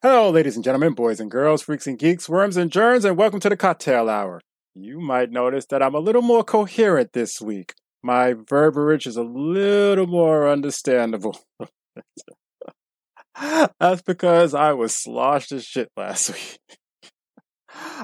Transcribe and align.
Hello, 0.00 0.30
ladies 0.30 0.54
and 0.54 0.62
gentlemen, 0.64 0.92
boys 0.92 1.18
and 1.18 1.28
girls, 1.28 1.62
freaks 1.62 1.88
and 1.88 1.98
geeks, 1.98 2.28
worms 2.28 2.56
and 2.56 2.70
germs, 2.70 3.04
and 3.04 3.16
welcome 3.16 3.40
to 3.40 3.48
the 3.48 3.56
cocktail 3.56 4.08
hour. 4.08 4.40
You 4.72 5.00
might 5.00 5.32
notice 5.32 5.66
that 5.70 5.82
I'm 5.82 5.96
a 5.96 5.98
little 5.98 6.22
more 6.22 6.44
coherent 6.44 7.14
this 7.14 7.40
week. 7.40 7.74
My 8.00 8.32
verbiage 8.48 9.08
is 9.08 9.16
a 9.16 9.24
little 9.24 10.06
more 10.06 10.48
understandable. 10.48 11.40
That's 13.80 14.02
because 14.02 14.54
I 14.54 14.72
was 14.72 14.94
sloshed 14.94 15.50
as 15.50 15.64
shit 15.64 15.90
last 15.96 16.30
week. 16.32 16.78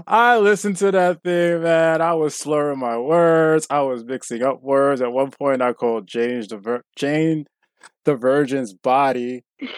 I 0.04 0.38
listened 0.38 0.78
to 0.78 0.90
that 0.90 1.22
thing, 1.22 1.62
man. 1.62 2.02
I 2.02 2.14
was 2.14 2.34
slurring 2.34 2.80
my 2.80 2.98
words. 2.98 3.68
I 3.70 3.82
was 3.82 4.02
mixing 4.04 4.42
up 4.42 4.60
words. 4.64 5.00
At 5.00 5.12
one 5.12 5.30
point, 5.30 5.62
I 5.62 5.72
called 5.72 6.08
Jane 6.08 6.40
the 6.40 6.82
Jane 6.96 7.46
the 8.04 8.16
Virgin's 8.16 8.74
body, 8.74 9.44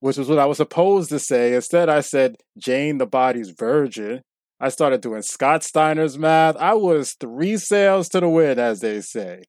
which 0.00 0.16
was 0.16 0.28
what 0.28 0.38
I 0.38 0.46
was 0.46 0.58
supposed 0.58 1.10
to 1.10 1.18
say. 1.18 1.54
Instead, 1.54 1.88
I 1.88 2.00
said 2.00 2.36
Jane 2.58 2.98
the 2.98 3.06
body's 3.06 3.50
virgin. 3.50 4.22
I 4.58 4.70
started 4.70 5.00
doing 5.02 5.22
Scott 5.22 5.62
Steiner's 5.62 6.18
math. 6.18 6.56
I 6.56 6.74
was 6.74 7.14
three 7.20 7.56
sales 7.56 8.08
to 8.10 8.20
the 8.20 8.28
wind, 8.28 8.58
as 8.58 8.80
they 8.80 9.00
say. 9.00 9.42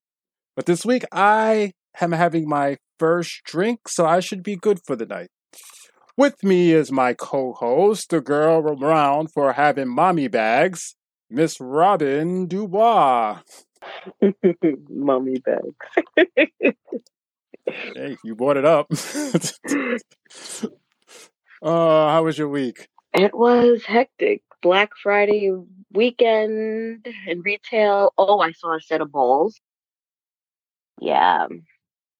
But 0.55 0.65
this 0.65 0.85
week, 0.85 1.05
I 1.11 1.71
am 2.01 2.11
having 2.11 2.47
my 2.47 2.77
first 2.99 3.43
drink, 3.45 3.87
so 3.87 4.05
I 4.05 4.19
should 4.19 4.43
be 4.43 4.55
good 4.55 4.79
for 4.85 4.95
the 4.95 5.05
night. 5.05 5.29
With 6.17 6.43
me 6.43 6.71
is 6.71 6.91
my 6.91 7.13
co-host, 7.13 8.09
the 8.09 8.21
girl 8.21 8.59
around 8.59 9.31
for 9.31 9.53
having 9.53 9.87
mommy 9.87 10.27
bags, 10.27 10.95
Miss 11.29 11.57
Robin 11.59 12.47
Dubois. 12.47 13.39
mommy 14.89 15.39
bags. 15.39 16.17
Hey, 17.67 18.17
you 18.23 18.35
brought 18.35 18.57
it 18.57 18.65
up. 18.65 18.87
uh, 21.61 22.09
how 22.09 22.23
was 22.23 22.37
your 22.37 22.49
week? 22.49 22.87
it 23.13 23.33
was 23.33 23.83
hectic. 23.83 24.43
Black 24.61 24.91
Friday 25.01 25.51
weekend 25.91 27.07
in 27.27 27.41
retail. 27.41 28.13
Oh, 28.17 28.39
I 28.39 28.51
saw 28.51 28.75
a 28.75 28.81
set 28.81 29.01
of 29.01 29.11
balls. 29.11 29.59
Yeah, 30.99 31.47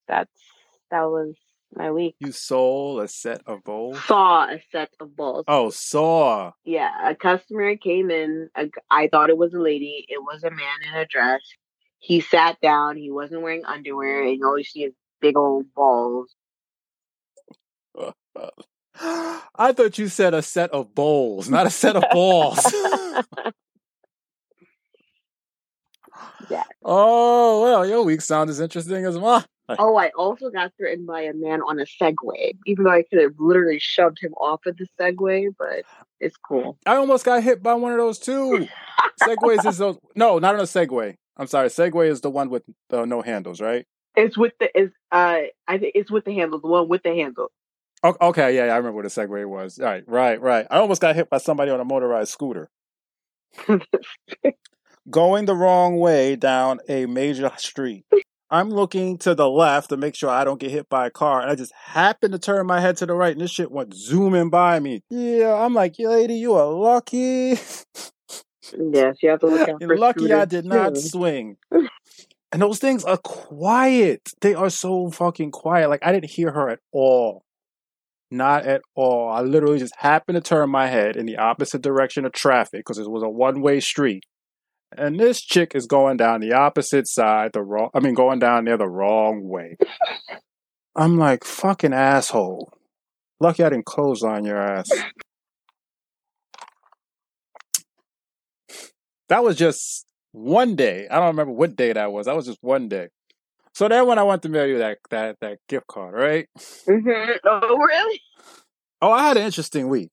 that's 0.08 0.32
that 0.92 1.04
was 1.04 1.36
my 1.76 1.92
week. 1.92 2.16
You 2.20 2.32
sold 2.32 3.02
a 3.02 3.08
set 3.08 3.42
of 3.48 3.64
bowls? 3.64 4.04
Saw 4.06 4.46
a 4.46 4.62
set 4.72 4.90
of 5.00 5.16
balls. 5.16 5.46
Oh, 5.48 5.70
saw. 5.72 6.52
Yeah, 6.64 6.92
a 7.10 7.16
customer 7.16 7.76
came 7.76 8.12
in. 8.12 8.50
a 8.56 8.70
I 8.90 9.08
thought 9.08 9.30
it 9.30 9.38
was 9.38 9.54
a 9.54 9.60
lady. 9.60 10.06
It 10.08 10.22
was 10.22 10.44
a 10.44 10.52
man 10.52 10.88
in 10.88 10.94
a 10.94 11.06
dress. 11.06 11.42
He 12.00 12.22
sat 12.22 12.62
down. 12.62 12.98
He 12.98 13.12
wasn't 13.12 13.42
wearing 13.42 13.66
underwear, 13.66 14.22
and 14.22 14.30
all 14.30 14.36
you 14.36 14.46
always 14.46 14.70
see 14.70 14.82
his 14.82 14.94
big 15.22 15.38
old 15.38 15.74
balls. 15.74 16.36
I 19.00 19.74
thought 19.74 19.98
you 19.98 20.08
said 20.08 20.34
a 20.34 20.42
set 20.42 20.72
of 20.72 20.94
bowls, 20.96 21.50
not 21.50 21.68
a 21.68 21.70
set 21.70 21.96
of 21.96 22.04
balls. 22.12 22.60
Yeah. 26.50 26.64
Oh, 26.90 27.64
well, 27.64 27.86
your 27.86 28.04
week 28.04 28.22
sounds 28.22 28.50
as 28.50 28.62
interesting 28.62 29.04
as 29.04 29.18
mine. 29.18 29.44
Oh, 29.78 29.98
I 29.98 30.10
also 30.18 30.50
got 30.50 30.72
threatened 30.78 31.06
by 31.06 31.24
a 31.24 31.34
man 31.34 31.60
on 31.62 31.80
a 31.80 31.84
Segway, 31.84 32.54
even 32.66 32.86
though 32.86 32.92
I 32.92 33.04
could 33.04 33.22
have 33.22 33.34
literally 33.38 33.80
shoved 33.80 34.20
him 34.22 34.32
off 34.36 34.66
of 34.66 34.78
the 34.78 34.88
Segway, 34.98 35.50
but 35.60 35.84
it's 36.22 36.38
cool. 36.38 36.78
I 36.86 36.96
almost 36.96 37.26
got 37.26 37.44
hit 37.44 37.62
by 37.62 37.74
one 37.74 37.92
of 37.92 37.98
those 37.98 38.20
too. 38.20 38.70
Segways 39.22 39.66
is 39.68 39.80
those. 39.80 39.98
No, 40.16 40.40
not 40.40 40.56
on 40.56 40.62
a 40.62 40.64
Segway. 40.64 41.16
I'm 41.36 41.48
sorry. 41.48 41.68
Segway 41.68 42.08
is 42.08 42.22
the 42.22 42.30
one 42.30 42.50
with 42.50 42.64
uh, 42.92 43.04
no 43.04 43.22
handles, 43.22 43.60
right? 43.60 43.86
It's 44.18 44.38
with 44.38 44.54
the 44.60 44.78
is 44.78 44.90
uh 45.12 45.42
I 45.68 45.78
think 45.78 45.94
it's 45.96 46.12
with 46.12 46.26
the 46.26 46.34
handle, 46.36 46.60
the 46.60 46.68
one 46.68 46.90
with 46.90 47.04
the 47.04 47.12
handle. 47.16 47.52
Okay, 48.04 48.56
yeah, 48.56 48.66
yeah, 48.68 48.74
I 48.74 48.78
remember 48.78 48.98
what 48.98 49.06
a 49.06 49.10
Segway 49.10 49.48
was. 49.48 49.80
Right, 49.80 50.04
right, 50.08 50.40
right. 50.42 50.68
I 50.70 50.78
almost 50.78 51.02
got 51.02 51.16
hit 51.16 51.30
by 51.30 51.38
somebody 51.40 51.72
on 51.72 51.80
a 51.80 51.86
motorized 51.86 52.32
scooter 52.32 52.70
going 55.10 55.46
the 55.46 55.56
wrong 55.56 55.98
way 55.98 56.36
down 56.36 56.80
a 56.90 57.06
major 57.06 57.52
street. 57.58 58.06
I'm 58.50 58.70
looking 58.70 59.18
to 59.20 59.36
the 59.36 59.50
left 59.50 59.90
to 59.90 59.98
make 59.98 60.16
sure 60.16 60.30
I 60.30 60.46
don't 60.46 60.60
get 60.60 60.72
hit 60.72 60.88
by 60.88 61.08
a 61.08 61.12
car, 61.12 61.42
and 61.42 61.52
I 61.52 61.56
just 61.56 61.74
happened 61.74 62.32
to 62.34 62.40
turn 62.40 62.66
my 62.66 62.80
head 62.80 62.96
to 62.98 63.06
the 63.06 63.14
right, 63.14 63.34
and 63.34 63.42
this 63.42 63.52
shit 63.52 63.72
went 63.72 63.94
zooming 63.94 64.50
by 64.50 64.80
me. 64.80 65.04
Yeah, 65.10 65.54
I'm 65.54 65.74
like, 65.74 65.96
lady, 66.00 66.36
you 66.36 66.54
are 66.54 66.72
lucky. 66.72 67.58
yes, 68.72 69.18
you 69.22 69.30
have 69.30 69.42
to 69.42 69.48
look 69.48 69.68
out 69.70 69.82
You're 69.82 69.90
for 69.90 69.98
lucky 69.98 70.32
I 70.32 70.46
did 70.46 70.66
not 70.66 70.96
too. 70.96 71.02
swing. 71.02 71.58
And 72.52 72.62
those 72.62 72.80
things 72.80 73.04
are 73.04 73.18
quiet. 73.18 74.30
They 74.42 74.54
are 74.54 74.70
so 74.70 75.10
fucking 75.10 75.52
quiet. 75.52 75.90
Like 75.90 76.06
I 76.06 76.12
didn't 76.12 76.32
hear 76.32 76.52
her 76.52 76.70
at 76.70 76.80
all. 76.92 77.44
Not 78.32 78.66
at 78.66 78.82
all. 78.96 79.30
I 79.30 79.42
literally 79.42 79.80
just 79.80 79.96
happened 79.98 80.36
to 80.36 80.42
turn 80.42 80.70
my 80.70 80.88
head 80.88 81.16
in 81.16 81.26
the 81.26 81.38
opposite 81.38 81.82
direction 81.82 82.26
of 82.26 82.34
traffic 82.34 82.82
because 82.82 82.98
it 82.98 83.10
was 83.10 83.24
a 83.24 83.30
one 83.30 83.62
way 83.62 83.80
street. 83.80 84.24
And 84.98 85.20
this 85.20 85.42
chick 85.42 85.74
is 85.76 85.86
going 85.86 86.18
down 86.18 86.40
the 86.40 86.54
opposite 86.54 87.08
side, 87.08 87.52
the 87.54 87.62
wrong 87.62 87.90
I 87.94 88.00
mean 88.00 88.14
going 88.14 88.40
down 88.40 88.66
there 88.66 88.78
the 88.78 88.88
wrong 88.88 89.48
way. 89.48 89.78
I'm 90.96 91.18
like, 91.18 91.44
fucking 91.44 91.94
asshole. 91.94 92.74
Lucky 93.40 93.64
I 93.64 93.70
didn't 93.70 93.86
close 93.86 94.24
on 94.24 94.46
your 94.46 94.58
ass. 94.58 94.90
That 99.30 99.44
was 99.44 99.58
just 99.58 100.06
one 100.38 100.76
day. 100.76 101.08
I 101.10 101.18
don't 101.18 101.28
remember 101.28 101.54
what 101.54 101.76
day 101.76 101.94
that 101.94 102.12
was. 102.12 102.26
That 102.26 102.36
was 102.36 102.46
just 102.46 102.60
one 102.62 102.88
day. 102.88 103.10
So 103.74 103.88
then 103.88 104.08
when 104.08 104.20
I 104.20 104.24
went 104.24 104.42
to 104.44 104.50
mail 104.50 104.66
you 104.66 104.80
that 104.80 104.98
that 105.12 105.38
that 105.42 105.60
gift 105.70 105.88
card, 105.88 106.14
right? 106.14 106.48
Mhm. 106.88 107.40
Oh, 107.46 107.78
really? 107.78 108.22
Oh, 109.02 109.12
I 109.12 109.28
had 109.28 109.38
an 109.38 109.44
interesting 109.44 109.88
week. 109.90 110.10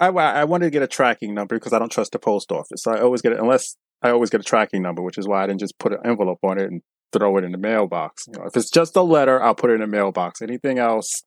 I 0.00 0.08
I 0.08 0.44
wanted 0.44 0.66
to 0.66 0.70
get 0.70 0.82
a 0.82 0.86
tracking 0.88 1.34
number 1.34 1.56
because 1.56 1.72
I 1.72 1.78
don't 1.78 1.92
trust 1.92 2.12
the 2.12 2.18
post 2.18 2.50
office. 2.52 2.82
So 2.82 2.92
I 2.92 3.00
always 3.00 3.22
get 3.22 3.32
it 3.32 3.38
unless 3.40 3.76
I 4.02 4.10
always 4.10 4.30
get 4.30 4.40
a 4.40 4.44
tracking 4.44 4.82
number, 4.82 5.02
which 5.02 5.18
is 5.18 5.28
why 5.28 5.42
I 5.42 5.46
didn't 5.46 5.60
just 5.60 5.78
put 5.78 5.92
an 5.92 6.00
envelope 6.04 6.40
on 6.42 6.58
it 6.58 6.64
and 6.70 6.82
throw 7.12 7.36
it 7.36 7.44
in 7.44 7.52
the 7.52 7.58
mailbox. 7.58 8.24
You 8.26 8.38
know, 8.38 8.46
if 8.46 8.56
it's 8.56 8.70
just 8.70 8.96
a 8.96 9.02
letter, 9.02 9.42
I'll 9.42 9.54
put 9.54 9.70
it 9.70 9.74
in 9.74 9.80
the 9.80 9.86
mailbox. 9.86 10.42
Anything 10.42 10.78
else, 10.78 11.22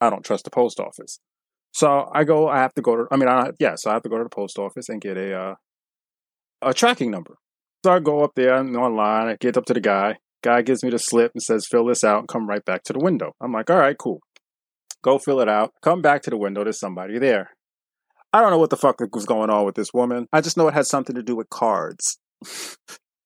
I 0.00 0.10
don't 0.10 0.24
trust 0.24 0.44
the 0.44 0.50
post 0.50 0.80
office. 0.80 1.18
So 1.72 2.08
I 2.14 2.24
go. 2.24 2.48
I 2.48 2.58
have 2.58 2.74
to 2.74 2.82
go 2.82 2.96
to. 2.96 3.04
I 3.10 3.16
mean, 3.16 3.28
I 3.28 3.50
yeah. 3.58 3.74
So 3.76 3.90
I 3.90 3.94
have 3.94 4.02
to 4.04 4.08
go 4.08 4.18
to 4.18 4.24
the 4.24 4.30
post 4.30 4.58
office 4.58 4.88
and 4.88 5.00
get 5.00 5.16
a 5.16 5.34
uh, 5.38 5.54
a 6.64 6.74
tracking 6.74 7.10
number. 7.10 7.36
So 7.84 7.92
I 7.92 7.98
go 8.00 8.22
up 8.24 8.32
there 8.34 8.54
and 8.54 8.76
online. 8.76 9.28
I 9.28 9.36
get 9.38 9.56
up 9.56 9.66
to 9.66 9.74
the 9.74 9.80
guy. 9.80 10.18
Guy 10.42 10.62
gives 10.62 10.82
me 10.82 10.90
the 10.90 10.98
slip 10.98 11.32
and 11.34 11.42
says, 11.42 11.66
"Fill 11.70 11.86
this 11.86 12.04
out 12.04 12.20
and 12.20 12.28
come 12.28 12.48
right 12.48 12.64
back 12.64 12.82
to 12.84 12.92
the 12.92 12.98
window." 12.98 13.32
I'm 13.40 13.52
like, 13.52 13.70
"All 13.70 13.78
right, 13.78 13.96
cool." 13.96 14.20
Go 15.02 15.18
fill 15.18 15.40
it 15.40 15.48
out. 15.48 15.72
Come 15.82 16.00
back 16.00 16.22
to 16.22 16.30
the 16.30 16.36
window. 16.36 16.64
There's 16.64 16.78
somebody 16.80 17.18
there. 17.18 17.50
I 18.32 18.40
don't 18.40 18.50
know 18.50 18.58
what 18.58 18.70
the 18.70 18.76
fuck 18.76 18.96
was 19.12 19.26
going 19.26 19.50
on 19.50 19.64
with 19.64 19.74
this 19.74 19.92
woman. 19.94 20.26
I 20.32 20.40
just 20.40 20.56
know 20.56 20.66
it 20.68 20.74
had 20.74 20.86
something 20.86 21.14
to 21.14 21.22
do 21.22 21.36
with 21.36 21.48
cards. 21.50 22.18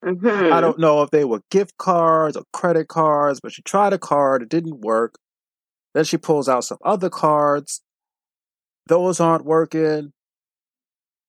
Mhm. 0.05 0.53
I 0.53 0.61
don't 0.61 0.79
know 0.79 1.03
if 1.03 1.11
they 1.11 1.25
were 1.25 1.41
gift 1.51 1.77
cards 1.79 2.37
or 2.37 2.45
credit 2.53 2.89
cards, 2.89 3.41
but 3.41 3.53
she 3.53 3.63
tried 3.63 3.93
a 3.93 3.99
card, 3.99 4.43
it 4.43 4.49
didn't 4.49 4.81
work. 4.81 5.15
Then 5.95 6.05
she 6.05 6.19
pulls 6.19 6.49
out 6.49 6.65
some 6.65 6.79
other 6.85 7.11
cards. 7.11 7.83
Those 8.87 9.19
aren't 9.19 9.45
working. 9.45 10.13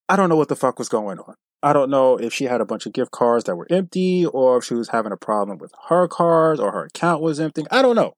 I 0.07 0.15
don't 0.15 0.29
know 0.29 0.35
what 0.35 0.49
the 0.49 0.55
fuck 0.55 0.77
was 0.77 0.89
going 0.89 1.19
on. 1.19 1.35
I 1.61 1.73
don't 1.73 1.89
know 1.89 2.17
if 2.17 2.33
she 2.33 2.45
had 2.45 2.61
a 2.61 2.65
bunch 2.65 2.85
of 2.85 2.93
gift 2.93 3.11
cards 3.11 3.43
that 3.45 3.55
were 3.55 3.67
empty 3.69 4.25
or 4.25 4.57
if 4.57 4.63
she 4.63 4.75
was 4.75 4.89
having 4.89 5.11
a 5.11 5.17
problem 5.17 5.57
with 5.57 5.73
her 5.89 6.07
cards 6.07 6.59
or 6.59 6.71
her 6.71 6.85
account 6.85 7.21
was 7.21 7.39
empty. 7.39 7.63
I 7.69 7.81
don't 7.81 7.95
know. 7.95 8.13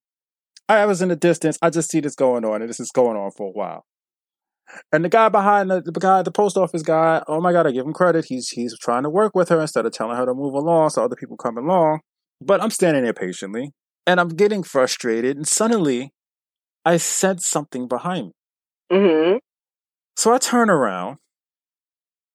I 0.70 0.86
was 0.86 1.02
in 1.02 1.10
the 1.10 1.16
distance. 1.16 1.58
I 1.62 1.70
just 1.70 1.90
see 1.92 2.00
this 2.00 2.16
going 2.16 2.46
on, 2.46 2.62
and 2.62 2.70
this 2.70 2.80
is 2.80 2.92
going 2.92 3.18
on 3.18 3.32
for 3.32 3.48
a 3.48 3.52
while. 3.52 3.84
And 4.94 5.04
the 5.04 5.10
guy 5.10 5.28
behind 5.28 5.70
the, 5.70 5.82
the 5.82 5.92
guy, 5.92 6.22
the 6.22 6.32
post 6.32 6.56
office 6.56 6.82
guy, 6.82 7.24
oh 7.28 7.42
my 7.42 7.52
god, 7.52 7.68
I 7.68 7.72
give 7.72 7.86
him 7.86 7.94
credit. 7.94 8.26
He's 8.26 8.50
he's 8.50 8.78
trying 8.78 9.04
to 9.04 9.10
work 9.10 9.36
with 9.36 9.50
her 9.50 9.60
instead 9.60 9.86
of 9.86 9.92
telling 9.92 10.16
her 10.16 10.26
to 10.26 10.34
move 10.34 10.54
along 10.54 10.92
so 10.92 11.04
other 11.04 11.16
people 11.16 11.36
come 11.36 11.58
along. 11.58 12.00
But 12.40 12.62
I'm 12.62 12.70
standing 12.70 13.04
there 13.04 13.14
patiently, 13.14 13.72
and 14.08 14.20
I'm 14.20 14.30
getting 14.30 14.64
frustrated. 14.64 15.36
And 15.36 15.48
suddenly, 15.48 16.12
I 16.86 16.98
sense 16.98 17.48
something 17.48 17.88
behind 17.88 18.28
me. 18.28 18.32
Mhm. 18.98 19.40
So 20.16 20.34
I 20.34 20.38
turn 20.38 20.70
around, 20.70 21.18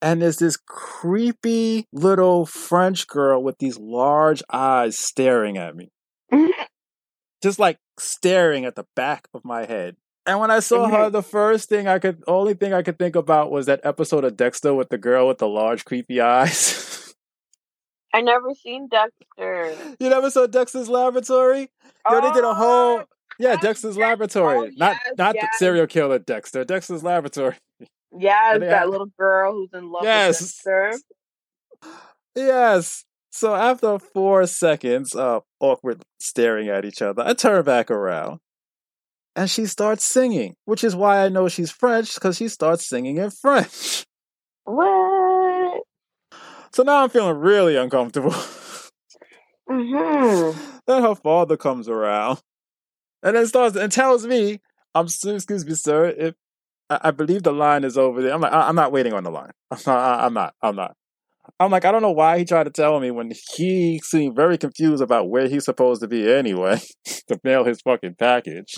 and 0.06 0.22
there's 0.22 0.36
this 0.36 0.56
creepy 0.56 1.88
little 1.92 2.46
French 2.46 3.08
girl 3.08 3.42
with 3.42 3.58
these 3.58 3.76
large 3.76 4.40
eyes 4.52 4.96
staring 4.96 5.58
at 5.58 5.74
me, 5.74 5.90
just 7.42 7.58
like 7.58 7.78
staring 7.98 8.64
at 8.64 8.76
the 8.76 8.86
back 8.94 9.26
of 9.34 9.44
my 9.44 9.66
head. 9.66 9.96
And 10.24 10.38
when 10.38 10.52
I 10.52 10.60
saw 10.60 10.88
her, 10.88 11.10
the 11.10 11.24
first 11.24 11.68
thing 11.68 11.88
I 11.88 11.98
could, 11.98 12.22
only 12.28 12.54
thing 12.54 12.72
I 12.72 12.82
could 12.82 13.00
think 13.00 13.16
about 13.16 13.50
was 13.50 13.66
that 13.66 13.80
episode 13.82 14.24
of 14.24 14.36
Dexter 14.36 14.74
with 14.74 14.90
the 14.90 14.98
girl 14.98 15.26
with 15.26 15.38
the 15.38 15.48
large 15.48 15.84
creepy 15.84 16.20
eyes. 16.20 17.14
I 18.14 18.20
never 18.20 18.54
seen 18.54 18.88
Dexter. 18.88 19.74
you 19.98 20.08
never 20.08 20.30
saw 20.30 20.46
Dexter's 20.46 20.88
Laboratory? 20.88 21.68
Yo, 22.08 22.20
they 22.20 22.32
did 22.32 22.44
a 22.44 22.54
whole, 22.54 23.00
oh, 23.00 23.04
yeah, 23.40 23.56
Dexter's 23.56 23.96
yes. 23.96 24.02
Laboratory, 24.08 24.68
Oh, 24.68 24.70
not 24.76 24.96
yes, 25.04 25.14
not 25.18 25.32
the 25.32 25.40
yes. 25.42 25.58
serial 25.58 25.88
killer 25.88 26.20
Dexter, 26.20 26.64
Dexter's 26.64 27.02
Laboratory. 27.02 27.56
Yes, 28.18 28.60
that 28.60 28.68
had- 28.70 28.88
little 28.88 29.10
girl 29.18 29.52
who's 29.52 29.70
in 29.74 29.90
love 29.90 30.04
Yes. 30.04 30.40
with 30.40 30.52
Dexter. 30.64 30.98
Yes. 32.34 33.04
So 33.30 33.54
after 33.54 33.98
four 33.98 34.46
seconds 34.46 35.14
of 35.14 35.42
awkward 35.60 36.02
staring 36.20 36.68
at 36.68 36.84
each 36.84 37.02
other, 37.02 37.22
I 37.24 37.34
turn 37.34 37.64
back 37.64 37.90
around. 37.90 38.40
and 39.38 39.50
she 39.50 39.66
starts 39.66 40.02
singing, 40.02 40.56
which 40.64 40.82
is 40.82 40.96
why 40.96 41.22
I 41.22 41.28
know 41.28 41.46
she's 41.46 41.70
French 41.70 42.14
because 42.14 42.38
she 42.38 42.48
starts 42.48 42.88
singing 42.88 43.18
in 43.18 43.30
French. 43.30 44.06
What? 44.64 45.82
So 46.72 46.82
now 46.82 47.02
I'm 47.04 47.10
feeling 47.10 47.36
really 47.36 47.76
uncomfortable. 47.76 48.32
Mm-hmm. 49.68 50.58
then 50.86 51.02
her 51.02 51.14
father 51.14 51.56
comes 51.58 51.88
around 51.88 52.40
and 53.22 53.36
then 53.36 53.46
starts 53.46 53.76
and 53.76 53.90
tells 53.92 54.26
me, 54.26 54.60
"I'm 54.94 55.08
so- 55.08 55.34
excuse 55.34 55.66
me, 55.66 55.74
sir. 55.74 56.06
If 56.06 56.34
I, 56.88 57.10
believe 57.10 57.42
the 57.42 57.52
line 57.52 57.84
is 57.84 57.98
over 57.98 58.22
there." 58.22 58.32
I'm 58.32 58.40
like, 58.40 58.52
I, 58.52 58.68
"I'm 58.68 58.76
not 58.76 58.92
waiting 58.92 59.12
on 59.12 59.24
the 59.24 59.30
line. 59.30 59.52
I'm 59.70 59.78
not. 59.86 59.98
I, 59.98 60.26
I'm 60.26 60.34
not. 60.34 60.54
I'm 60.62 60.76
not." 60.76 60.96
I'm 61.58 61.70
like, 61.70 61.84
I 61.84 61.92
don't 61.92 62.02
know 62.02 62.10
why 62.10 62.38
he 62.38 62.44
tried 62.44 62.64
to 62.64 62.70
tell 62.70 63.00
me 63.00 63.10
when 63.10 63.32
he 63.54 64.00
seemed 64.02 64.36
very 64.36 64.58
confused 64.58 65.02
about 65.02 65.30
where 65.30 65.48
he's 65.48 65.64
supposed 65.64 66.00
to 66.02 66.08
be 66.08 66.30
anyway 66.30 66.80
to 67.28 67.40
mail 67.44 67.64
his 67.64 67.80
fucking 67.80 68.16
package. 68.18 68.74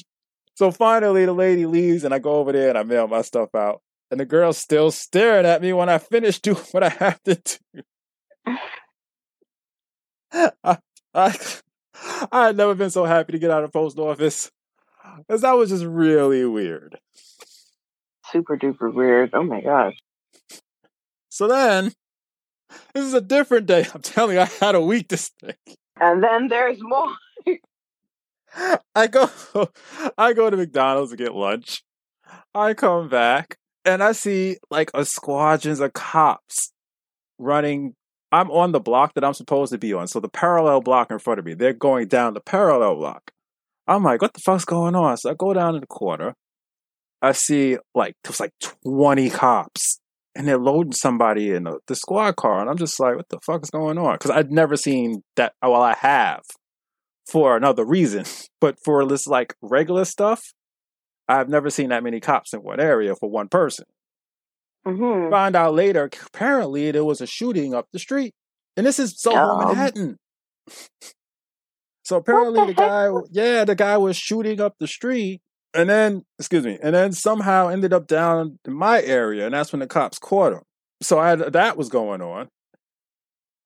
So 0.54 0.70
finally, 0.70 1.24
the 1.24 1.32
lady 1.32 1.66
leaves, 1.66 2.04
and 2.04 2.12
I 2.12 2.18
go 2.18 2.34
over 2.34 2.52
there 2.52 2.68
and 2.68 2.78
I 2.78 2.82
mail 2.82 3.08
my 3.08 3.22
stuff 3.22 3.54
out. 3.54 3.80
And 4.10 4.18
the 4.18 4.24
girl's 4.24 4.58
still 4.58 4.90
staring 4.90 5.46
at 5.46 5.62
me 5.62 5.72
when 5.72 5.88
I 5.88 5.98
finish 5.98 6.38
doing 6.40 6.62
what 6.72 6.82
I 6.82 6.88
have 6.88 7.22
to 7.24 7.34
do. 7.34 8.54
I, 10.34 10.78
I, 11.14 11.38
I 12.32 12.46
had 12.46 12.56
never 12.56 12.74
been 12.74 12.90
so 12.90 13.04
happy 13.04 13.32
to 13.32 13.38
get 13.38 13.50
out 13.50 13.64
of 13.64 13.72
post 13.72 13.98
office. 13.98 14.50
Because 15.18 15.42
that 15.42 15.52
was 15.52 15.70
just 15.70 15.84
really 15.84 16.44
weird. 16.44 16.98
Super 18.30 18.56
duper 18.56 18.92
weird. 18.92 19.30
Oh 19.32 19.42
my 19.42 19.60
gosh. 19.60 19.96
So 21.28 21.46
then, 21.46 21.92
this 22.94 23.04
is 23.04 23.14
a 23.14 23.20
different 23.20 23.66
day. 23.66 23.86
I'm 23.94 24.02
telling 24.02 24.36
you, 24.36 24.40
I 24.40 24.50
had 24.60 24.74
a 24.74 24.80
week 24.80 25.08
this 25.08 25.30
day. 25.40 25.54
And 26.00 26.22
then 26.22 26.48
there's 26.48 26.78
more. 26.80 27.08
I 28.94 29.06
go 29.06 29.30
I 30.16 30.32
go 30.32 30.48
to 30.50 30.56
McDonald's 30.56 31.10
to 31.10 31.16
get 31.16 31.34
lunch. 31.34 31.82
I 32.54 32.74
come 32.74 33.08
back 33.08 33.58
and 33.84 34.02
I 34.02 34.12
see 34.12 34.56
like 34.70 34.90
a 34.94 35.04
squadrons 35.04 35.80
of 35.80 35.92
cops 35.92 36.72
running. 37.38 37.94
I'm 38.32 38.50
on 38.50 38.72
the 38.72 38.80
block 38.80 39.14
that 39.14 39.24
I'm 39.24 39.34
supposed 39.34 39.72
to 39.72 39.78
be 39.78 39.92
on. 39.92 40.08
So 40.08 40.20
the 40.20 40.28
parallel 40.28 40.80
block 40.80 41.10
in 41.10 41.18
front 41.18 41.38
of 41.38 41.46
me, 41.46 41.54
they're 41.54 41.72
going 41.72 42.08
down 42.08 42.34
the 42.34 42.40
parallel 42.40 42.96
block. 42.96 43.30
I'm 43.86 44.02
like, 44.02 44.20
what 44.20 44.34
the 44.34 44.40
fuck's 44.40 44.64
going 44.64 44.94
on? 44.94 45.16
So 45.16 45.30
I 45.30 45.34
go 45.34 45.54
down 45.54 45.74
to 45.74 45.80
the 45.80 45.86
corner. 45.86 46.34
I 47.20 47.32
see 47.32 47.78
like 47.94 48.14
there's 48.24 48.40
like 48.40 48.52
20 48.84 49.30
cops 49.30 50.00
and 50.34 50.46
they're 50.46 50.58
loading 50.58 50.92
somebody 50.92 51.50
in 51.50 51.64
the, 51.64 51.78
the 51.88 51.96
squad 51.96 52.36
car. 52.36 52.60
And 52.60 52.70
I'm 52.70 52.78
just 52.78 52.98
like, 53.00 53.16
what 53.16 53.28
the 53.28 53.40
fuck 53.44 53.62
is 53.62 53.70
going 53.70 53.98
on? 53.98 54.14
Because 54.14 54.30
I'd 54.30 54.52
never 54.52 54.76
seen 54.76 55.22
that. 55.36 55.52
Well, 55.60 55.82
I 55.82 55.94
have 55.94 56.42
for 57.30 57.56
another 57.56 57.84
reason, 57.84 58.24
but 58.60 58.76
for 58.84 59.04
this 59.04 59.26
like 59.26 59.54
regular 59.60 60.04
stuff, 60.04 60.40
I've 61.28 61.48
never 61.48 61.70
seen 61.70 61.90
that 61.90 62.04
many 62.04 62.20
cops 62.20 62.54
in 62.54 62.60
one 62.60 62.80
area 62.80 63.14
for 63.14 63.28
one 63.28 63.48
person. 63.48 63.84
Mm-hmm. 64.86 65.30
Find 65.30 65.56
out 65.56 65.74
later, 65.74 66.08
apparently 66.26 66.90
there 66.90 67.04
was 67.04 67.20
a 67.20 67.26
shooting 67.26 67.74
up 67.74 67.86
the 67.92 67.98
street, 67.98 68.32
and 68.76 68.86
this 68.86 68.98
is 68.98 69.20
Soho, 69.20 69.36
Um. 69.36 69.68
Manhattan. 69.68 70.16
So 72.04 72.16
apparently 72.16 72.58
the 72.60 72.66
the 72.68 72.72
guy, 72.72 73.10
yeah, 73.30 73.64
the 73.66 73.74
guy 73.74 73.98
was 73.98 74.16
shooting 74.16 74.62
up 74.62 74.76
the 74.80 74.86
street, 74.86 75.42
and 75.74 75.88
then 75.88 76.24
excuse 76.38 76.64
me, 76.64 76.78
and 76.82 76.94
then 76.94 77.12
somehow 77.12 77.68
ended 77.68 77.92
up 77.92 78.06
down 78.06 78.58
in 78.64 78.72
my 78.72 79.02
area, 79.02 79.46
and 79.46 79.54
that's 79.54 79.72
when 79.72 79.80
the 79.80 79.86
cops 79.86 80.18
caught 80.18 80.52
him. 80.52 80.62
So 81.00 81.18
I 81.18 81.30
had, 81.30 81.38
that 81.52 81.76
was 81.76 81.88
going 81.88 82.20
on, 82.20 82.48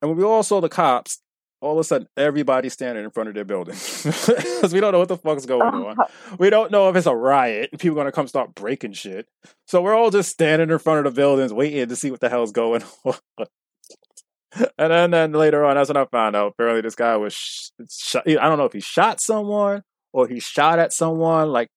and 0.00 0.10
when 0.10 0.18
we 0.18 0.24
all 0.24 0.42
saw 0.42 0.60
the 0.60 0.68
cops, 0.68 1.22
all 1.62 1.72
of 1.72 1.78
a 1.78 1.84
sudden 1.84 2.08
everybody's 2.16 2.72
standing 2.72 3.04
in 3.04 3.10
front 3.10 3.28
of 3.28 3.36
their 3.36 3.44
building 3.44 3.74
because 4.04 4.72
we 4.74 4.80
don't 4.80 4.92
know 4.92 4.98
what 4.98 5.08
the 5.08 5.16
fuck's 5.16 5.46
going 5.46 5.62
on. 5.62 5.96
We 6.38 6.50
don't 6.50 6.72
know 6.72 6.88
if 6.88 6.96
it's 6.96 7.06
a 7.06 7.14
riot. 7.14 7.70
People 7.78 7.96
are 7.98 8.00
gonna 8.00 8.12
come 8.12 8.26
start 8.26 8.54
breaking 8.54 8.92
shit. 8.94 9.26
So 9.66 9.80
we're 9.80 9.94
all 9.94 10.10
just 10.10 10.30
standing 10.30 10.70
in 10.70 10.78
front 10.78 11.06
of 11.06 11.14
the 11.14 11.20
buildings, 11.20 11.52
waiting 11.52 11.88
to 11.88 11.96
see 11.96 12.10
what 12.10 12.20
the 12.20 12.28
hell's 12.28 12.52
going 12.52 12.82
on. 13.04 13.14
and 14.56 14.92
then, 14.92 15.10
then 15.12 15.32
later 15.32 15.64
on, 15.64 15.76
that's 15.76 15.88
when 15.88 15.96
I 15.96 16.04
found 16.06 16.34
out. 16.34 16.48
Apparently, 16.48 16.82
this 16.82 16.96
guy 16.96 17.16
was 17.16 17.34
sh- 17.34 17.70
shot. 17.88 18.24
I 18.26 18.34
don't 18.34 18.58
know 18.58 18.64
if 18.64 18.72
he 18.72 18.80
shot 18.80 19.20
someone 19.20 19.82
or 20.12 20.26
he 20.26 20.40
shot 20.40 20.78
at 20.78 20.92
someone 20.92 21.48
like 21.48 21.68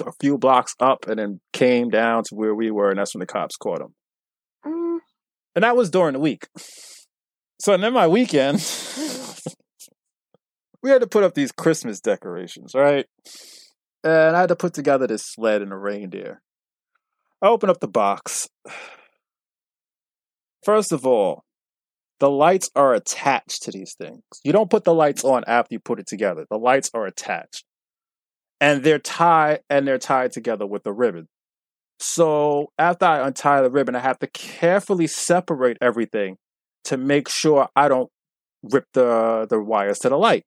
a 0.00 0.12
few 0.20 0.38
blocks 0.38 0.74
up, 0.80 1.06
and 1.08 1.18
then 1.18 1.40
came 1.52 1.90
down 1.90 2.24
to 2.24 2.34
where 2.34 2.54
we 2.54 2.70
were, 2.70 2.90
and 2.90 2.98
that's 2.98 3.14
when 3.14 3.20
the 3.20 3.26
cops 3.26 3.56
caught 3.56 3.80
him. 3.80 3.94
Mm, 4.66 4.98
And 5.54 5.64
that 5.64 5.76
was 5.76 5.90
during 5.90 6.14
the 6.14 6.20
week. 6.20 6.48
So 7.60 7.72
and 7.72 7.82
then 7.82 7.92
my 7.92 8.06
weekend, 8.08 8.56
we 10.82 10.90
had 10.90 11.00
to 11.00 11.06
put 11.06 11.24
up 11.24 11.34
these 11.34 11.52
Christmas 11.52 12.00
decorations, 12.00 12.74
right? 12.74 13.06
And 14.02 14.36
I 14.36 14.40
had 14.40 14.48
to 14.48 14.56
put 14.56 14.74
together 14.74 15.06
this 15.06 15.24
sled 15.24 15.62
and 15.62 15.72
a 15.72 15.76
reindeer. 15.76 16.42
I 17.40 17.48
open 17.48 17.70
up 17.70 17.80
the 17.80 17.88
box. 17.88 18.48
First 20.64 20.92
of 20.92 21.06
all, 21.06 21.44
the 22.20 22.30
lights 22.30 22.70
are 22.74 22.94
attached 22.94 23.62
to 23.62 23.70
these 23.70 23.94
things. 23.98 24.22
You 24.44 24.52
don't 24.52 24.70
put 24.70 24.84
the 24.84 24.94
lights 24.94 25.24
on 25.24 25.44
after 25.46 25.74
you 25.74 25.78
put 25.78 26.00
it 26.00 26.06
together. 26.06 26.46
The 26.50 26.58
lights 26.58 26.90
are 26.94 27.06
attached. 27.06 27.64
And 28.64 28.82
they're 28.82 28.98
tied 28.98 29.60
and 29.68 29.86
they're 29.86 29.98
tied 29.98 30.32
together 30.32 30.66
with 30.66 30.86
a 30.86 30.92
ribbon. 30.92 31.28
So 31.98 32.68
after 32.78 33.04
I 33.04 33.26
untie 33.26 33.60
the 33.60 33.70
ribbon, 33.70 33.94
I 33.94 33.98
have 33.98 34.18
to 34.20 34.26
carefully 34.26 35.06
separate 35.06 35.76
everything 35.82 36.38
to 36.84 36.96
make 36.96 37.28
sure 37.28 37.68
I 37.76 37.88
don't 37.88 38.08
rip 38.62 38.86
the 38.94 39.46
the 39.50 39.62
wires 39.62 39.98
to 39.98 40.08
the 40.08 40.16
light. 40.16 40.44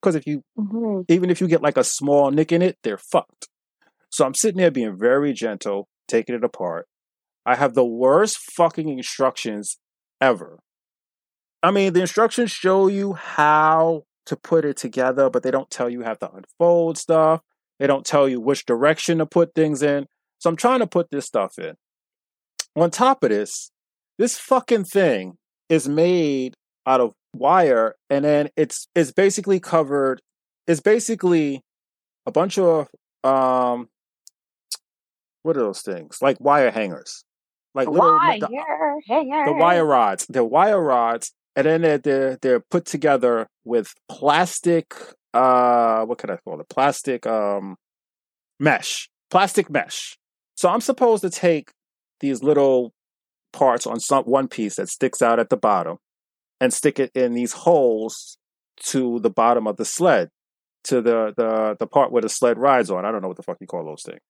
Because 0.00 0.14
if 0.14 0.26
you 0.26 0.44
mhm. 0.58 1.04
even 1.10 1.28
if 1.28 1.42
you 1.42 1.46
get 1.46 1.60
like 1.60 1.76
a 1.76 1.84
small 1.84 2.30
nick 2.30 2.52
in 2.52 2.62
it, 2.62 2.78
they're 2.82 2.96
fucked. 2.96 3.48
So 4.08 4.24
I'm 4.24 4.34
sitting 4.34 4.56
there 4.56 4.70
being 4.70 4.96
very 4.98 5.34
gentle, 5.34 5.88
taking 6.06 6.34
it 6.34 6.44
apart. 6.44 6.86
I 7.44 7.56
have 7.56 7.74
the 7.74 7.84
worst 7.84 8.38
fucking 8.56 8.88
instructions 8.88 9.76
ever. 10.22 10.58
I 11.62 11.70
mean, 11.70 11.92
the 11.92 12.00
instructions 12.00 12.50
show 12.50 12.86
you 12.86 13.12
how 13.12 14.04
to 14.24 14.36
put 14.36 14.64
it 14.64 14.78
together, 14.78 15.28
but 15.28 15.42
they 15.42 15.50
don't 15.50 15.70
tell 15.70 15.90
you 15.90 16.02
how 16.02 16.14
to 16.14 16.32
unfold 16.32 16.96
stuff. 16.96 17.42
They 17.78 17.86
don't 17.86 18.04
tell 18.04 18.28
you 18.28 18.40
which 18.40 18.66
direction 18.66 19.18
to 19.18 19.26
put 19.26 19.54
things 19.54 19.82
in. 19.82 20.06
So 20.38 20.50
I'm 20.50 20.56
trying 20.56 20.80
to 20.80 20.86
put 20.86 21.10
this 21.10 21.26
stuff 21.26 21.58
in. 21.58 21.74
On 22.76 22.90
top 22.90 23.22
of 23.22 23.30
this, 23.30 23.70
this 24.18 24.38
fucking 24.38 24.84
thing 24.84 25.36
is 25.68 25.88
made 25.88 26.54
out 26.86 27.00
of 27.00 27.12
wire 27.34 27.94
and 28.08 28.24
then 28.24 28.48
it's 28.56 28.88
it's 28.94 29.12
basically 29.12 29.60
covered 29.60 30.20
it's 30.66 30.80
basically 30.80 31.60
a 32.26 32.32
bunch 32.32 32.58
of 32.58 32.88
um 33.22 33.88
what 35.42 35.56
are 35.56 35.60
those 35.60 35.82
things? 35.82 36.18
Like 36.20 36.40
wire 36.40 36.70
hangers. 36.70 37.24
Like 37.74 37.88
little 37.88 38.16
Wire 38.16 38.40
the, 38.40 38.48
hanger. 39.06 39.44
the 39.46 39.52
wire 39.52 39.84
rods. 39.84 40.26
They're 40.28 40.44
wire 40.44 40.82
rods 40.82 41.32
and 41.54 41.66
then 41.66 41.82
they're, 41.82 41.98
they're 41.98 42.38
they're 42.40 42.60
put 42.60 42.84
together 42.86 43.46
with 43.64 43.92
plastic 44.08 44.94
uh 45.34 46.04
what 46.04 46.18
can 46.18 46.30
I 46.30 46.36
call 46.36 46.60
it? 46.60 46.68
Plastic 46.68 47.26
um 47.26 47.76
mesh. 48.58 49.08
Plastic 49.30 49.70
mesh. 49.70 50.16
So 50.56 50.68
I'm 50.68 50.80
supposed 50.80 51.22
to 51.22 51.30
take 51.30 51.70
these 52.20 52.42
little 52.42 52.92
parts 53.52 53.86
on 53.86 54.00
some 54.00 54.24
one 54.24 54.48
piece 54.48 54.76
that 54.76 54.88
sticks 54.88 55.22
out 55.22 55.38
at 55.38 55.50
the 55.50 55.56
bottom 55.56 55.98
and 56.60 56.72
stick 56.72 56.98
it 56.98 57.10
in 57.14 57.34
these 57.34 57.52
holes 57.52 58.38
to 58.84 59.18
the 59.20 59.30
bottom 59.30 59.66
of 59.66 59.76
the 59.76 59.84
sled 59.84 60.30
to 60.84 61.00
the 61.00 61.32
the 61.36 61.76
the 61.78 61.86
part 61.86 62.12
where 62.12 62.22
the 62.22 62.28
sled 62.28 62.58
rides 62.58 62.90
on. 62.90 63.04
I 63.04 63.12
don't 63.12 63.22
know 63.22 63.28
what 63.28 63.36
the 63.36 63.42
fuck 63.42 63.58
you 63.60 63.66
call 63.66 63.84
those 63.84 64.02
things. 64.02 64.20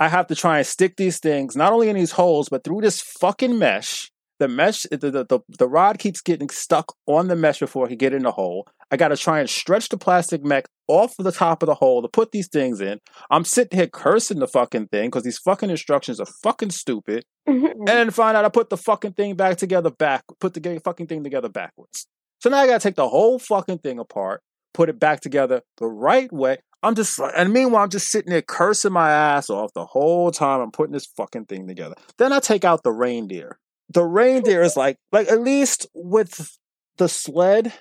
I 0.00 0.08
have 0.08 0.28
to 0.28 0.34
try 0.34 0.58
and 0.58 0.66
stick 0.66 0.96
these 0.96 1.18
things 1.18 1.56
not 1.56 1.72
only 1.72 1.88
in 1.88 1.96
these 1.96 2.12
holes 2.12 2.48
but 2.48 2.64
through 2.64 2.82
this 2.82 3.00
fucking 3.00 3.58
mesh. 3.58 4.10
The 4.38 4.48
mesh, 4.48 4.82
the 4.90 4.96
the, 4.98 5.24
the, 5.24 5.40
the 5.58 5.68
rod 5.68 5.98
keeps 5.98 6.20
getting 6.20 6.48
stuck 6.48 6.94
on 7.06 7.28
the 7.28 7.36
mesh 7.36 7.58
before 7.58 7.86
I 7.86 7.88
can 7.88 7.96
get 7.98 8.12
in 8.12 8.22
the 8.22 8.30
hole. 8.32 8.66
I 8.90 8.96
got 8.96 9.08
to 9.08 9.16
try 9.16 9.40
and 9.40 9.50
stretch 9.50 9.88
the 9.88 9.98
plastic 9.98 10.44
mech 10.44 10.64
off 10.86 11.14
the 11.18 11.32
top 11.32 11.62
of 11.62 11.66
the 11.66 11.74
hole 11.74 12.00
to 12.02 12.08
put 12.08 12.32
these 12.32 12.48
things 12.48 12.80
in. 12.80 13.00
I'm 13.30 13.44
sitting 13.44 13.76
here 13.78 13.88
cursing 13.88 14.38
the 14.38 14.46
fucking 14.48 14.86
thing 14.88 15.08
because 15.08 15.24
these 15.24 15.38
fucking 15.38 15.68
instructions 15.70 16.20
are 16.20 16.26
fucking 16.42 16.70
stupid 16.70 17.24
Mhm. 17.48 17.72
and 17.72 17.88
then 17.88 18.10
find 18.10 18.36
out 18.36 18.44
I 18.44 18.48
put 18.48 18.70
the 18.70 18.76
fucking 18.76 19.12
thing 19.12 19.34
back 19.34 19.56
together 19.58 19.90
back, 19.90 20.22
put 20.40 20.54
the 20.54 20.80
fucking 20.84 21.06
thing 21.08 21.22
together 21.24 21.48
backwards. 21.48 22.06
So 22.40 22.48
now 22.48 22.58
I 22.58 22.66
gotta 22.66 22.80
take 22.80 22.94
the 22.96 23.08
whole 23.08 23.38
fucking 23.38 23.78
thing 23.78 23.98
apart, 23.98 24.40
put 24.72 24.88
it 24.88 24.98
back 25.00 25.20
together 25.20 25.62
the 25.78 25.86
right 25.88 26.32
way. 26.32 26.58
I'm 26.82 26.94
just 26.94 27.18
like, 27.18 27.32
and 27.36 27.52
meanwhile 27.52 27.82
I'm 27.82 27.90
just 27.90 28.08
sitting 28.08 28.30
there 28.30 28.40
cursing 28.42 28.92
my 28.92 29.10
ass 29.10 29.50
off 29.50 29.72
the 29.74 29.84
whole 29.84 30.30
time 30.30 30.60
I'm 30.60 30.70
putting 30.70 30.92
this 30.92 31.06
fucking 31.16 31.46
thing 31.46 31.66
together. 31.66 31.96
Then 32.18 32.32
I 32.32 32.38
take 32.38 32.64
out 32.64 32.84
the 32.84 32.92
reindeer. 32.92 33.58
The 33.90 34.04
reindeer 34.04 34.62
is 34.62 34.76
like, 34.76 34.96
like 35.12 35.28
at 35.28 35.40
least 35.40 35.86
with 35.94 36.58
the 36.98 37.08
sled, 37.08 37.72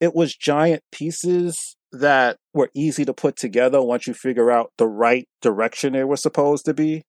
it 0.00 0.14
was 0.14 0.34
giant 0.34 0.82
pieces 0.90 1.76
that 1.92 2.38
were 2.52 2.70
easy 2.74 3.04
to 3.04 3.12
put 3.12 3.36
together 3.36 3.80
once 3.82 4.06
you 4.06 4.14
figure 4.14 4.50
out 4.50 4.72
the 4.78 4.86
right 4.86 5.28
direction 5.40 5.92
they 5.92 6.04
were 6.04 6.16
supposed 6.16 6.64
to 6.64 6.74
be. 6.74 7.02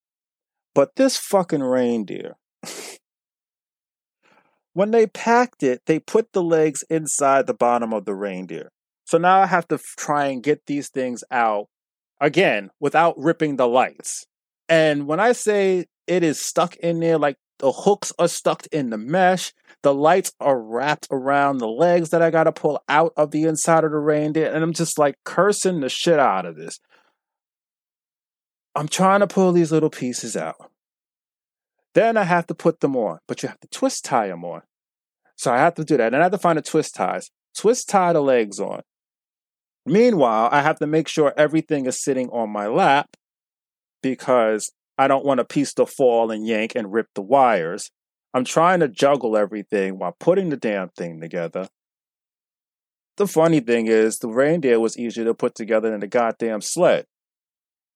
But 0.74 0.96
this 0.96 1.18
fucking 1.18 1.64
reindeer, 1.64 2.36
when 4.74 4.92
they 4.92 5.08
packed 5.08 5.64
it, 5.64 5.82
they 5.86 6.00
put 6.00 6.34
the 6.34 6.44
legs 6.44 6.84
inside 6.90 7.48
the 7.48 7.54
bottom 7.54 7.94
of 7.94 8.06
the 8.06 8.14
reindeer. 8.14 8.70
So 9.06 9.18
now 9.18 9.40
I 9.40 9.46
have 9.46 9.68
to 9.70 9.80
try 9.98 10.26
and 10.26 10.44
get 10.44 10.66
these 10.66 10.90
things 10.90 11.24
out 11.32 11.68
again 12.20 12.72
without 12.80 13.18
ripping 13.18 13.56
the 13.56 13.68
lights. 13.68 14.26
And 14.68 15.08
when 15.08 15.20
I 15.20 15.32
say 15.32 15.86
it 16.08 16.24
is 16.24 16.42
stuck 16.42 16.76
in 16.78 17.00
there, 17.00 17.18
like 17.18 17.38
the 17.60 17.72
hooks 17.72 18.12
are 18.20 18.28
stuck 18.28 18.66
in 18.68 18.90
the 18.90 18.98
mesh, 18.98 19.54
the 19.82 19.94
lights 19.94 20.34
are 20.40 20.60
wrapped 20.60 21.08
around 21.12 21.58
the 21.58 21.68
legs 21.68 22.10
that 22.10 22.22
I 22.22 22.32
got 22.32 22.46
to 22.46 22.52
pull 22.52 22.84
out 22.90 23.14
of 23.16 23.32
the 23.32 23.44
inside 23.44 23.84
of 23.84 23.92
the 23.92 23.98
reindeer. 23.98 24.52
And 24.52 24.64
I'm 24.64 24.74
just 24.74 24.98
like 24.98 25.16
cursing 25.24 25.80
the 25.80 25.90
shit 25.90 26.20
out 26.20 26.46
of 26.46 26.56
this. 26.56 26.80
I'm 28.74 28.88
trying 28.88 29.22
to 29.22 29.28
pull 29.28 29.52
these 29.52 29.72
little 29.72 29.90
pieces 29.90 30.36
out. 30.36 30.72
Then 31.94 32.18
I 32.18 32.24
have 32.24 32.48
to 32.48 32.56
put 32.56 32.82
them 32.82 32.96
on, 32.96 33.20
but 33.28 33.42
you 33.42 33.48
have 33.48 33.60
to 33.62 33.68
twist 33.68 34.04
tie 34.04 34.28
them 34.28 34.44
on. 34.44 34.64
So 35.38 35.54
I 35.54 35.58
have 35.58 35.76
to 35.76 35.86
do 35.86 35.98
that. 35.98 36.14
And 36.14 36.18
I 36.18 36.24
have 36.24 36.32
to 36.34 36.38
find 36.38 36.58
the 36.58 36.62
twist 36.62 36.96
ties, 36.96 37.30
twist 37.56 37.88
tie 37.88 38.12
the 38.12 38.22
legs 38.22 38.60
on. 38.60 38.82
Meanwhile, 39.86 40.50
I 40.52 40.62
have 40.62 40.80
to 40.80 40.88
make 40.88 41.08
sure 41.08 41.34
everything 41.38 41.86
is 41.86 42.04
sitting 42.04 42.30
on 42.30 42.50
my 42.50 42.68
lap 42.68 43.16
because 44.02 44.72
I 44.98 45.08
don't 45.08 45.26
want 45.26 45.40
a 45.40 45.46
piece 45.46 45.74
to 45.76 45.86
fall 45.86 46.32
and 46.32 46.48
yank 46.48 46.74
and 46.76 46.94
rip 46.94 47.08
the 47.16 47.22
wires. 47.22 47.92
I'm 48.34 48.46
trying 48.46 48.80
to 48.82 48.88
juggle 48.88 49.38
everything 49.38 49.98
while 49.98 50.16
putting 50.20 50.50
the 50.50 50.58
damn 50.58 50.90
thing 50.90 51.22
together. 51.22 51.68
The 53.18 53.28
funny 53.28 53.62
thing 53.62 53.88
is, 53.88 54.20
the 54.20 54.28
reindeer 54.28 54.80
was 54.80 54.98
easier 54.98 55.24
to 55.26 55.34
put 55.34 55.56
together 55.56 55.90
than 55.90 56.02
the 56.02 56.08
goddamn 56.08 56.62
sled. 56.62 57.06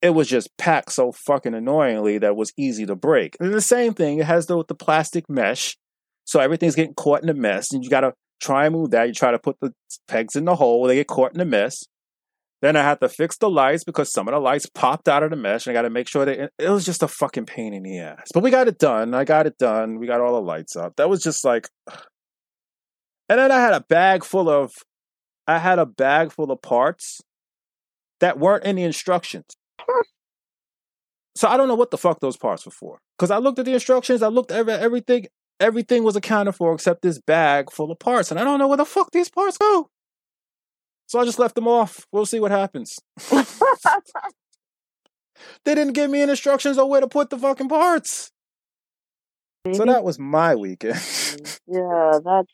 It 0.01 0.11
was 0.11 0.29
just 0.29 0.55
packed 0.57 0.93
so 0.93 1.11
fucking 1.11 1.53
annoyingly 1.53 2.19
that 2.19 2.27
it 2.27 2.35
was 2.37 2.53
easy 2.57 2.85
to 2.85 2.95
break. 2.95 3.35
And 3.39 3.53
the 3.53 3.59
same 3.59 3.93
thing, 3.93 4.19
it 4.19 4.25
has 4.25 4.45
the, 4.45 4.63
the 4.65 4.75
plastic 4.75 5.29
mesh, 5.29 5.77
so 6.23 6.39
everything's 6.39 6.75
getting 6.75 6.93
caught 6.93 7.21
in 7.21 7.27
the 7.27 7.33
mess, 7.33 7.73
and 7.73 7.83
you 7.83 7.89
gotta 7.89 8.13
try 8.41 8.65
and 8.65 8.75
move 8.75 8.91
that. 8.91 9.09
You 9.09 9.13
try 9.13 9.31
to 9.31 9.39
put 9.39 9.59
the 9.59 9.73
pegs 10.07 10.37
in 10.37 10.45
the 10.45 10.55
hole, 10.55 10.87
they 10.87 10.95
get 10.95 11.07
caught 11.07 11.33
in 11.33 11.39
the 11.39 11.45
mess. 11.45 11.83
Then 12.61 12.75
I 12.75 12.83
had 12.83 12.99
to 12.99 13.07
fix 13.07 13.37
the 13.37 13.49
lights 13.49 13.85
because 13.85 14.11
some 14.11 14.27
of 14.27 14.33
the 14.33 14.39
lights 14.39 14.65
popped 14.65 15.07
out 15.07 15.23
of 15.23 15.29
the 15.29 15.37
mesh, 15.37 15.65
and 15.65 15.71
I 15.71 15.79
got 15.79 15.83
to 15.83 15.89
make 15.89 16.09
sure 16.09 16.25
that 16.25 16.51
it 16.57 16.69
was 16.69 16.85
just 16.85 17.03
a 17.03 17.07
fucking 17.07 17.45
pain 17.45 17.73
in 17.73 17.83
the 17.83 17.99
ass. 17.99 18.27
But 18.33 18.43
we 18.43 18.51
got 18.51 18.67
it 18.67 18.77
done. 18.77 19.13
I 19.13 19.23
got 19.23 19.47
it 19.47 19.57
done. 19.57 19.97
We 19.97 20.07
got 20.07 20.19
all 20.19 20.33
the 20.33 20.41
lights 20.41 20.75
up. 20.75 20.97
That 20.97 21.09
was 21.09 21.23
just 21.23 21.45
like, 21.45 21.69
and 23.29 23.39
then 23.39 23.51
I 23.51 23.59
had 23.59 23.73
a 23.73 23.81
bag 23.81 24.25
full 24.25 24.49
of, 24.49 24.73
I 25.47 25.59
had 25.59 25.79
a 25.79 25.85
bag 25.85 26.33
full 26.33 26.51
of 26.51 26.61
parts 26.61 27.21
that 28.19 28.37
weren't 28.37 28.65
in 28.65 28.75
the 28.75 28.83
instructions. 28.83 29.45
So 31.35 31.47
I 31.47 31.55
don't 31.55 31.69
know 31.69 31.75
what 31.75 31.91
the 31.91 31.97
fuck 31.97 32.19
those 32.19 32.35
parts 32.35 32.65
were 32.65 32.71
for. 32.71 32.99
Because 33.17 33.31
I 33.31 33.37
looked 33.37 33.59
at 33.59 33.65
the 33.65 33.73
instructions, 33.73 34.21
I 34.21 34.27
looked 34.27 34.51
at 34.51 34.67
everything, 34.67 35.27
everything 35.61 36.03
was 36.03 36.17
accounted 36.17 36.55
for 36.55 36.73
except 36.73 37.01
this 37.01 37.19
bag 37.19 37.71
full 37.71 37.91
of 37.91 37.99
parts, 37.99 38.29
and 38.29 38.39
I 38.39 38.43
don't 38.43 38.59
know 38.59 38.67
where 38.67 38.75
the 38.75 38.83
fuck 38.83 39.11
these 39.11 39.29
parts 39.29 39.57
go. 39.57 39.89
So 41.09 41.19
I 41.19 41.25
just 41.25 41.39
left 41.39 41.55
them 41.55 41.67
off. 41.67 42.05
We'll 42.11 42.27
see 42.27 42.39
what 42.39 42.51
happens. 42.51 42.99
they 43.31 43.43
didn't 45.73 45.93
give 45.93 46.11
me 46.11 46.21
any 46.21 46.29
instructions 46.29 46.77
on 46.77 46.87
where 46.87 47.01
to 47.01 47.07
put 47.07 47.31
the 47.31 47.37
fucking 47.39 47.67
parts. 47.67 48.31
Maybe. 49.65 49.75
So 49.75 49.85
that 49.85 50.03
was 50.03 50.19
my 50.19 50.53
weekend. 50.53 50.93
yeah, 51.67 52.19
that's. 52.23 52.53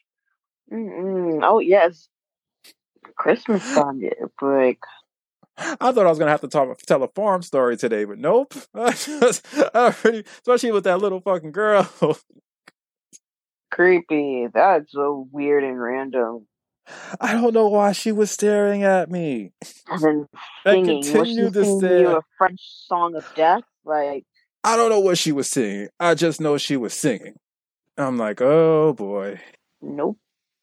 Mm-mm. 0.71 1.41
Oh 1.43 1.59
yes, 1.59 2.07
Christmas 3.17 3.61
time 3.73 4.01
break. 4.39 4.79
I 5.57 5.91
thought 5.91 6.05
I 6.05 6.09
was 6.09 6.17
gonna 6.17 6.31
have 6.31 6.39
to 6.39 6.47
talk, 6.47 6.77
tell 6.83 7.03
a 7.03 7.09
farm 7.09 7.41
story 7.41 7.75
today, 7.75 8.05
but 8.05 8.19
nope. 8.19 8.53
I 8.73 8.91
just, 8.91 9.45
I 9.53 9.93
already, 10.05 10.23
especially 10.37 10.71
with 10.71 10.85
that 10.85 11.01
little 11.01 11.19
fucking 11.19 11.51
girl. 11.51 11.89
Creepy. 13.69 14.47
That's 14.53 14.93
so 14.93 15.27
weird 15.29 15.65
and 15.65 15.77
random. 15.77 16.47
I 17.21 17.33
don't 17.33 17.53
know 17.53 17.67
why 17.69 17.93
she 17.93 18.11
was 18.11 18.31
staring 18.31 18.83
at 18.83 19.09
me. 19.11 19.51
And 19.89 20.03
then 20.03 20.27
singing. 20.65 21.15
Was 21.15 21.29
she 21.29 21.51
singing 21.61 21.97
you 21.97 22.17
a 22.17 22.21
French 22.37 22.61
song 22.87 23.15
of 23.15 23.25
death? 23.35 23.63
Like 23.85 24.25
I 24.63 24.77
don't 24.77 24.89
know 24.89 24.99
what 24.99 25.17
she 25.17 25.31
was 25.31 25.49
singing. 25.49 25.89
I 25.99 26.15
just 26.15 26.41
know 26.41 26.57
she 26.57 26.77
was 26.77 26.93
singing. 26.93 27.35
I'm 27.97 28.17
like, 28.17 28.41
oh 28.41 28.93
boy. 28.93 29.39
Nope. 29.81 30.17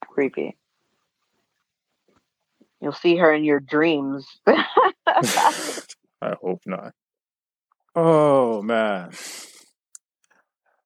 Creepy. 0.08 0.56
You'll 2.80 2.92
see 2.92 3.16
her 3.16 3.32
in 3.32 3.44
your 3.44 3.60
dreams. 3.60 4.26
I 4.46 6.34
hope 6.42 6.62
not. 6.66 6.92
Oh 7.94 8.62
man. 8.62 9.10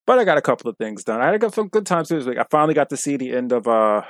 But 0.07 0.19
I 0.19 0.25
got 0.25 0.38
a 0.38 0.43
couple 0.43 0.71
of 0.71 0.76
things 0.78 1.05
done. 1.05 1.21
I 1.21 1.33
had 1.33 1.55
some 1.55 1.69
good 1.69 1.87
times 1.87 2.09
this 2.09 2.26
week. 2.26 2.38
I 2.38 2.47
finally 2.50 2.75
got 2.75 2.90
to 2.90 2.97
see 2.97 3.16
the 3.16 3.33
end 3.33 3.52
of 3.52 3.66
uh 3.66 4.02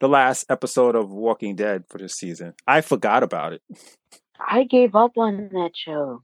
the 0.00 0.08
last 0.08 0.46
episode 0.50 0.96
of 0.96 1.10
Walking 1.10 1.54
Dead 1.54 1.84
for 1.88 1.98
this 1.98 2.14
season. 2.14 2.54
I 2.66 2.80
forgot 2.80 3.22
about 3.22 3.52
it. 3.52 3.62
I 4.40 4.64
gave 4.64 4.94
up 4.94 5.12
on 5.16 5.50
that 5.52 5.70
show. 5.74 6.22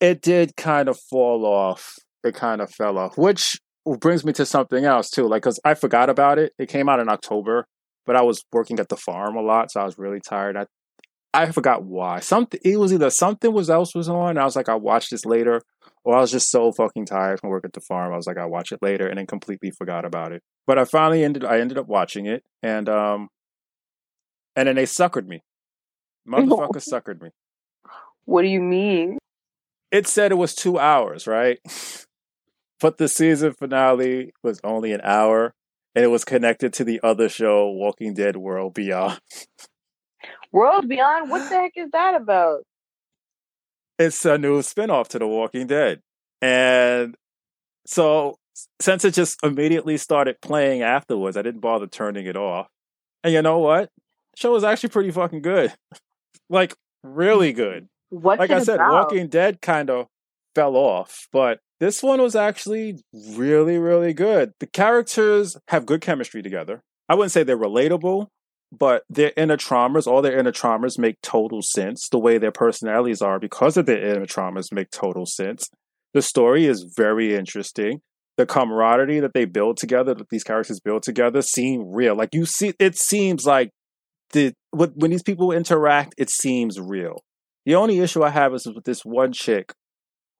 It 0.00 0.20
did 0.20 0.56
kind 0.56 0.88
of 0.88 0.98
fall 0.98 1.44
off. 1.46 1.98
It 2.24 2.34
kind 2.34 2.60
of 2.60 2.70
fell 2.70 2.98
off, 2.98 3.16
which 3.16 3.60
brings 4.00 4.24
me 4.24 4.32
to 4.34 4.44
something 4.44 4.84
else 4.84 5.10
too. 5.10 5.28
Like, 5.28 5.42
cause 5.42 5.60
I 5.64 5.74
forgot 5.74 6.10
about 6.10 6.38
it. 6.38 6.52
It 6.58 6.68
came 6.68 6.88
out 6.88 6.98
in 6.98 7.08
October, 7.08 7.66
but 8.04 8.16
I 8.16 8.22
was 8.22 8.44
working 8.52 8.80
at 8.80 8.88
the 8.88 8.96
farm 8.96 9.36
a 9.36 9.42
lot, 9.42 9.70
so 9.70 9.80
I 9.80 9.84
was 9.84 9.98
really 9.98 10.20
tired. 10.20 10.56
I 10.56 10.66
I 11.32 11.52
forgot 11.52 11.84
why. 11.84 12.20
Something 12.20 12.60
it 12.64 12.78
was 12.78 12.92
either 12.92 13.10
something 13.10 13.52
was 13.52 13.70
else 13.70 13.94
was 13.94 14.08
on. 14.08 14.38
I 14.38 14.44
was 14.44 14.56
like, 14.56 14.68
I'll 14.68 14.80
watch 14.80 15.10
this 15.10 15.24
later, 15.24 15.62
or 16.04 16.16
I 16.16 16.20
was 16.20 16.32
just 16.32 16.50
so 16.50 16.72
fucking 16.72 17.06
tired 17.06 17.40
from 17.40 17.50
work 17.50 17.64
at 17.64 17.74
the 17.74 17.80
farm. 17.80 18.12
I 18.12 18.16
was 18.16 18.26
like, 18.26 18.38
I'll 18.38 18.50
watch 18.50 18.72
it 18.72 18.80
later, 18.82 19.06
and 19.06 19.18
then 19.18 19.26
completely 19.26 19.70
forgot 19.70 20.04
about 20.04 20.32
it. 20.32 20.42
But 20.66 20.78
I 20.78 20.84
finally 20.84 21.24
ended. 21.24 21.44
I 21.44 21.60
ended 21.60 21.78
up 21.78 21.86
watching 21.86 22.26
it, 22.26 22.44
and 22.62 22.88
um, 22.88 23.28
and 24.54 24.68
then 24.68 24.76
they 24.76 24.84
suckered 24.84 25.26
me. 25.26 25.42
Motherfucker 26.28 26.82
suckered 26.82 27.22
me. 27.22 27.30
What 28.24 28.42
do 28.42 28.48
you 28.48 28.60
mean? 28.60 29.18
It 29.92 30.08
said 30.08 30.32
it 30.32 30.36
was 30.36 30.54
two 30.54 30.78
hours, 30.78 31.26
right? 31.26 31.58
but 32.80 32.98
the 32.98 33.08
season 33.08 33.52
finale 33.52 34.32
was 34.42 34.60
only 34.64 34.92
an 34.92 35.00
hour, 35.04 35.54
and 35.94 36.04
it 36.04 36.08
was 36.08 36.24
connected 36.24 36.72
to 36.74 36.84
the 36.84 37.00
other 37.02 37.28
show, 37.28 37.70
Walking 37.70 38.14
Dead 38.14 38.36
World 38.36 38.74
Beyond. 38.74 39.20
World 40.52 40.88
Beyond? 40.88 41.30
What 41.30 41.48
the 41.48 41.56
heck 41.56 41.72
is 41.76 41.90
that 41.92 42.14
about? 42.20 42.64
It's 43.98 44.24
a 44.24 44.36
new 44.36 44.60
spinoff 44.60 45.08
to 45.08 45.18
The 45.18 45.26
Walking 45.26 45.66
Dead. 45.66 46.00
And 46.42 47.14
so 47.86 48.36
since 48.80 49.04
it 49.04 49.14
just 49.14 49.38
immediately 49.42 49.96
started 49.96 50.40
playing 50.40 50.82
afterwards, 50.82 51.36
I 51.36 51.42
didn't 51.42 51.60
bother 51.60 51.86
turning 51.86 52.26
it 52.26 52.36
off. 52.36 52.68
And 53.22 53.32
you 53.32 53.42
know 53.42 53.58
what? 53.58 53.90
The 54.34 54.40
show 54.40 54.52
was 54.52 54.64
actually 54.64 54.90
pretty 54.90 55.10
fucking 55.10 55.42
good. 55.42 55.72
like 56.48 56.74
really 57.02 57.52
good. 57.52 57.88
What's 58.10 58.38
like 58.38 58.50
I 58.50 58.62
said, 58.62 58.76
about? 58.76 59.10
Walking 59.10 59.28
Dead 59.28 59.60
kind 59.60 59.90
of 59.90 60.06
fell 60.54 60.76
off, 60.76 61.28
but 61.32 61.60
this 61.80 62.02
one 62.02 62.20
was 62.22 62.34
actually 62.34 63.00
really, 63.12 63.78
really 63.78 64.12
good. 64.12 64.52
The 64.60 64.66
characters 64.66 65.56
have 65.68 65.84
good 65.84 66.00
chemistry 66.00 66.42
together. 66.42 66.80
I 67.08 67.14
wouldn't 67.14 67.32
say 67.32 67.42
they're 67.42 67.58
relatable, 67.58 68.28
but 68.72 69.04
their 69.08 69.32
inner 69.36 69.56
traumas, 69.56 70.06
all 70.06 70.22
their 70.22 70.38
inner 70.38 70.52
traumas 70.52 70.98
make 70.98 71.20
total 71.22 71.62
sense. 71.62 72.08
The 72.08 72.18
way 72.18 72.38
their 72.38 72.52
personalities 72.52 73.22
are 73.22 73.38
because 73.38 73.76
of 73.76 73.86
their 73.86 74.02
inner 74.02 74.26
traumas 74.26 74.72
make 74.72 74.90
total 74.90 75.26
sense. 75.26 75.68
The 76.14 76.22
story 76.22 76.66
is 76.66 76.94
very 76.96 77.34
interesting. 77.34 78.00
The 78.36 78.46
camaraderie 78.46 79.20
that 79.20 79.32
they 79.32 79.46
build 79.46 79.78
together, 79.78 80.14
that 80.14 80.28
these 80.28 80.44
characters 80.44 80.80
build 80.80 81.02
together, 81.02 81.40
seem 81.40 81.90
real. 81.92 82.14
Like 82.14 82.30
you 82.34 82.44
see, 82.44 82.74
it 82.78 82.96
seems 82.96 83.46
like 83.46 83.70
the 84.32 84.52
when 84.72 85.10
these 85.10 85.22
people 85.22 85.52
interact, 85.52 86.14
it 86.18 86.30
seems 86.30 86.78
real. 86.78 87.22
The 87.64 87.74
only 87.74 87.98
issue 88.00 88.22
I 88.22 88.30
have 88.30 88.54
is 88.54 88.66
with 88.66 88.84
this 88.84 89.04
one 89.04 89.32
chick 89.32 89.72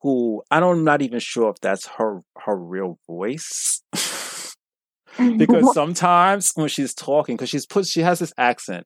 who 0.03 0.43
I 0.50 0.61
don't, 0.61 0.79
I'm 0.79 0.85
not 0.85 1.03
even 1.03 1.19
sure 1.21 1.50
if 1.50 1.57
that's 1.61 1.87
her 1.99 2.21
her 2.45 2.57
real 2.57 2.99
voice. 3.09 3.83
because 5.19 5.73
sometimes 5.73 6.50
when 6.55 6.69
she's 6.69 6.95
talking, 6.95 7.37
because 7.37 7.49
she's 7.49 7.67
put, 7.67 7.87
she 7.87 8.03
has 8.03 8.19
this 8.19 8.33
accent. 8.38 8.85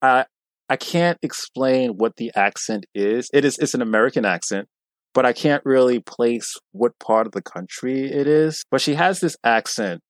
I 0.00 0.26
I 0.68 0.76
can't 0.76 1.18
explain 1.22 1.92
what 1.96 2.16
the 2.16 2.32
accent 2.34 2.86
is. 2.94 3.28
It 3.32 3.44
is 3.44 3.58
it's 3.58 3.74
an 3.74 3.82
American 3.82 4.24
accent, 4.24 4.68
but 5.14 5.24
I 5.24 5.32
can't 5.32 5.64
really 5.64 6.00
place 6.00 6.52
what 6.72 6.98
part 6.98 7.26
of 7.26 7.32
the 7.32 7.42
country 7.42 8.10
it 8.10 8.26
is. 8.26 8.64
But 8.70 8.80
she 8.80 8.94
has 8.94 9.20
this 9.20 9.36
accent, 9.44 10.00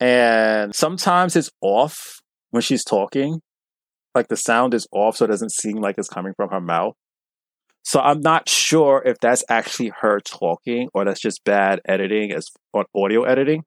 and 0.00 0.74
sometimes 0.74 1.36
it's 1.36 1.50
off 1.60 2.20
when 2.50 2.62
she's 2.62 2.84
talking. 2.84 3.40
Like 4.14 4.28
the 4.28 4.36
sound 4.36 4.74
is 4.74 4.86
off, 4.92 5.16
so 5.16 5.24
it 5.24 5.28
doesn't 5.28 5.52
seem 5.52 5.76
like 5.76 5.96
it's 5.96 6.08
coming 6.08 6.34
from 6.36 6.50
her 6.50 6.60
mouth. 6.60 6.94
So 7.84 8.00
I'm 8.00 8.20
not 8.20 8.48
sure 8.48 9.02
if 9.04 9.16
that's 9.20 9.44
actually 9.48 9.92
her 10.00 10.20
talking 10.20 10.88
or 10.94 11.04
that's 11.04 11.20
just 11.20 11.42
bad 11.44 11.80
editing 11.86 12.32
as 12.32 12.48
on 12.74 12.84
audio 12.94 13.24
editing 13.24 13.64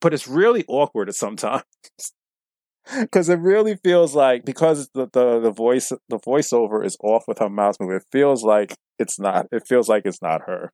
but 0.00 0.14
it's 0.14 0.28
really 0.28 0.64
awkward 0.68 1.08
at 1.08 1.14
sometimes 1.14 1.62
because 3.00 3.28
it 3.28 3.38
really 3.38 3.76
feels 3.76 4.14
like 4.14 4.44
because 4.44 4.88
the, 4.94 5.08
the 5.12 5.40
the 5.40 5.50
voice 5.50 5.92
the 6.08 6.18
voiceover 6.18 6.84
is 6.84 6.96
off 7.02 7.24
with 7.26 7.38
her 7.38 7.48
mouth 7.48 7.76
moving, 7.80 7.96
it 7.96 8.04
feels 8.10 8.42
like 8.42 8.74
it's 8.98 9.18
not. 9.18 9.46
It 9.52 9.66
feels 9.66 9.88
like 9.88 10.02
it's 10.04 10.22
not 10.22 10.42
her. 10.42 10.72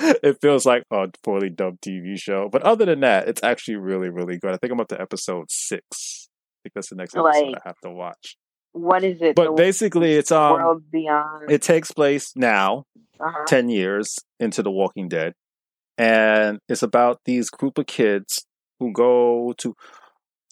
It 0.22 0.38
feels 0.40 0.64
like 0.64 0.84
a 0.92 1.08
poorly 1.24 1.50
dubbed 1.50 1.82
TV 1.82 2.16
show. 2.16 2.48
But 2.48 2.62
other 2.62 2.84
than 2.84 3.00
that, 3.00 3.26
it's 3.28 3.42
actually 3.42 3.76
really 3.76 4.08
really 4.08 4.38
good. 4.38 4.52
I 4.52 4.56
think 4.56 4.72
I'm 4.72 4.80
up 4.80 4.88
to 4.88 5.00
episode 5.00 5.46
six. 5.50 6.28
I 6.58 6.58
think 6.62 6.74
that's 6.74 6.90
the 6.90 6.96
next 6.96 7.16
episode 7.16 7.46
like, 7.46 7.56
I 7.56 7.68
have 7.68 7.80
to 7.82 7.90
watch. 7.90 8.36
what 8.72 9.02
is 9.02 9.20
it? 9.22 9.34
But 9.34 9.56
basically, 9.56 10.14
it's 10.14 10.30
um, 10.30 10.52
world 10.52 10.82
beyond. 10.90 11.50
it 11.50 11.62
takes 11.62 11.90
place 11.90 12.32
now, 12.36 12.84
uh-huh. 13.20 13.44
10 13.46 13.68
years 13.68 14.16
into 14.38 14.62
The 14.62 14.70
Walking 14.70 15.08
Dead. 15.08 15.32
And 15.96 16.60
it's 16.68 16.82
about 16.82 17.20
these 17.24 17.50
group 17.50 17.78
of 17.78 17.86
kids 17.86 18.46
who 18.78 18.92
go 18.92 19.54
to. 19.58 19.74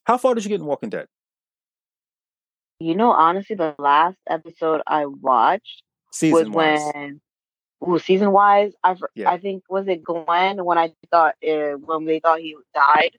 How 0.07 0.17
far 0.19 0.35
did 0.35 0.45
you 0.45 0.49
get 0.49 0.61
in 0.61 0.67
Walking 0.67 0.89
Dead? 0.89 1.09
You 2.79 2.95
know, 2.95 3.11
honestly, 3.11 3.57
the 3.57 3.75
last 3.79 4.19
episode 4.29 4.81
I 4.87 5.07
watched 5.07 5.83
Season 6.13 6.53
was 6.53 6.81
wise. 6.81 6.93
when, 6.95 7.21
ooh, 7.89 7.99
season 7.99 8.31
wise, 8.31 8.73
I 8.85 8.95
Yeah. 9.17 9.31
I 9.31 9.39
think 9.39 9.65
was 9.69 9.89
it 9.89 10.05
Glenn 10.05 10.65
when 10.65 10.79
I 10.79 10.93
thought 11.11 11.35
uh, 11.47 11.73
when 11.73 12.05
they 12.05 12.21
thought 12.21 12.39
he 12.39 12.57
died. 12.73 13.17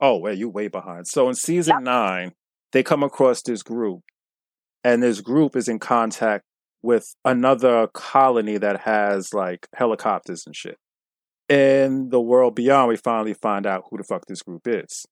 Oh, 0.00 0.16
wait, 0.16 0.38
you 0.38 0.48
way 0.48 0.68
behind. 0.68 1.06
So 1.06 1.28
in 1.28 1.34
season 1.34 1.84
nine, 1.84 2.32
they 2.72 2.82
come 2.82 3.02
across 3.02 3.42
this 3.42 3.62
group, 3.62 4.00
and 4.82 5.02
this 5.02 5.20
group 5.20 5.56
is 5.56 5.68
in 5.68 5.78
contact 5.78 6.44
with 6.82 7.14
another 7.24 7.88
colony 7.88 8.56
that 8.58 8.80
has 8.80 9.34
like 9.34 9.66
helicopters 9.74 10.46
and 10.46 10.56
shit. 10.56 10.78
In 11.50 12.08
the 12.08 12.20
world 12.20 12.54
beyond, 12.54 12.88
we 12.88 12.96
finally 12.96 13.34
find 13.34 13.66
out 13.66 13.84
who 13.90 13.98
the 13.98 14.04
fuck 14.04 14.24
this 14.26 14.42
group 14.42 14.66
is. 14.66 15.04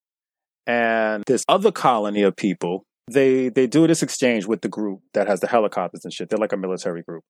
And 0.66 1.24
this 1.26 1.44
other 1.48 1.72
colony 1.72 2.22
of 2.22 2.36
people, 2.36 2.84
they 3.10 3.48
they 3.48 3.66
do 3.66 3.86
this 3.86 4.02
exchange 4.02 4.46
with 4.46 4.62
the 4.62 4.68
group 4.68 5.00
that 5.14 5.26
has 5.26 5.40
the 5.40 5.48
helicopters 5.48 6.04
and 6.04 6.12
shit. 6.12 6.30
They're 6.30 6.38
like 6.38 6.52
a 6.52 6.56
military 6.56 7.02
group. 7.02 7.24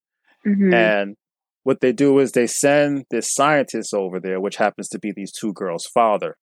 Mm-hmm. 0.47 0.75
And 0.75 1.17
what 1.65 1.81
they 1.81 1.93
do 1.93 2.19
is 2.19 2.33
they 2.33 2.47
send 2.47 3.05
this 3.11 3.33
scientist 3.33 3.95
over 3.95 4.19
there, 4.19 4.41
which 4.41 4.57
happens 4.57 4.89
to 4.91 4.99
be 4.99 5.13
these 5.13 5.33
two 5.33 5.53
girls' 5.53 5.87
father. 5.87 6.37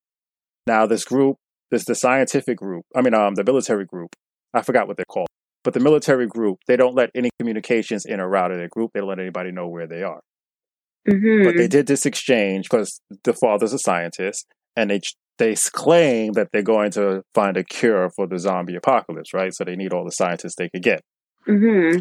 Now, 0.67 0.85
this 0.85 1.05
group, 1.05 1.37
this 1.69 1.85
the 1.85 1.95
scientific 1.95 2.57
group. 2.57 2.85
I 2.95 3.01
mean, 3.01 3.13
um, 3.13 3.35
the 3.35 3.43
military 3.43 3.85
group. 3.85 4.09
I 4.53 4.61
forgot 4.61 4.87
what 4.87 4.97
they're 4.97 5.05
called, 5.05 5.29
but 5.63 5.73
the 5.73 5.79
military 5.79 6.27
group. 6.27 6.59
They 6.67 6.75
don't 6.75 6.95
let 6.95 7.09
any 7.15 7.29
communications 7.39 8.05
in 8.05 8.19
or 8.19 8.35
out 8.35 8.51
of 8.51 8.57
their 8.57 8.67
group. 8.67 8.91
They 8.93 8.99
don't 8.99 9.09
let 9.09 9.19
anybody 9.19 9.51
know 9.51 9.67
where 9.67 9.87
they 9.87 10.03
are. 10.03 10.21
mm-hmm. 11.07 11.45
But 11.45 11.55
they 11.55 11.67
did 11.67 11.87
this 11.87 12.05
exchange 12.05 12.69
because 12.69 12.99
the 13.23 13.33
father's 13.33 13.73
a 13.73 13.79
scientist, 13.79 14.45
and 14.75 14.89
they 14.89 14.99
they 15.41 15.55
claim 15.73 16.33
that 16.33 16.49
they're 16.53 16.61
going 16.61 16.91
to 16.91 17.23
find 17.33 17.57
a 17.57 17.63
cure 17.63 18.11
for 18.15 18.27
the 18.27 18.37
zombie 18.37 18.75
apocalypse, 18.75 19.33
right? 19.33 19.51
So 19.53 19.63
they 19.63 19.75
need 19.75 19.91
all 19.91 20.05
the 20.05 20.11
scientists 20.11 20.53
they 20.55 20.69
could 20.69 20.83
get. 20.83 21.01
mm-hmm. 21.47 21.99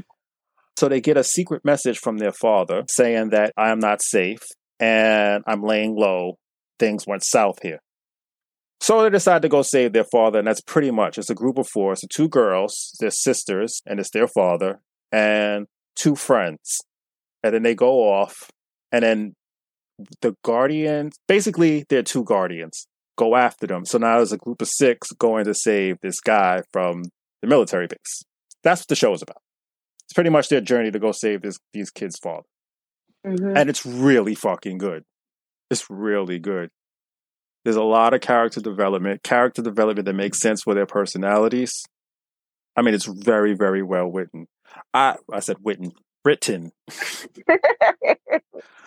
So 0.76 0.88
they 0.88 1.00
get 1.00 1.16
a 1.16 1.24
secret 1.24 1.64
message 1.64 1.98
from 1.98 2.18
their 2.18 2.32
father 2.32 2.84
saying 2.88 3.30
that 3.30 3.52
I 3.56 3.70
am 3.70 3.78
not 3.78 4.02
safe 4.02 4.40
and 4.78 5.42
I'm 5.46 5.62
laying 5.62 5.96
low. 5.96 6.38
Things 6.78 7.06
went 7.06 7.24
south 7.24 7.60
here. 7.62 7.80
So 8.80 9.02
they 9.02 9.10
decide 9.10 9.42
to 9.42 9.48
go 9.48 9.62
save 9.62 9.92
their 9.92 10.06
father, 10.10 10.38
and 10.38 10.48
that's 10.48 10.62
pretty 10.62 10.90
much 10.90 11.18
it's 11.18 11.28
a 11.28 11.34
group 11.34 11.58
of 11.58 11.68
four. 11.68 11.92
It's 11.92 12.02
two 12.06 12.28
girls, 12.28 12.96
their 12.98 13.10
sisters, 13.10 13.82
and 13.84 14.00
it's 14.00 14.10
their 14.10 14.26
father, 14.26 14.80
and 15.12 15.66
two 15.96 16.16
friends. 16.16 16.78
And 17.42 17.52
then 17.52 17.62
they 17.62 17.74
go 17.74 18.10
off, 18.10 18.34
and 18.90 19.02
then 19.02 19.34
the 20.22 20.34
guardians 20.42 21.14
basically 21.28 21.84
they're 21.90 22.02
two 22.02 22.24
guardians 22.24 22.86
go 23.16 23.36
after 23.36 23.66
them. 23.66 23.84
So 23.84 23.98
now 23.98 24.16
there's 24.16 24.32
a 24.32 24.38
group 24.38 24.62
of 24.62 24.68
six 24.68 25.12
going 25.12 25.44
to 25.44 25.54
save 25.54 25.98
this 26.00 26.20
guy 26.20 26.62
from 26.72 27.02
the 27.42 27.48
military 27.48 27.86
base. 27.86 28.22
That's 28.62 28.82
what 28.82 28.88
the 28.88 28.96
show 28.96 29.12
is 29.12 29.22
about. 29.22 29.42
It's 30.04 30.14
pretty 30.14 30.30
much 30.30 30.48
their 30.48 30.60
journey 30.60 30.90
to 30.90 30.98
go 30.98 31.12
save 31.12 31.42
this 31.42 31.58
these 31.72 31.90
kids' 31.90 32.18
father. 32.22 32.46
Mm-hmm. 33.26 33.56
And 33.56 33.70
it's 33.70 33.84
really 33.84 34.34
fucking 34.34 34.78
good. 34.78 35.04
It's 35.70 35.88
really 35.88 36.38
good. 36.38 36.70
There's 37.64 37.76
a 37.76 37.82
lot 37.82 38.14
of 38.14 38.20
character 38.20 38.60
development, 38.60 39.22
character 39.22 39.62
development 39.62 40.06
that 40.06 40.14
makes 40.14 40.40
sense 40.40 40.62
for 40.62 40.74
their 40.74 40.86
personalities. 40.86 41.72
I 42.76 42.82
mean, 42.82 42.94
it's 42.94 43.06
very, 43.06 43.54
very 43.54 43.82
well 43.82 44.10
written. 44.10 44.46
I 44.94 45.16
I 45.32 45.40
said 45.40 45.56
written, 45.64 45.92
written. 46.24 46.72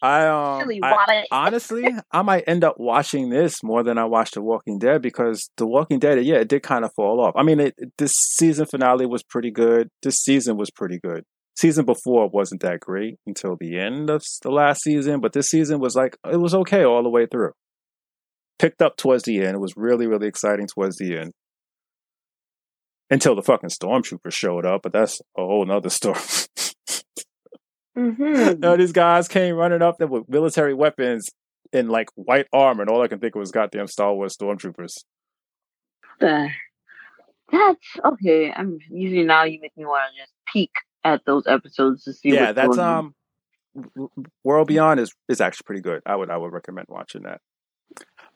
I 0.00 0.26
um, 0.26 0.58
I- 0.82 0.90
honestly, 1.32 1.84
I 2.12 2.22
might 2.22 2.44
end 2.46 2.62
up 2.64 2.76
watching 2.78 3.30
this 3.30 3.62
more 3.62 3.82
than 3.82 3.98
I 3.98 4.04
watched 4.04 4.34
The 4.34 4.42
Walking 4.42 4.78
Dead 4.78 5.02
because 5.02 5.50
The 5.56 5.66
Walking 5.66 5.98
Dead, 5.98 6.24
yeah, 6.24 6.36
it 6.36 6.48
did 6.48 6.62
kind 6.62 6.84
of 6.84 6.92
fall 6.94 7.20
off. 7.20 7.34
I 7.36 7.42
mean, 7.42 7.58
it- 7.60 7.74
this 7.98 8.12
season 8.12 8.66
finale 8.66 9.06
was 9.06 9.22
pretty 9.22 9.50
good. 9.50 9.88
This 10.02 10.16
season 10.16 10.56
was 10.56 10.70
pretty 10.70 10.98
good. 11.02 11.24
Season 11.56 11.84
before 11.84 12.28
wasn't 12.28 12.60
that 12.62 12.78
great 12.78 13.16
until 13.26 13.56
the 13.58 13.78
end 13.78 14.10
of 14.10 14.22
the 14.42 14.50
last 14.50 14.82
season, 14.82 15.20
but 15.20 15.32
this 15.32 15.48
season 15.48 15.80
was 15.80 15.96
like 15.96 16.16
it 16.30 16.36
was 16.36 16.54
okay 16.54 16.84
all 16.84 17.02
the 17.02 17.08
way 17.10 17.26
through. 17.26 17.50
Picked 18.60 18.80
up 18.80 18.96
towards 18.96 19.24
the 19.24 19.38
end. 19.40 19.56
It 19.56 19.60
was 19.60 19.74
really, 19.76 20.06
really 20.06 20.28
exciting 20.28 20.68
towards 20.72 20.98
the 20.98 21.18
end. 21.18 21.32
Until 23.10 23.34
the 23.34 23.42
fucking 23.42 23.70
stormtroopers 23.70 24.32
showed 24.34 24.66
up, 24.66 24.82
but 24.82 24.92
that's 24.92 25.20
a 25.36 25.40
whole 25.40 25.64
nother 25.64 25.88
story. 25.90 26.20
Mm-hmm. 27.98 28.60
no, 28.60 28.76
these 28.76 28.92
guys 28.92 29.28
came 29.28 29.54
running 29.56 29.82
up 29.82 29.98
there 29.98 30.06
with 30.06 30.28
military 30.28 30.74
weapons 30.74 31.28
in 31.72 31.88
like 31.88 32.08
white 32.14 32.46
armor, 32.52 32.82
and 32.82 32.90
all 32.90 33.02
I 33.02 33.08
can 33.08 33.18
think 33.18 33.34
of 33.34 33.40
was 33.40 33.50
goddamn 33.50 33.88
Star 33.88 34.14
Wars 34.14 34.36
stormtroopers. 34.36 34.94
The- 36.20 36.50
That's 37.50 37.96
okay. 38.04 38.52
I'm 38.54 38.78
usually 38.90 39.24
now 39.24 39.44
you 39.44 39.60
make 39.60 39.76
me 39.76 39.84
want 39.84 40.12
to 40.12 40.20
just 40.20 40.32
peek 40.52 40.70
at 41.04 41.24
those 41.24 41.46
episodes 41.46 42.04
to 42.04 42.12
see. 42.12 42.30
yeah, 42.30 42.52
what's 42.52 42.76
that's 42.76 42.78
um, 42.78 43.14
World 44.44 44.68
Beyond 44.68 45.00
is 45.00 45.12
is 45.28 45.40
actually 45.40 45.64
pretty 45.64 45.82
good. 45.82 46.02
I 46.04 46.16
would 46.16 46.30
I 46.30 46.36
would 46.36 46.52
recommend 46.52 46.86
watching 46.88 47.22
that. 47.22 47.40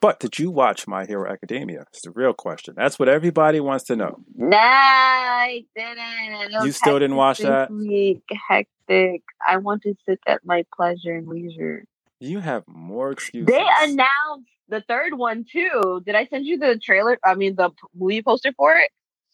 But 0.02 0.18
did 0.18 0.36
you 0.36 0.50
watch 0.50 0.88
My 0.88 1.06
Hero 1.06 1.30
Academia? 1.32 1.84
It's 1.92 2.02
the 2.02 2.10
real 2.10 2.34
question. 2.34 2.74
That's 2.76 2.98
what 2.98 3.08
everybody 3.08 3.60
wants 3.60 3.84
to 3.84 3.94
know. 3.94 4.18
Nah, 4.34 4.56
I 4.58 5.64
didn't. 5.76 6.52
It 6.52 6.64
You 6.64 6.72
still 6.72 6.98
didn't 6.98 7.14
watch 7.14 7.38
that? 7.38 7.70
Week. 7.70 8.24
Hectic. 8.48 9.22
I 9.46 9.58
want 9.58 9.84
to 9.84 9.94
sit 10.04 10.18
at 10.26 10.44
my 10.44 10.64
pleasure 10.74 11.14
and 11.14 11.28
leisure. 11.28 11.84
You 12.18 12.40
have 12.40 12.64
more 12.66 13.12
excuses. 13.12 13.46
They 13.46 13.64
announced 13.82 14.50
the 14.68 14.80
third 14.88 15.14
one 15.14 15.44
too. 15.50 16.02
Did 16.04 16.16
I 16.16 16.26
send 16.26 16.46
you 16.46 16.58
the 16.58 16.80
trailer? 16.82 17.16
I 17.24 17.36
mean, 17.36 17.54
the 17.54 17.70
movie 17.94 18.22
poster 18.22 18.52
for 18.56 18.74
it. 18.74 18.90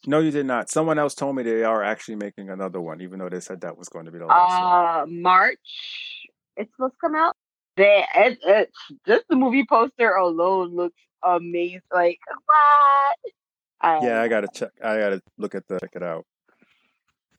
no, 0.06 0.20
you 0.20 0.30
did 0.30 0.44
not. 0.44 0.68
Someone 0.68 0.98
else 0.98 1.14
told 1.14 1.34
me 1.34 1.44
they 1.44 1.64
are 1.64 1.82
actually 1.82 2.16
making 2.16 2.50
another 2.50 2.80
one, 2.80 3.00
even 3.00 3.20
though 3.20 3.30
they 3.30 3.40
said 3.40 3.62
that 3.62 3.78
was 3.78 3.88
going 3.88 4.04
to 4.04 4.10
be 4.10 4.18
the 4.18 4.26
last 4.26 4.50
one. 4.50 5.18
Uh, 5.18 5.22
March. 5.22 6.28
It's 6.58 6.70
supposed 6.76 6.92
to 6.92 6.98
come 7.00 7.14
out. 7.14 7.36
They, 7.78 8.04
it, 8.16 8.38
it, 8.42 8.70
just 9.06 9.24
the 9.30 9.36
movie 9.36 9.64
poster 9.68 10.10
alone 10.10 10.74
looks 10.74 11.00
amazing. 11.22 11.80
Like 11.92 12.18
what? 12.44 13.32
I, 13.80 14.04
Yeah, 14.04 14.20
I 14.20 14.28
gotta 14.28 14.48
check. 14.52 14.70
I 14.82 14.98
gotta 14.98 15.22
look 15.38 15.54
at 15.54 15.66
the 15.68 15.78
check 15.78 15.92
it 15.94 16.02
out. 16.02 16.26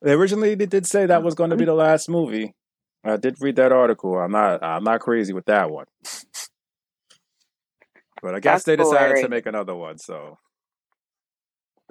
They 0.01 0.13
originally, 0.13 0.55
they 0.55 0.65
did 0.65 0.85
say 0.85 1.05
that 1.05 1.23
was 1.23 1.35
going 1.35 1.49
to 1.49 1.57
be 1.57 1.65
the 1.65 1.73
last 1.73 2.07
movie. 2.07 2.55
I 3.03 3.17
did 3.17 3.35
read 3.41 3.57
that 3.57 3.73
article. 3.73 4.17
I'm 4.17 4.31
not. 4.31 4.63
I'm 4.63 4.83
not 4.83 5.01
crazy 5.01 5.33
with 5.33 5.45
that 5.45 5.69
one. 5.69 5.87
but 8.21 8.35
I 8.35 8.39
guess 8.39 8.63
That's 8.63 8.63
they 8.63 8.75
decided 8.77 9.21
to 9.21 9.29
make 9.29 9.45
another 9.45 9.75
one. 9.75 9.97
So 9.97 10.37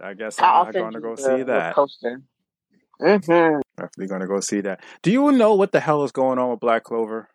I 0.02 0.14
guess 0.14 0.40
I'm 0.40 0.64
not 0.64 0.72
going 0.72 0.92
to 0.94 1.00
go 1.00 1.16
the, 1.16 1.22
see 1.22 1.42
that. 1.44 1.74
poster. 1.74 2.22
Mm-hmm. 3.00 3.60
Definitely 3.76 4.06
going 4.06 4.20
to 4.22 4.26
go 4.26 4.40
see 4.40 4.62
that. 4.62 4.82
Do 5.02 5.10
you 5.10 5.30
know 5.32 5.54
what 5.54 5.72
the 5.72 5.80
hell 5.80 6.02
is 6.04 6.12
going 6.12 6.38
on 6.38 6.50
with 6.50 6.60
Black 6.60 6.84
Clover? 6.84 7.28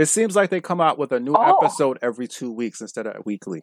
It 0.00 0.06
seems 0.06 0.34
like 0.34 0.48
they 0.50 0.60
come 0.60 0.80
out 0.80 0.98
with 0.98 1.12
a 1.12 1.20
new 1.20 1.34
Oh. 1.36 1.58
episode 1.58 1.98
every 2.00 2.26
two 2.26 2.50
weeks 2.50 2.80
instead 2.80 3.06
of 3.06 3.24
weekly. 3.26 3.62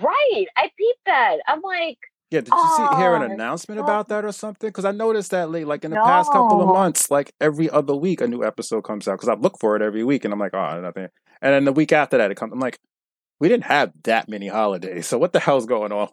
Right. 0.00 0.46
I 0.56 0.70
peeped 0.78 1.00
that. 1.06 1.38
I'm 1.48 1.60
like, 1.62 1.98
Yeah, 2.30 2.40
did 2.40 2.52
you 2.52 2.68
see 2.76 2.96
hear 2.96 3.14
an 3.14 3.22
Oh, 3.22 3.32
announcement 3.34 3.78
no. 3.78 3.84
about 3.84 4.08
that 4.08 4.24
or 4.24 4.32
something? 4.32 4.68
Because 4.68 4.84
I 4.84 4.90
noticed 4.92 5.30
that 5.32 5.50
late, 5.50 5.66
like 5.66 5.84
in 5.84 5.90
the 5.90 5.96
past 5.96 6.32
couple 6.32 6.60
of 6.62 6.68
months, 6.68 7.10
like 7.10 7.32
every 7.40 7.68
other 7.70 7.94
week 7.94 8.20
a 8.20 8.26
new 8.28 8.44
episode 8.44 8.82
comes 8.82 9.06
out. 9.08 9.14
Because 9.14 9.28
I 9.28 9.34
look 9.34 9.58
for 9.60 9.76
it 9.76 9.82
every 9.82 10.02
week, 10.04 10.24
and 10.24 10.32
I'm 10.32 10.40
like, 10.40 10.54
oh, 10.54 10.80
nothing. 10.80 11.08
And 11.42 11.52
then 11.54 11.64
the 11.64 11.72
week 11.72 11.92
after 11.92 12.18
that, 12.18 12.30
it 12.30 12.36
comes. 12.36 12.52
I'm 12.52 12.58
like, 12.60 12.78
we 13.40 13.48
didn't 13.48 13.64
have 13.64 13.92
that 14.04 14.28
many 14.28 14.48
holidays, 14.48 15.06
so 15.06 15.18
what 15.18 15.32
the 15.32 15.40
hell's 15.40 15.66
going 15.66 15.92
on? 15.92 16.08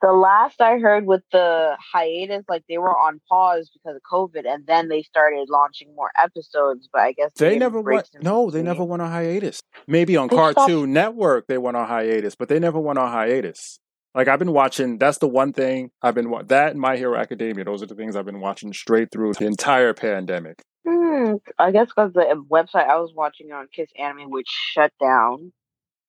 The 0.00 0.12
last 0.12 0.60
I 0.60 0.78
heard 0.78 1.06
with 1.06 1.22
the 1.32 1.76
hiatus, 1.92 2.44
like 2.48 2.62
they 2.68 2.78
were 2.78 2.96
on 2.96 3.20
pause 3.28 3.70
because 3.72 3.96
of 3.96 4.02
COVID, 4.10 4.46
and 4.46 4.66
then 4.66 4.88
they 4.88 5.02
started 5.02 5.48
launching 5.50 5.94
more 5.94 6.10
episodes. 6.16 6.88
But 6.92 7.02
I 7.02 7.12
guess 7.12 7.32
They 7.36 7.50
gave 7.50 7.60
never 7.60 7.80
went. 7.80 8.08
No, 8.22 8.50
they 8.50 8.62
never 8.62 8.84
went 8.84 9.02
on 9.02 9.10
hiatus. 9.10 9.60
Maybe 9.86 10.16
on 10.16 10.28
They 10.28 10.36
stopped- 10.36 10.56
Cartoon 10.56 10.92
Network 10.92 11.46
they 11.48 11.58
went 11.58 11.76
on 11.76 11.86
hiatus, 11.88 12.34
but 12.34 12.48
they 12.48 12.58
never 12.58 12.78
went 12.78 12.98
on 12.98 13.10
hiatus. 13.10 13.80
Like 14.14 14.28
I've 14.28 14.38
been 14.38 14.52
watching. 14.52 14.98
That's 14.98 15.18
the 15.18 15.28
one 15.28 15.52
thing 15.52 15.90
I've 16.02 16.14
been 16.14 16.30
wa- 16.30 16.42
that 16.44 16.72
and 16.72 16.80
My 16.80 16.96
Hero 16.96 17.16
Academia. 17.16 17.64
Those 17.64 17.82
are 17.82 17.86
the 17.86 17.94
things 17.94 18.16
I've 18.16 18.24
been 18.24 18.40
watching 18.40 18.72
straight 18.72 19.10
through 19.12 19.34
the 19.34 19.46
entire 19.46 19.94
pandemic. 19.94 20.62
Hmm, 20.86 21.34
I 21.58 21.70
guess 21.72 21.88
because 21.88 22.12
the 22.14 22.42
website 22.50 22.88
I 22.88 22.96
was 22.98 23.12
watching 23.14 23.52
on 23.52 23.66
Kiss 23.74 23.90
Anime, 23.98 24.30
which 24.30 24.48
shut 24.48 24.92
down. 25.00 25.52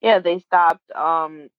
Yeah, 0.01 0.19
they 0.19 0.39
stopped. 0.39 0.89
Um, 0.95 1.49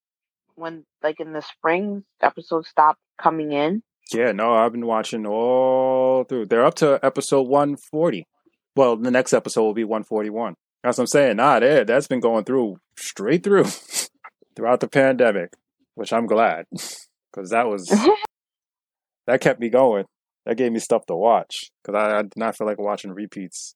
when 0.55 0.85
like 1.03 1.19
in 1.19 1.33
the 1.33 1.41
spring, 1.41 2.03
episodes 2.21 2.69
stopped 2.69 2.99
coming 3.21 3.51
in. 3.51 3.83
Yeah, 4.13 4.31
no, 4.33 4.53
I've 4.53 4.73
been 4.73 4.87
watching 4.87 5.25
all 5.25 6.25
through. 6.25 6.47
They're 6.47 6.65
up 6.65 6.75
to 6.75 6.99
episode 7.01 7.47
140. 7.47 8.27
Well, 8.75 8.97
the 8.97 9.11
next 9.11 9.33
episode 9.33 9.63
will 9.63 9.73
be 9.73 9.83
141. 9.83 10.55
That's 10.83 10.97
what 10.97 11.03
I'm 11.03 11.07
saying. 11.07 11.37
Nah, 11.37 11.59
there, 11.59 11.85
that's 11.85 12.07
been 12.07 12.19
going 12.19 12.43
through 12.43 12.77
straight 12.97 13.43
through 13.43 13.65
throughout 14.55 14.79
the 14.79 14.87
pandemic, 14.87 15.53
which 15.95 16.11
I'm 16.11 16.25
glad 16.25 16.65
because 16.71 17.51
that 17.51 17.67
was 17.67 17.87
that 19.27 19.41
kept 19.41 19.59
me 19.59 19.69
going. 19.69 20.05
That 20.45 20.57
gave 20.57 20.71
me 20.71 20.79
stuff 20.79 21.05
to 21.05 21.15
watch 21.15 21.71
because 21.83 21.95
I, 21.95 22.19
I 22.19 22.21
did 22.23 22.33
not 22.35 22.57
feel 22.57 22.67
like 22.67 22.79
watching 22.79 23.11
repeats. 23.11 23.75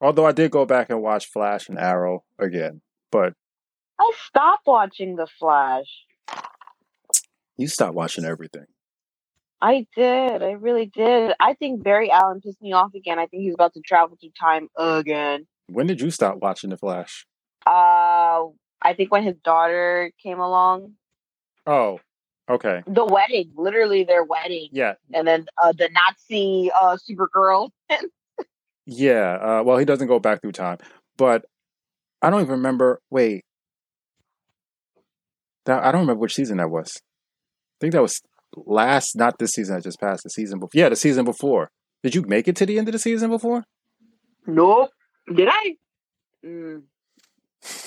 Although 0.00 0.26
I 0.26 0.32
did 0.32 0.50
go 0.50 0.66
back 0.66 0.90
and 0.90 1.00
watch 1.00 1.26
Flash 1.26 1.68
and 1.68 1.78
Arrow 1.78 2.24
again, 2.38 2.80
but 3.12 3.34
I 3.98 4.12
stopped 4.28 4.66
watching 4.66 5.16
The 5.16 5.26
Flash. 5.38 5.86
you 7.56 7.68
stopped 7.68 7.94
watching 7.94 8.24
everything. 8.24 8.66
I 9.60 9.86
did. 9.96 10.42
I 10.42 10.52
really 10.52 10.86
did. 10.86 11.32
I 11.40 11.54
think 11.54 11.82
Barry 11.82 12.10
Allen 12.10 12.40
pissed 12.40 12.60
me 12.60 12.72
off 12.72 12.92
again. 12.94 13.18
I 13.18 13.26
think 13.26 13.44
he's 13.44 13.54
about 13.54 13.72
to 13.74 13.80
travel 13.80 14.16
through 14.20 14.30
time 14.38 14.68
again. 14.76 15.46
When 15.68 15.86
did 15.86 16.00
you 16.00 16.10
stop 16.10 16.38
watching 16.38 16.70
The 16.70 16.76
Flash? 16.76 17.24
Uh, 17.66 18.44
I 18.82 18.92
think 18.94 19.10
when 19.10 19.22
his 19.22 19.36
daughter 19.42 20.10
came 20.22 20.38
along, 20.38 20.92
Oh, 21.66 21.98
okay. 22.50 22.82
the 22.86 23.06
wedding, 23.06 23.52
literally 23.56 24.04
their 24.04 24.22
wedding, 24.22 24.68
Yeah, 24.72 24.94
and 25.14 25.26
then 25.26 25.46
uh, 25.62 25.72
the 25.72 25.88
Nazi 25.88 26.70
uh, 26.78 26.98
Supergirl. 26.98 27.70
yeah. 28.86 29.38
Uh, 29.40 29.62
well, 29.62 29.78
he 29.78 29.86
doesn't 29.86 30.08
go 30.08 30.18
back 30.18 30.42
through 30.42 30.52
time, 30.52 30.76
but 31.16 31.46
I 32.20 32.28
don't 32.28 32.40
even 32.42 32.50
remember. 32.56 33.00
Wait, 33.10 33.44
I 35.66 35.90
don't 35.92 36.02
remember 36.02 36.20
which 36.20 36.34
season 36.34 36.58
that 36.58 36.70
was. 36.70 36.92
I 36.96 37.76
think 37.80 37.92
that 37.92 38.02
was 38.02 38.20
last, 38.56 39.16
not 39.16 39.38
this 39.38 39.52
season. 39.52 39.76
I 39.76 39.80
just 39.80 40.00
passed 40.00 40.22
the 40.24 40.30
season 40.30 40.58
before. 40.58 40.70
Yeah, 40.74 40.88
the 40.88 40.96
season 40.96 41.24
before. 41.24 41.70
Did 42.02 42.14
you 42.14 42.22
make 42.22 42.48
it 42.48 42.56
to 42.56 42.66
the 42.66 42.78
end 42.78 42.88
of 42.88 42.92
the 42.92 42.98
season 42.98 43.30
before? 43.30 43.64
nope. 44.46 44.90
Did 45.34 45.48
I? 45.50 45.76
Mm. 46.44 46.82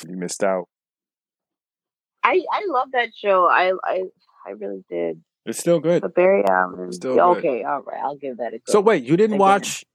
You 0.07 0.17
missed 0.17 0.43
out. 0.43 0.65
I 2.23 2.41
I 2.51 2.65
love 2.67 2.87
that 2.93 3.09
show. 3.15 3.45
I 3.45 3.73
I 3.83 4.01
I 4.45 4.51
really 4.51 4.83
did. 4.89 5.21
It's 5.45 5.59
still 5.59 5.79
good. 5.79 6.01
But 6.01 6.15
Barry 6.15 6.43
Allen. 6.49 6.91
Still 6.91 7.13
good. 7.15 7.37
okay, 7.37 7.63
all 7.63 7.81
right. 7.83 8.01
I'll 8.03 8.17
give 8.17 8.37
that 8.37 8.53
a 8.53 8.57
go. 8.57 8.63
So 8.71 8.81
wait, 8.81 9.03
you 9.03 9.15
didn't 9.15 9.35
Again. 9.35 9.39
watch? 9.39 9.85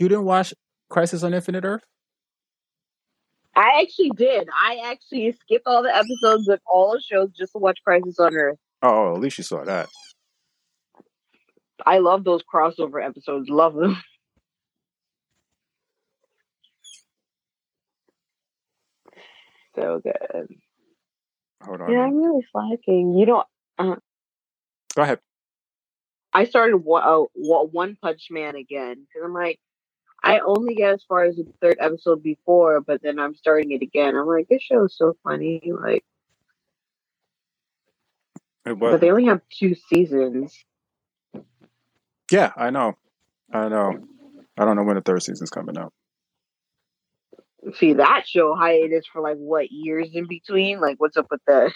You 0.00 0.08
didn't 0.08 0.24
watch 0.24 0.52
Crisis 0.90 1.22
on 1.22 1.32
Infinite 1.34 1.64
Earth? 1.64 1.82
I 3.58 3.80
actually 3.80 4.10
did. 4.10 4.48
I 4.54 4.92
actually 4.92 5.32
skipped 5.32 5.66
all 5.66 5.82
the 5.82 5.94
episodes 5.94 6.48
of 6.48 6.60
all 6.64 6.92
the 6.92 7.00
shows 7.00 7.30
just 7.36 7.52
to 7.52 7.58
watch 7.58 7.80
Crisis 7.84 8.20
on 8.20 8.36
Earth. 8.36 8.56
Oh, 8.82 9.16
at 9.16 9.20
least 9.20 9.36
you 9.38 9.42
saw 9.42 9.64
that. 9.64 9.88
I 11.84 11.98
love 11.98 12.22
those 12.22 12.42
crossover 12.42 13.04
episodes. 13.04 13.48
Love 13.48 13.74
them. 13.74 13.96
So 19.74 20.00
good. 20.02 20.48
Hold 21.62 21.82
on. 21.82 21.92
Yeah, 21.92 22.00
I'm 22.00 22.16
really 22.16 22.44
slacking. 22.50 23.14
You 23.16 23.26
know, 23.26 23.44
Go 24.96 25.02
ahead. 25.02 25.20
I 26.32 26.46
started 26.46 26.78
one, 26.78 27.04
uh, 27.04 27.26
One 27.36 27.96
Punch 28.02 28.26
Man 28.30 28.56
again 28.56 29.06
because 29.06 29.24
I'm 29.24 29.32
like, 29.32 29.60
I 30.22 30.40
only 30.40 30.74
get 30.74 30.94
as 30.94 31.04
far 31.08 31.24
as 31.24 31.36
the 31.36 31.46
third 31.60 31.76
episode 31.80 32.22
before, 32.22 32.80
but 32.80 33.02
then 33.02 33.18
I'm 33.18 33.34
starting 33.34 33.72
it 33.72 33.82
again. 33.82 34.16
I'm 34.16 34.26
like, 34.26 34.48
this 34.48 34.62
show 34.62 34.84
is 34.84 34.96
so 34.96 35.16
funny. 35.22 35.62
Like, 35.72 36.04
It 38.66 38.78
but 38.78 39.00
they 39.00 39.10
only 39.10 39.26
have 39.26 39.42
two 39.50 39.74
seasons. 39.74 40.56
Yeah, 42.30 42.52
I 42.56 42.70
know. 42.70 42.94
I 43.52 43.68
know. 43.68 43.98
I 44.58 44.64
don't 44.64 44.76
know 44.76 44.82
when 44.82 44.96
the 44.96 45.02
third 45.02 45.22
season's 45.22 45.50
coming 45.50 45.78
out. 45.78 45.92
See 47.74 47.94
that 47.94 48.26
show 48.26 48.54
hiatus 48.54 49.06
for 49.12 49.22
like 49.22 49.36
what 49.36 49.70
years 49.70 50.08
in 50.12 50.26
between? 50.26 50.80
Like, 50.80 50.96
what's 50.98 51.16
up 51.16 51.26
with 51.30 51.40
that? 51.46 51.72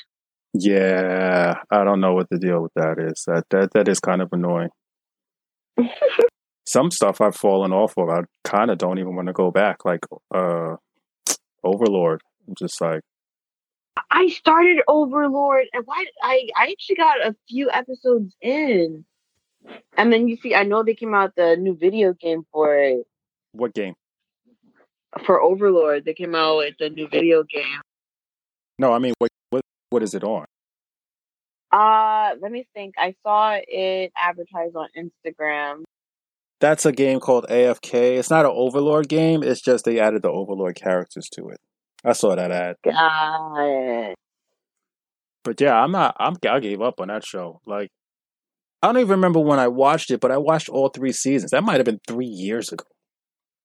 Yeah, 0.55 1.61
I 1.71 1.85
don't 1.85 2.01
know 2.01 2.13
what 2.13 2.29
the 2.29 2.39
deal 2.39 2.61
with 2.63 2.73
that 2.75 2.99
is. 2.99 3.25
That 3.27 3.45
that 3.51 3.73
that 3.73 3.89
is 3.89 4.01
kind 4.01 4.21
of 4.21 4.29
annoying. 4.33 4.69
Some 6.67 6.91
stuff 6.91 7.21
I've 7.21 7.37
fallen 7.37 7.73
off 7.73 7.95
of. 7.97 8.09
I 8.09 8.21
kind 8.45 8.71
of 8.71 8.79
don't 8.79 8.99
even 8.99 9.17
want 9.17 9.27
to 9.27 9.33
go 9.33 9.51
back. 9.51 9.85
Like 9.85 10.07
uh, 10.35 10.77
Overlord. 11.65 12.23
I'm 12.47 12.55
just 12.59 12.81
like, 12.81 13.03
I 14.11 14.29
started 14.29 14.83
Overlord, 14.89 15.67
and 15.73 15.85
why 15.87 16.05
I 16.23 16.49
I 16.57 16.71
actually 16.71 16.97
got 16.97 17.27
a 17.27 17.35
few 17.49 17.71
episodes 17.71 18.35
in, 18.41 19.05
and 19.97 20.13
then 20.13 20.29
you 20.29 20.37
see, 20.37 20.55
I 20.55 20.65
know 20.65 20.83
they 20.83 20.95
came 20.95 21.15
out 21.15 21.35
the 21.37 21.57
new 21.57 21.77
video 21.77 22.15
game 22.15 22.45
for 22.53 22.77
it 22.77 23.07
what 23.53 23.75
game? 23.75 23.95
for 25.25 25.41
Overlord. 25.41 26.05
They 26.05 26.15
came 26.15 26.35
out 26.35 26.59
with 26.59 26.75
the 26.79 26.91
new 26.91 27.09
video 27.09 27.43
game. 27.43 27.81
No, 28.79 28.93
I 28.93 28.99
mean, 28.99 29.15
what 29.19 29.31
what 29.51 29.63
what 29.91 30.03
is 30.03 30.15
it 30.15 30.25
on? 30.25 30.47
Uh, 31.71 32.35
let 32.41 32.51
me 32.51 32.67
think. 32.75 32.95
I 32.99 33.15
saw 33.23 33.59
it 33.67 34.13
advertised 34.17 34.77
on 34.77 34.89
Instagram. 34.97 35.83
That's 36.63 36.87
a 36.87 36.93
game 36.93 37.19
called 37.19 37.47
AFK. 37.51 38.19
It's 38.19 38.31
not 38.31 38.45
an 38.45 38.53
Overlord 38.55 39.09
game. 39.09 39.43
It's 39.43 39.61
just 39.61 39.85
they 39.85 39.99
added 39.99 40.23
the 40.23 40.31
Overlord 40.31 40.77
characters 40.77 41.29
to 41.33 41.49
it. 41.49 41.59
I 42.05 42.13
saw 42.13 42.37
that 42.37 42.53
ad. 42.53 42.77
Got 42.85 43.57
it. 43.59 44.15
But 45.43 45.61
yeah, 45.61 45.75
I'm 45.75 45.91
not. 45.91 46.17
I'm. 46.21 46.37
I 46.49 46.61
gave 46.61 46.81
up 46.81 47.01
on 47.01 47.09
that 47.09 47.27
show. 47.27 47.61
Like, 47.67 47.89
I 48.81 48.87
don't 48.87 48.99
even 48.99 49.11
remember 49.11 49.41
when 49.41 49.59
I 49.59 49.67
watched 49.67 50.13
it, 50.13 50.21
but 50.21 50.31
I 50.31 50.39
watched 50.39 50.69
all 50.69 50.89
three 50.89 51.11
seasons. 51.11 51.51
That 51.51 51.65
might 51.65 51.79
have 51.79 51.85
been 51.85 51.99
three 52.07 52.27
years 52.27 52.73
ago, 52.73 52.85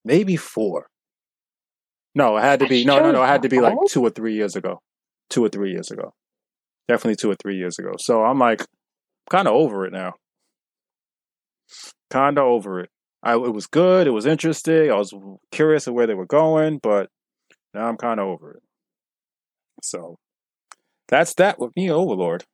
maybe 0.04 0.36
four. 0.36 0.88
No, 2.16 2.36
it 2.38 2.42
had 2.42 2.62
to 2.62 2.68
be. 2.68 2.84
No, 2.84 2.98
no, 2.98 3.12
no. 3.12 3.22
It 3.22 3.28
had 3.28 3.44
to 3.44 3.50
be 3.50 3.60
like 3.60 3.78
two 3.90 4.02
or 4.02 4.10
three 4.10 4.34
years 4.34 4.56
ago. 4.56 4.82
Two 5.30 5.46
or 5.46 5.50
three 5.50 5.72
years 5.72 5.92
ago. 5.92 6.16
Definitely 6.88 7.18
two 7.18 7.30
or 7.30 7.36
three 7.36 7.58
years 7.58 7.78
ago. 7.78 7.92
So 8.00 8.24
I'm 8.24 8.40
like, 8.40 8.66
kind 9.30 9.48
of 9.48 9.54
over 9.54 9.86
it 9.86 9.94
now. 9.94 10.14
Kind 12.10 12.38
of 12.38 12.46
over 12.46 12.80
it. 12.82 12.90
I 13.24 13.34
it 13.34 13.54
was 13.54 13.68
good. 13.68 14.08
It 14.08 14.12
was 14.12 14.26
interesting. 14.26 14.92
I 14.92 14.96
was 14.96 15.14
curious 15.52 15.88
of 15.88 15.94
where 15.94 16.08
they 16.08 16.14
were 16.14 16.26
going, 16.26 16.80
but 16.82 17.10
now 17.74 17.88
I'm 17.88 17.98
kind 17.98 18.20
of 18.20 18.28
over 18.28 18.52
it. 18.52 18.64
So 19.84 20.18
that's 21.08 21.34
that 21.36 21.60
with 21.60 21.76
me, 21.76 21.90
Overlord. 21.92 22.46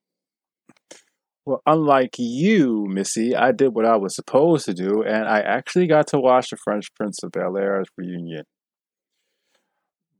Well, 1.45 1.61
unlike 1.65 2.15
you, 2.17 2.85
Missy, 2.87 3.35
I 3.35 3.51
did 3.51 3.75
what 3.75 3.85
I 3.85 3.97
was 3.97 4.15
supposed 4.15 4.65
to 4.65 4.73
do, 4.73 5.03
and 5.03 5.27
I 5.27 5.41
actually 5.41 5.87
got 5.87 6.07
to 6.07 6.19
watch 6.19 6.49
the 6.49 6.57
Fresh 6.57 6.85
Prince 6.95 7.21
of 7.21 7.31
Bel 7.31 7.57
Air's 7.57 7.87
reunion. 7.97 8.45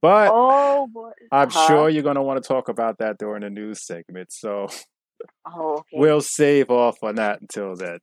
But 0.01 0.31
Oh 0.33 0.87
boy. 0.87 1.11
I'm 1.31 1.47
Uh-huh. 1.47 1.67
sure 1.67 1.89
you're 1.89 2.03
going 2.03 2.17
to 2.17 2.21
want 2.21 2.43
to 2.43 2.47
talk 2.47 2.67
about 2.67 2.97
that 2.99 3.17
during 3.17 3.41
the 3.41 3.49
news 3.49 3.85
segment, 3.85 4.33
so 4.33 4.67
Oh, 5.45 5.75
okay. 5.77 5.87
we'll 5.93 6.21
save 6.21 6.69
off 6.69 6.97
on 7.03 7.15
that 7.15 7.39
until 7.41 7.75
then. 7.75 7.99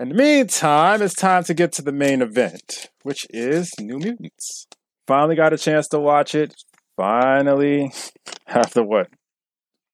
In 0.00 0.08
the 0.08 0.14
meantime, 0.14 1.02
it's 1.02 1.12
time 1.12 1.44
to 1.44 1.52
get 1.52 1.72
to 1.72 1.82
the 1.82 1.92
main 1.92 2.22
event, 2.22 2.88
which 3.02 3.26
is 3.28 3.70
New 3.78 3.98
Mutants. 3.98 4.66
Finally 5.06 5.36
got 5.36 5.52
a 5.52 5.58
chance 5.58 5.88
to 5.88 6.00
watch 6.00 6.34
it. 6.34 6.54
Finally, 6.96 7.92
after 8.46 8.82
what? 8.82 9.08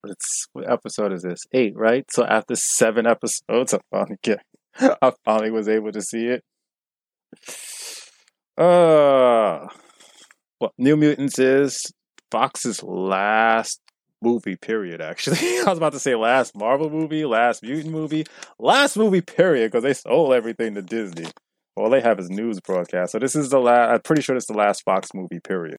It's 0.04 0.46
what 0.52 0.70
episode 0.70 1.12
is 1.12 1.22
this? 1.22 1.40
Eight, 1.52 1.72
right? 1.74 2.04
So 2.12 2.24
after 2.24 2.54
seven 2.54 3.04
episodes, 3.04 3.74
I 3.74 3.78
finally 3.90 4.18
get, 4.22 4.38
I 4.78 5.12
finally 5.24 5.50
was 5.50 5.68
able 5.68 5.90
to 5.90 6.00
see 6.00 6.26
it. 6.26 6.44
Uh, 8.56 9.66
well, 10.60 10.72
New 10.78 10.96
Mutants 10.96 11.40
is 11.40 11.82
Fox's 12.30 12.80
last 12.84 13.80
movie 14.26 14.56
period 14.56 15.00
actually. 15.00 15.38
I 15.60 15.64
was 15.66 15.78
about 15.78 15.92
to 15.92 16.00
say 16.00 16.14
last 16.14 16.56
marvel 16.56 16.90
movie 16.90 17.24
last 17.24 17.62
mutant 17.62 17.92
movie 17.92 18.26
last 18.58 18.96
movie 18.96 19.20
period 19.20 19.70
because 19.70 19.84
they 19.84 19.94
sold 19.94 20.32
everything 20.32 20.74
to 20.74 20.82
disney. 20.82 21.26
All 21.76 21.90
they 21.90 22.00
have 22.00 22.18
is 22.18 22.30
news 22.30 22.58
broadcast. 22.60 23.12
So 23.12 23.18
this 23.18 23.36
is 23.36 23.50
the 23.50 23.60
last 23.60 23.90
i'm 23.92 24.00
pretty 24.00 24.22
sure 24.22 24.36
it's 24.36 24.46
the 24.46 24.54
last 24.54 24.82
fox 24.84 25.10
movie 25.14 25.40
period. 25.40 25.78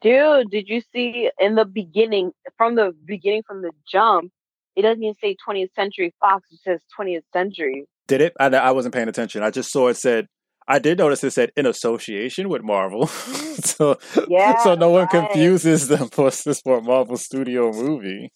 Dude, 0.00 0.50
did 0.50 0.68
you 0.68 0.80
see 0.92 1.28
in 1.40 1.56
the 1.56 1.64
beginning, 1.64 2.30
from 2.56 2.76
the 2.76 2.94
beginning, 3.04 3.42
from 3.44 3.62
the 3.62 3.72
jump, 3.90 4.30
it 4.76 4.82
doesn't 4.82 5.02
even 5.02 5.16
say 5.20 5.36
20th 5.46 5.74
Century 5.74 6.14
Fox, 6.20 6.48
it 6.52 6.60
says 6.62 6.80
20th 6.96 7.24
Century. 7.32 7.84
did 8.06 8.20
it? 8.20 8.32
I, 8.38 8.46
I 8.46 8.70
wasn't 8.70 8.94
paying 8.94 9.08
attention. 9.08 9.42
I 9.42 9.50
just 9.50 9.72
saw 9.72 9.88
it 9.88 9.96
said 9.96 10.28
i 10.68 10.78
did 10.78 10.98
notice 10.98 11.24
it 11.24 11.30
said 11.32 11.50
in 11.56 11.66
association 11.66 12.48
with 12.48 12.62
marvel 12.62 13.06
so 13.08 13.98
Yeah, 14.28 14.56
so 14.62 14.74
no 14.74 14.90
one 14.90 15.08
right. 15.12 15.28
confuses 15.30 15.88
them 15.88 16.08
for 16.12 16.30
this 16.30 16.60
for 16.60 16.78
a 16.78 16.82
marvel 16.82 17.16
studio 17.16 17.72
movie 17.72 18.30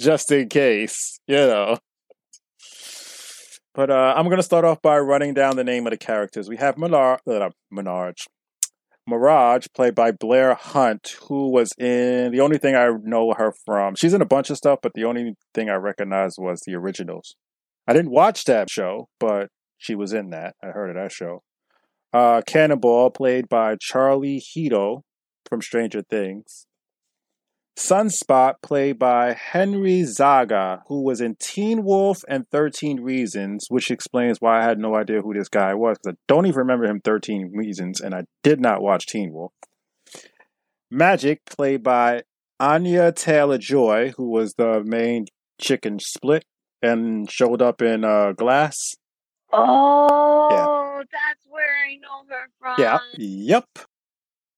just 0.00 0.30
in 0.32 0.48
case 0.48 1.20
you 1.26 1.36
know 1.36 1.78
But 3.74 3.90
uh, 3.90 4.14
I'm 4.16 4.24
going 4.24 4.38
to 4.38 4.42
start 4.42 4.64
off 4.64 4.80
by 4.80 4.98
running 4.98 5.34
down 5.34 5.56
the 5.56 5.64
name 5.64 5.86
of 5.86 5.90
the 5.90 5.98
characters. 5.98 6.48
We 6.48 6.56
have 6.56 6.78
Menard, 6.78 7.20
uh, 7.28 7.50
Menard, 7.70 8.16
Mirage, 9.06 9.66
played 9.74 9.94
by 9.94 10.12
Blu 10.12 10.54
Hunt, 10.54 11.16
who 11.28 11.50
was 11.50 11.72
in 11.78 12.32
the 12.32 12.40
only 12.40 12.56
thing 12.58 12.74
I 12.74 12.88
know 13.02 13.34
her 13.36 13.52
from. 13.66 13.94
She's 13.94 14.14
in 14.14 14.22
a 14.22 14.26
bunch 14.26 14.48
of 14.48 14.56
stuff, 14.56 14.78
but 14.82 14.94
the 14.94 15.04
only 15.04 15.34
thing 15.54 15.68
I 15.68 15.74
recognized 15.74 16.38
was 16.40 16.62
the 16.66 16.74
originals. 16.74 17.36
I 17.86 17.92
didn't 17.92 18.10
watch 18.12 18.44
that 18.44 18.70
show, 18.70 19.08
but 19.20 19.48
she 19.78 19.94
was 19.94 20.12
in 20.12 20.30
that. 20.30 20.54
I 20.62 20.68
heard 20.68 20.90
of 20.90 20.96
that 20.96 21.12
show. 21.12 21.42
Uh, 22.12 22.42
Cannonball, 22.46 23.10
played 23.10 23.48
by 23.48 23.76
Charlie 23.80 24.38
Heaton 24.38 25.02
from 25.48 25.60
Stranger 25.60 26.02
Things. 26.02 26.66
Sunspot, 27.78 28.54
played 28.62 28.98
by 28.98 29.34
Henry 29.34 30.02
Zaga, 30.04 30.82
who 30.88 31.02
was 31.02 31.20
in 31.20 31.36
Teen 31.38 31.84
Wolf 31.84 32.24
and 32.26 32.48
13 32.50 33.00
Reasons, 33.00 33.66
which 33.68 33.90
explains 33.90 34.40
why 34.40 34.60
I 34.60 34.64
had 34.64 34.78
no 34.78 34.94
idea 34.96 35.20
who 35.20 35.34
this 35.34 35.50
guy 35.50 35.74
was, 35.74 35.98
because 35.98 36.14
I 36.14 36.18
don't 36.26 36.46
even 36.46 36.58
remember 36.58 36.86
him 36.86 37.00
13 37.00 37.52
Reasons, 37.54 38.00
and 38.00 38.14
I 38.14 38.24
did 38.42 38.60
not 38.60 38.80
watch 38.80 39.06
Teen 39.06 39.32
Wolf. 39.32 39.52
Magik, 40.90 41.40
played 41.44 41.82
by 41.82 42.22
Anya 42.58 43.12
Taylor 43.12 43.58
Joy, 43.58 44.14
who 44.16 44.30
was 44.30 44.54
the 44.54 44.82
main 44.82 45.26
chick 45.60 45.84
in 45.84 45.98
Split 45.98 46.44
and 46.80 47.30
showed 47.30 47.60
up 47.60 47.82
in 47.82 48.04
uh, 48.04 48.32
Glass. 48.32 48.96
Oh, 49.52 51.02
that's 51.10 51.46
where 51.48 51.64
I 51.88 51.96
know 51.96 52.24
her 52.28 52.48
from. 52.58 52.74
Yeah. 52.78 52.98
Yep. 53.16 53.78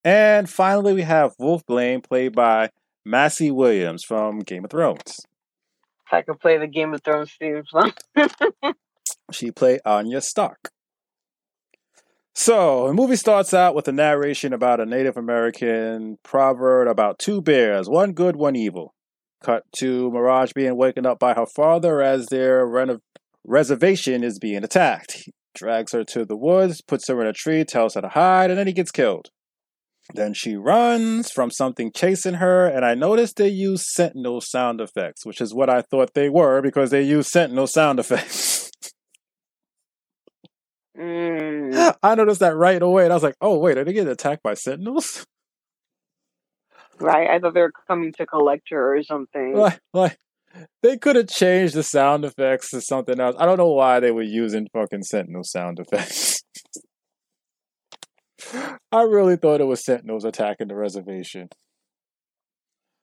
And 0.05 0.49
finally, 0.49 0.95
we 0.95 1.03
have 1.03 1.37
Wolfsbane, 1.39 2.03
played 2.03 2.35
by 2.35 2.71
Maisie 3.05 3.51
Williams 3.51 4.05
from 4.05 4.41
Game 4.41 4.65
of 4.65 4.71
Thrones. 4.71 5.21
If 6.07 6.13
I 6.13 6.23
could 6.23 6.41
play 6.41 6.57
the 6.59 6.67
Game 6.67 6.95
of 6.95 7.03
Thrones 7.03 7.33
theme 7.39 7.63
song. 7.69 7.93
She 9.31 9.51
played 9.51 9.81
Arya 9.85 10.21
Stark. 10.21 10.71
So, 12.35 12.87
the 12.87 12.95
movie 12.95 13.17
starts 13.17 13.53
out 13.53 13.75
with 13.75 13.89
a 13.89 13.93
narration 13.93 14.53
about 14.53 14.81
a 14.81 14.87
Native 14.87 15.17
American 15.17 16.19
proverb 16.23 16.89
about 16.89 17.19
two 17.19 17.43
bears, 17.43 17.89
one 17.89 18.13
good, 18.13 18.37
one 18.37 18.57
evil. 18.57 18.95
Cut 19.43 19.65
to 19.77 20.11
Mirage 20.11 20.53
being 20.53 20.77
waken 20.77 21.05
up 21.05 21.19
by 21.19 21.35
her 21.35 21.47
father 21.47 22.01
as 22.01 22.27
their 22.27 22.67
reno- 22.67 23.01
reservation 23.45 24.23
is 24.25 24.39
being 24.39 24.65
attacked. 24.65 25.13
He 25.25 25.33
drags 25.55 25.93
her 25.93 26.05
to 26.05 26.25
the 26.25 26.37
woods, 26.37 26.83
puts 26.83 27.09
her 27.09 27.21
in 27.21 27.27
a 27.27 27.33
tree, 27.33 27.65
tells 27.65 27.95
her 27.95 28.01
to 28.01 28.09
hide, 28.09 28.51
and 28.51 28.59
then 28.59 28.67
he 28.67 28.73
gets 28.73 28.91
killed. 28.91 29.31
Then 30.15 30.33
she 30.33 30.57
runs 30.57 31.31
from 31.31 31.51
something 31.51 31.93
chasing 31.93 32.35
her, 32.35 32.67
and 32.67 32.85
I 32.85 32.95
noticed 32.95 33.37
they 33.37 33.49
use 33.49 33.93
Sentinel 33.93 34.41
sound 34.41 34.81
effects, 34.81 35.27
which 35.27 35.41
is 35.41 35.53
what 35.53 35.69
I 35.69 35.83
thought 35.83 36.15
they 36.15 36.31
were 36.31 36.63
because 36.63 36.91
they 36.91 37.03
use 37.03 37.31
Sentinel 37.31 37.67
sound 37.67 37.99
effects. 37.99 38.71
Mm, 40.99 41.95
I 42.03 42.15
noticed 42.15 42.41
that 42.41 42.57
right 42.57 42.81
away, 42.81 43.05
and 43.05 43.13
I 43.13 43.17
was 43.17 43.23
like, 43.23 43.37
"Oh 43.41 43.59
wait, 43.59 43.77
are 43.77 43.85
they 43.85 43.93
getting 43.93 44.11
attacked 44.11 44.43
by 44.43 44.55
Sentinels?" 44.55 45.27
right. 47.01 47.29
I 47.29 47.39
thought 47.39 47.55
they 47.55 47.61
were 47.61 47.73
coming 47.87 48.13
to 48.15 48.27
collect 48.27 48.71
her 48.71 48.97
or 48.97 49.03
something. 49.03 49.55
like, 49.55 49.79
like 49.93 50.19
they 50.83 50.97
could 50.97 51.17
have 51.17 51.29
changed 51.29 51.75
the 51.75 51.83
sound 51.83 52.25
effects 52.25 52.71
to 52.71 52.81
something 52.81 53.21
else. 53.21 53.37
I 53.39 53.47
don't 53.47 53.59
know 53.59 53.73
why 53.73 54.01
they 54.01 54.11
were 54.11 54.23
using 54.23 54.69
fucking 54.73 55.03
Sentinel 55.03 55.45
sound 55.45 55.79
effects. 55.79 56.43
I 58.93 59.03
really 59.03 59.37
thought 59.37 59.61
it 59.61 59.65
was 59.65 59.85
Sentinels 59.85 60.25
attacking 60.25 60.69
the 60.69 60.77
reservation. 60.77 61.49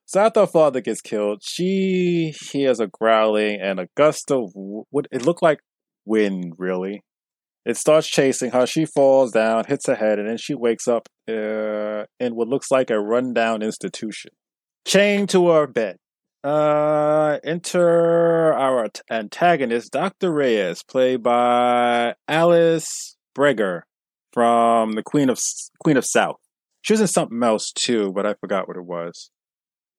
So 0.06 0.22
after 0.22 0.42
her 0.42 0.48
father 0.48 0.82
gets 0.82 1.02
killed, 1.02 1.42
she 1.44 2.34
hears 2.52 2.80
a 2.80 2.88
growling 2.88 3.60
and 3.60 3.80
a 3.80 3.88
gust 3.98 4.32
of 4.32 4.52
what 4.54 5.08
it 5.12 5.26
looked 5.26 5.42
like 5.42 5.60
wind. 6.06 6.54
Really, 6.58 7.02
it 7.66 7.78
starts 7.78 8.08
chasing 8.08 8.52
her. 8.52 8.68
She 8.68 8.86
falls 8.86 9.32
down, 9.32 9.66
hits 9.68 9.88
her 9.88 9.96
head, 9.96 10.20
and 10.20 10.30
then 10.30 10.38
she 10.38 10.54
wakes 10.54 10.88
up 10.88 11.10
uh, 11.28 12.06
in 12.20 12.36
what 12.36 12.48
looks 12.48 12.70
like 12.70 12.92
a 12.92 13.00
rundown 13.00 13.64
institution, 13.64 14.32
chained 14.86 15.30
to 15.30 15.50
her 15.50 15.66
bed. 15.66 15.98
Uh, 16.46 17.40
enter 17.44 18.54
our 18.54 18.88
antagonist, 19.10 19.92
Dr. 19.92 20.32
Reyes, 20.32 20.84
played 20.84 21.24
by 21.24 22.14
Alice 22.28 23.18
Braga 23.34 23.82
from 24.32 24.92
the 24.92 25.02
Queen 25.02 25.30
of 25.30 25.40
Queen 25.80 25.98
of 25.98 26.06
South. 26.06 26.36
She 26.84 26.94
was 26.94 27.02
in 27.02 27.08
something 27.08 27.42
else 27.42 27.72
too, 27.72 28.12
but 28.14 28.28
I 28.28 28.36
forgot 28.36 28.68
what 28.68 28.78
it 28.78 28.86
was. 28.86 29.32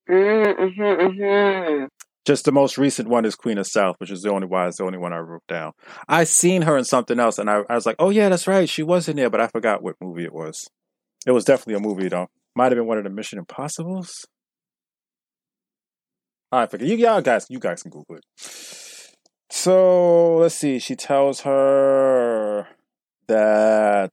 Mm-hmm, 0.09 0.83
mm-hmm. 0.83 1.87
Just 2.25 2.45
the 2.45 2.53
most 2.53 2.79
recent 2.79 3.09
one 3.09 3.25
is 3.25 3.35
Queen 3.35 3.59
of 3.59 3.67
South, 3.67 3.97
which 3.99 4.13
is 4.13 4.23
the 4.23 4.31
only 4.31 4.47
why 4.47 4.69
it's 4.69 4.77
the 4.77 4.85
only 4.85 4.99
one 4.99 5.13
I 5.13 5.19
wrote 5.19 5.43
down. 5.49 5.73
I 6.07 6.23
seen 6.23 6.63
her 6.63 6.77
in 6.77 6.85
something 6.85 7.19
else, 7.19 7.41
and 7.41 7.51
I, 7.51 7.63
I 7.69 7.75
was 7.75 7.87
like, 7.87 7.97
oh 7.99 8.11
yeah, 8.11 8.29
that's 8.29 8.47
right, 8.47 8.69
she 8.69 8.85
was 8.85 9.09
in 9.09 9.17
there, 9.17 9.31
but 9.31 9.41
I 9.41 9.49
forgot 9.49 9.83
what 9.83 9.97
movie 10.01 10.23
it 10.23 10.33
was. 10.33 10.69
It 11.27 11.33
was 11.33 11.45
definitely 11.45 11.75
a 11.75 11.81
movie 11.81 12.09
though. 12.09 12.29
Might 12.55 12.71
have 12.71 12.77
been 12.77 12.87
one 12.87 12.99
of 12.99 13.05
the 13.05 13.11
Mission 13.11 13.41
Impossibles. 13.41 14.27
I 16.57 16.67
forget. 16.67 16.89
You 16.89 16.97
y'all 16.97 17.21
guys, 17.21 17.47
you 17.49 17.59
guys 17.59 17.83
can 17.83 17.91
Google 17.91 18.17
it. 18.17 18.25
So 19.51 20.39
let's 20.39 20.55
see. 20.55 20.79
She 20.79 20.97
tells 20.97 21.41
her 21.41 22.67
that 23.29 24.13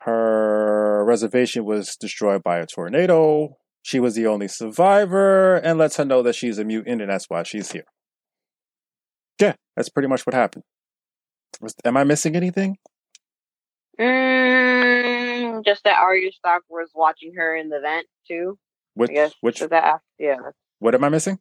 her 0.00 1.04
reservation 1.04 1.64
was 1.64 1.96
destroyed 1.96 2.42
by 2.42 2.58
a 2.58 2.66
tornado. 2.66 3.56
She 3.82 4.00
was 4.00 4.14
the 4.14 4.26
only 4.26 4.48
survivor, 4.48 5.56
and 5.56 5.78
lets 5.78 5.96
her 5.96 6.04
know 6.04 6.22
that 6.22 6.34
she's 6.34 6.58
a 6.58 6.64
mutant, 6.64 7.00
and 7.00 7.10
that's 7.10 7.26
why 7.28 7.44
she's 7.44 7.70
here. 7.70 7.84
Yeah, 9.40 9.54
that's 9.76 9.88
pretty 9.88 10.08
much 10.08 10.26
what 10.26 10.34
happened. 10.34 10.64
Was, 11.60 11.74
am 11.84 11.96
I 11.96 12.04
missing 12.04 12.34
anything? 12.34 12.78
Mm, 14.00 15.64
just 15.64 15.84
that 15.84 15.98
Arya 15.98 16.32
Stark 16.32 16.64
was 16.68 16.90
watching 16.94 17.34
her 17.36 17.56
in 17.56 17.68
the 17.68 17.80
vent 17.80 18.06
too. 18.26 18.58
Which, 18.94 19.10
which, 19.40 19.60
that 19.60 20.00
yeah. 20.18 20.36
what 20.78 20.94
am 20.94 21.04
I 21.04 21.08
missing? 21.08 21.38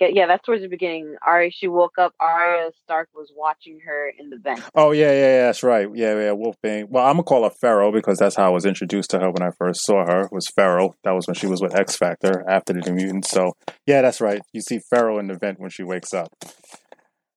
I 0.00 0.10
yeah, 0.12 0.26
that's 0.26 0.44
towards 0.44 0.62
the 0.62 0.68
beginning. 0.68 1.16
Arya, 1.24 1.50
she 1.50 1.68
woke 1.68 1.98
up. 1.98 2.14
Arya 2.18 2.70
Stark 2.84 3.08
was 3.14 3.30
watching 3.36 3.80
her 3.84 4.10
in 4.18 4.30
the 4.30 4.38
vent. 4.38 4.62
Oh 4.74 4.92
yeah, 4.92 5.12
yeah, 5.12 5.36
yeah, 5.36 5.46
that's 5.46 5.62
right. 5.62 5.88
Yeah, 5.94 6.14
yeah, 6.14 6.30
Wolfbane. 6.30 6.88
Well, 6.88 7.06
I'm 7.06 7.14
gonna 7.14 7.24
call 7.24 7.44
her 7.44 7.50
Pharaoh 7.50 7.92
because 7.92 8.18
that's 8.18 8.36
how 8.36 8.46
I 8.46 8.50
was 8.50 8.64
introduced 8.64 9.10
to 9.10 9.18
her 9.18 9.30
when 9.30 9.42
I 9.42 9.50
first 9.50 9.84
saw 9.84 10.06
her. 10.06 10.28
Was 10.32 10.48
Pharaoh? 10.48 10.94
That 11.04 11.12
was 11.12 11.26
when 11.26 11.34
she 11.34 11.46
was 11.46 11.60
with 11.60 11.74
X 11.74 11.96
Factor 11.96 12.44
after 12.48 12.72
the 12.72 12.92
Mutants. 12.92 13.30
So 13.30 13.52
yeah, 13.86 14.02
that's 14.02 14.20
right. 14.20 14.40
You 14.52 14.60
see 14.60 14.80
Pharaoh 14.90 15.18
in 15.18 15.28
the 15.28 15.38
vent 15.38 15.60
when 15.60 15.70
she 15.70 15.82
wakes 15.82 16.14
up. 16.14 16.28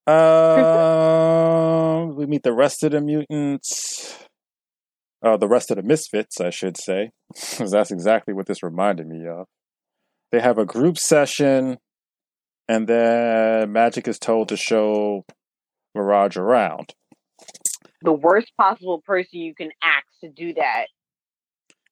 Um, 0.07 2.15
we 2.15 2.25
meet 2.25 2.43
the 2.43 2.53
rest 2.53 2.83
of 2.83 2.91
the 2.91 3.01
mutants. 3.01 4.17
Uh, 5.23 5.37
the 5.37 5.47
rest 5.47 5.71
of 5.71 5.77
the 5.77 5.83
misfits, 5.83 6.39
I 6.39 6.51
should 6.51 6.77
say, 6.77 7.09
because 7.33 7.71
that's 7.71 7.91
exactly 7.91 8.33
what 8.33 8.45
this 8.45 8.61
reminded 8.61 9.07
me 9.07 9.25
of. 9.27 9.47
They 10.31 10.39
have 10.39 10.57
a 10.57 10.65
group 10.65 10.99
session, 10.99 11.77
and 12.67 12.87
then 12.87 13.73
Magik 13.73 14.07
is 14.07 14.19
told 14.19 14.49
to 14.49 14.57
show 14.57 15.25
Mirage 15.93 16.37
around. 16.37 16.93
The 18.01 18.13
worst 18.13 18.51
possible 18.59 19.01
person 19.05 19.39
you 19.39 19.55
can 19.55 19.71
ask 19.81 20.05
to 20.21 20.29
do 20.29 20.53
that. 20.55 20.85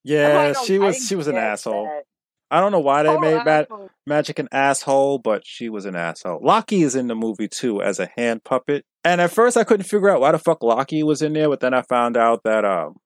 Yeah, 0.03 0.53
she 0.53 0.79
was 0.79 0.97
she 1.07 1.15
was 1.15 1.27
an 1.27 1.37
asshole. 1.37 1.85
that. 1.85 2.03
I 2.51 2.59
don't 2.59 2.71
know 2.71 2.81
why 2.81 3.01
they 3.03 3.09
Oh, 3.09 3.19
made 3.19 3.43
Mag- 3.45 3.67
Magik 4.07 4.37
an 4.37 4.49
asshole, 4.51 5.17
but 5.17 5.41
she 5.45 5.69
was 5.69 5.85
an 5.85 5.95
asshole. 5.95 6.39
Lockheed 6.43 6.83
is 6.83 6.95
in 6.95 7.07
the 7.07 7.15
movie 7.15 7.47
too 7.47 7.81
as 7.81 7.99
a 7.99 8.09
hand 8.15 8.43
puppet. 8.43 8.85
And 9.03 9.19
at 9.21 9.31
first 9.31 9.57
I 9.57 9.63
couldn't 9.63 9.85
figure 9.87 10.09
out 10.09 10.21
why 10.21 10.33
the 10.33 10.37
fuck 10.39 10.61
Lockheed 10.61 11.05
was 11.05 11.21
in 11.23 11.33
there, 11.33 11.49
but 11.49 11.61
then 11.61 11.73
I 11.73 11.81
found 11.81 12.15
out 12.15 12.41
that 12.43 12.63
um 12.63 12.97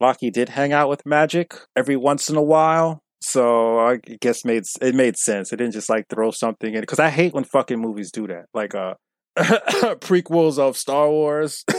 Lockheed 0.00 0.32
did 0.32 0.48
hang 0.50 0.72
out 0.72 0.88
with 0.88 1.04
Magik 1.04 1.58
every 1.76 1.96
once 1.96 2.30
in 2.30 2.36
a 2.36 2.42
while. 2.42 3.02
So 3.22 3.78
I 3.78 3.96
guess 3.96 4.44
made 4.44 4.64
it 4.80 4.94
made 4.96 5.16
sense. 5.16 5.52
It 5.52 5.56
didn't 5.56 5.74
just 5.74 5.88
like 5.88 6.08
throw 6.08 6.32
something 6.32 6.74
in 6.74 6.80
because 6.80 6.98
I 6.98 7.08
hate 7.08 7.32
when 7.32 7.44
fucking 7.44 7.78
movies 7.78 8.10
do 8.10 8.26
that. 8.26 8.46
Like 8.52 8.74
uh 8.74 8.94
prequels 9.38 10.58
of 10.58 10.76
Star 10.76 11.08
Wars. 11.08 11.64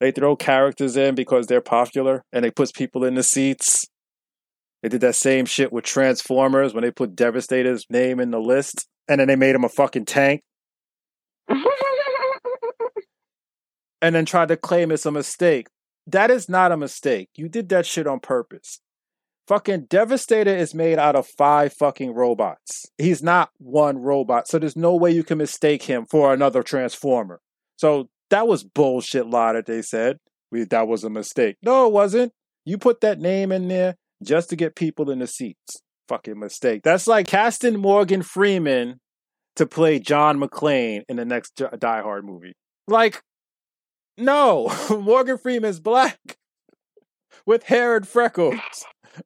they 0.00 0.10
throw 0.10 0.36
characters 0.36 0.96
in 0.96 1.14
because 1.14 1.46
they're 1.46 1.60
popular 1.60 2.24
and 2.32 2.44
they 2.44 2.50
put 2.50 2.72
people 2.72 3.04
in 3.04 3.14
the 3.14 3.22
seats. 3.22 3.84
They 4.82 4.88
did 4.88 5.02
that 5.02 5.16
same 5.16 5.44
shit 5.44 5.70
with 5.70 5.84
Transformers 5.84 6.72
when 6.72 6.82
they 6.82 6.90
put 6.90 7.14
Devastator's 7.14 7.84
name 7.90 8.20
in 8.20 8.30
the 8.30 8.40
list 8.40 8.88
and 9.06 9.20
then 9.20 9.28
they 9.28 9.36
made 9.36 9.54
him 9.54 9.64
a 9.64 9.68
fucking 9.68 10.06
tank 10.06 10.40
and 14.00 14.14
then 14.14 14.24
tried 14.24 14.48
to 14.48 14.56
claim 14.56 14.90
it's 14.90 15.04
a 15.04 15.10
mistake. 15.10 15.66
That 16.06 16.30
is 16.30 16.48
not 16.48 16.72
a 16.72 16.78
mistake. 16.78 17.28
You 17.36 17.50
did 17.50 17.68
that 17.68 17.84
shit 17.84 18.06
on 18.06 18.20
purpose. 18.20 18.80
Fucking 19.50 19.86
Devastator 19.90 20.56
is 20.56 20.76
made 20.76 21.00
out 21.00 21.16
of 21.16 21.26
five 21.26 21.72
fucking 21.72 22.14
robots. 22.14 22.86
He's 22.98 23.20
not 23.20 23.50
one 23.58 23.98
robot, 23.98 24.46
so 24.46 24.60
there's 24.60 24.76
no 24.76 24.94
way 24.94 25.10
you 25.10 25.24
can 25.24 25.38
mistake 25.38 25.82
him 25.82 26.06
for 26.08 26.32
another 26.32 26.62
Transformer. 26.62 27.40
So 27.76 28.10
that 28.30 28.46
was 28.46 28.62
bullshit 28.62 29.26
lie 29.26 29.54
that 29.54 29.66
they 29.66 29.82
said. 29.82 30.18
We, 30.52 30.62
that 30.66 30.86
was 30.86 31.02
a 31.02 31.10
mistake. 31.10 31.56
No, 31.64 31.88
it 31.88 31.92
wasn't. 31.92 32.32
You 32.64 32.78
put 32.78 33.00
that 33.00 33.18
name 33.18 33.50
in 33.50 33.66
there 33.66 33.96
just 34.22 34.50
to 34.50 34.56
get 34.56 34.76
people 34.76 35.10
in 35.10 35.18
the 35.18 35.26
seats. 35.26 35.82
Fucking 36.06 36.38
mistake. 36.38 36.82
That's 36.84 37.08
like 37.08 37.26
casting 37.26 37.80
Morgan 37.80 38.22
Freeman 38.22 39.00
to 39.56 39.66
play 39.66 39.98
John 39.98 40.38
McClane 40.38 41.02
in 41.08 41.16
the 41.16 41.24
next 41.24 41.56
Die 41.56 42.02
Hard 42.02 42.24
movie. 42.24 42.52
Like, 42.86 43.20
no, 44.16 44.72
Morgan 44.90 45.38
Freeman's 45.38 45.80
black 45.80 46.20
with 47.44 47.64
hair 47.64 47.96
and 47.96 48.06
freckles. 48.06 48.60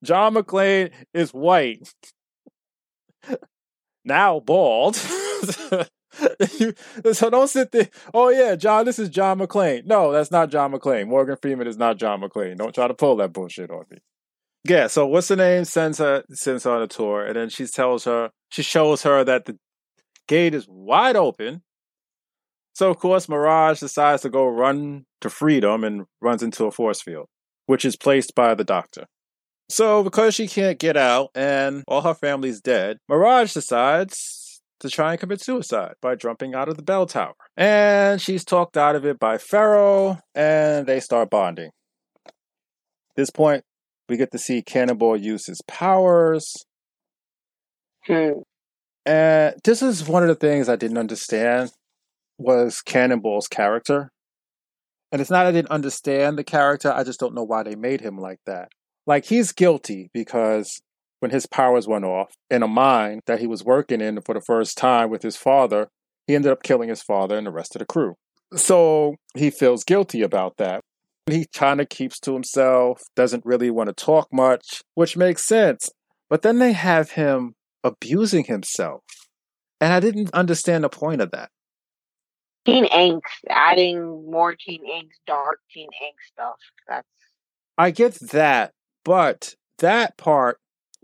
John 0.03 0.35
McClane 0.35 0.91
is 1.13 1.31
white. 1.33 1.93
now 4.05 4.41
bald. 4.41 4.99
So 7.13 7.31
don't 7.31 7.49
sit 7.49 7.73
there. 7.73 7.89
Oh 8.13 8.29
yeah, 8.29 8.55
John, 8.55 8.85
this 8.85 8.99
is 8.99 9.09
John 9.09 9.39
McClane. 9.41 9.85
No, 9.85 10.13
that's 10.13 10.31
not 10.31 10.51
John 10.51 10.73
McClane. 10.73 11.09
Morgan 11.09 11.37
Freeman 11.41 11.67
is 11.67 11.77
not 11.77 11.99
John 11.99 12.21
McClane. 12.21 12.57
Don't 12.57 12.75
try 12.75 12.87
to 12.87 12.95
pull 12.95 13.17
that 13.17 13.33
bullshit 13.33 13.71
on 13.71 13.85
me. 13.91 13.99
Yeah, 14.67 14.87
so 14.87 15.07
what's 15.07 15.29
the 15.29 15.37
name 15.37 15.65
sends 15.65 15.99
her 15.99 16.25
sends 16.31 16.65
her 16.65 16.71
on 16.71 16.83
a 16.83 16.87
tour, 16.87 17.27
and 17.27 17.37
then 17.37 17.49
she 17.49 17.67
tells 17.67 18.05
her 18.05 18.31
she 18.49 18.63
shows 18.63 19.03
her 19.03 19.25
that 19.25 19.45
the 19.47 19.59
gate 20.29 20.55
is 20.55 20.67
wide 20.69 21.17
open. 21.17 21.63
So 22.75 22.91
of 22.91 22.99
course 22.99 23.29
Mirage 23.29 23.81
decides 23.81 24.23
to 24.23 24.31
go 24.31 24.47
run 24.47 25.05
to 25.21 25.31
freedom 25.31 25.85
and 25.85 26.05
runs 26.21 26.43
into 26.43 26.65
a 26.65 26.71
force 26.71 27.03
field, 27.03 27.27
which 27.67 27.85
is 27.85 27.97
placed 27.97 28.35
by 28.35 28.55
the 28.55 28.65
doctor. 28.65 29.07
So 29.69 30.03
because 30.03 30.35
she 30.35 30.47
can't 30.47 30.79
get 30.79 30.97
out 30.97 31.31
and 31.35 31.85
all 31.89 32.03
her 32.03 32.15
family's 32.15 32.61
dead, 32.61 32.99
Mirage 33.09 33.55
decides 33.55 34.61
to 34.81 34.91
try 34.91 35.13
and 35.13 35.21
commit 35.21 35.41
suicide 35.41 35.95
by 36.03 36.15
jumping 36.15 36.55
out 36.55 36.69
of 36.69 36.77
the 36.77 36.83
bell 36.83 37.07
tower. 37.07 37.35
And 37.57 38.21
she's 38.21 38.45
talked 38.45 38.77
out 38.77 38.97
of 38.97 39.07
it 39.07 39.19
by 39.19 39.39
Ferro, 39.39 40.19
and 40.35 40.87
they 40.87 41.01
start 41.01 41.31
bonding. 41.31 41.71
this 43.17 43.31
point, 43.31 43.65
we 44.09 44.17
get 44.17 44.33
to 44.33 44.39
see 44.39 44.61
Cannonball 44.61 45.17
use 45.17 45.47
his 45.47 45.63
powers. 45.67 46.53
Hmm. 48.07 48.41
And 49.07 49.55
this 49.65 49.83
is 49.83 50.07
one 50.07 50.23
of 50.23 50.29
the 50.29 50.35
things 50.35 50.69
I 50.69 50.77
didn't 50.77 50.99
understand 50.99 51.71
was 52.39 52.83
Cannonball's 52.83 53.49
character. 53.49 54.11
And 55.13 55.21
it's 55.21 55.31
not 55.31 55.47
I 55.47 55.53
didn't 55.53 55.71
understand 55.71 56.37
the 56.37 56.45
character, 56.45 56.93
I 56.93 57.05
just 57.05 57.21
don't 57.21 57.35
know 57.35 57.45
why 57.45 57.63
they 57.63 57.77
made 57.77 58.01
him 58.01 58.19
like 58.19 58.41
that. 58.47 58.69
Like 59.07 59.27
he's 59.27 59.53
guilty 59.53 60.11
because 60.13 60.81
when 61.21 61.31
his 61.31 61.47
powers 61.47 61.87
went 61.87 62.05
off 62.05 62.35
in 62.51 62.63
a 62.63 62.69
mine 62.69 63.21
that 63.27 63.41
he 63.41 63.47
was 63.47 63.65
working 63.65 64.01
in 64.01 64.21
for 64.23 64.35
the 64.35 64.41
first 64.41 64.77
time 64.77 65.11
with 65.11 65.23
his 65.23 65.37
father, 65.37 65.89
he 66.27 66.35
ended 66.35 66.53
up 66.53 66.63
killing 66.63 66.89
his 66.89 67.03
father 67.03 67.37
and 67.37 67.47
the 67.47 67.53
rest 67.53 67.75
of 67.75 67.81
the 67.81 67.87
crew. 67.87 68.15
So 68.57 69.17
he 69.37 69.51
feels 69.51 69.85
guilty 69.85 70.23
about 70.23 70.57
that. 70.59 70.83
He 71.27 71.47
kind 71.55 71.81
of 71.81 71.89
keeps 71.89 72.21
to 72.21 72.35
himself, 72.35 73.01
doesn't 73.17 73.47
really 73.47 73.71
want 73.71 73.89
to 73.89 73.95
talk 73.95 74.29
much, 74.33 74.83
which 74.95 75.17
makes 75.17 75.45
sense. 75.45 75.89
But 76.29 76.43
then 76.43 76.59
they 76.59 76.73
have 76.73 77.13
him 77.13 77.55
abusing 77.83 78.45
himself. 78.45 79.03
And 79.81 79.93
I 79.93 80.01
didn't 80.01 80.33
understand 80.33 80.85
the 80.85 80.89
point 80.89 81.21
of 81.21 81.31
that. 81.33 81.51
Teen 82.65 82.87
angst, 82.87 83.21
adding 83.51 84.31
more 84.31 84.55
teen 84.55 84.83
angst, 84.91 85.21
dark 85.27 85.61
teen 85.71 85.89
angst 86.03 86.33
stuff. 86.33 86.57
That's 86.89 87.09
I 87.77 87.91
get 87.91 88.15
that, 88.31 88.73
but 89.05 89.55
that 89.79 90.17
part 90.17 90.59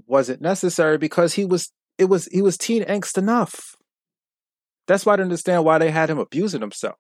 wasn't 0.07 0.41
necessary 0.41 0.99
because 0.99 1.35
he 1.35 1.45
was 1.45 1.71
it 1.99 2.05
was 2.07 2.27
he 2.33 2.43
was 2.43 2.57
teen 2.57 2.83
angst 2.85 3.19
enough. 3.19 3.77
That's 4.87 5.07
why 5.07 5.13
I 5.13 5.17
didn't 5.17 5.27
understand 5.27 5.65
why 5.65 5.79
they 5.79 5.91
had 5.91 6.11
him 6.11 6.19
abusing 6.19 6.61
himself. 6.61 6.97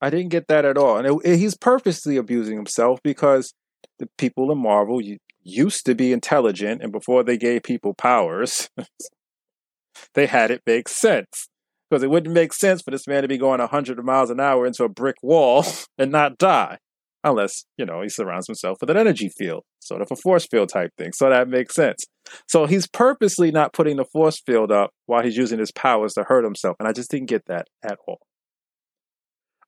I 0.00 0.10
didn't 0.10 0.30
get 0.30 0.48
that 0.48 0.64
at 0.64 0.76
all, 0.76 0.98
and 0.98 1.06
it, 1.06 1.14
it- 1.24 1.38
he's 1.38 1.56
purposely 1.56 2.16
abusing 2.16 2.56
himself 2.56 3.00
because 3.02 3.54
the 3.98 4.08
people 4.18 4.50
in 4.52 4.58
Marvel 4.58 5.00
used 5.42 5.86
to 5.86 5.94
be 5.94 6.12
intelligent, 6.12 6.82
and 6.82 6.92
before 6.92 7.22
they 7.22 7.36
gave 7.36 7.62
people 7.62 7.94
powers, 7.94 8.68
they 10.14 10.26
had 10.26 10.50
it 10.50 10.62
make 10.66 10.88
sense. 10.88 11.48
Because 11.88 12.02
it 12.02 12.10
wouldn't 12.10 12.34
make 12.34 12.54
sense 12.54 12.80
for 12.80 12.90
this 12.90 13.06
man 13.06 13.20
to 13.22 13.28
be 13.28 13.36
going 13.36 13.60
100 13.60 14.02
miles 14.02 14.30
an 14.30 14.40
hour 14.40 14.66
into 14.66 14.82
a 14.82 14.88
brick 14.88 15.16
wall 15.22 15.64
and 15.98 16.10
not 16.10 16.38
die 16.38 16.78
unless 17.24 17.64
you 17.76 17.84
know 17.84 18.02
he 18.02 18.08
surrounds 18.08 18.46
himself 18.46 18.78
with 18.80 18.90
an 18.90 18.96
energy 18.96 19.28
field 19.28 19.62
sort 19.80 20.02
of 20.02 20.08
a 20.10 20.16
force 20.16 20.46
field 20.46 20.68
type 20.68 20.90
thing. 20.96 21.12
So 21.12 21.28
that 21.28 21.48
makes 21.48 21.74
sense. 21.74 22.04
So 22.48 22.66
he's 22.66 22.86
purposely 22.86 23.50
not 23.50 23.72
putting 23.72 23.96
the 23.96 24.04
force 24.04 24.40
field 24.40 24.70
up 24.70 24.90
while 25.06 25.22
he's 25.22 25.36
using 25.36 25.58
his 25.58 25.72
powers 25.72 26.14
to 26.14 26.24
hurt 26.24 26.44
himself 26.44 26.76
and 26.78 26.88
i 26.88 26.92
just 26.92 27.10
didn't 27.10 27.28
get 27.28 27.46
that 27.46 27.66
at 27.82 27.98
all. 28.06 28.20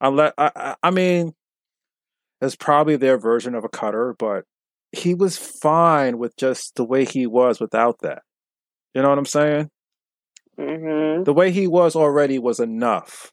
Unless 0.00 0.32
i, 0.38 0.50
I, 0.54 0.74
I 0.82 0.90
mean 0.90 1.32
it's 2.40 2.56
probably 2.56 2.96
their 2.96 3.18
version 3.18 3.54
of 3.54 3.64
a 3.64 3.68
cutter 3.68 4.14
but 4.18 4.44
he 4.92 5.14
was 5.14 5.36
fine 5.36 6.18
with 6.18 6.36
just 6.36 6.76
the 6.76 6.84
way 6.84 7.04
he 7.04 7.26
was 7.26 7.60
without 7.60 7.96
that. 8.02 8.22
You 8.94 9.02
know 9.02 9.08
what 9.08 9.18
i'm 9.18 9.26
saying? 9.26 9.70
Hmm 10.58 11.24
the 11.24 11.32
way 11.32 11.50
he 11.50 11.66
was 11.66 11.96
already 11.96 12.38
was 12.38 12.60
enough. 12.60 13.32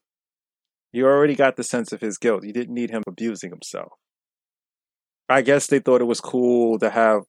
You 0.93 1.05
already 1.05 1.35
got 1.35 1.55
the 1.55 1.63
sense 1.63 1.91
of 1.91 2.01
his 2.01 2.17
guilt. 2.17 2.45
You 2.45 2.53
didn't 2.53 2.73
need 2.73 2.89
him 2.89 3.03
abusing 3.07 3.49
himself 3.49 3.91
I 5.31 5.41
guess 5.41 5.67
they 5.67 5.79
thought 5.79 6.01
it 6.01 6.05
was 6.05 6.19
cool 6.19 6.77
to 6.79 6.89
have 6.89 7.21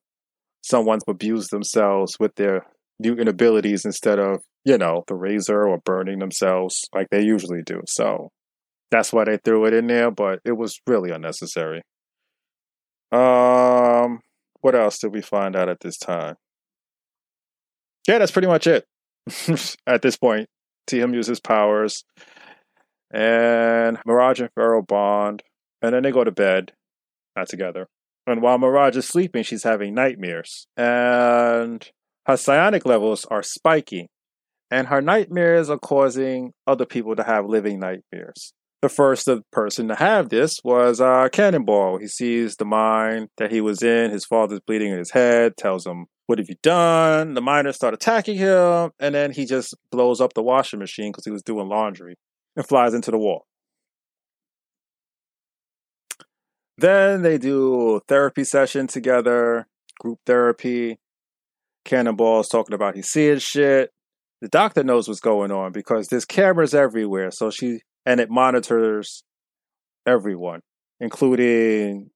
someone 0.62 0.98
abuse 1.06 1.48
themselves 1.48 2.16
with 2.18 2.34
their 2.34 2.66
mutant 2.98 3.28
abilities 3.28 3.84
instead 3.84 4.18
of, 4.18 4.42
you 4.64 4.76
know, 4.76 5.04
the 5.06 5.14
razor 5.14 5.68
or 5.68 5.78
burning 5.78 6.18
themselves 6.18 6.88
like 6.92 7.08
they 7.10 7.22
usually 7.22 7.62
do. 7.62 7.80
So 7.86 8.30
that's 8.90 9.12
why 9.12 9.24
they 9.24 9.38
threw 9.38 9.66
it 9.66 9.74
in 9.74 9.86
there, 9.86 10.10
but 10.10 10.40
it 10.44 10.56
was 10.56 10.80
really 10.86 11.10
unnecessary. 11.10 11.82
Um, 13.12 14.20
what 14.60 14.74
else 14.74 14.98
did 14.98 15.12
we 15.12 15.22
find 15.22 15.54
out 15.54 15.68
at 15.68 15.80
this 15.80 15.96
time? 15.96 16.34
Yeah, 18.08 18.18
that's 18.18 18.32
pretty 18.32 18.48
much 18.48 18.66
it. 18.66 18.84
at 19.86 20.02
this 20.02 20.16
point, 20.16 20.48
see 20.90 20.98
him 20.98 21.14
use 21.14 21.28
his 21.28 21.40
powers, 21.40 22.04
and 23.12 23.98
Mirage 24.04 24.40
and 24.40 24.50
Pharaoh 24.56 24.82
bond, 24.82 25.42
and 25.80 25.94
then 25.94 26.02
they 26.02 26.10
go 26.10 26.24
to 26.24 26.32
bed 26.32 26.72
not 27.36 27.48
together. 27.48 27.88
And 28.26 28.40
while 28.40 28.58
Mirage 28.58 28.96
is 28.96 29.08
sleeping, 29.08 29.42
she's 29.42 29.64
having 29.64 29.94
nightmares. 29.94 30.66
And 30.76 31.88
her 32.26 32.36
psionic 32.36 32.86
levels 32.86 33.24
are 33.26 33.42
spiking. 33.42 34.08
And 34.70 34.86
her 34.86 35.02
nightmares 35.02 35.68
are 35.68 35.78
causing 35.78 36.52
other 36.66 36.86
people 36.86 37.16
to 37.16 37.24
have 37.24 37.46
living 37.46 37.80
nightmares. 37.80 38.52
The 38.80 38.88
first 38.88 39.28
person 39.52 39.88
to 39.88 39.94
have 39.94 40.28
this 40.28 40.58
was 40.64 41.00
uh, 41.00 41.28
Cannonball. 41.30 41.98
He 41.98 42.08
sees 42.08 42.56
the 42.56 42.64
mine 42.64 43.28
that 43.36 43.52
he 43.52 43.60
was 43.60 43.82
in. 43.82 44.10
His 44.10 44.24
father's 44.24 44.60
bleeding 44.66 44.90
in 44.90 44.98
his 44.98 45.10
head, 45.12 45.56
tells 45.56 45.86
him, 45.86 46.06
What 46.26 46.38
have 46.38 46.48
you 46.48 46.56
done? 46.62 47.34
The 47.34 47.40
miners 47.40 47.76
start 47.76 47.94
attacking 47.94 48.38
him. 48.38 48.90
And 48.98 49.14
then 49.14 49.32
he 49.32 49.46
just 49.46 49.74
blows 49.92 50.20
up 50.20 50.32
the 50.34 50.42
washing 50.42 50.80
machine 50.80 51.12
because 51.12 51.24
he 51.24 51.30
was 51.30 51.42
doing 51.42 51.68
laundry 51.68 52.16
and 52.56 52.66
flies 52.66 52.94
into 52.94 53.10
the 53.10 53.18
wall. 53.18 53.46
Then 56.78 57.22
they 57.22 57.38
do 57.38 58.00
therapy 58.08 58.44
session 58.44 58.86
together, 58.86 59.66
group 60.00 60.18
therapy. 60.26 60.98
Cannonball's 61.84 62.48
talking 62.48 62.74
about 62.74 62.94
he's 62.94 63.08
seeing 63.08 63.38
shit. 63.38 63.90
The 64.40 64.48
doctor 64.48 64.82
knows 64.82 65.08
what's 65.08 65.20
going 65.20 65.52
on 65.52 65.72
because 65.72 66.08
there's 66.08 66.24
cameras 66.24 66.74
everywhere. 66.74 67.30
So 67.30 67.50
she 67.50 67.80
and 68.04 68.20
it 68.20 68.30
monitors 68.30 69.22
everyone, 70.06 70.60
including. 71.00 72.10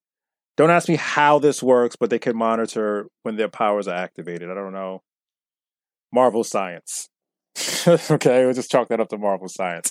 Don't 0.57 0.71
ask 0.71 0.88
me 0.88 0.97
how 0.97 1.38
this 1.38 1.62
works, 1.62 1.97
but 1.97 2.09
they 2.09 2.19
can 2.19 2.37
monitor 2.37 3.09
when 3.25 3.37
their 3.37 3.49
powers 3.49 3.87
are 3.87 3.95
activated. 3.95 4.51
I 4.51 4.55
don't 4.55 4.73
know. 4.73 5.03
Marvel 6.12 6.45
science. 6.45 7.11
okay, 8.11 8.45
we'll 8.45 8.55
just 8.55 8.71
chalk 8.71 8.88
that 8.88 9.01
up 9.01 9.09
to 9.09 9.19
Marvel 9.19 9.49
science. 9.49 9.90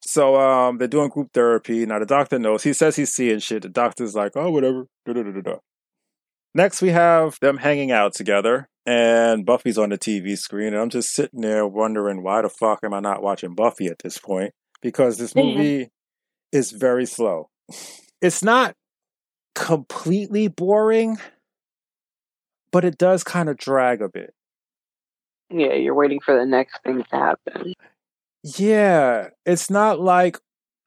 So 0.00 0.36
um, 0.36 0.78
they're 0.78 0.88
doing 0.88 1.08
group 1.08 1.32
therapy. 1.32 1.86
Now 1.86 1.98
the 1.98 2.06
doctor 2.06 2.38
knows. 2.38 2.62
He 2.62 2.72
says 2.72 2.96
he's 2.96 3.12
seeing 3.12 3.38
shit. 3.38 3.62
The 3.62 3.68
doctor's 3.68 4.14
like, 4.14 4.32
oh, 4.36 4.50
whatever. 4.50 4.86
Da-da-da-da-da. 5.04 5.58
Next, 6.54 6.80
we 6.80 6.88
have 6.88 7.38
them 7.40 7.58
hanging 7.58 7.92
out 7.92 8.14
together, 8.14 8.68
and 8.86 9.44
Buffy's 9.44 9.76
on 9.76 9.90
the 9.90 9.98
TV 9.98 10.38
screen, 10.38 10.68
and 10.68 10.78
I'm 10.78 10.88
just 10.88 11.10
sitting 11.10 11.42
there 11.42 11.66
wondering 11.66 12.22
why 12.22 12.40
the 12.40 12.48
fuck 12.48 12.80
am 12.82 12.94
I 12.94 13.00
not 13.00 13.22
watching 13.22 13.54
Buffy 13.54 13.88
at 13.88 13.98
this 14.02 14.16
point? 14.16 14.52
Because 14.80 15.18
this 15.18 15.34
movie 15.34 15.90
is 16.52 16.70
very 16.70 17.04
slow. 17.04 17.50
It's 18.22 18.42
not 18.42 18.74
completely 19.54 20.48
boring, 20.48 21.18
but 22.72 22.86
it 22.86 22.96
does 22.96 23.22
kind 23.22 23.50
of 23.50 23.58
drag 23.58 24.00
a 24.00 24.08
bit. 24.08 24.32
Yeah, 25.50 25.74
you're 25.74 25.94
waiting 25.94 26.20
for 26.24 26.36
the 26.36 26.46
next 26.46 26.82
thing 26.82 27.04
to 27.04 27.16
happen. 27.16 27.74
Yeah, 28.42 29.28
it's 29.44 29.70
not 29.70 30.00
like 30.00 30.38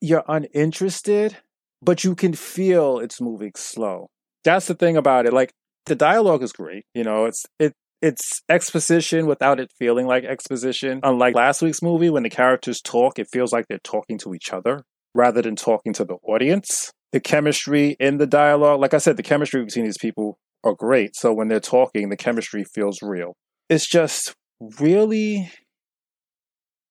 you're 0.01 0.23
uninterested, 0.27 1.37
but 1.81 2.03
you 2.03 2.15
can 2.15 2.33
feel 2.33 2.99
it's 2.99 3.21
moving 3.21 3.51
slow. 3.55 4.07
That's 4.43 4.67
the 4.67 4.75
thing 4.75 4.97
about 4.97 5.25
it. 5.25 5.33
Like 5.33 5.51
the 5.85 5.95
dialogue 5.95 6.43
is 6.43 6.53
great, 6.53 6.85
you 6.93 7.03
know, 7.03 7.25
it's 7.25 7.45
it 7.59 7.73
it's 8.01 8.41
exposition 8.47 9.27
without 9.27 9.59
it 9.59 9.71
feeling 9.77 10.07
like 10.07 10.23
exposition. 10.23 11.01
Unlike 11.03 11.35
last 11.35 11.61
week's 11.61 11.81
movie 11.81 12.09
when 12.09 12.23
the 12.23 12.29
characters 12.29 12.81
talk, 12.81 13.19
it 13.19 13.27
feels 13.31 13.51
like 13.51 13.65
they're 13.67 13.79
talking 13.83 14.17
to 14.19 14.33
each 14.33 14.53
other 14.53 14.83
rather 15.13 15.41
than 15.41 15.55
talking 15.55 15.93
to 15.93 16.05
the 16.05 16.15
audience. 16.23 16.91
The 17.12 17.19
chemistry 17.19 17.97
in 17.99 18.17
the 18.17 18.27
dialogue, 18.27 18.79
like 18.79 18.93
I 18.93 18.99
said, 18.99 19.17
the 19.17 19.23
chemistry 19.23 19.65
between 19.65 19.85
these 19.85 19.97
people 19.97 20.37
are 20.63 20.75
great. 20.75 21.15
So 21.15 21.33
when 21.33 21.47
they're 21.47 21.60
talking, 21.60 22.10
the 22.10 22.17
chemistry 22.17 22.63
feels 22.63 22.99
real. 23.01 23.35
It's 23.69 23.87
just 23.87 24.33
really 24.79 25.51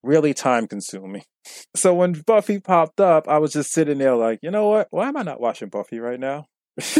really 0.02 0.34
time 0.34 0.66
consuming. 0.66 1.22
So 1.74 1.94
when 1.94 2.12
Buffy 2.26 2.60
popped 2.60 3.00
up, 3.00 3.26
I 3.26 3.38
was 3.38 3.54
just 3.54 3.72
sitting 3.72 3.96
there 3.96 4.14
like, 4.14 4.40
you 4.42 4.50
know 4.50 4.68
what? 4.68 4.88
Why 4.90 5.08
am 5.08 5.16
I 5.16 5.22
not 5.22 5.40
watching 5.40 5.70
Buffy 5.70 5.98
right 5.98 6.20
now? 6.20 6.44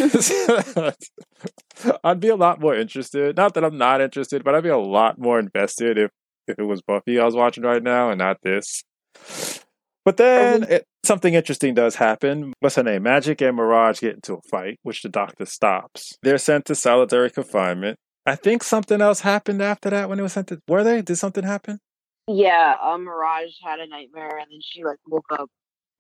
I'd 2.03 2.19
be 2.19 2.29
a 2.29 2.37
lot 2.37 2.59
more 2.59 2.75
interested. 2.75 3.37
Not 3.37 3.53
that 3.53 3.65
I'm 3.65 3.77
not 3.77 4.01
interested, 4.01 4.43
but 4.45 4.55
I'd 4.55 4.63
be 4.63 4.71
a 4.71 4.79
lot 4.79 5.19
more 5.19 5.39
invested 5.39 5.99
if 5.99 6.11
if 6.47 6.59
it 6.59 6.63
was 6.63 6.81
Buffy 6.81 7.19
I 7.21 7.27
was 7.27 7.35
watching 7.35 7.63
right 7.63 7.83
now 7.83 8.09
and 8.09 8.19
not 8.19 8.39
this. 8.43 8.83
But 10.07 10.17
then 10.17 10.63
it, 10.63 10.85
something 11.05 11.35
interesting 11.35 11.75
does 11.75 11.97
happen. 11.97 12.55
What's 12.61 12.77
her 12.77 12.83
name? 12.83 13.05
Magik 13.05 13.47
and 13.47 13.55
Mirage 13.55 14.01
get 14.01 14.15
into 14.15 14.35
a 14.35 14.41
fight, 14.51 14.79
which 14.83 15.03
the 15.03 15.11
doctor 15.11 15.45
stops. 15.45 16.17
They're 16.23 16.39
sent 16.39 16.65
to 16.67 16.75
solitary 16.75 17.31
confinement. 17.31 17.99
I 18.29 18.37
think 18.37 18.63
something 18.63 19.01
else 19.01 19.21
happened 19.21 19.63
after 19.63 19.91
that 19.91 20.09
when 20.09 20.19
it 20.19 20.23
was 20.23 20.33
sent 20.33 20.49
to. 20.49 20.61
Were 20.69 20.85
they? 20.85 21.03
Did 21.03 21.17
something 21.17 21.45
happen? 21.45 21.81
Yeah, 22.29 22.75
uh, 22.83 22.99
Mirage 22.99 23.55
had 23.65 23.81
a 23.81 23.87
nightmare 23.87 24.39
and 24.39 24.51
then 24.51 24.61
she 24.63 24.85
like 24.85 24.99
woke 25.07 25.25
up. 25.33 25.49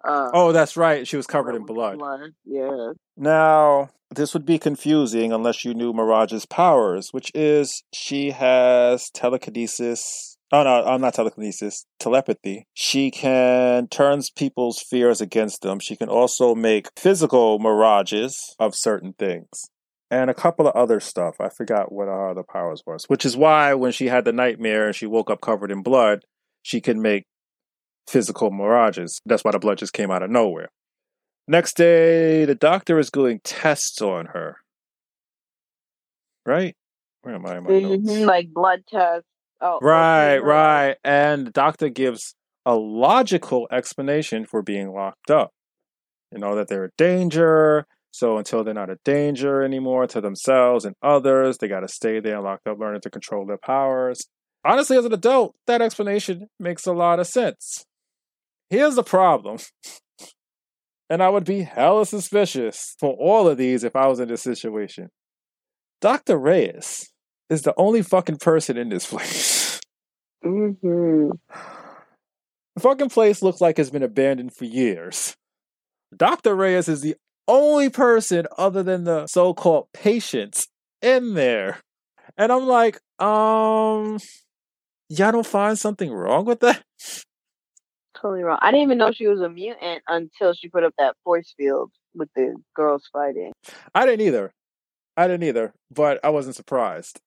Uh, 0.04 0.30
Oh, 0.32 0.52
that's 0.52 0.76
right. 0.76 1.06
She 1.06 1.16
was 1.16 1.26
covered 1.26 1.54
in 1.54 1.62
with 1.62 1.68
blood. 1.68 1.98
Yeah. 2.44 2.92
Now, 3.16 3.90
this 4.14 4.34
would 4.34 4.46
be 4.46 4.58
confusing 4.58 5.32
unless 5.32 5.64
you 5.64 5.74
knew 5.74 5.92
Mirage's 5.92 6.46
powers, 6.46 7.08
which 7.12 7.30
is 7.34 7.82
she 7.92 8.30
has 8.30 9.10
telekinesis. 9.10 10.36
Oh 10.50 10.62
no, 10.62 10.84
I'm 10.84 11.00
not 11.00 11.14
telekinesis, 11.14 11.84
telepathy. 11.98 12.66
She 12.72 13.10
can 13.10 13.88
turns 13.88 14.30
people's 14.30 14.80
fears 14.80 15.20
against 15.20 15.62
them. 15.62 15.78
She 15.78 15.96
can 15.96 16.08
also 16.08 16.54
make 16.54 16.88
physical 16.96 17.58
mirages 17.58 18.54
of 18.58 18.74
certain 18.74 19.14
things. 19.18 19.48
And 20.10 20.30
a 20.30 20.34
couple 20.34 20.66
of 20.66 20.74
other 20.74 21.00
stuff. 21.00 21.36
I 21.38 21.50
forgot 21.50 21.92
what 21.92 22.06
her 22.06 22.30
other 22.30 22.42
powers 22.42 22.82
was. 22.86 23.04
Which 23.08 23.26
is 23.26 23.36
why 23.36 23.74
when 23.74 23.92
she 23.92 24.06
had 24.06 24.24
the 24.24 24.32
nightmare 24.32 24.86
and 24.86 24.96
she 24.96 25.06
woke 25.06 25.30
up 25.30 25.40
covered 25.42 25.70
in 25.70 25.82
blood, 25.82 26.24
she 26.62 26.80
can 26.80 27.02
make 27.02 27.24
physical 28.06 28.50
mirages. 28.50 29.20
That's 29.26 29.44
why 29.44 29.50
the 29.50 29.58
blood 29.58 29.78
just 29.78 29.92
came 29.92 30.10
out 30.10 30.22
of 30.22 30.30
nowhere. 30.30 30.68
Next 31.46 31.76
day, 31.76 32.44
the 32.46 32.54
doctor 32.54 32.98
is 32.98 33.10
doing 33.10 33.40
tests 33.44 34.00
on 34.00 34.26
her. 34.26 34.56
Right? 36.46 36.74
Where 37.22 37.34
am 37.34 37.46
I 37.46 37.58
in 37.58 37.64
my 37.64 37.80
notes? 37.80 38.18
hmm 38.18 38.24
like 38.24 38.48
blood 38.52 38.84
tests. 38.88 39.28
Oh, 39.60 39.78
Right, 39.82 40.36
okay, 40.36 40.44
right. 40.46 40.96
And 41.04 41.46
the 41.46 41.50
doctor 41.50 41.88
gives 41.88 42.34
a 42.64 42.74
logical 42.74 43.66
explanation 43.72 44.46
for 44.46 44.62
being 44.62 44.92
locked 44.92 45.30
up. 45.30 45.50
You 46.32 46.38
know, 46.38 46.54
that 46.56 46.68
they're 46.68 46.84
a 46.84 46.90
danger. 46.96 47.86
So 48.18 48.36
until 48.36 48.64
they're 48.64 48.74
not 48.74 48.90
a 48.90 48.98
danger 49.04 49.62
anymore 49.62 50.08
to 50.08 50.20
themselves 50.20 50.84
and 50.84 50.96
others, 51.00 51.58
they 51.58 51.68
got 51.68 51.80
to 51.80 51.88
stay 51.88 52.18
there 52.18 52.40
locked 52.40 52.66
up, 52.66 52.80
learning 52.80 53.02
to 53.02 53.10
control 53.10 53.46
their 53.46 53.58
powers. 53.58 54.26
Honestly, 54.64 54.96
as 54.96 55.04
an 55.04 55.12
adult, 55.12 55.54
that 55.68 55.80
explanation 55.80 56.48
makes 56.58 56.84
a 56.84 56.92
lot 56.92 57.20
of 57.20 57.28
sense. 57.28 57.84
Here's 58.70 58.96
the 58.96 59.04
problem. 59.04 59.58
and 61.08 61.22
I 61.22 61.28
would 61.28 61.44
be 61.44 61.60
hella 61.60 62.06
suspicious 62.06 62.96
for 62.98 63.12
all 63.12 63.46
of 63.46 63.56
these 63.56 63.84
if 63.84 63.94
I 63.94 64.08
was 64.08 64.18
in 64.18 64.26
this 64.26 64.42
situation. 64.42 65.10
Dr. 66.00 66.38
Reyes 66.38 67.12
is 67.48 67.62
the 67.62 67.74
only 67.76 68.02
fucking 68.02 68.38
person 68.38 68.76
in 68.76 68.88
this 68.88 69.06
place. 69.10 69.80
Mm-hmm. 70.44 71.30
The 72.74 72.80
fucking 72.80 73.10
place 73.10 73.42
looks 73.42 73.60
like 73.60 73.78
it's 73.78 73.90
been 73.90 74.02
abandoned 74.02 74.56
for 74.56 74.64
years. 74.64 75.36
Dr. 76.16 76.56
Reyes 76.56 76.88
is 76.88 77.02
the 77.02 77.14
only 77.48 77.88
person 77.88 78.46
other 78.56 78.82
than 78.82 79.04
the 79.04 79.26
so 79.26 79.54
called 79.54 79.88
patients 79.92 80.68
in 81.02 81.34
there. 81.34 81.78
And 82.36 82.52
I'm 82.52 82.66
like, 82.66 83.00
um, 83.18 84.18
y'all 85.08 85.32
don't 85.32 85.46
find 85.46 85.78
something 85.78 86.12
wrong 86.12 86.44
with 86.44 86.60
that? 86.60 86.82
Totally 88.20 88.42
wrong. 88.42 88.58
I 88.60 88.70
didn't 88.70 88.84
even 88.84 88.98
know 88.98 89.12
she 89.12 89.26
was 89.26 89.40
a 89.40 89.48
mutant 89.48 90.02
until 90.06 90.52
she 90.52 90.68
put 90.68 90.84
up 90.84 90.94
that 90.98 91.16
force 91.24 91.52
field 91.56 91.90
with 92.14 92.28
the 92.34 92.54
girls 92.74 93.08
fighting. 93.12 93.52
I 93.94 94.06
didn't 94.06 94.26
either. 94.26 94.52
I 95.16 95.26
didn't 95.26 95.44
either, 95.44 95.72
but 95.90 96.20
I 96.24 96.30
wasn't 96.30 96.56
surprised. 96.56 97.18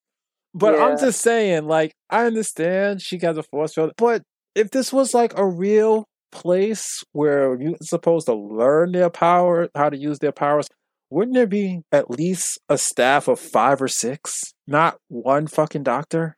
But 0.53 0.77
I'm 0.79 0.97
just 0.97 1.21
saying, 1.21 1.65
like, 1.65 1.93
I 2.09 2.25
understand 2.25 3.01
she 3.01 3.17
got 3.17 3.37
a 3.37 3.43
force 3.43 3.73
field, 3.73 3.93
but 3.97 4.21
if 4.53 4.69
this 4.71 4.91
was 4.91 5.13
like 5.13 5.37
a 5.37 5.45
real 5.45 6.05
place 6.31 7.03
where 7.11 7.59
you're 7.59 7.77
supposed 7.81 8.25
to 8.27 8.33
learn 8.33 8.91
their 8.91 9.09
power, 9.09 9.69
how 9.75 9.89
to 9.89 9.97
use 9.97 10.19
their 10.19 10.31
powers, 10.31 10.67
wouldn't 11.09 11.35
there 11.35 11.47
be 11.47 11.81
at 11.91 12.09
least 12.09 12.59
a 12.69 12.77
staff 12.77 13.27
of 13.27 13.39
five 13.39 13.81
or 13.81 13.87
six? 13.87 14.53
Not 14.65 14.97
one 15.09 15.47
fucking 15.47 15.83
doctor? 15.83 16.37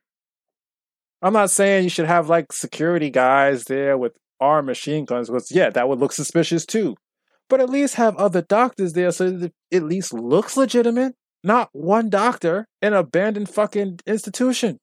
I'm 1.21 1.33
not 1.33 1.51
saying 1.51 1.83
you 1.83 1.89
should 1.89 2.07
have 2.07 2.27
like 2.27 2.51
security 2.51 3.09
guys 3.09 3.65
there 3.65 3.97
with 3.97 4.17
armed 4.41 4.65
machine 4.65 5.05
guns, 5.05 5.29
because 5.29 5.51
yeah, 5.51 5.69
that 5.69 5.87
would 5.87 5.99
look 5.99 6.11
suspicious 6.11 6.65
too. 6.65 6.95
But 7.49 7.61
at 7.61 7.69
least 7.69 7.95
have 7.95 8.15
other 8.17 8.41
doctors 8.41 8.93
there 8.93 9.11
so 9.11 9.27
it 9.27 9.53
at 9.71 9.83
least 9.83 10.13
looks 10.13 10.57
legitimate. 10.57 11.15
Not 11.43 11.69
one 11.71 12.09
doctor 12.09 12.67
in 12.81 12.93
an 12.93 12.99
abandoned 12.99 13.49
fucking 13.49 13.99
institution. 14.07 14.79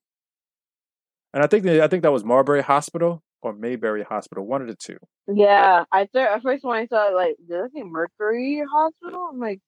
And 1.33 1.43
I 1.43 1.47
think 1.47 1.67
I 1.67 1.89
think 1.89 2.03
that 2.03 2.13
was 2.13 2.25
Marbury 2.25 2.63
Hospital 2.63 3.23
or 3.43 3.53
Mayberry 3.53 4.03
Hospital, 4.03 4.47
one 4.47 4.63
of 4.63 4.69
the 4.69 4.77
two. 4.77 4.99
Yeah, 5.27 5.85
I 5.93 6.07
th- 6.07 6.27
at 6.27 6.43
first 6.43 6.65
when 6.65 6.77
I 6.77 6.87
saw 6.87 7.09
it, 7.09 7.15
like, 7.15 7.37
did 7.49 7.61
I 7.61 7.69
say 7.75 7.83
Mercury 7.83 8.63
Hospital? 8.71 9.31
I'm 9.33 9.39
like, 9.39 9.61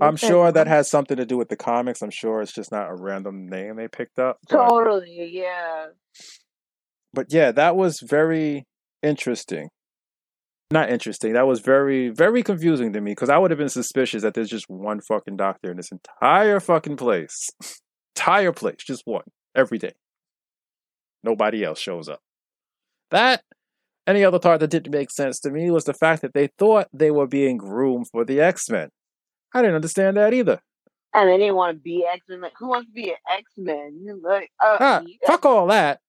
I'm 0.00 0.16
sure 0.16 0.52
that 0.52 0.66
has 0.66 0.90
something 0.90 1.16
to 1.16 1.24
do 1.24 1.36
with 1.36 1.48
the 1.48 1.56
comics. 1.56 2.02
I'm 2.02 2.10
sure 2.10 2.42
it's 2.42 2.52
just 2.52 2.70
not 2.70 2.90
a 2.90 2.94
random 2.94 3.48
name 3.48 3.76
they 3.76 3.88
picked 3.88 4.18
up. 4.18 4.38
But, 4.48 4.68
totally, 4.68 5.30
yeah. 5.32 5.86
but 7.14 7.32
yeah, 7.32 7.50
that 7.52 7.76
was 7.76 8.00
very 8.00 8.64
interesting. 9.02 9.70
Not 10.72 10.90
interesting. 10.90 11.32
That 11.32 11.46
was 11.46 11.60
very, 11.60 12.10
very 12.10 12.42
confusing 12.42 12.92
to 12.92 13.00
me 13.00 13.12
because 13.12 13.30
I 13.30 13.38
would 13.38 13.50
have 13.50 13.58
been 13.58 13.68
suspicious 13.68 14.22
that 14.22 14.34
there's 14.34 14.50
just 14.50 14.66
one 14.68 15.00
fucking 15.00 15.36
doctor 15.36 15.70
in 15.70 15.76
this 15.76 15.90
entire 15.90 16.60
fucking 16.60 16.96
place. 16.96 17.48
entire 18.16 18.52
place, 18.52 18.76
just 18.78 19.02
one, 19.04 19.24
every 19.56 19.78
day. 19.78 19.92
Nobody 21.24 21.64
else 21.64 21.78
shows 21.80 22.08
up. 22.08 22.20
That, 23.10 23.42
any 24.06 24.24
other 24.24 24.38
part 24.38 24.60
that 24.60 24.70
didn't 24.70 24.92
make 24.92 25.10
sense 25.10 25.40
to 25.40 25.50
me 25.50 25.70
was 25.70 25.84
the 25.84 25.94
fact 25.94 26.22
that 26.22 26.34
they 26.34 26.48
thought 26.58 26.88
they 26.92 27.10
were 27.10 27.26
being 27.26 27.56
groomed 27.56 28.08
for 28.08 28.24
the 28.24 28.40
X 28.40 28.68
Men. 28.70 28.90
I 29.54 29.62
didn't 29.62 29.76
understand 29.76 30.16
that 30.16 30.32
either. 30.32 30.60
And 31.12 31.28
they 31.28 31.38
didn't 31.38 31.56
want 31.56 31.76
to 31.76 31.80
be 31.80 32.06
X 32.12 32.24
Men. 32.28 32.40
Like, 32.40 32.52
who 32.58 32.68
wants 32.68 32.88
to 32.88 32.92
be 32.92 33.10
an 33.10 33.16
X 33.30 33.44
Men? 33.56 34.20
Like, 34.22 34.50
uh, 34.62 34.76
Ah, 34.80 35.02
fuck 35.26 35.44
all 35.44 35.66
that. 35.68 36.00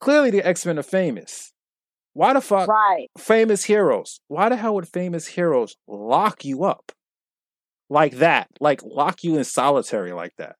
Clearly, 0.00 0.30
the 0.30 0.46
X 0.46 0.64
Men 0.66 0.78
are 0.78 0.82
famous. 0.84 1.52
Why 2.14 2.32
the 2.32 2.40
fuck? 2.40 2.68
right. 2.68 3.08
famous 3.18 3.64
heroes. 3.64 4.20
Why 4.28 4.48
the 4.48 4.56
hell 4.56 4.76
would 4.76 4.88
famous 4.88 5.26
heroes 5.26 5.76
lock 5.88 6.44
you 6.44 6.62
up 6.64 6.92
like 7.90 8.16
that? 8.18 8.48
Like 8.60 8.82
lock 8.84 9.24
you 9.24 9.36
in 9.36 9.42
solitary 9.44 10.12
like 10.12 10.32
that? 10.38 10.54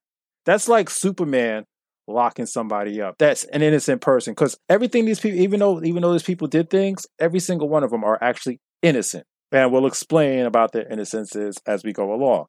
That's 0.47 0.69
like 0.69 0.91
Superman 0.91 1.65
locking 2.07 2.47
somebody 2.47 3.01
up. 3.01 3.17
That's 3.19 3.45
an 3.45 3.63
innocent 3.63 4.01
person 4.01 4.33
because 4.33 4.57
everything 4.69 5.05
these 5.05 5.21
people, 5.21 5.41
even 5.41 5.61
though 5.61 5.83
even 5.83 6.03
though 6.03 6.13
these 6.13 6.23
people 6.23 6.49
did 6.49 6.71
things, 6.71 7.07
every 7.19 7.41
single 7.41 7.69
one 7.69 7.85
of 7.85 7.91
them 7.91 8.05
are 8.05 8.19
actually 8.23 8.61
innocent, 8.83 9.27
and 9.53 9.73
we'll 9.73 9.87
explain 9.87 10.47
about 10.47 10.73
their 10.73 10.91
innocences 10.91 11.59
as 11.67 11.83
we 11.85 11.93
go 11.93 12.13
along. 12.13 12.47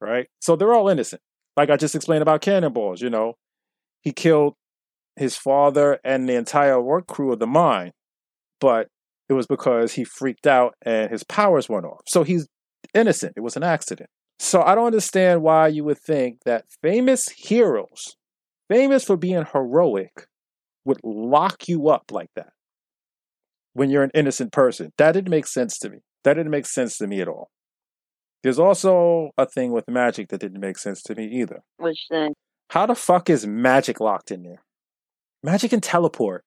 Right? 0.00 0.28
So 0.40 0.56
they're 0.56 0.74
all 0.74 0.88
innocent. 0.88 1.22
Like 1.56 1.70
I 1.70 1.76
just 1.76 1.94
explained 1.94 2.22
about 2.22 2.40
cannonballs. 2.40 3.00
You 3.00 3.10
know, 3.10 3.34
he 4.02 4.12
killed 4.12 4.54
his 5.16 5.36
father 5.36 5.98
and 6.04 6.28
the 6.28 6.34
entire 6.34 6.80
work 6.80 7.06
crew 7.06 7.32
of 7.32 7.38
the 7.38 7.46
mine 7.46 7.92
but 8.64 8.88
it 9.28 9.34
was 9.34 9.46
because 9.46 9.92
he 9.92 10.04
freaked 10.04 10.46
out 10.46 10.74
and 10.80 11.10
his 11.10 11.22
powers 11.22 11.68
went 11.68 11.84
off. 11.84 12.00
So 12.06 12.24
he's 12.24 12.48
innocent. 12.94 13.34
It 13.36 13.40
was 13.40 13.56
an 13.56 13.62
accident. 13.62 14.08
So 14.38 14.62
I 14.62 14.74
don't 14.74 14.86
understand 14.86 15.42
why 15.42 15.68
you 15.68 15.84
would 15.84 15.98
think 15.98 16.38
that 16.46 16.64
famous 16.82 17.28
heroes, 17.28 18.16
famous 18.68 19.04
for 19.04 19.16
being 19.16 19.44
heroic, 19.52 20.26
would 20.84 21.00
lock 21.02 21.68
you 21.68 21.88
up 21.88 22.10
like 22.12 22.30
that 22.36 22.50
when 23.72 23.90
you're 23.90 24.02
an 24.02 24.10
innocent 24.14 24.52
person. 24.52 24.92
That 24.98 25.12
didn't 25.12 25.30
make 25.30 25.46
sense 25.46 25.78
to 25.78 25.90
me. 25.90 25.98
That 26.24 26.34
didn't 26.34 26.50
make 26.50 26.66
sense 26.66 26.98
to 26.98 27.06
me 27.06 27.20
at 27.20 27.28
all. 27.28 27.50
There's 28.42 28.58
also 28.58 29.30
a 29.38 29.46
thing 29.46 29.72
with 29.72 29.86
Magik 29.86 30.28
that 30.28 30.40
didn't 30.40 30.60
make 30.60 30.76
sense 30.78 31.02
to 31.04 31.14
me 31.14 31.24
either. 31.26 31.60
Which 31.78 32.06
then, 32.10 32.34
How 32.70 32.84
the 32.86 32.94
fuck 32.94 33.30
is 33.30 33.46
Magik 33.46 34.00
locked 34.00 34.30
in 34.30 34.42
there? 34.42 34.62
Magik 35.44 35.70
can 35.70 35.80
teleport. 35.80 36.44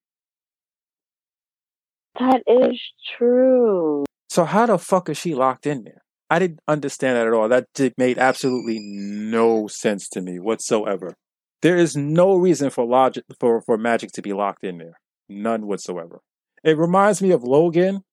that 2.19 2.41
is 2.47 2.79
true. 3.17 4.05
So 4.29 4.45
how 4.45 4.65
the 4.67 4.77
fuck 4.77 5.09
is 5.09 5.17
she 5.17 5.33
locked 5.33 5.65
in 5.65 5.83
there? 5.83 6.03
I 6.29 6.39
didn't 6.39 6.59
understand 6.67 7.15
that 7.15 7.25
at 7.27 7.33
all. 7.33 7.47
That 7.49 7.65
did, 7.73 7.93
made 7.97 8.17
absolutely 8.17 8.79
no 8.81 9.67
sense 9.67 10.09
to 10.09 10.21
me 10.21 10.37
whatsoever. 10.39 11.15
There 11.61 11.77
is 11.77 11.95
no 11.95 12.35
reason 12.35 12.69
for 12.69 12.85
logic 12.85 13.23
for, 13.39 13.61
for 13.61 13.77
Magik 13.77 14.11
to 14.11 14.21
be 14.21 14.33
locked 14.33 14.63
in 14.63 14.77
there. 14.77 14.99
None 15.27 15.65
whatsoever. 15.67 16.21
It 16.63 16.77
reminds 16.77 17.21
me 17.21 17.31
of 17.31 17.43
Logan 17.43 18.03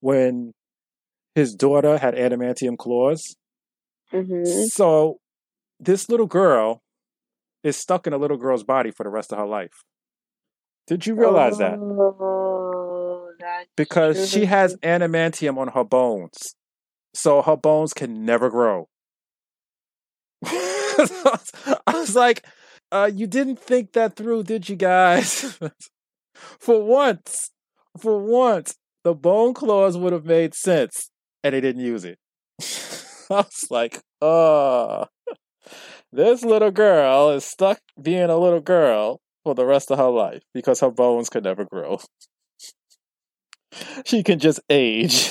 when 0.00 0.52
his 1.34 1.54
daughter 1.54 1.98
had 1.98 2.14
adamantium 2.14 2.76
claws. 2.76 3.36
hmm 4.10 4.44
So 4.44 5.18
this 5.80 6.08
little 6.08 6.26
girl 6.26 6.82
is 7.64 7.76
stuck 7.76 8.06
in 8.06 8.12
a 8.12 8.18
little 8.18 8.36
girl's 8.36 8.64
body 8.64 8.90
for 8.90 9.04
the 9.04 9.10
rest 9.10 9.32
of 9.32 9.38
her 9.38 9.46
life. 9.46 9.82
Did 10.86 11.06
you 11.06 11.14
realize 11.14 11.58
that? 11.58 11.78
Oh, 11.78 13.30
that's 13.38 13.68
because 13.76 14.30
she 14.30 14.46
has 14.46 14.76
adamantium 14.76 15.58
on 15.58 15.68
her 15.68 15.84
bones, 15.84 16.56
so 17.14 17.40
her 17.42 17.56
bones 17.56 17.92
can 17.92 18.24
never 18.24 18.50
grow. 18.50 18.88
I 21.86 21.94
was 21.94 22.14
like, 22.14 22.46
uh, 22.90 23.10
"You 23.12 23.26
didn't 23.26 23.58
think 23.58 23.92
that 23.92 24.16
through, 24.16 24.44
did 24.44 24.68
you 24.68 24.76
guys?" 24.76 25.58
for 26.34 26.82
once, 26.82 27.50
for 27.98 28.18
once, 28.18 28.76
the 29.04 29.14
bone 29.14 29.54
claws 29.54 29.96
would 29.96 30.12
have 30.12 30.24
made 30.24 30.54
sense, 30.54 31.10
and 31.42 31.54
they 31.54 31.60
didn't 31.60 31.82
use 31.82 32.04
it. 32.04 32.18
I 33.30 33.36
was 33.36 33.66
like, 33.70 34.00
"Oh." 34.20 35.06
this 36.12 36.44
little 36.44 36.70
girl 36.70 37.30
is 37.30 37.44
stuck 37.44 37.80
being 38.00 38.28
a 38.30 38.36
little 38.36 38.60
girl 38.60 39.20
for 39.44 39.54
the 39.54 39.64
rest 39.64 39.90
of 39.90 39.98
her 39.98 40.10
life 40.10 40.42
because 40.52 40.80
her 40.80 40.90
bones 40.90 41.30
could 41.30 41.44
never 41.44 41.64
grow. 41.64 41.98
She 44.04 44.22
can 44.22 44.38
just 44.38 44.60
age. 44.68 45.30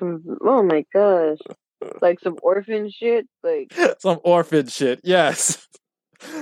oh 0.00 0.62
my 0.62 0.84
gosh. 0.92 1.38
Like 2.00 2.20
some 2.20 2.36
orphan 2.42 2.90
shit. 2.90 3.26
Like 3.42 3.72
some 3.98 4.20
orphan 4.24 4.68
shit. 4.68 5.00
Yes. 5.04 5.66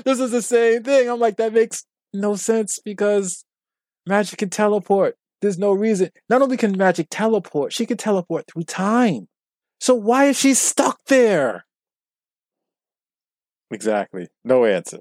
This 0.05 0.21
is 0.21 0.31
the 0.31 0.43
same 0.43 0.85
thing. 0.85 1.09
I'm 1.09 1.19
like, 1.19 1.39
that 1.39 1.53
makes 1.53 1.85
no 2.13 2.37
sense 2.37 2.79
because 2.85 3.45
Magik 4.09 4.39
can 4.39 4.49
teleport. 4.49 5.17
There's 5.41 5.59
no 5.59 5.73
reason. 5.73 6.11
Not 6.29 6.41
only 6.41 6.57
can 6.57 6.77
Magik 6.77 7.09
teleport, 7.11 7.73
she 7.73 7.85
can 7.85 7.97
teleport 7.97 8.45
through 8.47 8.63
time. 8.63 9.27
So 9.81 9.97
why 9.97 10.27
is 10.27 10.39
she 10.39 10.55
stuck 10.55 11.01
there? 11.07 11.65
Exactly. 13.73 14.29
No 14.45 14.65
answer. 14.65 15.01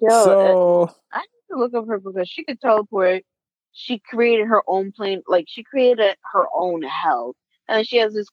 Yo, 0.00 0.24
so 0.24 0.82
uh, 0.82 0.92
I 1.12 1.20
need 1.20 1.54
to 1.54 1.58
look 1.58 1.74
up 1.74 1.86
her 1.88 1.98
because 1.98 2.28
she 2.28 2.44
could 2.44 2.60
teleport. 2.60 3.22
She 3.72 3.98
created 3.98 4.46
her 4.46 4.62
own 4.66 4.92
plane, 4.92 5.22
like 5.26 5.46
she 5.48 5.62
created 5.62 6.16
her 6.32 6.46
own 6.54 6.82
hell, 6.82 7.34
and 7.68 7.86
she 7.86 7.98
has 7.98 8.14
this. 8.14 8.26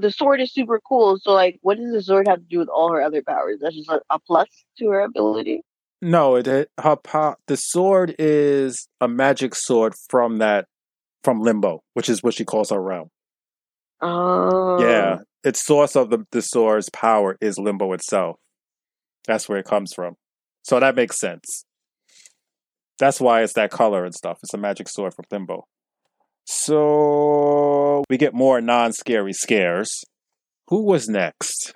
The 0.00 0.10
sword 0.10 0.40
is 0.40 0.52
super 0.52 0.80
cool. 0.80 1.18
So, 1.18 1.32
like, 1.32 1.58
what 1.62 1.76
does 1.76 1.92
the 1.92 2.02
sword 2.02 2.28
have 2.28 2.38
to 2.38 2.44
do 2.44 2.58
with 2.58 2.68
all 2.68 2.92
her 2.92 3.02
other 3.02 3.22
powers? 3.22 3.58
That's 3.60 3.76
just 3.76 3.90
a, 3.90 4.00
a 4.10 4.18
plus 4.18 4.48
to 4.78 4.88
her 4.88 5.00
ability. 5.00 5.62
No, 6.00 6.36
it, 6.36 6.46
it 6.48 6.70
her 6.80 6.96
po- 6.96 7.36
the 7.46 7.56
sword 7.56 8.14
is 8.18 8.88
a 9.00 9.08
magic 9.08 9.54
sword 9.54 9.94
from 10.08 10.38
that 10.38 10.66
from 11.22 11.40
Limbo, 11.40 11.82
which 11.94 12.08
is 12.08 12.22
what 12.22 12.34
she 12.34 12.44
calls 12.44 12.70
her 12.70 12.82
realm. 12.82 13.08
Oh, 14.00 14.82
Yeah, 14.82 15.18
its 15.44 15.64
source 15.64 15.94
of 15.94 16.10
the 16.10 16.26
the 16.32 16.42
sword's 16.42 16.88
power 16.90 17.36
is 17.40 17.58
Limbo 17.58 17.92
itself. 17.92 18.36
That's 19.26 19.48
where 19.48 19.58
it 19.58 19.66
comes 19.66 19.92
from. 19.94 20.16
So 20.64 20.80
that 20.80 20.96
makes 20.96 21.20
sense. 21.20 21.64
That's 22.98 23.20
why 23.20 23.42
it's 23.42 23.54
that 23.54 23.70
color 23.70 24.04
and 24.04 24.14
stuff. 24.14 24.38
It's 24.42 24.54
a 24.54 24.58
magic 24.58 24.88
sword 24.88 25.14
from 25.14 25.24
Limbo. 25.30 25.66
So 26.44 28.04
we 28.10 28.16
get 28.18 28.34
more 28.34 28.60
non-scary 28.60 29.32
scares. 29.32 30.04
Who 30.68 30.84
was 30.84 31.08
next? 31.08 31.74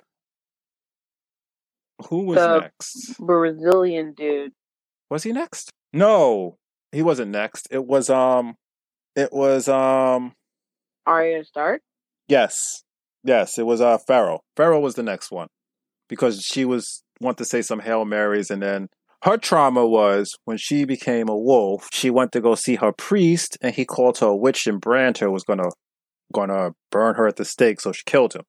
Who 2.09 2.25
was 2.25 2.37
The- 2.37 2.59
next? 2.61 3.17
Brazilian 3.19 4.13
dude. 4.13 4.51
Was 5.09 5.23
he 5.23 5.31
next? 5.31 5.71
No, 5.93 6.57
he 6.91 7.01
wasn't 7.01 7.31
next. 7.31 7.67
It 7.71 7.85
was 7.85 8.09
um 8.09 8.55
it 9.15 9.31
was 9.33 9.67
um 9.67 10.33
Arya 11.05 11.43
Stark. 11.45 11.81
yes. 12.27 12.83
Yes, 13.23 13.57
it 13.57 13.65
was 13.65 13.81
uh 13.81 13.97
Pharaoh. 13.97 14.41
Pharaoh 14.55 14.79
was 14.79 14.95
the 14.95 15.03
next 15.03 15.31
one. 15.31 15.47
Because 16.07 16.41
she 16.41 16.65
was 16.65 17.03
want 17.19 17.37
to 17.39 17.45
say 17.45 17.61
some 17.61 17.79
Hail 17.79 18.05
Marys 18.05 18.49
and 18.51 18.61
then 18.61 18.87
her 19.23 19.37
trauma 19.37 19.85
was 19.85 20.35
when 20.45 20.57
she 20.57 20.85
became 20.85 21.27
a 21.29 21.37
wolf, 21.37 21.89
she 21.91 22.09
went 22.09 22.31
to 22.33 22.41
go 22.41 22.55
see 22.55 22.75
her 22.75 22.91
priest 22.91 23.57
and 23.61 23.73
he 23.75 23.85
called 23.85 24.19
her 24.19 24.27
a 24.27 24.35
witch 24.35 24.67
and 24.67 24.79
brand 24.79 25.17
her 25.19 25.29
was 25.31 25.43
gonna 25.43 25.69
gonna 26.33 26.71
burn 26.91 27.15
her 27.15 27.27
at 27.27 27.37
the 27.37 27.45
stake, 27.45 27.81
so 27.81 27.91
she 27.91 28.03
killed 28.05 28.33
him. 28.35 28.43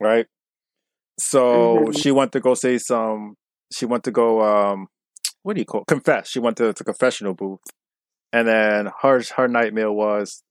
Right? 0.00 0.26
So 1.18 1.86
Mhm. 1.88 2.02
she 2.02 2.10
went 2.12 2.32
to 2.32 2.40
go 2.40 2.54
say 2.54 2.78
some 2.78 3.36
she 3.72 3.86
went 3.86 4.04
to 4.04 4.10
go 4.10 4.42
um 4.42 4.88
what 5.42 5.54
do 5.54 5.60
you 5.60 5.66
call 5.66 5.84
confess. 5.86 6.28
She 6.28 6.40
went 6.40 6.56
to 6.58 6.72
the 6.72 6.84
confessional 6.84 7.34
booth. 7.34 7.60
And 8.32 8.48
then 8.48 8.90
her 9.02 9.22
her 9.36 9.48
nightmare 9.48 9.92
was 9.92 10.42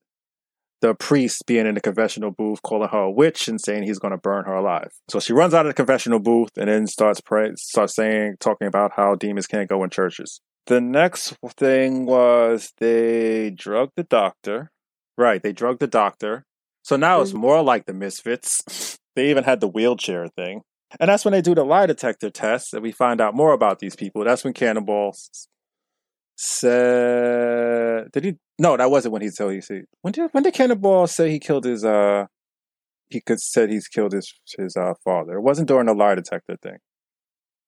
the 0.81 0.95
priest 0.95 1.43
being 1.45 1.65
in 1.67 1.75
the 1.75 1.81
confessional 1.81 2.31
booth 2.31 2.61
calling 2.63 2.89
her 2.89 2.97
a 3.03 3.11
witch 3.11 3.47
and 3.47 3.61
saying 3.61 3.83
he's 3.83 3.99
going 3.99 4.11
to 4.11 4.17
burn 4.17 4.45
her 4.45 4.55
alive. 4.55 4.91
So 5.09 5.19
she 5.19 5.31
runs 5.33 5.53
out 5.53 5.65
of 5.65 5.69
the 5.69 5.75
confessional 5.75 6.19
booth 6.19 6.49
and 6.57 6.67
then 6.67 6.87
starts 6.87 7.21
praying, 7.21 7.57
starts 7.57 7.95
saying, 7.95 8.35
talking 8.39 8.67
about 8.67 8.91
how 8.95 9.15
demons 9.15 9.47
can't 9.47 9.69
go 9.69 9.83
in 9.83 9.89
churches. 9.89 10.41
The 10.67 10.81
next 10.81 11.35
thing 11.57 12.05
was 12.05 12.71
they 12.77 13.49
drugged 13.51 13.93
the 13.95 14.03
doctor. 14.03 14.71
Right, 15.17 15.41
they 15.43 15.51
drugged 15.53 15.79
the 15.81 15.87
doctor. 15.87 16.45
So 16.83 16.95
now 16.95 17.21
it's 17.21 17.31
Mhm. 17.31 17.35
more 17.41 17.61
like 17.61 17.85
the 17.85 17.93
misfits. 17.93 18.63
they 19.15 19.29
even 19.29 19.43
had 19.43 19.59
the 19.59 19.67
wheelchair 19.67 20.27
thing. 20.29 20.61
And 20.99 21.09
that's 21.09 21.23
when 21.23 21.31
they 21.31 21.41
do 21.41 21.55
the 21.55 21.63
lie 21.63 21.85
detector 21.85 22.29
test 22.29 22.73
and 22.73 22.83
we 22.83 22.91
find 22.91 23.21
out 23.21 23.33
more 23.35 23.53
about 23.53 23.79
these 23.79 23.95
people. 23.95 24.23
That's 24.23 24.43
when 24.43 24.53
Cannonball 24.53 25.15
said, 26.41 28.11
did 28.11 28.23
he? 28.23 28.35
No, 28.57 28.75
that 28.75 28.89
wasn't 28.89 29.13
when 29.13 29.21
he 29.21 29.29
told 29.29 29.53
you. 29.53 29.61
See, 29.61 29.81
when 30.01 30.11
did 30.11 30.29
when 30.31 30.43
did 30.43 30.55
Cannonball 30.55 31.07
say 31.07 31.29
he 31.29 31.39
killed 31.39 31.65
his? 31.65 31.85
uh 31.85 32.25
He 33.09 33.21
could 33.21 33.39
said 33.39 33.69
he's 33.69 33.87
killed 33.87 34.13
his 34.13 34.33
his 34.57 34.75
uh, 34.75 34.93
father. 35.03 35.37
It 35.37 35.41
wasn't 35.41 35.67
during 35.67 35.85
the 35.85 35.93
lie 35.93 36.15
detector 36.15 36.57
thing. 36.61 36.77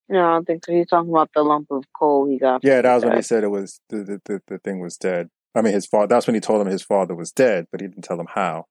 No, 0.09 0.19
I 0.19 0.33
don't 0.33 0.45
think 0.45 0.65
so. 0.65 0.73
He's 0.73 0.87
talking 0.87 1.11
about 1.11 1.29
the 1.35 1.43
lump 1.43 1.67
of 1.69 1.83
coal 1.97 2.27
he 2.27 2.39
got. 2.39 2.63
Yeah, 2.63 2.81
that 2.81 2.95
was 2.95 3.05
when 3.05 3.15
he 3.15 3.21
said 3.21 3.43
it 3.43 3.51
was 3.51 3.79
the 3.89 3.97
the, 3.97 4.21
the, 4.25 4.41
the 4.47 4.57
thing 4.57 4.79
was 4.79 4.97
dead. 4.97 5.29
I 5.55 5.61
mean, 5.61 5.73
his 5.73 5.85
father. 5.85 6.07
That's 6.07 6.25
when 6.25 6.33
he 6.33 6.41
told 6.41 6.61
him 6.61 6.67
his 6.67 6.83
father 6.83 7.15
was 7.15 7.31
dead, 7.31 7.67
but 7.71 7.79
he 7.79 7.87
didn't 7.87 8.03
tell 8.03 8.19
him 8.19 8.27
how. 8.33 8.65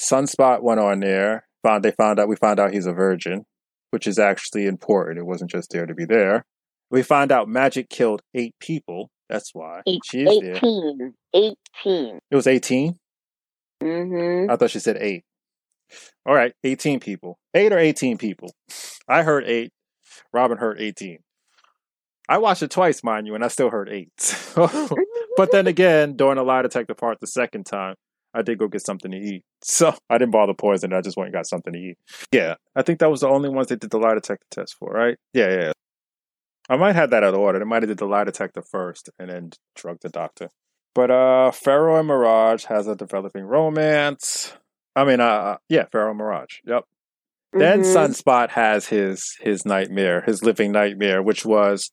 Sunspot 0.00 0.62
went 0.62 0.80
on 0.80 1.00
there. 1.00 1.46
Found 1.64 1.84
they 1.84 1.90
found 1.90 2.20
out 2.20 2.28
we 2.28 2.36
found 2.36 2.60
out 2.60 2.72
he's 2.72 2.86
a 2.86 2.92
virgin, 2.92 3.44
which 3.90 4.06
is 4.06 4.18
actually 4.18 4.66
important. 4.66 5.18
It 5.18 5.26
wasn't 5.26 5.50
just 5.50 5.70
there 5.70 5.86
to 5.86 5.94
be 5.94 6.04
there. 6.04 6.44
We 6.90 7.02
find 7.02 7.32
out 7.32 7.48
Magik 7.48 7.88
killed 7.88 8.22
eight 8.34 8.54
people. 8.60 9.10
That's 9.28 9.50
why 9.54 9.82
Eight, 9.86 10.00
she 10.04 10.22
is 10.22 10.40
there. 10.40 10.56
18. 10.56 11.14
18. 11.34 12.18
It 12.30 12.36
was 12.36 12.46
eighteen. 12.46 12.98
Mm-hmm. 13.82 14.50
I 14.50 14.56
thought 14.56 14.70
she 14.70 14.78
said 14.78 14.98
eight. 15.00 15.24
All 16.26 16.34
right, 16.34 16.52
18 16.64 17.00
people. 17.00 17.38
Eight 17.54 17.72
or 17.72 17.78
18 17.78 18.18
people. 18.18 18.52
I 19.08 19.22
heard 19.22 19.44
eight. 19.44 19.70
Robin 20.32 20.58
heard 20.58 20.80
18. 20.80 21.18
I 22.28 22.38
watched 22.38 22.62
it 22.62 22.70
twice, 22.70 23.04
mind 23.04 23.26
you, 23.26 23.34
and 23.34 23.44
I 23.44 23.48
still 23.48 23.70
heard 23.70 23.90
eight. 23.90 24.10
but 25.36 25.52
then 25.52 25.66
again, 25.66 26.16
during 26.16 26.36
the 26.36 26.42
lie 26.42 26.62
detector 26.62 26.94
part 26.94 27.20
the 27.20 27.26
second 27.26 27.66
time, 27.66 27.96
I 28.32 28.42
did 28.42 28.58
go 28.58 28.66
get 28.66 28.84
something 28.84 29.10
to 29.10 29.16
eat. 29.16 29.42
So 29.62 29.94
I 30.08 30.18
didn't 30.18 30.32
bother 30.32 30.54
poisoning. 30.54 30.96
I 30.96 31.02
just 31.02 31.16
went 31.16 31.28
and 31.28 31.34
got 31.34 31.46
something 31.46 31.72
to 31.72 31.78
eat. 31.78 31.96
Yeah, 32.32 32.54
I 32.74 32.82
think 32.82 32.98
that 33.00 33.10
was 33.10 33.20
the 33.20 33.28
only 33.28 33.48
ones 33.50 33.68
they 33.68 33.76
did 33.76 33.90
the 33.90 33.98
lie 33.98 34.14
detector 34.14 34.46
test 34.50 34.74
for, 34.78 34.90
right? 34.90 35.16
Yeah, 35.34 35.50
yeah. 35.50 35.72
I 36.68 36.76
might 36.76 36.94
have 36.96 37.10
that 37.10 37.22
out 37.22 37.34
of 37.34 37.40
order. 37.40 37.58
They 37.58 37.64
might 37.64 37.82
have 37.82 37.88
did 37.88 37.98
the 37.98 38.06
lie 38.06 38.24
detector 38.24 38.62
first 38.62 39.10
and 39.18 39.28
then 39.30 39.50
drug 39.74 39.98
the 40.00 40.08
doctor. 40.08 40.48
But 40.94 41.10
uh 41.10 41.50
Pharaoh 41.50 41.98
and 41.98 42.08
Mirage 42.08 42.64
has 42.66 42.86
a 42.86 42.94
developing 42.96 43.44
romance. 43.44 44.54
I 44.96 45.04
mean, 45.04 45.20
uh, 45.20 45.56
yeah, 45.68 45.86
Pharaoh 45.90 46.14
Mirage. 46.14 46.60
Yep. 46.64 46.84
Then 47.52 47.82
Mhm. 47.82 47.94
Sunspot 47.94 48.50
has 48.50 48.86
his 48.86 49.36
his 49.40 49.64
nightmare, 49.66 50.22
his 50.22 50.42
living 50.42 50.72
nightmare, 50.72 51.22
which 51.22 51.44
was 51.44 51.90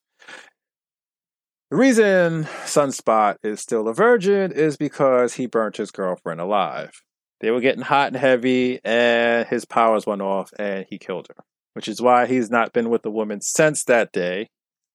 the 1.69 1.77
reason 1.77 2.43
Sunspot 2.65 3.37
is 3.43 3.59
still 3.61 3.87
a 3.87 3.93
virgin 3.93 4.51
is 4.51 4.77
because 4.77 5.35
he 5.35 5.45
burnt 5.47 5.77
his 5.77 5.91
girlfriend 5.91 6.41
alive. 6.41 6.91
They 7.39 7.49
were 7.49 7.61
getting 7.61 7.81
hot 7.83 8.07
and 8.09 8.17
heavy, 8.17 8.79
and 8.83 9.47
his 9.47 9.65
powers 9.65 10.05
went 10.05 10.21
off, 10.21 10.51
and 10.59 10.85
he 10.89 10.97
killed 10.99 11.27
her. 11.29 11.43
Which 11.73 11.87
is 11.87 12.01
why 12.01 12.27
he's 12.27 12.49
not 12.51 12.73
been 12.73 12.89
with 12.89 13.05
a 13.05 13.09
woman 13.09 13.41
since 13.41 13.83
that 13.85 14.11
day, 14.11 14.49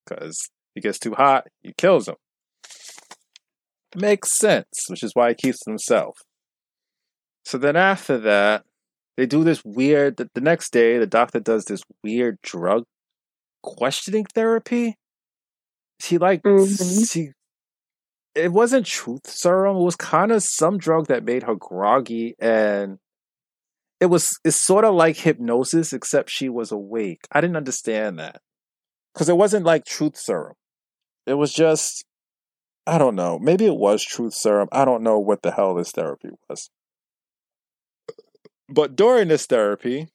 because 0.07 0.49
he 0.75 0.81
gets 0.81 0.99
too 0.99 1.15
hot, 1.15 1.47
he 1.63 1.73
kills 1.77 2.09
him. 2.09 2.17
Makes 3.95 4.37
sense, 4.39 4.87
which 4.89 5.03
is 5.03 5.13
why 5.15 5.31
he 5.31 5.35
keeps 5.35 5.59
it 5.67 5.71
himself. 5.71 6.19
So 7.45 7.57
then 7.57 7.77
after 7.77 8.19
that, 8.19 8.65
they 9.17 9.25
do 9.27 9.43
this 9.45 9.65
weird. 9.65 10.17
The, 10.19 10.29
the 10.35 10.41
next 10.41 10.73
day, 10.73 10.99
the 10.99 11.07
doctor 11.07 11.41
does 11.41 11.65
this 11.65 11.83
weird 12.05 12.39
drug 12.43 12.85
questioning 13.63 14.27
therapy. 14.35 14.97
She 16.01 16.19
like 16.19 16.43
Mhm. 16.43 17.11
she. 17.11 17.31
It 18.35 18.53
wasn't 18.53 18.85
truth 18.85 19.27
serum. 19.27 19.79
It 19.79 19.83
was 19.85 19.97
kind 19.97 20.31
of 20.31 20.43
some 20.43 20.77
drug 20.77 21.07
that 21.07 21.25
made 21.25 21.45
her 21.45 21.55
groggy, 21.55 22.35
and 22.39 22.99
it 23.99 24.07
was. 24.07 24.31
It's 24.45 24.61
sort 24.61 24.85
of 24.85 24.95
like 24.95 25.17
hypnosis, 25.17 25.95
except 25.95 26.29
she 26.29 26.51
was 26.51 26.71
awake. 26.71 27.21
I 27.33 27.41
didn't 27.41 27.57
understand 27.57 28.19
that 28.19 28.43
because 29.17 29.31
it 29.31 29.37
wasn't 29.39 29.65
like 29.65 29.87
truth 29.87 30.19
serum. 30.19 30.53
It 31.27 31.35
was 31.35 31.53
just. 31.53 32.05
I 32.87 32.99
don't 32.99 33.17
know. 33.17 33.39
Maybe 33.39 33.65
it 33.65 33.75
was 33.75 34.05
truth 34.05 34.35
serum. 34.35 34.69
I 34.71 34.85
don't 34.85 35.03
know 35.03 35.19
what 35.19 35.43
the 35.43 35.51
hell 35.51 35.75
this 35.75 35.91
therapy 35.91 36.29
was. 36.49 36.71
But 38.69 38.95
during 38.95 39.29
this 39.29 39.47
therapy, 39.47 40.09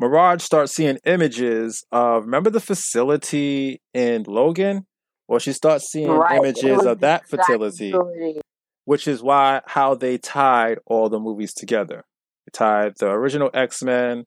Mirage 0.00 0.42
starts 0.42 0.74
seeing 0.74 0.98
images 1.04 1.84
of 1.92 2.24
remember 2.24 2.50
the 2.50 2.60
facility 2.60 3.80
in 3.92 4.24
Logan? 4.24 4.86
Or 5.28 5.38
she 5.38 5.52
starts 5.52 5.90
seeing 5.90 6.10
Right, 6.10 6.36
images 6.36 6.84
of 6.84 7.00
that 7.00 7.28
facility. 7.28 7.94
which 8.86 9.06
is 9.06 9.22
why 9.22 9.60
how 9.66 9.94
they 9.94 10.18
tied 10.18 10.78
all 10.86 11.08
the 11.08 11.20
movies 11.20 11.54
together. 11.54 12.04
They 12.46 12.50
tied 12.52 12.94
the 12.98 13.10
original 13.10 13.50
X-Men 13.54 14.24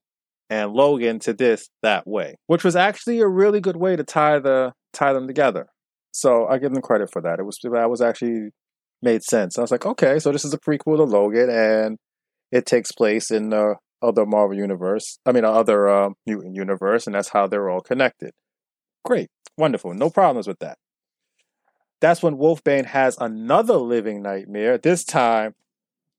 and 0.49 0.71
Logan 0.71 1.19
to 1.19 1.33
this 1.33 1.69
that 1.81 2.07
way, 2.07 2.35
which 2.47 2.63
was 2.63 2.75
actually 2.75 3.19
a 3.19 3.27
really 3.27 3.59
good 3.59 3.77
way 3.77 3.95
to 3.95 4.03
tie 4.03 4.39
the 4.39 4.73
tie 4.93 5.13
them 5.13 5.27
together. 5.27 5.67
So 6.11 6.47
I 6.47 6.57
give 6.57 6.73
them 6.73 6.81
credit 6.81 7.09
for 7.11 7.21
that. 7.21 7.39
It 7.39 7.43
was 7.43 7.59
that 7.63 7.89
was 7.89 8.01
actually 8.01 8.49
made 9.01 9.23
sense. 9.23 9.57
I 9.57 9.61
was 9.61 9.71
like, 9.71 9.85
okay, 9.85 10.19
so 10.19 10.31
this 10.31 10.45
is 10.45 10.53
a 10.53 10.59
prequel 10.59 10.97
to 10.97 11.03
Logan, 11.03 11.49
and 11.49 11.97
it 12.51 12.65
takes 12.65 12.91
place 12.91 13.29
in 13.29 13.49
the 13.49 13.75
other 14.01 14.25
Marvel 14.25 14.57
universe. 14.57 15.19
I 15.25 15.31
mean, 15.31 15.45
other 15.45 15.87
uh, 15.87 16.09
mutant 16.25 16.55
universe, 16.55 17.05
and 17.05 17.15
that's 17.15 17.29
how 17.29 17.47
they're 17.47 17.69
all 17.69 17.81
connected. 17.81 18.31
Great, 19.03 19.29
wonderful, 19.57 19.93
no 19.93 20.09
problems 20.09 20.47
with 20.47 20.59
that. 20.59 20.77
That's 21.99 22.21
when 22.21 22.37
Wolfsbane 22.37 22.85
has 22.85 23.17
another 23.19 23.77
living 23.77 24.21
nightmare. 24.21 24.77
This 24.77 25.03
time, 25.03 25.55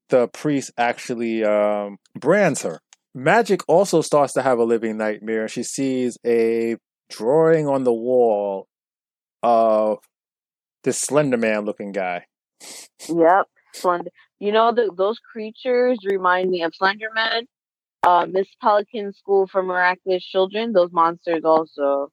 the 0.08 0.26
priest 0.28 0.72
actually 0.76 1.44
um, 1.44 1.98
brands 2.18 2.62
her. 2.62 2.80
Magik 3.18 3.62
also 3.68 4.00
starts 4.02 4.32
to 4.34 4.42
have 4.42 4.58
a 4.58 4.64
living 4.64 4.96
nightmare. 4.96 5.48
She 5.48 5.62
sees 5.62 6.18
a 6.24 6.76
drawing 7.10 7.66
on 7.66 7.84
the 7.84 7.92
wall 7.92 8.68
of 9.42 9.98
this 10.84 10.98
Slender 11.00 11.36
Man 11.36 11.64
looking 11.64 11.92
guy. 11.92 12.26
Yep, 13.08 13.46
Slender. 13.74 14.10
You 14.38 14.52
know, 14.52 14.72
the, 14.72 14.92
those 14.96 15.18
creatures 15.18 15.98
remind 16.04 16.50
me 16.50 16.62
of 16.62 16.72
Slenderman, 16.80 17.46
uh, 18.04 18.26
Miss 18.30 18.46
Pelican 18.62 19.12
School 19.12 19.46
for 19.50 19.62
Miraculous 19.62 20.24
Children. 20.24 20.72
Those 20.72 20.92
monsters 20.92 21.42
also. 21.44 22.10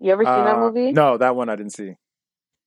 You 0.00 0.12
ever 0.12 0.24
seen 0.24 0.44
that 0.44 0.56
Uh, 0.56 0.60
movie? 0.70 0.92
No, 0.92 1.16
that 1.16 1.36
one 1.36 1.48
I 1.48 1.56
didn't 1.56 1.72
see. 1.72 1.94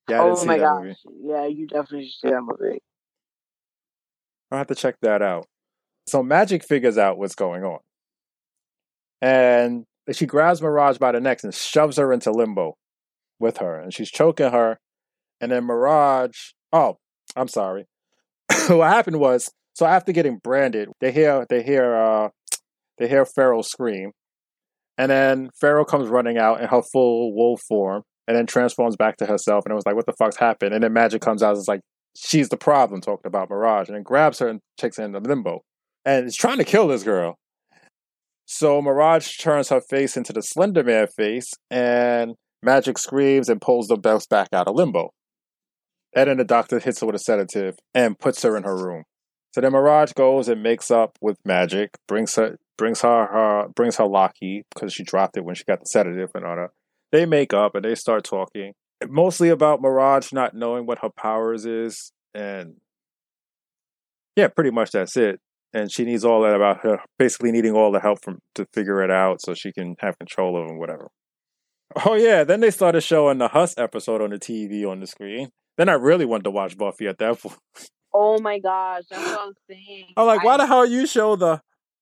Yeah, 0.09 0.21
I 0.21 0.23
didn't 0.25 0.37
oh 0.37 0.41
see 0.41 0.47
my 0.47 0.57
that 0.57 0.63
gosh. 0.63 0.83
movie. 0.83 0.95
Yeah, 1.21 1.45
you 1.45 1.67
definitely 1.67 2.05
should 2.07 2.19
see 2.21 2.29
that 2.29 2.41
movie. 2.41 2.81
I'll 4.51 4.57
have 4.59 4.67
to 4.67 4.75
check 4.75 4.95
that 5.01 5.21
out. 5.21 5.47
So 6.09 6.23
Magik 6.23 6.63
figures 6.63 6.97
out 6.97 7.17
what's 7.17 7.35
going 7.35 7.63
on. 7.63 7.79
And 9.21 9.85
she 10.11 10.25
grabs 10.25 10.61
Mirage 10.61 10.97
by 10.97 11.11
the 11.11 11.19
neck 11.19 11.39
and 11.43 11.53
shoves 11.53 11.97
her 11.97 12.11
into 12.11 12.31
limbo 12.31 12.75
with 13.39 13.57
her. 13.57 13.79
And 13.79 13.93
she's 13.93 14.09
choking 14.09 14.51
her. 14.51 14.79
And 15.41 15.51
then 15.51 15.65
Mirage, 15.65 16.51
oh, 16.73 16.97
I'm 17.35 17.47
sorry. 17.47 17.85
what 18.67 18.89
happened 18.89 19.19
was, 19.19 19.49
so 19.73 19.85
after 19.85 20.11
getting 20.11 20.39
branded, 20.43 20.89
they 20.99 21.11
hear 21.11 21.45
they 21.49 21.63
hear 21.63 21.95
uh 21.95 22.29
they 22.97 23.07
hear 23.07 23.25
Pharaoh 23.25 23.61
scream. 23.61 24.11
And 24.97 25.09
then 25.09 25.49
Pharaoh 25.61 25.85
comes 25.85 26.09
running 26.09 26.37
out 26.37 26.59
in 26.59 26.67
her 26.67 26.81
full 26.81 27.33
wolf 27.33 27.61
form 27.67 28.03
and 28.27 28.35
then 28.35 28.45
transforms 28.45 28.97
back 28.97 29.15
to 29.17 29.25
herself. 29.25 29.63
And 29.65 29.71
it 29.71 29.75
was 29.75 29.85
like, 29.85 29.95
what 29.95 30.05
the 30.05 30.13
fuck's 30.19 30.35
happened? 30.35 30.73
And 30.73 30.83
then 30.83 30.93
Magik 30.93 31.21
comes 31.21 31.41
out 31.41 31.51
and 31.51 31.57
is 31.57 31.69
like, 31.69 31.79
she's 32.17 32.49
the 32.49 32.57
problem, 32.57 32.99
talking 32.99 33.25
about 33.25 33.49
Mirage, 33.49 33.87
and 33.87 33.95
then 33.95 34.03
grabs 34.03 34.39
her 34.39 34.49
and 34.49 34.59
takes 34.77 34.97
her 34.97 35.03
into 35.03 35.19
limbo. 35.19 35.61
And 36.09 36.25
is 36.25 36.35
trying 36.35 36.57
to 36.57 36.63
kill 36.63 36.87
this 36.87 37.03
girl. 37.03 37.37
So 38.47 38.81
Mirage 38.81 39.37
turns 39.37 39.69
her 39.69 39.79
face 39.79 40.17
into 40.17 40.33
the 40.33 40.41
Slender 40.41 40.83
Man 40.83 41.05
face, 41.05 41.53
and 41.69 42.33
Magik 42.65 42.97
screams 42.97 43.47
and 43.47 43.61
pulls 43.61 43.89
the 43.89 43.95
belts 43.95 44.25
back 44.25 44.47
out 44.51 44.67
of 44.67 44.73
limbo. 44.73 45.11
And 46.15 46.27
then 46.27 46.37
the 46.37 46.45
doctor 46.45 46.79
hits 46.79 47.01
her 47.01 47.05
with 47.05 47.15
a 47.15 47.19
sedative 47.19 47.75
and 47.93 48.17
puts 48.17 48.41
her 48.41 48.57
in 48.57 48.63
her 48.63 48.75
room. 48.75 49.03
So 49.53 49.61
then 49.61 49.71
Mirage 49.73 50.13
goes 50.13 50.49
and 50.49 50.63
makes 50.63 50.89
up 50.89 51.15
with 51.21 51.37
Magik, 51.47 51.89
brings 52.07 52.33
her 52.37 52.57
brings 52.75 53.01
her, 53.01 53.27
her 53.27 53.67
brings 53.75 53.97
her 53.97 54.07
Lockheed 54.07 54.63
because 54.73 54.91
she 54.91 55.03
dropped 55.03 55.37
it 55.37 55.45
when 55.45 55.53
she 55.53 55.63
got 55.63 55.79
the 55.79 55.85
sedative 55.85 56.31
and 56.33 56.43
all 56.43 56.55
that. 56.55 56.71
They 57.11 57.27
make 57.27 57.53
up 57.53 57.75
and 57.75 57.85
they 57.85 57.93
start 57.93 58.23
talking 58.23 58.73
mostly 59.07 59.49
about 59.49 59.79
Mirage 59.79 60.33
not 60.33 60.55
knowing 60.55 60.87
what 60.87 60.99
her 61.03 61.09
powers 61.15 61.67
is, 61.67 62.11
and 62.33 62.77
yeah, 64.35 64.47
pretty 64.47 64.71
much 64.71 64.89
that's 64.89 65.15
it. 65.15 65.39
And 65.73 65.91
she 65.91 66.03
needs 66.03 66.25
all 66.25 66.41
that 66.41 66.55
about 66.55 66.79
her, 66.81 66.99
basically 67.19 67.51
needing 67.51 67.73
all 67.73 67.91
the 67.91 67.99
help 67.99 68.23
from 68.23 68.39
to 68.55 68.65
figure 68.73 69.03
it 69.03 69.11
out 69.11 69.39
so 69.41 69.53
she 69.53 69.71
can 69.71 69.95
have 69.99 70.17
control 70.17 70.59
of 70.59 70.67
them, 70.67 70.79
whatever. 70.79 71.09
Oh 72.05 72.15
yeah, 72.15 72.43
then 72.43 72.59
they 72.59 72.71
started 72.71 73.01
showing 73.01 73.37
the 73.37 73.47
Hush 73.47 73.73
episode 73.77 74.21
on 74.21 74.31
the 74.31 74.39
TV 74.39 74.87
on 74.89 74.99
the 74.99 75.07
screen. 75.07 75.49
Then 75.77 75.89
I 75.89 75.93
really 75.93 76.25
wanted 76.25 76.43
to 76.45 76.51
watch 76.51 76.77
Buffy 76.77 77.07
at 77.07 77.17
that 77.19 77.39
point. 77.41 77.57
Oh 78.13 78.39
my 78.39 78.59
gosh, 78.59 79.03
that's 79.09 79.23
what 79.25 79.39
I'm 79.39 79.53
saying. 79.69 80.05
I'm 80.17 80.25
like, 80.25 80.43
why 80.43 80.55
I, 80.55 80.57
the 80.57 80.65
hell 80.67 80.85
you 80.85 81.05
show 81.05 81.35
the? 81.35 81.61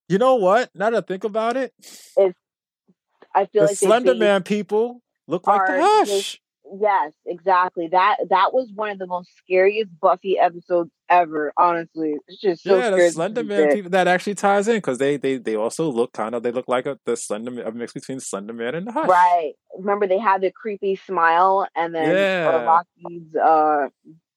You 0.10 0.18
know 0.18 0.36
what? 0.36 0.70
Now 0.74 0.90
that 0.90 1.04
I 1.04 1.06
think 1.06 1.26
about 1.26 1.58
it, 1.58 1.74
I 2.18 3.46
feel 3.46 3.64
the 3.64 3.68
like 3.68 3.78
Slender 3.78 4.16
Man 4.16 4.44
people 4.44 5.02
look 5.28 5.46
like 5.46 5.66
the 5.68 5.82
Hush. 5.82 6.08
just- 6.08 6.40
Yes, 6.82 7.14
exactly. 7.26 7.88
That 7.90 8.18
that 8.30 8.54
was 8.54 8.70
one 8.76 8.90
of 8.90 9.00
the 9.00 9.08
most 9.08 9.30
scariest 9.38 9.90
Buffy 10.02 10.38
episodes 10.38 10.92
ever. 11.10 11.52
Honestly, 11.58 12.16
it's 12.28 12.40
just 12.42 12.64
so 12.64 12.78
yeah, 12.78 12.90
the. 12.90 13.10
Slender 13.12 13.44
Man 13.44 13.74
people 13.74 13.92
that 13.92 14.08
actually 14.08 14.36
ties 14.36 14.68
in 14.68 14.76
because 14.78 14.98
they, 14.98 15.18
they 15.18 15.38
they 15.38 15.56
also 15.56 15.92
look 15.92 16.14
kind 16.14 16.36
of 16.36 16.44
they 16.44 16.52
look 16.52 16.68
like 16.68 16.86
a 16.86 16.98
the 17.06 17.16
Slender 17.18 17.52
Man, 17.52 17.66
a 17.68 17.72
mix 17.72 17.94
between 17.94 18.20
Slender 18.20 18.54
Man 18.54 18.76
and 18.76 18.88
the 18.88 18.92
Hush. 18.92 19.08
Right. 19.08 19.54
Remember 19.78 20.08
they 20.08 20.20
had 20.20 20.42
the 20.42 20.52
creepy 20.52 20.96
smile 20.96 21.68
and 21.76 21.94
then 21.94 22.10
Yeah. 22.16 22.64
Lockheed's 23.06 23.36
uh 23.36 23.88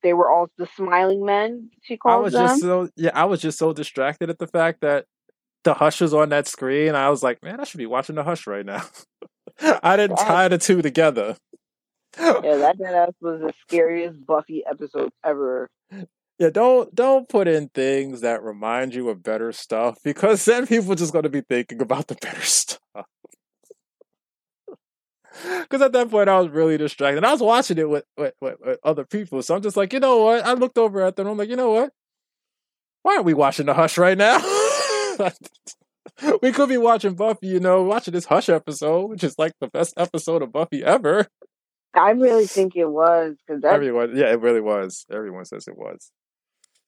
they 0.03 0.15
were 0.15 0.31
all 0.31 0.49
the 0.57 0.67
smiling 0.77 1.25
men, 1.27 1.69
she 1.83 1.97
called 1.99 2.15
I 2.15 2.19
was 2.21 2.33
them. 2.33 2.47
just 2.47 2.61
so 2.63 2.89
yeah, 2.97 3.11
I 3.15 3.25
was 3.27 3.41
just 3.41 3.59
so 3.59 3.73
distracted 3.73 4.31
at 4.31 4.39
the 4.39 4.47
fact 4.47 4.81
that 4.81 5.05
the 5.65 5.75
Hush 5.75 6.01
was 6.01 6.15
on 6.15 6.31
that 6.31 6.47
screen. 6.49 6.95
I 6.95 7.11
was 7.11 7.23
like, 7.23 7.43
man, 7.43 7.61
I 7.61 7.65
should 7.65 7.79
be 7.79 7.85
watching 7.87 8.15
the 8.17 8.25
Hush 8.25 8.47
right 8.47 8.65
now. 8.65 8.83
I 9.83 9.97
didn't 9.97 10.19
Yeah. 10.19 10.25
tie 10.25 10.49
the 10.49 10.57
two 10.57 10.81
together. 10.81 11.37
Yeah, 12.19 12.33
that 12.57 12.79
deadass 12.81 13.13
was 13.21 13.41
the 13.43 13.53
scariest 13.67 14.25
Buffy 14.27 14.65
episode 14.69 15.11
ever. 15.25 15.69
Yeah, 16.41 16.49
don't 16.49 16.95
don't 16.95 17.29
put 17.29 17.49
in 17.49 17.69
things 17.69 18.23
that 18.23 18.43
remind 18.43 18.95
you 18.95 19.11
of 19.11 19.23
better 19.23 19.53
stuff 19.53 19.99
because 20.05 20.43
then 20.47 20.67
people 20.67 20.93
are 20.93 20.97
just 20.97 21.13
going 21.13 21.25
to 21.25 21.29
be 21.29 21.43
thinking 21.43 21.83
about 21.83 22.09
the 22.09 22.17
better 22.17 22.43
stuff. 22.43 22.81
Because 25.43 25.81
at 25.81 25.93
that 25.93 26.11
point, 26.11 26.29
I 26.29 26.39
was 26.39 26.51
really 26.51 26.77
distracted. 26.77 27.19
And 27.19 27.25
I 27.25 27.33
was 27.33 27.41
watching 27.41 27.79
it 27.79 27.89
with, 27.89 28.05
with, 28.19 28.35
with, 28.43 28.57
with 28.61 28.79
other 28.85 29.07
people, 29.07 29.41
so 29.43 29.55
I'm 29.55 29.63
just 29.63 29.77
like, 29.77 29.93
you 29.95 30.01
know 30.01 30.25
what? 30.25 30.45
I 30.45 30.53
looked 30.53 30.77
over 30.77 31.01
at 31.01 31.17
them. 31.17 31.29
I'm 31.29 31.39
like, 31.39 31.49
you 31.49 31.57
know 31.57 31.71
what? 31.71 31.93
Why 33.03 33.15
aren't 33.15 33.25
we 33.25 33.33
watching 33.33 33.65
the 33.65 33.73
Hush 33.73 33.97
right 33.97 34.19
now? 34.19 34.39
we 36.43 36.53
could 36.53 36.69
be 36.69 36.77
watching 36.77 37.15
Buffy, 37.15 37.47
you 37.47 37.61
know, 37.61 37.85
watching 37.85 38.13
this 38.13 38.27
Hush 38.27 38.51
episode, 38.51 39.07
which 39.07 39.25
is 39.25 39.39
like 39.39 39.53
the 39.61 39.69
best 39.69 39.95
episode 39.97 40.43
of 40.43 40.53
Buffy 40.53 40.85
ever. 40.85 41.29
I 41.95 42.11
really 42.11 42.47
think 42.47 42.77
it 42.77 42.91
was 42.91 43.37
because 43.47 43.63
that 43.63 43.73
Everyone, 43.73 44.15
yeah, 44.15 44.31
it 44.33 44.41
really 44.41 44.61
was. 44.61 45.07
Everyone 45.11 45.45
says 45.47 45.69
it 45.69 45.79
was. 45.79 46.11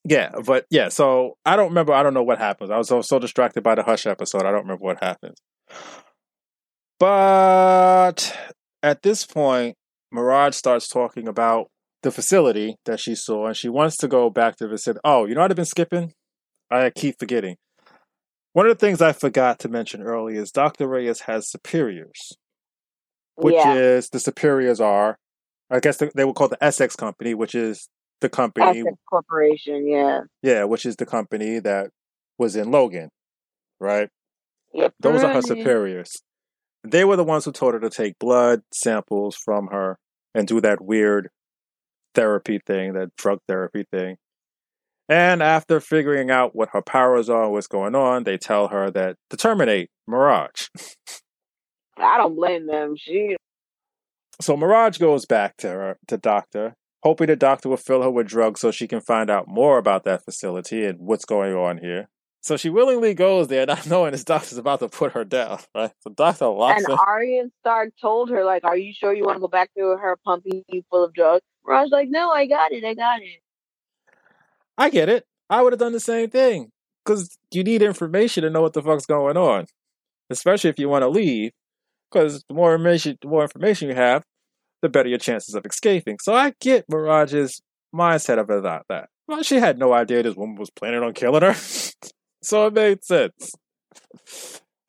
Yeah, 0.04 0.30
but 0.44 0.66
yeah, 0.70 0.88
so 0.88 1.36
I 1.44 1.56
don't 1.56 1.68
remember. 1.68 1.92
I 1.92 2.02
don't 2.02 2.14
know 2.14 2.22
what 2.22 2.38
happens. 2.38 2.70
I 2.70 2.78
was 2.78 2.88
so, 2.88 3.02
so 3.02 3.18
distracted 3.18 3.62
by 3.62 3.74
the 3.74 3.84
Hush 3.84 4.06
episode. 4.06 4.44
I 4.44 4.50
don't 4.50 4.62
remember 4.62 4.84
what 4.84 5.02
happens. 5.02 5.38
But 6.98 8.36
at 8.82 9.02
this 9.02 9.24
point, 9.24 9.76
Mirage 10.10 10.56
starts 10.56 10.88
talking 10.88 11.28
about 11.28 11.68
the 12.02 12.10
facility 12.10 12.76
that 12.84 12.98
she 12.98 13.14
saw, 13.14 13.46
and 13.46 13.56
she 13.56 13.68
wants 13.68 13.96
to 13.98 14.08
go 14.08 14.28
back 14.28 14.56
to 14.56 14.64
the 14.64 14.70
facility. 14.70 15.00
Oh, 15.04 15.26
you 15.26 15.34
know 15.34 15.42
what 15.42 15.52
I've 15.52 15.56
been 15.56 15.64
skipping? 15.64 16.12
I 16.70 16.90
keep 16.90 17.18
forgetting. 17.18 17.56
One 18.54 18.66
of 18.66 18.76
the 18.76 18.86
things 18.86 19.00
I 19.00 19.12
forgot 19.12 19.60
to 19.60 19.68
mention 19.68 20.02
earlier 20.02 20.40
is 20.40 20.50
Dr. 20.50 20.88
Reyes 20.88 21.20
has 21.20 21.50
superiors 21.50 22.36
which 23.36 23.54
yeah, 23.54 23.74
is 23.74 24.10
the 24.10 24.20
superiors 24.20 24.80
are, 24.80 25.18
I 25.70 25.80
guess 25.80 25.96
they, 25.96 26.10
they 26.14 26.24
would 26.24 26.34
call 26.34 26.48
the 26.48 26.62
Essex 26.62 26.96
Company, 26.96 27.34
which 27.34 27.54
is 27.54 27.88
the 28.22 28.30
company, 28.30 28.80
Essex 28.80 28.96
Corporation. 29.08 29.86
Yeah, 29.86 30.20
yeah, 30.42 30.64
which 30.64 30.86
is 30.86 30.96
the 30.96 31.06
company 31.06 31.58
that 31.58 31.90
was 32.38 32.56
in 32.56 32.70
Logan, 32.70 33.10
right? 33.78 34.08
yep. 34.72 34.94
Those 35.00 35.22
are 35.22 35.32
her 35.32 35.40
mm-hmm. 35.40 35.58
superiors. 35.58 36.22
They 36.84 37.04
were 37.04 37.16
the 37.16 37.24
ones 37.24 37.44
who 37.44 37.52
told 37.52 37.74
her 37.74 37.80
to 37.80 37.90
take 37.90 38.18
blood 38.18 38.62
samples 38.72 39.36
from 39.36 39.68
her 39.68 39.98
and 40.34 40.48
do 40.48 40.60
that 40.60 40.80
weird 40.80 41.28
therapy 42.14 42.58
thing, 42.66 42.94
that 42.94 43.14
drug 43.16 43.38
therapy 43.46 43.84
thing. 43.92 44.16
And 45.08 45.42
after 45.42 45.78
figuring 45.80 46.30
out 46.30 46.54
what 46.54 46.70
her 46.72 46.82
powers 46.82 47.28
are, 47.28 47.50
what's 47.50 47.66
going 47.66 47.94
on, 47.94 48.24
they 48.24 48.38
tell 48.38 48.68
her 48.68 48.90
that 48.92 49.16
to 49.30 49.36
terminate 49.36 49.90
Mirage. 50.06 50.68
I 51.96 52.16
don't 52.16 52.34
blame 52.34 52.66
them. 52.66 52.94
She 52.96 53.36
So 54.40 54.56
Mirage 54.56 54.98
goes 54.98 55.26
back 55.26 55.56
to 55.58 55.68
her, 55.68 55.98
to 56.08 56.16
Doctor, 56.16 56.74
hoping 57.02 57.26
the 57.26 57.36
doctor 57.36 57.68
will 57.68 57.76
fill 57.76 58.02
her 58.02 58.10
with 58.10 58.28
drugs 58.28 58.60
so 58.60 58.70
she 58.70 58.88
can 58.88 59.00
find 59.00 59.30
out 59.30 59.48
more 59.48 59.78
about 59.78 60.04
that 60.04 60.24
facility 60.24 60.84
and 60.84 60.98
what's 61.00 61.24
going 61.24 61.54
on 61.54 61.78
here. 61.78 62.08
So 62.40 62.56
she 62.56 62.70
willingly 62.70 63.14
goes 63.14 63.48
there, 63.48 63.66
not 63.66 63.86
knowing 63.86 64.12
this 64.12 64.24
doctor's 64.24 64.58
about 64.58 64.80
to 64.80 64.88
put 64.88 65.12
her 65.12 65.24
down. 65.24 65.60
Right? 65.74 65.92
So 66.00 66.10
Doctor 66.10 66.46
locks 66.46 66.84
and 66.84 66.92
her. 66.92 67.04
Arya 67.06 67.44
Stark 67.60 67.92
told 68.00 68.30
her 68.30 68.44
like, 68.44 68.64
"Are 68.64 68.76
you 68.76 68.92
sure 68.92 69.12
you 69.12 69.24
want 69.24 69.36
to 69.36 69.40
go 69.40 69.48
back 69.48 69.70
to 69.76 69.82
her 69.82 70.18
pumping 70.24 70.64
you 70.68 70.82
full 70.90 71.04
of 71.04 71.14
drugs?" 71.14 71.44
Raj 71.64 71.90
like, 71.90 72.08
"No, 72.08 72.30
I 72.30 72.46
got 72.46 72.72
it. 72.72 72.84
I 72.84 72.94
got 72.94 73.22
it." 73.22 73.40
I 74.76 74.90
get 74.90 75.08
it. 75.08 75.24
I 75.48 75.62
would 75.62 75.72
have 75.72 75.80
done 75.80 75.92
the 75.92 76.00
same 76.00 76.30
thing 76.30 76.70
because 77.04 77.36
you 77.50 77.62
need 77.62 77.82
information 77.82 78.42
to 78.42 78.50
know 78.50 78.62
what 78.62 78.72
the 78.72 78.82
fuck's 78.82 79.06
going 79.06 79.36
on, 79.36 79.66
especially 80.30 80.70
if 80.70 80.78
you 80.78 80.88
want 80.88 81.02
to 81.02 81.08
leave. 81.08 81.52
Because 82.10 82.44
the 82.48 82.54
more 82.54 82.74
information, 82.74 83.16
the 83.22 83.28
more 83.28 83.42
information 83.42 83.88
you 83.88 83.94
have, 83.94 84.24
the 84.82 84.88
better 84.88 85.08
your 85.08 85.18
chances 85.18 85.54
of 85.54 85.64
escaping. 85.64 86.18
So 86.20 86.34
I 86.34 86.52
get 86.60 86.84
Mirage's 86.88 87.62
mindset 87.94 88.38
of 88.38 88.50
about 88.50 88.84
that. 88.88 89.08
Well, 89.26 89.42
she 89.42 89.56
had 89.56 89.78
no 89.78 89.92
idea 89.92 90.22
this 90.22 90.36
woman 90.36 90.56
was 90.56 90.70
planning 90.70 91.02
on 91.02 91.14
killing 91.14 91.42
her, 91.42 91.54
so 92.42 92.66
it 92.66 92.74
made 92.74 93.04
sense. 93.04 93.52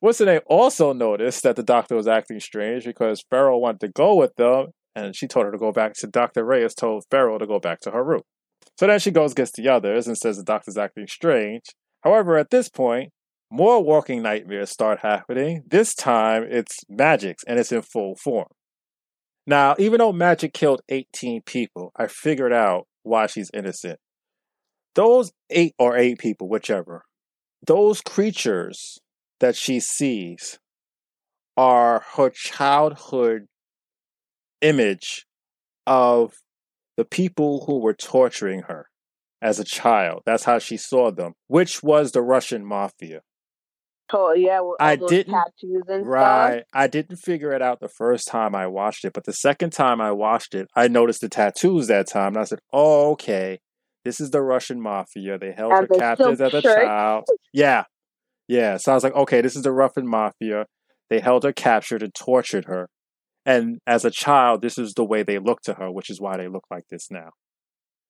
What's 0.00 0.18
the 0.18 0.26
name? 0.26 0.40
Also 0.46 0.92
noticed 0.92 1.44
that 1.44 1.56
the 1.56 1.62
doctor 1.62 1.94
was 1.94 2.06
acting 2.06 2.40
strange 2.40 2.84
because 2.84 3.24
Farrell 3.30 3.60
wanted 3.60 3.80
to 3.80 3.88
go 3.88 4.14
with 4.16 4.34
them, 4.36 4.66
and 4.94 5.16
she 5.16 5.26
told 5.26 5.46
her 5.46 5.52
to 5.52 5.58
go 5.58 5.72
back. 5.72 5.96
So 5.96 6.08
Doctor 6.08 6.44
Reyes 6.44 6.74
told 6.74 7.04
Farrell 7.10 7.38
to 7.38 7.46
go 7.46 7.58
back 7.58 7.80
to 7.80 7.90
her 7.90 8.04
room. 8.04 8.22
So 8.78 8.86
then 8.86 8.98
she 8.98 9.10
goes 9.10 9.34
gets 9.34 9.52
the 9.52 9.68
others 9.68 10.06
and 10.06 10.18
says 10.18 10.36
the 10.36 10.42
doctor's 10.42 10.76
acting 10.76 11.06
strange. 11.06 11.62
However, 12.02 12.36
at 12.36 12.50
this 12.50 12.68
point, 12.68 13.12
more 13.50 13.82
walking 13.82 14.20
nightmares 14.20 14.70
start 14.70 15.00
happening. 15.00 15.62
This 15.66 15.94
time 15.94 16.44
it's 16.50 16.80
Magik's 16.90 17.44
and 17.44 17.58
it's 17.58 17.72
in 17.72 17.82
full 17.82 18.16
form. 18.16 18.48
Now, 19.46 19.74
even 19.78 19.98
though 19.98 20.12
Magik 20.12 20.54
killed 20.54 20.82
18 20.88 21.42
people, 21.42 21.92
I 21.96 22.06
figured 22.06 22.52
out 22.52 22.86
why 23.02 23.26
she's 23.26 23.50
innocent. 23.52 23.98
Those 24.94 25.32
eight 25.50 25.74
or 25.78 25.96
eight 25.96 26.18
people, 26.18 26.48
whichever, 26.48 27.04
those 27.66 28.00
creatures 28.00 28.98
that 29.40 29.56
she 29.56 29.80
sees 29.80 30.58
are 31.56 32.04
her 32.16 32.30
childhood 32.30 33.46
image 34.60 35.26
of 35.86 36.34
the 36.96 37.04
people 37.04 37.64
who 37.66 37.80
were 37.80 37.94
torturing 37.94 38.62
her 38.62 38.88
as 39.42 39.58
a 39.58 39.64
child. 39.64 40.22
That's 40.24 40.44
how 40.44 40.58
she 40.58 40.76
saw 40.76 41.10
them, 41.10 41.34
which 41.48 41.82
was 41.82 42.12
the 42.12 42.22
Russian 42.22 42.64
mafia. 42.64 43.20
Oh 44.16 44.32
yeah, 44.32 44.60
I 44.78 44.96
those 44.96 45.10
didn't- 45.10 45.34
tattoos 45.34 45.82
and 45.88 46.06
Right. 46.06 46.62
I 46.72 46.86
didn't 46.86 47.16
figure 47.16 47.52
it 47.52 47.60
out 47.62 47.80
the 47.80 47.88
first 47.88 48.28
time 48.28 48.54
I 48.54 48.66
watched 48.68 49.04
it, 49.04 49.12
but 49.12 49.24
the 49.24 49.32
second 49.32 49.70
time 49.72 50.00
I 50.00 50.12
watched 50.12 50.54
it, 50.54 50.68
I 50.76 50.88
noticed 50.88 51.20
the 51.20 51.28
tattoos 51.28 51.88
that 51.88 52.06
time. 52.08 52.28
And 52.34 52.38
I 52.38 52.44
said, 52.44 52.60
oh, 52.72 53.10
okay. 53.12 53.58
This 54.04 54.20
is 54.20 54.30
the 54.30 54.42
Russian 54.42 54.80
mafia. 54.80 55.38
They 55.38 55.52
held 55.52 55.72
And 55.72 55.88
her 55.88 55.98
captive 55.98 56.40
as 56.40 56.54
a 56.54 56.62
child. 56.62 57.24
Yeah. 57.52 57.84
Yeah. 58.48 58.76
So 58.76 58.92
I 58.92 58.94
was 58.94 59.02
like, 59.02 59.14
okay, 59.14 59.40
this 59.40 59.56
is 59.56 59.62
the 59.62 59.72
Russian 59.72 60.06
mafia. 60.06 60.66
They 61.10 61.20
held 61.20 61.42
her 61.44 61.52
captured 61.52 62.02
and 62.02 62.14
tortured 62.14 62.66
her. 62.66 62.88
And 63.46 63.78
as 63.86 64.04
a 64.04 64.10
child, 64.10 64.62
this 64.62 64.78
is 64.78 64.94
the 64.94 65.04
way 65.04 65.22
they 65.22 65.38
looked 65.38 65.64
to 65.64 65.74
her, 65.74 65.90
which 65.90 66.08
is 66.10 66.20
why 66.20 66.36
they 66.36 66.48
look 66.48 66.64
like 66.70 66.84
this 66.90 67.10
now. 67.10 67.30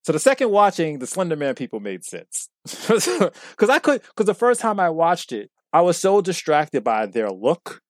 So 0.05 0.13
the 0.13 0.19
second 0.19 0.51
watching, 0.51 0.99
the 0.99 1.07
Slender 1.07 1.35
Man 1.37 1.55
people 1.55 1.81
made 1.81 2.05
sense. 2.05 2.49
Because 2.67 3.71
I 3.71 3.79
could, 3.79 4.03
because 4.03 4.27
the 4.27 4.35
first 4.35 4.61
time 4.61 4.79
I 4.81 4.91
watched 4.91 5.33
it, 5.33 5.51
I 5.75 5.81
was 5.81 5.99
so 5.99 6.21
distracted 6.21 6.85
by 6.85 7.07
their 7.07 7.31
look 7.31 7.81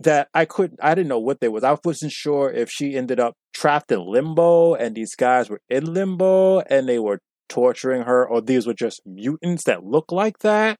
that 0.00 0.28
I 0.34 0.46
couldn't, 0.46 0.80
I 0.82 0.96
didn't 0.96 1.08
know 1.08 1.20
what 1.20 1.38
they 1.40 1.48
was. 1.48 1.62
I 1.62 1.76
wasn't 1.84 2.10
sure 2.10 2.50
if 2.50 2.68
she 2.68 2.96
ended 2.96 3.20
up 3.20 3.34
trapped 3.54 3.92
in 3.92 4.04
limbo 4.04 4.74
and 4.74 4.96
these 4.96 5.14
guys 5.14 5.48
were 5.48 5.60
in 5.70 5.94
limbo 5.94 6.58
and 6.62 6.88
they 6.88 6.98
were 6.98 7.20
torturing 7.48 8.02
her, 8.02 8.28
or 8.28 8.40
these 8.40 8.66
were 8.66 8.74
just 8.74 9.00
mutants 9.06 9.62
that 9.64 9.84
look 9.84 10.10
like 10.10 10.40
that. 10.40 10.76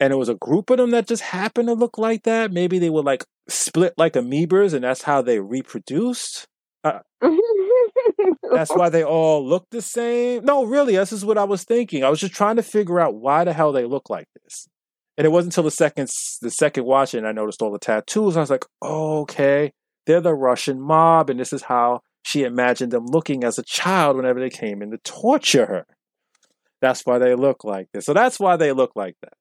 And 0.00 0.14
it 0.14 0.16
was 0.16 0.30
a 0.30 0.34
group 0.34 0.70
of 0.70 0.78
them 0.78 0.92
that 0.92 1.06
just 1.06 1.22
happened 1.22 1.68
to 1.68 1.74
look 1.74 1.98
like 1.98 2.22
that. 2.22 2.52
Maybe 2.52 2.78
they 2.78 2.90
were 2.90 3.02
like 3.02 3.24
split 3.46 3.92
like 3.98 4.14
amoebas 4.14 4.72
and 4.72 4.82
that's 4.82 5.02
how 5.02 5.20
they 5.20 5.40
reproduced. 5.40 6.46
stuff. 6.86 7.02
That's 8.50 8.74
why 8.74 8.88
they 8.88 9.04
all 9.04 9.46
look 9.46 9.66
the 9.70 9.82
same. 9.82 10.44
No, 10.44 10.64
really, 10.64 10.96
this 10.96 11.12
is 11.12 11.24
what 11.24 11.36
I 11.36 11.44
was 11.44 11.64
thinking. 11.64 12.02
I 12.04 12.08
was 12.08 12.20
just 12.20 12.32
trying 12.34 12.56
to 12.56 12.62
figure 12.62 12.98
out 12.98 13.14
why 13.14 13.44
the 13.44 13.52
hell 13.52 13.72
they 13.72 13.84
look 13.84 14.08
like 14.08 14.26
this. 14.42 14.68
And 15.18 15.24
it 15.24 15.30
wasn't 15.30 15.54
until 15.54 15.64
the 15.64 15.70
second 15.70 16.08
the 16.42 16.50
second 16.50 16.84
watching 16.84 17.24
I 17.24 17.32
noticed 17.32 17.62
all 17.62 17.72
the 17.72 17.78
tattoos. 17.78 18.36
I 18.36 18.40
was 18.40 18.50
like, 18.50 18.64
oh, 18.82 19.20
okay, 19.22 19.72
they're 20.06 20.20
the 20.20 20.34
Russian 20.34 20.80
mob, 20.80 21.30
and 21.30 21.40
this 21.40 21.52
is 21.52 21.62
how 21.62 22.00
she 22.22 22.42
imagined 22.42 22.92
them 22.92 23.06
looking 23.06 23.44
as 23.44 23.58
a 23.58 23.62
child 23.62 24.16
whenever 24.16 24.40
they 24.40 24.50
came 24.50 24.82
in 24.82 24.90
to 24.90 24.98
torture 24.98 25.66
her. 25.66 25.86
That's 26.82 27.06
why 27.06 27.18
they 27.18 27.34
look 27.34 27.64
like 27.64 27.88
this. 27.92 28.04
So 28.04 28.12
that's 28.12 28.38
why 28.38 28.56
they 28.56 28.72
look 28.72 28.92
like 28.94 29.14
that. 29.22 29.32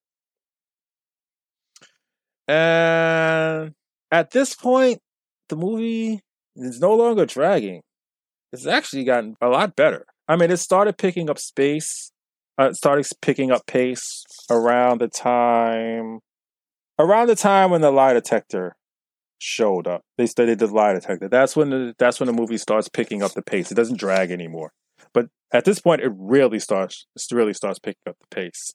And 2.48 3.74
at 4.12 4.32
this 4.32 4.56
point, 4.56 5.00
the 5.50 5.56
movie 5.56 6.22
is 6.56 6.80
no 6.80 6.96
longer 6.96 7.26
dragging 7.26 7.82
it's 8.56 8.66
actually 8.66 9.04
gotten 9.04 9.36
a 9.42 9.50
lot 9.50 9.76
better. 9.76 10.06
I 10.28 10.36
mean, 10.36 10.50
it 10.50 10.58
started 10.58 10.98
picking 10.98 11.30
up 11.30 11.38
space. 11.38 12.12
Uh, 12.60 12.70
it 12.70 12.76
started 12.76 13.06
picking 13.22 13.52
up 13.52 13.66
pace 13.66 14.24
around 14.50 15.02
the 15.02 15.08
time, 15.08 16.20
around 16.98 17.28
the 17.28 17.36
time 17.36 17.72
when 17.72 17.82
the 17.82 17.92
lie 17.92 18.14
detector 18.14 18.76
showed 19.40 19.88
up. 19.88 20.02
They 20.18 20.26
studied 20.26 20.60
the 20.60 20.68
lie 20.68 20.94
detector. 20.94 21.28
That's 21.28 21.56
when 21.56 21.70
the 21.70 21.94
that's 22.00 22.20
when 22.20 22.28
the 22.28 22.34
movie 22.34 22.58
starts 22.58 22.88
picking 22.88 23.22
up 23.22 23.34
the 23.34 23.42
pace. 23.42 23.72
It 23.72 23.76
doesn't 23.76 24.00
drag 24.00 24.32
anymore. 24.32 24.72
But 25.14 25.28
at 25.52 25.66
this 25.66 25.80
point, 25.80 26.02
it 26.02 26.12
really 26.16 26.60
starts. 26.60 27.06
It 27.16 27.36
really 27.36 27.54
starts 27.54 27.80
picking 27.80 28.02
up 28.08 28.18
the 28.20 28.36
pace. 28.36 28.74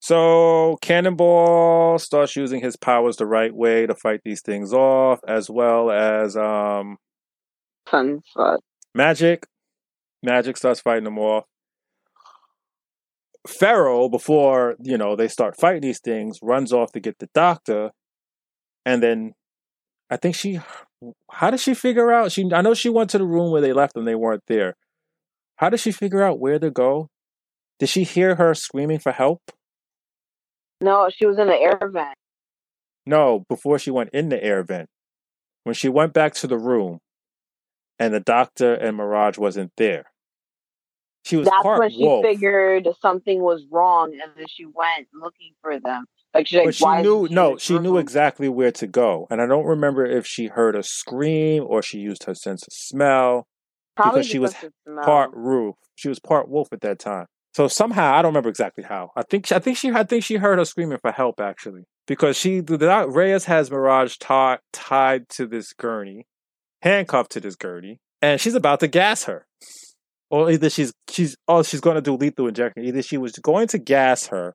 So 0.00 0.76
Cannonball 0.82 1.98
starts 1.98 2.36
using 2.36 2.60
his 2.60 2.76
powers 2.76 3.16
the 3.16 3.26
right 3.26 3.54
way 3.54 3.86
to 3.86 3.94
fight 3.94 4.20
these 4.24 4.42
things 4.42 4.72
off, 4.72 5.20
as 5.26 5.48
well 5.48 5.90
as 5.90 6.36
um. 6.36 6.98
Magik. 8.96 9.44
Magik 10.24 10.56
starts 10.56 10.80
fighting 10.80 11.04
them 11.04 11.18
off. 11.18 11.44
Pharaoh, 13.46 14.08
before, 14.08 14.74
you 14.82 14.96
know, 14.96 15.16
they 15.16 15.28
start 15.28 15.56
fighting 15.58 15.82
these 15.82 16.00
things, 16.00 16.38
runs 16.42 16.72
off 16.72 16.92
to 16.92 17.00
get 17.00 17.18
the 17.18 17.28
doctor. 17.34 17.90
And 18.86 19.02
then 19.02 19.32
I 20.10 20.16
think 20.16 20.34
she 20.34 20.60
how 21.30 21.50
did 21.50 21.60
she 21.60 21.74
figure 21.74 22.10
out 22.10 22.32
she 22.32 22.50
I 22.52 22.62
know 22.62 22.74
she 22.74 22.88
went 22.88 23.10
to 23.10 23.18
the 23.18 23.26
room 23.26 23.50
where 23.50 23.60
they 23.60 23.72
left 23.72 23.94
them, 23.94 24.04
they 24.04 24.14
weren't 24.14 24.44
there. 24.46 24.74
How 25.56 25.70
did 25.70 25.80
she 25.80 25.92
figure 25.92 26.22
out 26.22 26.40
where 26.40 26.58
to 26.58 26.70
go? 26.70 27.08
Did 27.78 27.88
she 27.88 28.04
hear 28.04 28.36
her 28.36 28.54
screaming 28.54 28.98
for 28.98 29.12
help? 29.12 29.40
No, 30.80 31.08
she 31.14 31.26
was 31.26 31.38
in 31.38 31.46
the 31.46 31.54
air 31.54 31.78
vent. 31.92 32.16
No, 33.06 33.44
before 33.48 33.78
she 33.78 33.90
went 33.90 34.10
in 34.12 34.28
the 34.28 34.42
air 34.42 34.62
vent. 34.62 34.88
When 35.64 35.74
she 35.74 35.88
went 35.88 36.12
back 36.12 36.34
to 36.34 36.46
the 36.46 36.58
room 36.58 36.98
and 37.98 38.12
the 38.12 38.20
doctor 38.20 38.74
and 38.74 38.96
Mirage 38.96 39.38
wasn't 39.38 39.72
there. 39.76 40.04
She 41.24 41.36
was 41.36 41.48
That's 41.48 41.62
part 41.62 41.80
when 41.80 41.90
she 41.90 42.04
wolf. 42.04 42.24
figured 42.24 42.86
something 43.00 43.42
was 43.42 43.64
wrong, 43.70 44.12
and 44.12 44.32
then 44.36 44.46
she 44.48 44.66
went 44.66 45.08
looking 45.14 45.52
for 45.62 45.80
them. 45.80 46.04
Like 46.34 46.48
she's 46.48 46.58
like, 46.58 46.66
but 46.66 46.74
she 46.74 47.02
knew 47.02 47.28
no, 47.30 47.56
she 47.56 47.78
knew 47.78 47.96
exactly 47.96 48.48
where 48.48 48.72
to 48.72 48.86
go. 48.86 49.26
And 49.30 49.40
I 49.40 49.46
don't 49.46 49.64
remember 49.64 50.04
if 50.04 50.26
she 50.26 50.48
heard 50.48 50.76
a 50.76 50.82
scream 50.82 51.64
or 51.66 51.80
she 51.80 51.98
used 51.98 52.24
her 52.24 52.34
sense 52.34 52.62
of 52.62 52.72
smell. 52.72 53.46
Probably 53.96 54.20
because 54.20 54.30
she 54.30 54.38
was. 54.38 54.54
Part 55.04 55.30
roof. 55.32 55.76
She 55.94 56.08
was 56.08 56.18
part 56.18 56.48
wolf 56.48 56.72
at 56.72 56.80
that 56.80 56.98
time. 56.98 57.26
So 57.54 57.68
somehow 57.68 58.14
I 58.14 58.22
don't 58.22 58.30
remember 58.30 58.48
exactly 58.48 58.82
how. 58.82 59.12
I 59.16 59.22
think 59.22 59.50
I 59.52 59.60
think 59.60 59.78
she 59.78 59.90
I 59.92 60.02
think 60.02 60.24
she 60.24 60.36
heard 60.36 60.58
her 60.58 60.64
screaming 60.64 60.98
for 60.98 61.12
help 61.12 61.40
actually 61.40 61.84
because 62.06 62.36
she 62.36 62.60
the, 62.60 63.06
Reyes 63.08 63.44
has 63.44 63.70
Mirage 63.70 64.16
tied 64.16 64.58
tied 64.72 65.28
to 65.30 65.46
this 65.46 65.72
gurney, 65.72 66.26
handcuffed 66.82 67.30
to 67.32 67.40
this 67.40 67.54
gurney, 67.54 68.00
and 68.20 68.40
she's 68.40 68.56
about 68.56 68.80
to 68.80 68.88
gas 68.88 69.24
her. 69.24 69.46
Or 70.34 70.50
either 70.50 70.68
she's 70.68 70.92
she's 71.08 71.36
oh 71.46 71.62
she's 71.62 71.80
going 71.80 71.94
to 71.94 72.02
do 72.02 72.16
lethal 72.16 72.48
injection. 72.48 72.84
Either 72.84 73.02
she 73.02 73.18
was 73.18 73.38
going 73.38 73.68
to 73.68 73.78
gas 73.78 74.26
her, 74.26 74.52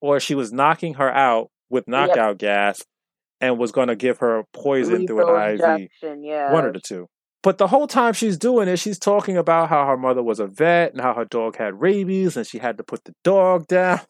or 0.00 0.18
she 0.18 0.34
was 0.34 0.50
knocking 0.50 0.94
her 0.94 1.10
out 1.10 1.50
with 1.68 1.86
knockout 1.86 2.38
gas, 2.38 2.82
and 3.38 3.58
was 3.58 3.70
going 3.70 3.88
to 3.88 3.96
give 3.96 4.16
her 4.20 4.44
poison 4.54 5.06
through 5.06 5.18
Lethal 5.18 5.36
an 5.36 5.80
IV. 5.82 6.22
yeah. 6.24 6.54
One 6.54 6.64
of 6.64 6.72
the 6.72 6.80
two. 6.80 7.06
But 7.42 7.58
the 7.58 7.66
whole 7.66 7.86
time 7.86 8.14
she's 8.14 8.38
doing 8.38 8.66
it, 8.66 8.78
she's 8.78 8.98
talking 8.98 9.36
about 9.36 9.68
how 9.68 9.86
her 9.86 9.98
mother 9.98 10.22
was 10.22 10.40
a 10.40 10.46
vet 10.46 10.92
and 10.92 11.02
how 11.02 11.12
her 11.12 11.26
dog 11.26 11.56
had 11.56 11.78
rabies 11.78 12.38
and 12.38 12.46
she 12.46 12.56
had 12.56 12.78
to 12.78 12.82
put 12.82 13.04
the 13.04 13.12
dog 13.22 13.66
down. 13.66 14.00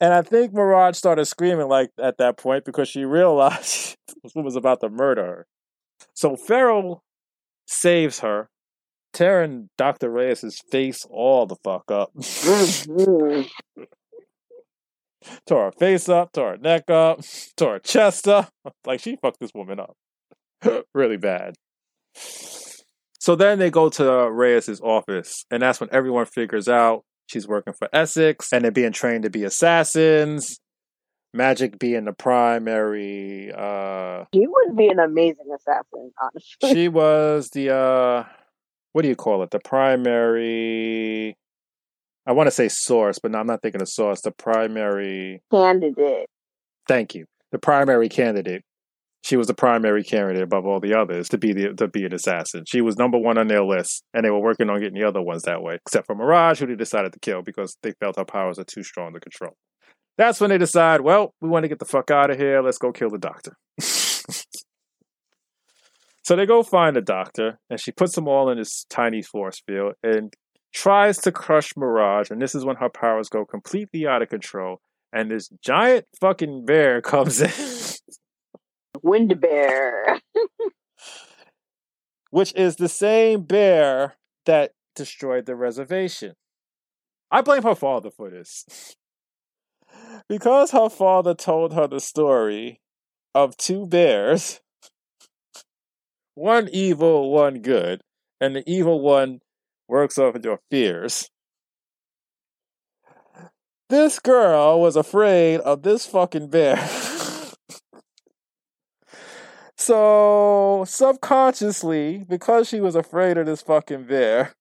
And 0.00 0.14
I 0.14 0.22
think 0.22 0.52
Mirage 0.52 0.96
started 0.96 1.24
screaming 1.24 1.66
like 1.66 1.90
at 2.00 2.18
that 2.18 2.36
point 2.36 2.64
because 2.64 2.88
she 2.88 3.04
realized 3.04 3.96
woman 4.36 4.44
was 4.44 4.54
about 4.54 4.80
to 4.82 4.88
murder 4.88 5.24
her. 5.24 5.46
So 6.14 6.36
Pharaoh 6.36 7.02
saves 7.66 8.20
her, 8.20 8.48
tearing 9.12 9.68
Dr. 9.78 10.10
Reyes' 10.10 10.60
face 10.70 11.06
all 11.10 11.46
the 11.46 11.56
fuck 11.64 11.90
up. 11.90 12.10
Tore 15.46 15.66
her 15.66 15.72
face 15.72 16.08
up, 16.08 16.32
tore 16.32 16.52
her 16.52 16.56
neck 16.56 16.90
up, 16.90 17.20
tore 17.56 17.74
her 17.74 17.78
chest 17.78 18.26
up. 18.28 18.48
Like 18.84 19.00
she 19.00 19.16
fucked 19.16 19.38
this 19.40 19.52
woman 19.54 19.78
up. 19.78 19.96
really 20.94 21.16
bad. 21.16 21.54
So 22.14 23.36
then 23.36 23.60
they 23.60 23.70
go 23.70 23.88
to 23.90 24.30
Reyes' 24.30 24.80
office, 24.80 25.44
and 25.50 25.62
that's 25.62 25.80
when 25.80 25.88
everyone 25.92 26.26
figures 26.26 26.68
out 26.68 27.04
she's 27.26 27.46
working 27.46 27.72
for 27.72 27.88
Essex 27.92 28.52
and 28.52 28.64
they're 28.64 28.72
being 28.72 28.92
trained 28.92 29.22
to 29.22 29.30
be 29.30 29.44
assassins. 29.44 30.58
Magik 31.34 31.78
being 31.78 32.04
the 32.04 32.12
primary 32.12 33.50
uh 33.56 34.24
She 34.34 34.46
would 34.46 34.76
be 34.76 34.88
an 34.88 34.98
amazing 34.98 35.46
assassin, 35.54 36.12
honestly. 36.20 36.74
she 36.74 36.88
was 36.88 37.48
the 37.50 37.74
uh 37.74 38.24
what 38.92 39.02
do 39.02 39.08
you 39.08 39.16
call 39.16 39.42
it? 39.42 39.50
The 39.50 39.60
primary 39.60 41.36
I 42.26 42.32
want 42.32 42.46
to 42.46 42.52
say 42.52 42.68
source, 42.68 43.18
but 43.18 43.32
no, 43.32 43.38
I'm 43.38 43.46
not 43.46 43.62
thinking 43.62 43.82
of 43.82 43.88
source. 43.88 44.20
The 44.20 44.30
primary 44.30 45.42
Candidate. 45.50 46.26
Thank 46.86 47.14
you. 47.14 47.26
The 47.50 47.58
primary 47.58 48.08
candidate. 48.08 48.62
She 49.24 49.36
was 49.36 49.46
the 49.46 49.54
primary 49.54 50.02
candidate 50.02 50.42
above 50.42 50.66
all 50.66 50.80
the 50.80 50.94
others 50.94 51.28
to 51.28 51.38
be 51.38 51.52
the 51.52 51.74
to 51.74 51.86
be 51.86 52.04
an 52.04 52.12
assassin. 52.12 52.64
She 52.66 52.80
was 52.80 52.96
number 52.96 53.18
one 53.18 53.38
on 53.38 53.46
their 53.46 53.64
list, 53.64 54.02
and 54.12 54.24
they 54.24 54.30
were 54.30 54.40
working 54.40 54.68
on 54.68 54.80
getting 54.80 55.00
the 55.00 55.06
other 55.06 55.22
ones 55.22 55.42
that 55.42 55.62
way, 55.62 55.78
except 55.86 56.06
for 56.06 56.16
Mirage, 56.16 56.58
who 56.58 56.66
they 56.66 56.74
decided 56.74 57.12
to 57.12 57.20
kill 57.20 57.42
because 57.42 57.76
they 57.82 57.92
felt 58.00 58.16
her 58.16 58.24
powers 58.24 58.58
are 58.58 58.64
too 58.64 58.82
strong 58.82 59.12
to 59.12 59.20
control. 59.20 59.52
That's 60.18 60.40
when 60.40 60.50
they 60.50 60.58
decide, 60.58 61.02
well, 61.02 61.34
we 61.40 61.48
want 61.48 61.62
to 61.64 61.68
get 61.68 61.78
the 61.78 61.84
fuck 61.84 62.10
out 62.10 62.30
of 62.30 62.38
here. 62.38 62.62
Let's 62.62 62.78
go 62.78 62.92
kill 62.92 63.10
the 63.10 63.18
doctor. 63.18 63.56
so 66.22 66.36
they 66.36 66.46
go 66.46 66.62
find 66.62 66.96
the 66.96 67.00
doctor, 67.00 67.58
and 67.70 67.80
she 67.80 67.92
puts 67.92 68.14
them 68.14 68.28
all 68.28 68.50
in 68.50 68.58
this 68.58 68.84
tiny 68.88 69.22
force 69.22 69.62
field, 69.66 69.94
and 70.02 70.34
tries 70.72 71.18
to 71.18 71.32
crush 71.32 71.76
Mirage, 71.76 72.30
and 72.30 72.40
this 72.40 72.54
is 72.54 72.64
when 72.64 72.76
her 72.76 72.88
powers 72.88 73.28
go 73.28 73.44
completely 73.44 74.06
out 74.06 74.22
of 74.22 74.28
control. 74.28 74.80
And 75.12 75.30
this 75.30 75.50
giant 75.62 76.06
fucking 76.20 76.64
bear 76.64 77.02
comes 77.02 77.40
in. 77.40 77.50
Wind 79.02 79.40
bear. 79.40 80.20
which 82.32 82.54
is 82.54 82.76
the 82.76 82.88
same 82.88 83.42
bear 83.42 84.16
that 84.46 84.72
destroyed 84.96 85.44
the 85.44 85.54
reservation. 85.54 86.32
I 87.30 87.42
blame 87.42 87.62
her 87.62 87.74
father 87.74 88.10
for 88.10 88.30
this. 88.30 88.96
because 90.30 90.70
her 90.70 90.88
father 90.88 91.34
told 91.34 91.74
her 91.74 91.86
the 91.86 92.00
story 92.00 92.80
of 93.34 93.58
two 93.58 93.86
bears, 93.86 94.61
one 96.34 96.68
evil, 96.72 97.30
one 97.30 97.60
good, 97.60 98.00
and 98.40 98.56
the 98.56 98.62
evil 98.66 99.00
one 99.00 99.40
works 99.88 100.18
off 100.18 100.34
of 100.34 100.44
your 100.44 100.60
fears. 100.70 101.28
This 103.88 104.18
girl 104.18 104.80
was 104.80 104.96
afraid 104.96 105.60
of 105.60 105.82
this 105.82 106.06
fucking 106.06 106.48
bear. 106.48 106.76
so, 109.76 110.84
subconsciously, 110.88 112.24
because 112.26 112.68
she 112.68 112.80
was 112.80 112.96
afraid 112.96 113.36
of 113.36 113.46
this 113.46 113.60
fucking 113.60 114.04
bear, 114.04 114.54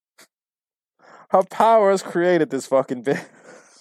her 1.29 1.43
powers 1.49 2.01
created 2.01 2.49
this 2.49 2.67
fucking 2.67 3.03
bear. 3.03 3.25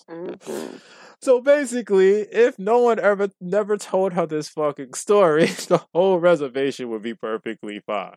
Mm-hmm. 0.09 0.77
So 1.23 1.41
basically, 1.41 2.21
if 2.21 2.59
no 2.59 2.79
one 2.79 2.99
ever 2.99 3.31
never 3.41 3.77
told 3.77 4.15
her 4.15 4.27
this 4.27 4.49
fucking 4.49 4.95
story, 4.95 5.47
the 5.69 5.85
whole 5.93 6.19
reservation 6.19 6.89
would 6.91 7.03
be 7.03 7.15
perfectly 7.15 7.81
fine. 7.81 8.17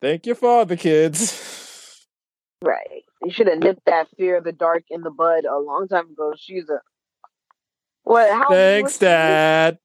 Thank 0.00 0.26
your 0.26 0.36
father, 0.36 0.76
kids. 0.76 2.06
Right. 2.62 3.04
You 3.22 3.32
should 3.32 3.48
have 3.48 3.58
nipped 3.58 3.86
that 3.86 4.08
fear 4.16 4.36
of 4.36 4.44
the 4.44 4.52
dark 4.52 4.84
in 4.88 5.00
the 5.02 5.10
bud 5.10 5.44
a 5.44 5.58
long 5.58 5.88
time 5.88 6.10
ago. 6.10 6.34
She's 6.36 6.68
a 6.68 6.80
what? 8.04 8.30
How 8.30 8.50
Thanks, 8.50 8.98
Dad. 8.98 9.78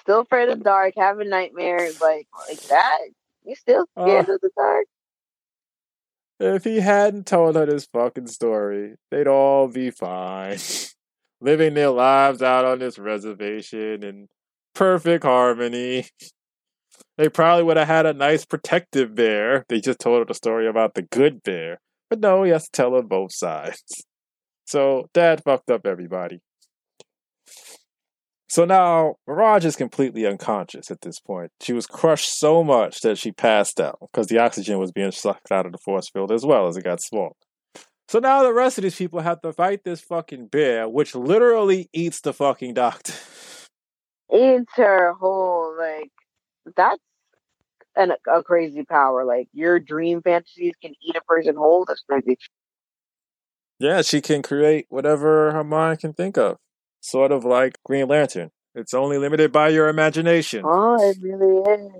Still 0.00 0.20
afraid 0.20 0.48
of 0.48 0.58
the 0.58 0.64
dark, 0.64 0.94
having 0.96 1.28
nightmares 1.28 2.00
like 2.00 2.26
like 2.48 2.60
that. 2.68 2.98
You 3.44 3.54
still 3.54 3.84
scared 3.98 4.30
uh, 4.30 4.34
of 4.34 4.40
the 4.40 4.50
dark? 4.56 4.86
If 6.44 6.64
he 6.64 6.80
hadn't 6.80 7.28
told 7.28 7.54
her 7.54 7.66
this 7.66 7.86
fucking 7.86 8.26
story, 8.26 8.96
they'd 9.12 9.28
all 9.28 9.68
be 9.68 9.92
fine. 9.92 10.58
Living 11.40 11.74
their 11.74 11.90
lives 11.90 12.42
out 12.42 12.64
on 12.64 12.80
this 12.80 12.98
reservation 12.98 14.02
in 14.02 14.26
perfect 14.74 15.22
harmony. 15.22 16.06
They 17.16 17.28
probably 17.28 17.62
would 17.62 17.76
have 17.76 17.86
had 17.86 18.06
a 18.06 18.12
nice 18.12 18.44
protective 18.44 19.14
bear. 19.14 19.64
They 19.68 19.80
just 19.80 20.00
told 20.00 20.18
her 20.18 20.24
the 20.24 20.34
story 20.34 20.66
about 20.66 20.94
the 20.94 21.02
good 21.02 21.44
bear. 21.44 21.78
But 22.10 22.18
no, 22.18 22.42
he 22.42 22.50
has 22.50 22.64
to 22.64 22.72
tell 22.72 22.94
her 22.94 23.02
both 23.02 23.32
sides. 23.32 24.04
So 24.66 25.08
dad 25.14 25.44
fucked 25.44 25.70
up 25.70 25.86
everybody. 25.86 26.40
So 28.52 28.66
now 28.66 29.14
Mirage 29.26 29.64
is 29.64 29.76
completely 29.76 30.26
unconscious 30.26 30.90
at 30.90 31.00
this 31.00 31.18
point. 31.18 31.52
She 31.62 31.72
was 31.72 31.86
crushed 31.86 32.38
so 32.38 32.62
much 32.62 33.00
that 33.00 33.16
she 33.16 33.32
passed 33.32 33.80
out 33.80 33.98
because 33.98 34.26
the 34.26 34.40
oxygen 34.40 34.78
was 34.78 34.92
being 34.92 35.10
sucked 35.10 35.50
out 35.50 35.64
of 35.64 35.72
the 35.72 35.78
force 35.78 36.10
field 36.10 36.30
as 36.30 36.44
well 36.44 36.68
as 36.68 36.76
it 36.76 36.84
got 36.84 37.00
small. 37.00 37.34
So 38.08 38.18
now 38.18 38.42
the 38.42 38.52
rest 38.52 38.76
of 38.76 38.82
these 38.82 38.94
people 38.94 39.20
have 39.20 39.40
to 39.40 39.54
fight 39.54 39.84
this 39.84 40.02
fucking 40.02 40.48
bear, 40.48 40.86
which 40.86 41.14
literally 41.14 41.88
eats 41.94 42.20
the 42.20 42.34
fucking 42.34 42.74
doctor. 42.74 43.14
Eats 44.30 44.72
her 44.74 45.14
whole 45.14 45.74
like 45.78 46.10
that's 46.76 47.00
an, 47.96 48.12
a 48.30 48.42
crazy 48.42 48.84
power. 48.84 49.24
Like 49.24 49.48
your 49.54 49.80
dream 49.80 50.20
fantasies 50.20 50.74
can 50.82 50.92
eat 51.02 51.16
a 51.16 51.22
person 51.22 51.56
whole. 51.56 51.86
That's 51.86 52.02
crazy. 52.06 52.36
Yeah, 53.78 54.02
she 54.02 54.20
can 54.20 54.42
create 54.42 54.84
whatever 54.90 55.52
her 55.52 55.64
mind 55.64 56.00
can 56.00 56.12
think 56.12 56.36
of 56.36 56.58
sort 57.02 57.32
of 57.32 57.44
like 57.44 57.74
Green 57.84 58.08
Lantern. 58.08 58.50
It's 58.74 58.94
only 58.94 59.18
limited 59.18 59.52
by 59.52 59.68
your 59.68 59.88
imagination. 59.88 60.62
Oh, 60.64 60.96
it 60.98 61.18
really 61.20 61.60
is. 61.60 61.92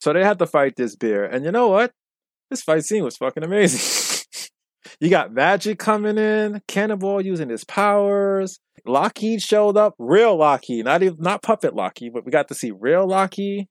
So 0.00 0.12
they 0.12 0.22
had 0.22 0.38
to 0.38 0.46
fight 0.46 0.76
this 0.76 0.94
bear, 0.94 1.24
and 1.24 1.44
you 1.44 1.50
know 1.50 1.68
what? 1.68 1.92
This 2.48 2.62
fight 2.62 2.84
scene 2.84 3.02
was 3.02 3.16
fucking 3.16 3.42
amazing. 3.42 4.24
you 5.00 5.10
got 5.10 5.32
Magik 5.32 5.78
coming 5.78 6.16
in, 6.16 6.62
Cannonball 6.68 7.20
using 7.20 7.48
his 7.48 7.64
powers. 7.64 8.60
Lockheed 8.86 9.42
showed 9.42 9.76
up, 9.76 9.94
real 9.98 10.36
Lockheed, 10.36 10.84
not 10.84 11.02
even 11.02 11.18
not 11.18 11.42
puppet 11.42 11.74
Lockheed, 11.74 12.12
but 12.12 12.24
we 12.24 12.30
got 12.30 12.48
to 12.48 12.54
see 12.54 12.70
real 12.70 13.06
Lockheed. 13.06 13.66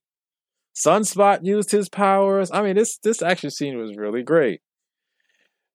Sunspot 0.75 1.39
used 1.43 1.71
his 1.71 1.89
powers. 1.89 2.51
I 2.51 2.61
mean, 2.61 2.75
this 2.75 2.97
this 2.99 3.21
action 3.21 3.49
scene 3.49 3.77
was 3.77 3.97
really 3.97 4.23
great. 4.23 4.61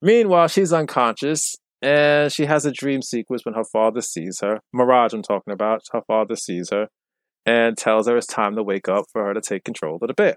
Meanwhile, 0.00 0.48
she's 0.48 0.72
unconscious, 0.72 1.56
and 1.82 2.32
she 2.32 2.46
has 2.46 2.64
a 2.64 2.72
dream 2.72 3.02
sequence 3.02 3.44
when 3.44 3.54
her 3.54 3.64
father 3.64 4.00
sees 4.00 4.40
her. 4.40 4.60
Mirage, 4.72 5.12
I'm 5.12 5.22
talking 5.22 5.52
about. 5.52 5.82
Her 5.92 6.02
father 6.06 6.36
sees 6.36 6.70
her 6.70 6.88
and 7.46 7.76
tells 7.76 8.08
her 8.08 8.16
it's 8.16 8.26
time 8.26 8.56
to 8.56 8.62
wake 8.62 8.88
up 8.88 9.04
for 9.12 9.24
her 9.24 9.34
to 9.34 9.40
take 9.40 9.64
control 9.64 9.98
of 10.00 10.08
the 10.08 10.14
bear, 10.14 10.36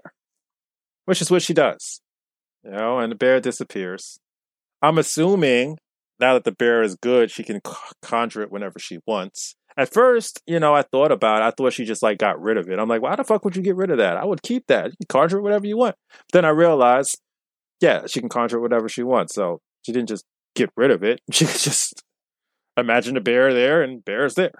which 1.06 1.22
is 1.22 1.30
what 1.30 1.42
she 1.42 1.54
does. 1.54 2.00
You 2.64 2.72
know, 2.72 2.98
and 2.98 3.12
the 3.12 3.16
bear 3.16 3.40
disappears. 3.40 4.18
I'm 4.82 4.98
assuming 4.98 5.78
now 6.20 6.34
that 6.34 6.44
the 6.44 6.52
bear 6.52 6.82
is 6.82 6.96
good, 6.96 7.30
she 7.30 7.44
can 7.44 7.60
conjure 8.02 8.42
it 8.42 8.52
whenever 8.52 8.78
she 8.78 8.98
wants. 9.06 9.54
At 9.76 9.92
first, 9.92 10.42
you 10.46 10.58
know, 10.58 10.74
I 10.74 10.82
thought 10.82 11.12
about 11.12 11.40
it. 11.40 11.44
I 11.44 11.50
thought 11.52 11.72
she 11.72 11.84
just 11.84 12.02
like 12.02 12.18
got 12.18 12.40
rid 12.40 12.56
of 12.56 12.68
it. 12.68 12.80
I'm 12.80 12.88
like, 12.88 13.00
why 13.00 13.14
the 13.14 13.22
fuck 13.22 13.44
would 13.44 13.54
you 13.54 13.62
get 13.62 13.76
rid 13.76 13.90
of 13.90 13.98
that? 13.98 14.16
I 14.16 14.24
would 14.24 14.42
keep 14.42 14.66
that. 14.66 14.86
You 14.86 14.96
can 15.00 15.06
conjure 15.08 15.38
it 15.38 15.42
whatever 15.42 15.66
you 15.66 15.76
want. 15.76 15.94
But 16.10 16.32
then 16.32 16.44
I 16.44 16.48
realized, 16.48 17.20
yeah, 17.80 18.06
she 18.06 18.18
can 18.18 18.28
conjure 18.28 18.58
it 18.58 18.62
whatever 18.62 18.88
she 18.88 19.04
wants. 19.04 19.34
So 19.34 19.60
she 19.86 19.92
didn't 19.92 20.08
just 20.08 20.24
get 20.58 20.70
rid 20.76 20.90
of 20.90 21.02
it. 21.02 21.20
She 21.32 21.44
just 21.46 22.02
imagine 22.76 23.16
a 23.16 23.20
bear 23.20 23.54
there 23.54 23.82
and 23.82 24.04
bear's 24.04 24.34
there. 24.34 24.52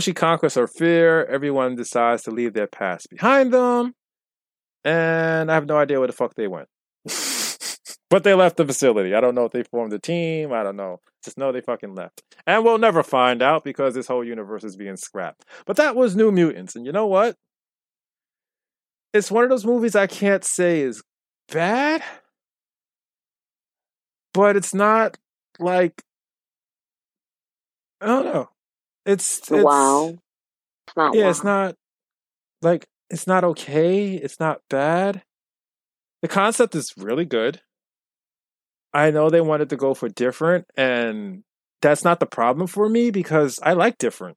She 0.00 0.12
conquers 0.12 0.54
her 0.54 0.66
fear. 0.66 1.24
Everyone 1.26 1.76
decides 1.76 2.22
to 2.24 2.30
leave 2.30 2.54
their 2.54 2.66
past 2.66 3.08
behind 3.10 3.52
them. 3.52 3.92
And 4.84 5.50
I 5.50 5.54
have 5.54 5.66
no 5.66 5.76
idea 5.76 5.98
where 5.98 6.08
the 6.08 6.12
fuck 6.12 6.34
they 6.34 6.48
went. 6.48 6.68
but 8.10 8.24
they 8.24 8.34
left 8.34 8.56
the 8.56 8.66
facility. 8.66 9.14
I 9.14 9.20
don't 9.20 9.34
know 9.34 9.44
if 9.44 9.52
they 9.52 9.62
formed 9.62 9.92
a 9.92 9.98
team. 9.98 10.52
I 10.52 10.64
don't 10.64 10.76
know. 10.76 10.98
Just 11.24 11.38
know 11.38 11.52
they 11.52 11.60
fucking 11.60 11.94
left. 11.94 12.22
And 12.46 12.64
we'll 12.64 12.78
never 12.78 13.04
find 13.04 13.42
out 13.42 13.62
because 13.62 13.94
this 13.94 14.08
whole 14.08 14.24
universe 14.24 14.64
is 14.64 14.76
being 14.76 14.96
scrapped. 14.96 15.44
But 15.66 15.76
that 15.76 15.94
was 15.94 16.16
New 16.16 16.32
Mutants. 16.32 16.74
And 16.74 16.84
you 16.84 16.90
know 16.90 17.06
what? 17.06 17.36
It's 19.14 19.30
one 19.30 19.44
of 19.44 19.50
those 19.50 19.66
movies 19.66 19.94
I 19.94 20.08
can't 20.08 20.44
say 20.44 20.80
is 20.80 21.02
bad 21.52 22.02
but 24.32 24.56
it's 24.56 24.74
not 24.74 25.16
like 25.58 26.02
I 28.00 28.06
don't 28.06 28.24
know. 28.24 28.48
It's, 29.06 29.38
it's 29.38 29.50
wow. 29.50 30.18
It's 30.86 30.96
not 30.96 31.14
yeah. 31.14 31.24
Wow. 31.24 31.30
It's 31.30 31.44
not 31.44 31.76
like 32.62 32.86
it's 33.10 33.26
not 33.26 33.44
okay. 33.44 34.14
It's 34.14 34.40
not 34.40 34.60
bad. 34.68 35.22
The 36.22 36.28
concept 36.28 36.74
is 36.74 36.94
really 36.96 37.24
good. 37.24 37.60
I 38.94 39.10
know 39.10 39.30
they 39.30 39.40
wanted 39.40 39.70
to 39.70 39.76
go 39.76 39.94
for 39.94 40.08
different, 40.08 40.66
and 40.76 41.44
that's 41.80 42.04
not 42.04 42.20
the 42.20 42.26
problem 42.26 42.66
for 42.66 42.88
me 42.88 43.10
because 43.10 43.58
I 43.62 43.72
like 43.72 43.98
different. 43.98 44.36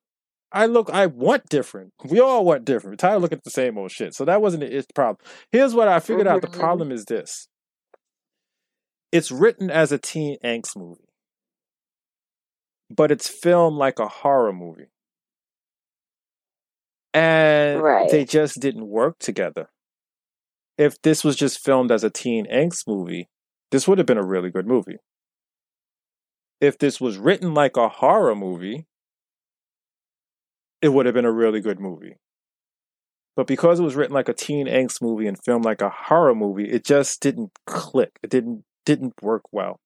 I 0.52 0.68
look, 0.68 0.90
I 0.90 1.08
want 1.08 1.50
different. 1.50 1.92
We 2.04 2.20
all 2.20 2.46
want 2.46 2.66
different. 2.66 2.94
We're 2.94 2.98
tired 2.98 3.18
of 3.18 3.22
looking 3.24 3.40
at 3.40 3.44
the 3.44 3.50
same 3.50 3.78
old 3.78 3.92
shit. 3.92 4.14
So 4.14 4.26
that 4.26 4.42
wasn't 4.42 4.62
the 4.62 4.86
problem. 4.94 5.18
Here's 5.52 5.74
what 5.74 5.88
I 5.88 6.00
figured 6.00 6.28
mm-hmm. 6.28 6.36
out. 6.36 6.42
The 6.42 6.48
mm-hmm. 6.48 6.60
problem 6.60 6.92
is 6.92 7.06
this: 7.06 7.50
it's 9.16 9.32
written 9.32 9.72
as 9.72 9.94
a 9.94 9.98
teen 9.98 10.36
angst 10.44 10.76
movie, 10.76 11.08
but 12.90 13.12
it's 13.12 13.30
filmed 13.30 13.78
like 13.78 13.98
a 13.98 14.10
horror 14.10 14.52
movie. 14.52 14.92
And 17.14 17.82
right. 17.82 18.12
they 18.12 18.26
just 18.26 18.60
didn't 18.60 18.88
work 18.88 19.18
together. 19.20 19.70
If 20.78 21.02
this 21.02 21.24
was 21.24 21.38
just 21.38 21.64
filmed 21.64 21.94
as 21.94 22.04
a 22.04 22.10
teen 22.10 22.46
angst 22.48 22.90
movie, 22.90 23.30
this 23.72 23.88
would 23.88 24.00
have 24.00 24.08
been 24.08 24.18
a 24.18 24.26
really 24.26 24.50
good 24.50 24.68
movie. 24.68 24.98
If 26.60 26.78
this 26.78 27.00
was 27.00 27.18
written 27.18 27.54
like 27.54 27.78
a 27.78 27.88
horror 27.88 28.36
movie, 28.36 28.86
it 30.82 30.90
would 30.90 31.06
have 31.06 31.16
been 31.16 31.24
a 31.24 31.32
really 31.32 31.62
good 31.62 31.80
movie. 31.80 32.18
But 33.38 33.48
because 33.48 33.80
it 33.80 33.84
was 33.84 33.96
written 33.96 34.14
like 34.14 34.28
a 34.28 34.34
teen 34.34 34.68
angst 34.68 35.02
movie 35.02 35.26
and 35.26 35.42
filmed 35.42 35.64
like 35.64 35.82
a 35.82 35.90
horror 35.90 36.36
movie, 36.36 36.70
it 36.70 36.84
just 36.84 37.22
didn't 37.22 37.52
click. 37.66 38.20
It 38.22 38.30
didn't 38.30 38.66
didn't 38.86 39.14
work 39.22 39.44
well. 39.52 39.80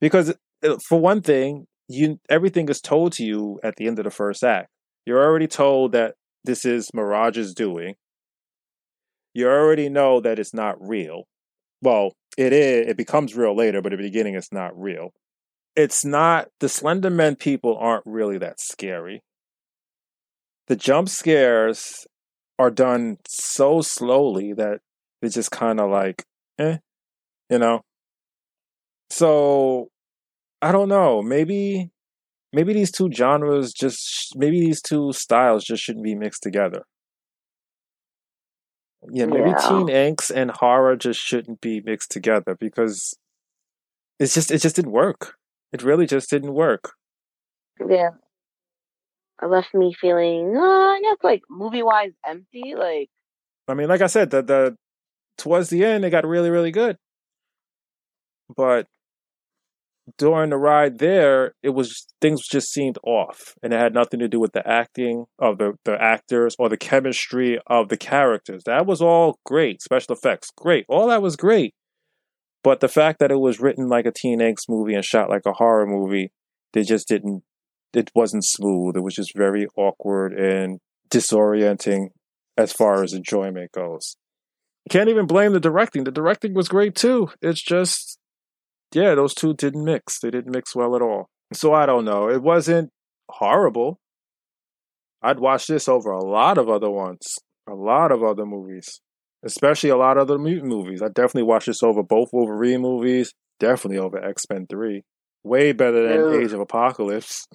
Because 0.00 0.34
uh, 0.64 0.76
for 0.88 1.00
one 1.00 1.22
thing 1.22 1.66
you 1.90 2.20
everything 2.28 2.68
is 2.68 2.80
told 2.80 3.12
to 3.12 3.24
you 3.24 3.58
at 3.64 3.76
the 3.76 3.86
end 3.86 3.98
of 3.98 4.04
the 4.04 4.10
first 4.10 4.44
act. 4.44 4.68
You're 5.04 5.22
already 5.22 5.48
told 5.48 5.92
that 5.92 6.14
this 6.44 6.64
is 6.64 6.88
mirage's 6.94 7.52
doing. 7.52 7.94
You 9.34 9.48
already 9.48 9.88
know 9.88 10.20
that 10.20 10.38
it's 10.38 10.54
not 10.54 10.76
real. 10.80 11.24
Well 11.82 12.12
it 12.38 12.52
is 12.52 12.86
it 12.88 12.96
becomes 12.96 13.34
real 13.34 13.56
later 13.56 13.82
but 13.82 13.92
at 13.92 13.98
the 13.98 14.04
beginning 14.04 14.34
it's 14.34 14.52
not 14.52 14.78
real. 14.78 15.10
It's 15.74 16.04
not 16.04 16.48
the 16.60 16.68
slenderman 16.68 17.38
people 17.38 17.76
aren't 17.76 18.06
really 18.06 18.38
that 18.38 18.60
scary. 18.60 19.22
The 20.68 20.76
jump 20.76 21.08
scares 21.08 22.06
are 22.58 22.70
done 22.70 23.16
so 23.26 23.80
slowly 23.80 24.52
that 24.52 24.80
it's 25.22 25.34
just 25.34 25.50
kind 25.50 25.80
of 25.80 25.90
like 25.90 26.24
eh 26.58 26.76
you 27.48 27.58
know 27.58 27.82
So 29.10 29.88
I 30.62 30.72
don't 30.72 30.88
know. 30.88 31.22
Maybe 31.22 31.90
maybe 32.52 32.72
these 32.72 32.90
two 32.92 33.10
genres 33.12 33.72
just 33.72 34.32
maybe 34.36 34.60
these 34.60 34.82
two 34.82 35.12
styles 35.12 35.64
just 35.64 35.82
shouldn't 35.82 36.04
be 36.04 36.14
mixed 36.14 36.42
together. 36.42 36.84
Yeah, 39.10 39.26
maybe 39.26 39.50
Yeah. 39.50 39.56
teen 39.68 39.86
angst 39.88 40.30
and 40.30 40.50
horror 40.50 40.96
just 40.96 41.20
shouldn't 41.20 41.60
be 41.60 41.80
mixed 41.80 42.10
together 42.10 42.54
because 42.58 43.14
it's 44.18 44.34
just 44.34 44.50
it 44.50 44.58
just 44.58 44.76
didn't 44.76 44.92
work. 44.92 45.34
It 45.72 45.82
really 45.82 46.06
just 46.06 46.28
didn't 46.30 46.52
work. 46.54 46.92
Yeah. 47.86 48.10
It 49.42 49.46
left 49.46 49.72
me 49.74 49.94
feeling, 49.98 50.54
uh, 50.54 50.60
I 50.60 51.00
guess, 51.02 51.16
like 51.22 51.42
movie 51.48 51.82
wise 51.82 52.12
empty. 52.26 52.74
Like, 52.76 53.08
I 53.68 53.74
mean, 53.74 53.88
like 53.88 54.02
I 54.02 54.06
said, 54.06 54.30
the 54.30 54.42
the 54.42 54.76
towards 55.38 55.70
the 55.70 55.82
end 55.84 56.04
it 56.04 56.10
got 56.10 56.26
really 56.26 56.50
really 56.50 56.70
good, 56.72 56.98
but 58.54 58.86
during 60.18 60.50
the 60.50 60.56
ride 60.56 60.98
there, 60.98 61.54
it 61.62 61.70
was 61.70 62.06
things 62.20 62.46
just 62.46 62.72
seemed 62.72 62.98
off, 63.04 63.54
and 63.62 63.72
it 63.72 63.80
had 63.80 63.94
nothing 63.94 64.20
to 64.20 64.28
do 64.28 64.40
with 64.40 64.52
the 64.52 64.66
acting 64.66 65.26
of 65.38 65.58
the 65.58 65.72
the 65.84 66.00
actors 66.00 66.54
or 66.58 66.68
the 66.68 66.76
chemistry 66.76 67.58
of 67.66 67.88
the 67.88 67.96
characters. 67.96 68.62
That 68.64 68.86
was 68.86 69.00
all 69.02 69.38
great, 69.44 69.82
special 69.82 70.14
effects, 70.14 70.50
great, 70.56 70.84
all 70.88 71.08
that 71.08 71.22
was 71.22 71.36
great. 71.36 71.74
But 72.62 72.80
the 72.80 72.88
fact 72.88 73.18
that 73.20 73.30
it 73.30 73.40
was 73.40 73.60
written 73.60 73.88
like 73.88 74.06
a 74.06 74.12
teen 74.12 74.40
angst 74.40 74.68
movie 74.68 74.94
and 74.94 75.04
shot 75.04 75.30
like 75.30 75.46
a 75.46 75.54
horror 75.54 75.86
movie, 75.86 76.32
they 76.72 76.82
just 76.82 77.08
didn't. 77.08 77.42
It 77.92 78.10
wasn't 78.14 78.44
smooth. 78.44 78.96
It 78.96 79.02
was 79.02 79.14
just 79.14 79.36
very 79.36 79.66
awkward 79.76 80.32
and 80.32 80.78
disorienting 81.10 82.10
as 82.56 82.72
far 82.72 83.02
as 83.02 83.12
enjoyment 83.12 83.72
goes. 83.72 84.16
Can't 84.88 85.08
even 85.08 85.26
blame 85.26 85.52
the 85.52 85.60
directing. 85.60 86.04
The 86.04 86.12
directing 86.12 86.54
was 86.54 86.68
great 86.68 86.94
too. 86.94 87.30
It's 87.42 87.60
just, 87.60 88.19
yeah, 88.92 89.14
those 89.14 89.34
two 89.34 89.54
didn't 89.54 89.84
mix. 89.84 90.20
They 90.20 90.30
didn't 90.30 90.52
mix 90.52 90.74
well 90.74 90.96
at 90.96 91.02
all. 91.02 91.28
So 91.52 91.72
I 91.72 91.86
don't 91.86 92.04
know. 92.04 92.28
It 92.28 92.42
wasn't 92.42 92.90
horrible. 93.28 93.98
I'd 95.22 95.40
watch 95.40 95.66
this 95.66 95.88
over 95.88 96.10
a 96.10 96.24
lot 96.24 96.58
of 96.58 96.68
other 96.68 96.90
ones, 96.90 97.38
a 97.68 97.74
lot 97.74 98.10
of 98.10 98.22
other 98.22 98.46
movies, 98.46 99.00
especially 99.44 99.90
a 99.90 99.96
lot 99.96 100.16
of 100.16 100.22
other 100.22 100.38
mutant 100.38 100.68
movies. 100.68 101.02
I 101.02 101.08
definitely 101.08 101.42
watch 101.42 101.66
this 101.66 101.82
over 101.82 102.02
both 102.02 102.30
Wolverine 102.32 102.80
movies, 102.80 103.34
definitely 103.58 103.98
over 103.98 104.22
X 104.22 104.44
Men 104.50 104.66
3. 104.68 105.02
Way 105.42 105.72
better 105.72 106.06
than. 106.06 106.42
Age 106.42 106.52
of 106.52 106.60
Apocalypse. 106.60 107.46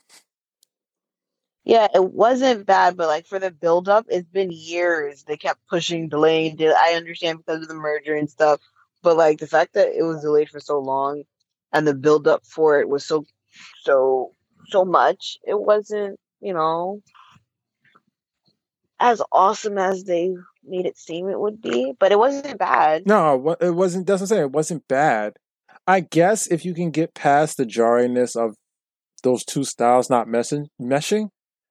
yeah, 1.63 1.87
it 1.93 2.03
wasn't 2.03 2.65
bad, 2.65 2.97
but 2.97 3.07
like 3.07 3.25
for 3.25 3.39
the 3.39 3.51
build 3.51 3.89
up, 3.89 4.05
it's 4.09 4.29
been 4.29 4.51
years. 4.51 5.23
They 5.23 5.37
kept 5.37 5.59
pushing, 5.67 6.09
delaying. 6.09 6.57
I 6.61 6.93
understand 6.95 7.39
because 7.39 7.61
of 7.61 7.67
the 7.67 7.75
merger 7.75 8.15
and 8.15 8.29
stuff, 8.29 8.59
but 9.05 9.15
like 9.15 9.37
the 9.37 9.47
fact 9.47 9.75
that 9.75 9.89
it 9.95 10.01
was 10.01 10.23
delayed 10.23 10.49
for 10.49 10.59
so 10.59 10.79
long 10.79 11.23
and 11.71 11.87
the 11.87 11.93
build 11.93 12.27
up 12.27 12.43
for 12.43 12.79
it 12.79 12.89
was 12.89 13.05
so, 13.05 13.23
so, 13.83 14.31
so 14.69 14.83
much, 14.83 15.37
it 15.45 15.61
wasn't, 15.61 16.19
you 16.41 16.53
know, 16.53 17.03
as 18.99 19.21
awesome 19.31 19.77
as 19.77 20.05
they 20.05 20.33
made 20.63 20.87
it 20.87 20.97
seem 20.97 21.29
it 21.29 21.39
would 21.39 21.61
be, 21.61 21.93
but 21.99 22.11
it 22.11 22.17
wasn't 22.17 22.57
bad. 22.57 23.05
No, 23.05 23.55
it 23.61 23.75
wasn't. 23.75 24.07
doesn't 24.07 24.27
I'm. 24.27 24.41
It 24.41 24.51
wasn't 24.51 24.87
bad. 24.87 25.33
I 25.85 25.99
guess 25.99 26.47
if 26.47 26.65
you 26.65 26.73
can 26.73 26.89
get 26.89 27.13
past 27.13 27.57
the 27.57 27.65
jarringness 27.65 28.35
of 28.35 28.55
those 29.21 29.45
two 29.45 29.63
styles 29.63 30.09
not 30.09 30.27
messing, 30.27 30.69
meshing, 30.81 31.29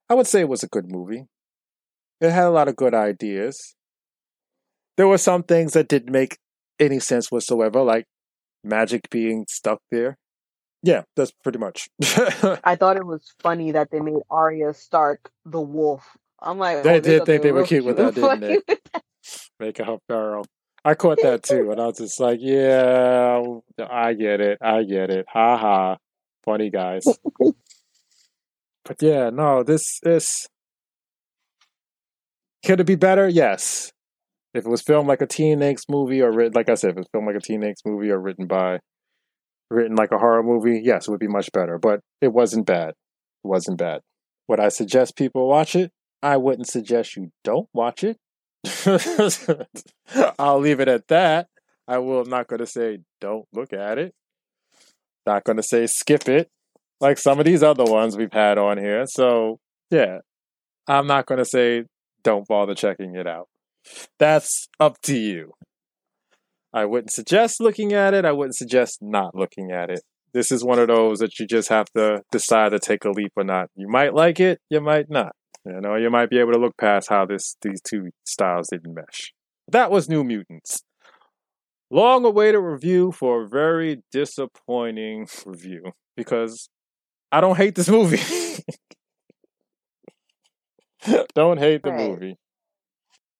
I 0.08 0.14
would 0.14 0.28
say 0.28 0.40
it 0.40 0.48
was 0.48 0.62
a 0.62 0.68
good 0.68 0.88
movie. 0.88 1.26
It 2.20 2.30
had 2.30 2.46
a 2.46 2.50
lot 2.50 2.68
of 2.68 2.76
good 2.76 2.94
ideas. 2.94 3.74
There 4.96 5.08
were 5.08 5.18
some 5.18 5.42
things 5.42 5.72
that 5.72 5.88
didn't 5.88 6.12
make 6.12 6.38
any 6.78 7.00
sense 7.00 7.30
whatsoever, 7.30 7.82
like 7.82 8.06
Magik 8.66 9.10
being 9.10 9.46
stuck 9.48 9.80
there. 9.90 10.16
Yeah, 10.82 11.02
that's 11.16 11.32
pretty 11.42 11.58
much. 11.58 11.88
I 12.64 12.76
thought 12.76 12.96
it 12.96 13.06
was 13.06 13.32
funny 13.42 13.72
that 13.72 13.90
they 13.90 14.00
made 14.00 14.20
Arya 14.30 14.74
Stark 14.74 15.30
the 15.46 15.60
wolf. 15.60 16.16
I'm 16.40 16.58
like, 16.58 16.82
They 16.82 16.96
oh, 16.96 17.00
did 17.00 17.24
think 17.24 17.42
they 17.42 17.52
were 17.52 17.64
cute 17.64 17.84
with 17.84 17.96
that, 17.96 18.14
didn't 18.14 18.44
eh, 18.44 18.46
they? 18.46 18.56
with 18.56 18.80
that. 18.92 19.02
Make 19.58 19.78
her 19.78 19.96
feral. 20.08 20.44
I 20.84 20.94
caught 20.94 21.18
that 21.22 21.42
too, 21.42 21.70
and 21.70 21.80
I 21.80 21.86
was 21.86 21.96
just 21.96 22.20
like, 22.20 22.40
"Yeah, 22.42 23.42
I 23.78 24.12
get 24.12 24.42
it, 24.42 24.58
I 24.60 24.82
get 24.82 25.08
it, 25.08 25.24
ha 25.26 25.56
ha, 25.56 25.96
funny 26.44 26.68
guys." 26.68 27.06
but 28.84 29.00
yeah, 29.00 29.30
no, 29.30 29.62
this 29.62 29.98
is 30.02 30.46
could 32.66 32.80
it 32.80 32.86
be 32.86 32.96
better? 32.96 33.26
Yes, 33.26 33.93
if 34.54 34.64
it 34.64 34.70
was 34.70 34.82
filmed 34.82 35.08
like 35.08 35.20
a 35.20 35.26
teen 35.26 35.58
angst 35.58 35.88
movie, 35.88 36.22
or 36.22 36.32
written, 36.32 36.52
like 36.54 36.68
I 36.68 36.74
said, 36.74 36.90
if 36.90 36.98
it's 36.98 37.08
filmed 37.12 37.26
like 37.26 37.36
a 37.36 37.40
teen 37.40 37.62
angst 37.62 37.84
movie, 37.84 38.10
or 38.10 38.20
written 38.20 38.46
by, 38.46 38.78
written 39.68 39.96
like 39.96 40.12
a 40.12 40.18
horror 40.18 40.44
movie, 40.44 40.80
yes, 40.82 41.08
it 41.08 41.10
would 41.10 41.20
be 41.20 41.26
much 41.26 41.50
better. 41.52 41.78
But 41.78 42.00
it 42.20 42.32
wasn't 42.32 42.64
bad. 42.64 42.90
It 42.90 43.48
wasn't 43.48 43.78
bad. 43.78 44.00
Would 44.48 44.60
I 44.60 44.68
suggest 44.68 45.16
people 45.16 45.48
watch 45.48 45.74
it? 45.74 45.90
I 46.22 46.36
wouldn't 46.36 46.68
suggest 46.68 47.16
you 47.16 47.30
don't 47.42 47.68
watch 47.74 48.04
it. 48.04 48.16
I'll 50.38 50.60
leave 50.60 50.80
it 50.80 50.88
at 50.88 51.08
that. 51.08 51.48
I 51.86 51.98
will 51.98 52.24
not 52.24 52.46
going 52.46 52.60
to 52.60 52.66
say 52.66 53.00
don't 53.20 53.46
look 53.52 53.72
at 53.72 53.98
it. 53.98 54.14
Not 55.26 55.44
going 55.44 55.56
to 55.56 55.62
say 55.62 55.86
skip 55.86 56.28
it, 56.28 56.48
like 57.00 57.18
some 57.18 57.38
of 57.38 57.44
these 57.44 57.62
other 57.62 57.84
ones 57.84 58.16
we've 58.16 58.32
had 58.32 58.56
on 58.56 58.78
here. 58.78 59.04
So 59.06 59.58
yeah, 59.90 60.18
I'm 60.86 61.06
not 61.06 61.26
going 61.26 61.38
to 61.38 61.44
say 61.44 61.84
don't 62.22 62.46
bother 62.46 62.74
checking 62.74 63.16
it 63.16 63.26
out. 63.26 63.48
That's 64.18 64.68
up 64.80 65.00
to 65.02 65.16
you. 65.16 65.52
I 66.72 66.84
wouldn't 66.86 67.12
suggest 67.12 67.60
looking 67.60 67.92
at 67.92 68.14
it. 68.14 68.24
I 68.24 68.32
wouldn't 68.32 68.56
suggest 68.56 68.98
not 69.00 69.34
looking 69.34 69.70
at 69.70 69.90
it. 69.90 70.00
This 70.32 70.50
is 70.50 70.64
one 70.64 70.80
of 70.80 70.88
those 70.88 71.20
that 71.20 71.38
you 71.38 71.46
just 71.46 71.68
have 71.68 71.86
to 71.96 72.22
decide 72.32 72.70
to 72.70 72.80
take 72.80 73.04
a 73.04 73.10
leap 73.10 73.32
or 73.36 73.44
not. 73.44 73.68
You 73.76 73.86
might 73.88 74.14
like 74.14 74.40
it, 74.40 74.58
you 74.68 74.80
might 74.80 75.08
not. 75.08 75.32
You 75.64 75.80
know, 75.80 75.94
you 75.94 76.10
might 76.10 76.28
be 76.30 76.38
able 76.40 76.52
to 76.52 76.58
look 76.58 76.76
past 76.76 77.08
how 77.08 77.24
this 77.24 77.56
these 77.62 77.80
two 77.80 78.10
styles 78.26 78.68
didn't 78.70 78.92
mesh. 78.94 79.32
That 79.68 79.90
was 79.90 80.08
New 80.08 80.24
Mutants. 80.24 80.82
Long 81.90 82.24
awaited 82.24 82.60
review 82.60 83.12
for 83.12 83.42
a 83.42 83.48
very 83.48 84.02
disappointing 84.10 85.28
review 85.46 85.92
because 86.16 86.68
I 87.30 87.40
don't 87.40 87.56
hate 87.56 87.76
this 87.76 87.88
movie. 87.98 88.20
don't 91.34 91.58
hate 91.58 91.82
the 91.82 91.90
Right. 91.92 92.10
movie. 92.10 92.36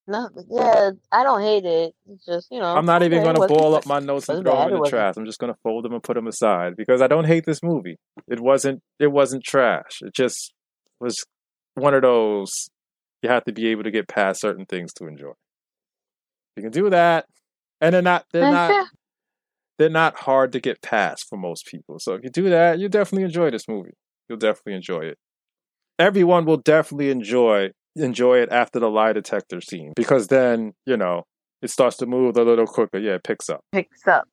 No, 0.07 0.29
yeah, 0.49 0.91
I 1.11 1.23
don't 1.23 1.41
hate 1.41 1.65
it. 1.65 1.95
It's 2.07 2.25
just 2.25 2.47
you 2.51 2.59
know. 2.59 2.75
I'm 2.75 2.85
not 2.85 3.01
even 3.01 3.19
okay, 3.19 3.33
going 3.33 3.41
to 3.41 3.47
ball 3.47 3.73
up 3.75 3.85
my 3.87 3.99
notes 3.99 4.29
and 4.29 4.43
throw 4.43 4.53
bad, 4.53 4.67
them 4.67 4.77
in 4.77 4.83
the 4.83 4.89
trash. 4.89 5.15
I'm 5.17 5.25
just 5.25 5.39
going 5.39 5.51
to 5.51 5.59
fold 5.63 5.83
them 5.83 5.93
and 5.93 6.03
put 6.03 6.13
them 6.13 6.27
aside 6.27 6.75
because 6.77 7.01
I 7.01 7.07
don't 7.07 7.25
hate 7.25 7.45
this 7.45 7.63
movie. 7.63 7.97
It 8.27 8.39
wasn't. 8.39 8.81
It 8.99 9.07
wasn't 9.07 9.43
trash. 9.43 10.01
It 10.01 10.13
just 10.13 10.53
was 10.99 11.25
one 11.73 11.95
of 11.95 12.03
those. 12.03 12.69
You 13.23 13.29
have 13.29 13.45
to 13.45 13.51
be 13.51 13.67
able 13.67 13.83
to 13.83 13.91
get 13.91 14.07
past 14.07 14.41
certain 14.41 14.65
things 14.65 14.93
to 14.93 15.07
enjoy. 15.07 15.33
You 16.55 16.63
can 16.63 16.71
do 16.71 16.91
that, 16.91 17.25
and 17.81 17.95
they're 17.95 18.03
not. 18.03 18.25
They're 18.31 18.43
That's 18.43 18.53
not. 18.53 18.67
fair. 18.69 18.85
They're 19.77 19.89
not 19.89 20.15
hard 20.15 20.51
to 20.53 20.59
get 20.61 20.81
past 20.81 21.25
for 21.27 21.37
most 21.37 21.65
people. 21.65 21.97
So 21.99 22.13
if 22.13 22.23
you 22.23 22.29
do 22.29 22.49
that, 22.49 22.79
you 22.79 22.87
definitely 22.87 23.25
enjoy 23.25 23.49
this 23.49 23.67
movie. 23.67 23.91
You'll 24.29 24.37
definitely 24.37 24.75
enjoy 24.75 25.01
it. 25.01 25.17
Everyone 25.97 26.45
will 26.45 26.57
definitely 26.57 27.09
enjoy 27.09 27.71
enjoy 27.95 28.39
it 28.39 28.49
after 28.51 28.79
the 28.79 28.89
lie 28.89 29.13
detector 29.13 29.61
scene 29.61 29.93
because 29.95 30.27
then 30.27 30.73
you 30.85 30.97
know 30.97 31.23
it 31.61 31.69
starts 31.69 31.97
to 31.97 32.05
move 32.05 32.37
a 32.37 32.43
little 32.43 32.67
quicker. 32.67 32.97
Yeah, 32.99 33.15
it 33.15 33.23
picks 33.23 33.49
up. 33.49 33.61
Picks 33.71 34.07
up. 34.07 34.27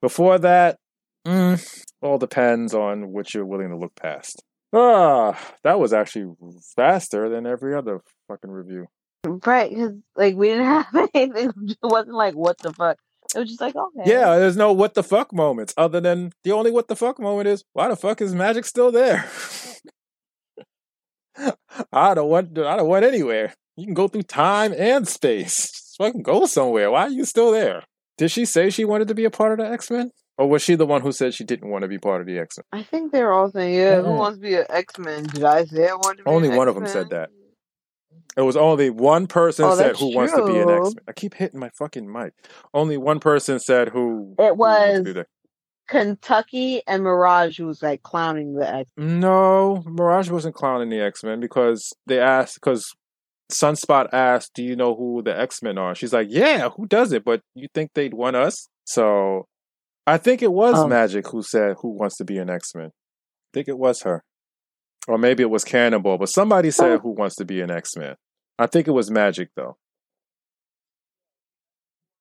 Before 0.00 0.38
that, 0.38 0.78
mm, 1.26 1.82
all 2.00 2.18
depends 2.18 2.74
on 2.74 3.12
what 3.12 3.34
you're 3.34 3.44
willing 3.44 3.70
to 3.70 3.76
look 3.76 3.94
past. 3.96 4.42
Ah, 4.72 5.38
that 5.64 5.80
was 5.80 5.92
actually 5.92 6.34
faster 6.76 7.28
than 7.28 7.46
every 7.46 7.74
other 7.74 8.00
fucking 8.28 8.50
review. 8.50 8.86
Right, 9.26 9.70
because 9.70 9.94
like 10.16 10.36
we 10.36 10.48
didn't 10.48 10.66
have 10.92 11.08
anything. 11.14 11.52
It 11.68 11.78
wasn't 11.82 12.14
like 12.14 12.34
what 12.34 12.58
the 12.58 12.72
fuck. 12.72 12.98
It 13.34 13.40
was 13.40 13.48
just 13.48 13.60
like 13.60 13.76
okay. 13.76 14.10
Yeah, 14.10 14.38
there's 14.38 14.56
no 14.56 14.72
what 14.72 14.94
the 14.94 15.02
fuck 15.02 15.32
moments 15.32 15.74
other 15.76 16.00
than 16.00 16.32
the 16.44 16.52
only 16.52 16.70
what 16.70 16.88
the 16.88 16.96
fuck 16.96 17.18
moment 17.18 17.48
is 17.48 17.64
why 17.72 17.88
the 17.88 17.96
fuck 17.96 18.20
is 18.20 18.34
Magik 18.34 18.64
still 18.64 18.90
there? 18.90 19.28
I 21.92 22.14
don't 22.14 22.28
want 22.28 22.58
I 22.58 22.76
don't 22.76 22.88
want 22.88 23.04
anywhere. 23.04 23.54
You 23.76 23.84
can 23.84 23.94
go 23.94 24.08
through 24.08 24.22
time 24.24 24.74
and 24.76 25.06
space. 25.06 25.96
I 26.00 26.10
can 26.10 26.22
go 26.22 26.46
somewhere. 26.46 26.90
Why 26.90 27.02
are 27.02 27.10
you 27.10 27.24
still 27.24 27.50
there? 27.50 27.82
Did 28.18 28.30
she 28.30 28.44
say 28.44 28.70
she 28.70 28.84
wanted 28.84 29.08
to 29.08 29.14
be 29.14 29.24
a 29.24 29.30
part 29.30 29.52
of 29.52 29.58
the 29.58 29.72
X 29.72 29.90
Men? 29.90 30.10
Or 30.36 30.48
was 30.48 30.62
she 30.62 30.76
the 30.76 30.86
one 30.86 31.02
who 31.02 31.10
said 31.10 31.34
she 31.34 31.42
didn't 31.44 31.70
want 31.70 31.82
to 31.82 31.88
be 31.88 31.98
part 31.98 32.20
of 32.20 32.26
the 32.28 32.38
X 32.38 32.58
Men? 32.58 32.80
I 32.80 32.84
think 32.84 33.10
they're 33.12 33.32
all 33.32 33.50
saying, 33.50 33.74
"Yeah, 33.74 34.00
who 34.02 34.08
Mm. 34.08 34.18
wants 34.18 34.38
to 34.38 34.42
be 34.42 34.54
an 34.54 34.66
X 34.70 34.98
Men?" 34.98 35.24
Did 35.24 35.42
I 35.44 35.64
say 35.64 35.88
I 35.88 35.94
wanted 35.94 36.18
to 36.18 36.24
be 36.24 36.30
Only 36.30 36.48
one 36.48 36.68
of 36.68 36.74
them 36.76 36.86
said 36.86 37.10
that. 37.10 37.30
It 38.36 38.42
was 38.42 38.56
only 38.56 38.90
one 38.90 39.26
person 39.26 39.64
Oh, 39.64 39.74
said 39.74 39.96
who 39.96 40.14
wants 40.14 40.32
to 40.34 40.44
be 40.44 40.60
an. 40.60 40.70
X 40.70 40.94
Men. 40.94 41.04
I 41.08 41.12
keep 41.12 41.34
hitting 41.34 41.58
my 41.58 41.70
fucking 41.70 42.10
mic. 42.10 42.32
Only 42.72 42.96
one 42.96 43.18
person 43.18 43.58
said 43.58 43.88
who. 43.88 44.36
It 44.38 44.50
who 44.50 44.54
wants 44.54 44.92
to 44.94 45.02
was 45.02 45.14
there. 45.14 45.26
Kentucky 45.88 46.82
and 46.86 47.02
Mirage 47.02 47.58
was 47.60 47.82
like 47.82 48.02
clowning 48.02 48.54
the 48.54 48.68
X. 48.72 48.90
No, 48.96 49.82
Mirage 49.86 50.30
wasn't 50.30 50.54
clowning 50.54 50.90
the 50.90 51.00
X 51.00 51.24
Men 51.24 51.40
because 51.40 51.92
they 52.06 52.20
asked 52.20 52.54
because 52.62 52.86
Sunspot 53.50 54.08
asked, 54.12 54.52
"Do 54.54 54.62
you 54.62 54.76
know 54.76 54.94
who 54.94 55.22
the 55.22 55.36
X 55.38 55.62
Men 55.62 55.78
are?" 55.78 55.94
She's 55.94 56.12
like, 56.12 56.28
"Yeah, 56.30 56.68
who 56.70 56.86
does 56.86 57.12
it?" 57.12 57.24
But 57.24 57.40
you 57.54 57.68
think 57.74 57.90
they'd 57.94 58.14
want 58.14 58.36
us? 58.36 58.68
So 58.84 59.46
I 60.06 60.18
think 60.18 60.42
it 60.42 60.52
was 60.52 60.74
Oh. 60.76 60.86
Magik 60.86 61.30
who 61.32 61.42
said 61.42 61.76
who 61.80 61.88
wants 61.90 62.16
to 62.18 62.24
be 62.24 62.38
an 62.38 62.50
X 62.50 62.74
Men. 62.74 62.86
I 62.88 63.48
think 63.54 63.68
it 63.68 63.78
was 63.78 64.02
her, 64.02 64.22
or 65.08 65.16
maybe 65.18 65.42
it 65.42 65.50
was 65.50 65.64
Cannonball. 65.64 66.18
But 66.18 66.28
somebody 66.28 66.70
said 66.70 66.92
Oh. 66.92 66.98
who 66.98 67.10
wants 67.10 67.36
to 67.36 67.44
be 67.44 67.60
an 67.62 67.70
X 67.70 67.96
Men. 67.96 68.16
I 68.58 68.66
think 68.66 68.86
it 68.88 68.92
was 68.92 69.10
Magik 69.10 69.48
though. 69.56 69.76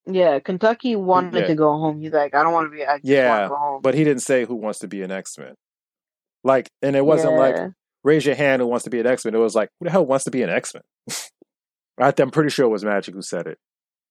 Yeah, 0.10 0.39
Kentucky 0.39 0.95
wanted 0.95 1.41
Yeah. 1.41 1.47
to 1.47 1.55
go 1.55 1.72
home. 1.78 1.99
He's 1.99 2.14
like, 2.14 2.34
I 2.34 2.43
don't 2.43 2.53
want 2.53 2.72
to 2.72 2.76
be. 2.76 2.86
I 2.86 2.99
Yeah, 3.03 3.30
want 3.30 3.43
to 3.43 3.49
go 3.49 3.55
home. 3.55 3.82
But 3.82 3.93
he 3.95 4.03
didn't 4.03 4.22
say 4.24 4.45
who 4.45 4.55
wants 4.55 4.80
to 4.80 4.88
be 4.88 5.01
an 5.01 5.12
X 5.12 5.38
Men. 5.38 5.55
Like, 6.43 6.70
and 6.82 6.95
it 6.95 7.05
wasn't 7.05 7.36
like 7.36 7.58
raise 8.03 8.26
your 8.26 8.36
hand 8.36 8.62
who 8.62 8.68
wants 8.68 8.86
to 8.86 8.89
be 8.89 8.99
an 8.99 9.08
X 9.08 9.26
Men. 9.26 9.36
It 9.36 9.39
was 9.39 9.55
like 9.55 9.70
who 9.80 9.86
the 9.86 9.91
hell 9.91 10.05
wants 10.05 10.26
to 10.26 10.32
be 10.32 10.41
an 10.43 10.49
X 10.49 10.74
Men? 10.74 10.84
I'm 11.99 12.32
pretty 12.32 12.49
sure 12.49 12.66
it 12.66 12.70
was 12.70 12.84
Magik 12.84 13.14
who 13.14 13.22
said 13.22 13.47
it. 13.47 13.58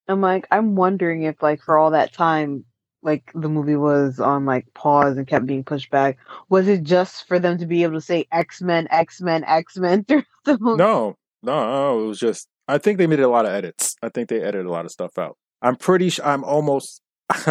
I'm 0.07 0.21
like, 0.21 0.47
I'm 0.51 0.75
wondering 0.75 1.23
if 1.23 1.41
like 1.41 1.61
for 1.61 1.77
all 1.77 1.91
that 1.91 2.13
time, 2.13 2.65
like 3.01 3.31
the 3.33 3.49
movie 3.49 3.75
was 3.75 4.19
on 4.19 4.45
like 4.45 4.65
pause 4.73 5.17
and 5.17 5.27
kept 5.27 5.45
being 5.45 5.63
pushed 5.63 5.89
back. 5.89 6.17
Was 6.49 6.67
it 6.67 6.83
just 6.83 7.27
for 7.27 7.39
them 7.39 7.57
to 7.57 7.65
be 7.65 7.83
able 7.83 7.93
to 7.95 8.01
say 8.01 8.25
X 8.31 8.61
Men, 8.61 8.87
X 8.91 9.21
Men, 9.21 9.43
X 9.45 9.77
Men 9.77 10.03
through 10.07 10.23
the 10.45 10.57
movie? 10.59 10.77
No, 10.77 11.15
no, 11.43 11.65
no, 11.65 12.03
it 12.03 12.07
was 12.07 12.19
just. 12.19 12.47
I 12.67 12.77
think 12.77 12.97
they 12.97 13.07
made 13.07 13.21
a 13.21 13.29
lot 13.29 13.45
of 13.45 13.51
edits. 13.53 13.95
I 14.01 14.09
think 14.09 14.27
they 14.27 14.41
edited 14.41 14.65
a 14.65 14.71
lot 14.71 14.83
of 14.85 14.91
stuff 14.91 15.17
out. 15.17 15.37
I'm 15.61 15.75
pretty. 15.75 16.09
Sure, 16.09 16.25
I'm 16.25 16.43
almost. 16.43 17.01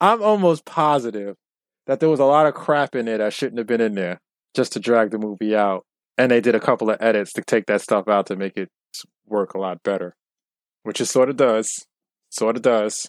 I'm 0.00 0.22
almost 0.22 0.64
positive 0.64 1.36
that 1.86 2.00
there 2.00 2.08
was 2.08 2.20
a 2.20 2.24
lot 2.24 2.46
of 2.46 2.54
crap 2.54 2.94
in 2.94 3.06
there 3.06 3.18
that 3.18 3.32
shouldn't 3.32 3.58
have 3.58 3.66
been 3.66 3.80
in 3.80 3.94
there 3.94 4.20
just 4.54 4.72
to 4.72 4.80
drag 4.80 5.10
the 5.10 5.18
movie 5.18 5.56
out, 5.56 5.84
and 6.16 6.30
they 6.30 6.40
did 6.40 6.54
a 6.54 6.60
couple 6.60 6.90
of 6.90 6.96
edits 7.00 7.32
to 7.32 7.42
take 7.42 7.66
that 7.66 7.80
stuff 7.80 8.08
out 8.08 8.26
to 8.26 8.36
make 8.36 8.56
it 8.56 8.70
work 9.26 9.54
a 9.54 9.58
lot 9.58 9.82
better, 9.82 10.14
which 10.82 11.00
it 11.00 11.06
sort 11.06 11.28
of 11.28 11.36
does. 11.36 11.86
Sort 12.30 12.56
of 12.56 12.62
does. 12.62 13.08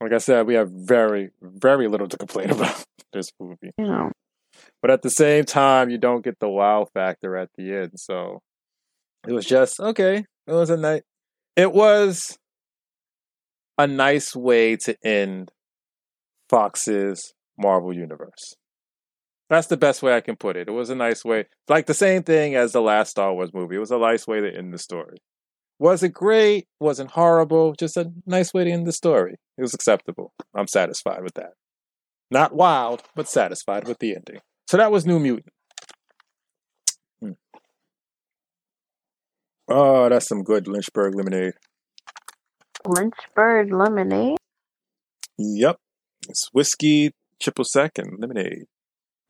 Like 0.00 0.12
I 0.12 0.18
said, 0.18 0.46
we 0.46 0.54
have 0.54 0.70
very, 0.70 1.30
very 1.42 1.88
little 1.88 2.08
to 2.08 2.16
complain 2.16 2.50
about 2.50 2.84
this 3.12 3.30
movie. 3.38 3.72
Know, 3.78 4.12
But 4.80 4.90
at 4.90 5.02
the 5.02 5.10
same 5.10 5.44
time, 5.44 5.90
you 5.90 5.98
don't 5.98 6.24
get 6.24 6.38
the 6.38 6.48
wow 6.48 6.86
factor 6.94 7.36
at 7.36 7.50
the 7.56 7.74
end. 7.74 7.92
So 7.96 8.40
it 9.26 9.32
was 9.32 9.46
just 9.46 9.78
okay. 9.80 10.24
It 10.46 10.52
was 10.52 10.70
a 10.70 10.76
night. 10.76 11.02
It 11.56 11.72
was 11.72 12.38
a 13.82 13.86
nice 13.86 14.36
way 14.36 14.76
to 14.76 14.96
end 15.04 15.50
Fox's 16.48 17.32
Marvel 17.58 17.94
universe. 17.94 18.54
That's 19.48 19.66
the 19.66 19.76
best 19.76 20.02
way 20.02 20.14
I 20.14 20.20
can 20.20 20.36
put 20.36 20.56
it. 20.56 20.68
It 20.68 20.72
was 20.72 20.90
a 20.90 20.94
nice 20.94 21.24
way, 21.24 21.46
like 21.68 21.86
the 21.86 21.94
same 21.94 22.22
thing 22.22 22.54
as 22.54 22.72
the 22.72 22.80
last 22.80 23.10
Star 23.10 23.32
Wars 23.34 23.50
movie. 23.52 23.76
It 23.76 23.80
was 23.80 23.90
a 23.90 23.98
nice 23.98 24.26
way 24.26 24.40
to 24.40 24.56
end 24.56 24.72
the 24.72 24.78
story. 24.78 25.18
Was 25.78 26.02
it 26.02 26.10
great? 26.10 26.66
Wasn't 26.78 27.12
horrible? 27.12 27.74
Just 27.74 27.96
a 27.96 28.12
nice 28.26 28.52
way 28.52 28.64
to 28.64 28.70
end 28.70 28.86
the 28.86 28.92
story. 28.92 29.36
It 29.56 29.62
was 29.62 29.74
acceptable. 29.74 30.32
I'm 30.54 30.68
satisfied 30.68 31.22
with 31.22 31.34
that. 31.34 31.52
Not 32.30 32.54
wild, 32.54 33.02
but 33.16 33.28
satisfied 33.28 33.88
with 33.88 33.98
the 33.98 34.14
ending. 34.14 34.40
So 34.68 34.76
that 34.76 34.92
was 34.92 35.06
New 35.06 35.18
Mutant. 35.18 35.52
Hmm. 37.20 37.30
Oh, 39.68 40.08
that's 40.08 40.28
some 40.28 40.44
good 40.44 40.68
Lynchburg 40.68 41.14
lemonade. 41.14 41.54
Lynchburg 42.86 43.72
lemonade. 43.72 44.38
Yep. 45.38 45.76
It's 46.28 46.48
whiskey, 46.52 47.12
triple 47.40 47.64
sec, 47.64 47.92
and 47.98 48.18
lemonade. 48.20 48.64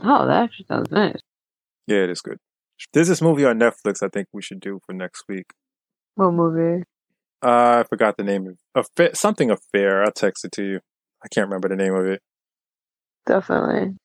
Oh, 0.01 0.27
that 0.27 0.45
actually 0.45 0.67
sounds 0.67 0.91
nice. 0.91 1.21
Yeah, 1.87 1.99
it 2.05 2.11
is 2.11 2.21
good. 2.21 2.39
There's 2.93 3.09
this 3.09 3.21
movie 3.23 3.45
on 3.45 3.59
Netflix 3.59 4.03
I 4.03 4.09
think 4.09 4.29
we 4.33 4.43
should 4.43 4.61
do 4.61 4.81
for 4.87 4.93
next 4.93 5.25
week. 5.29 5.47
What 6.15 6.33
movie? 6.33 6.85
Uh, 7.43 7.81
I 7.81 7.85
forgot 7.89 8.17
the 8.17 8.25
name 8.25 8.47
of 8.47 8.57
Affair, 8.75 9.11
something 9.15 9.51
affair. 9.51 10.03
I'll 10.05 10.13
text 10.13 10.45
it 10.45 10.53
to 10.53 10.65
you. 10.65 10.81
I 11.25 11.29
can't 11.29 11.47
remember 11.47 11.69
the 11.69 11.77
name 11.77 11.95
of 11.95 12.07
it, 12.07 12.21
Definitely. 13.27 13.97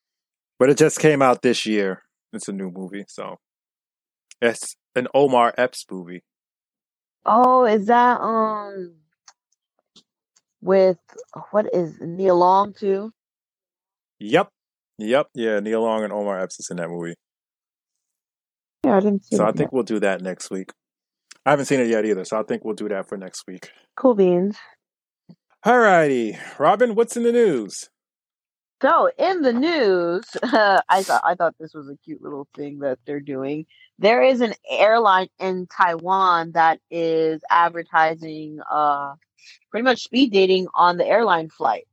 but 0.60 0.70
it 0.70 0.78
just 0.78 1.00
came 1.00 1.22
out 1.22 1.42
this 1.42 1.66
year. 1.66 2.04
It's 2.34 2.50
a 2.50 2.54
new 2.54 2.70
movie, 2.74 3.06
so 3.08 3.38
it's 4.42 4.76
an 4.96 5.08
Omar 5.14 5.54
Epps 5.58 5.86
movie. 5.90 6.24
Oh, 7.26 7.66
is 7.66 7.88
that 7.88 8.20
um 8.20 8.96
with 10.66 10.98
what 11.52 11.68
is 11.74 11.98
Nia 12.02 12.34
Long 12.34 12.74
too? 12.74 13.14
Yep, 14.20 14.50
yep, 14.98 15.28
yeah. 15.34 15.60
Nia 15.60 15.80
Long 15.80 16.04
and 16.04 16.12
Omar 16.12 16.40
Epps 16.42 16.60
is 16.60 16.70
in 16.72 16.78
that 16.78 16.90
movie, 16.90 17.16
Yeah, 18.84 18.98
I 18.98 19.00
didn't 19.00 19.26
see 19.26 19.36
so 19.38 19.46
I 19.46 19.52
think 19.52 19.72
we'll 19.72 19.84
do 19.84 20.00
that 20.00 20.22
next 20.22 20.50
week. 20.50 20.72
I 21.46 21.52
haven't 21.52 21.66
seen 21.66 21.80
it 21.80 21.88
yet 21.88 22.06
either, 22.06 22.26
so 22.26 22.40
I 22.40 22.44
think 22.44 22.66
we'll 22.66 22.76
do 22.76 22.90
that 22.90 23.08
for 23.08 23.18
next 23.18 23.44
week. 23.48 23.70
Cool 23.96 24.16
beans. 24.16 24.58
All 25.64 25.78
righty. 25.78 26.38
Robin, 26.58 26.96
what's 26.96 27.16
in 27.16 27.24
the 27.24 27.32
news? 27.32 27.90
So 28.82 29.10
in 29.18 29.42
the 29.42 29.54
news, 29.54 30.26
I 30.44 31.04
thought 31.04 31.22
I 31.24 31.36
thought 31.36 31.56
this 31.60 31.74
was 31.74 31.90
a 31.90 31.98
cute 32.04 32.22
little 32.22 32.48
thing 32.56 32.80
that 32.80 33.00
they're 33.06 33.20
doing. 33.20 33.66
There 34.00 34.22
is 34.24 34.42
an 34.42 34.54
airline 34.70 35.28
in 35.40 35.68
Taiwan 35.68 36.52
that 36.54 36.80
is 36.90 37.42
advertising 37.50 38.60
uh 38.70 39.14
pretty 39.72 39.84
much 39.84 40.04
speed 40.04 40.32
dating 40.32 40.68
on 40.74 40.98
the 40.98 41.06
airline 41.06 41.50
flight. 41.50 41.88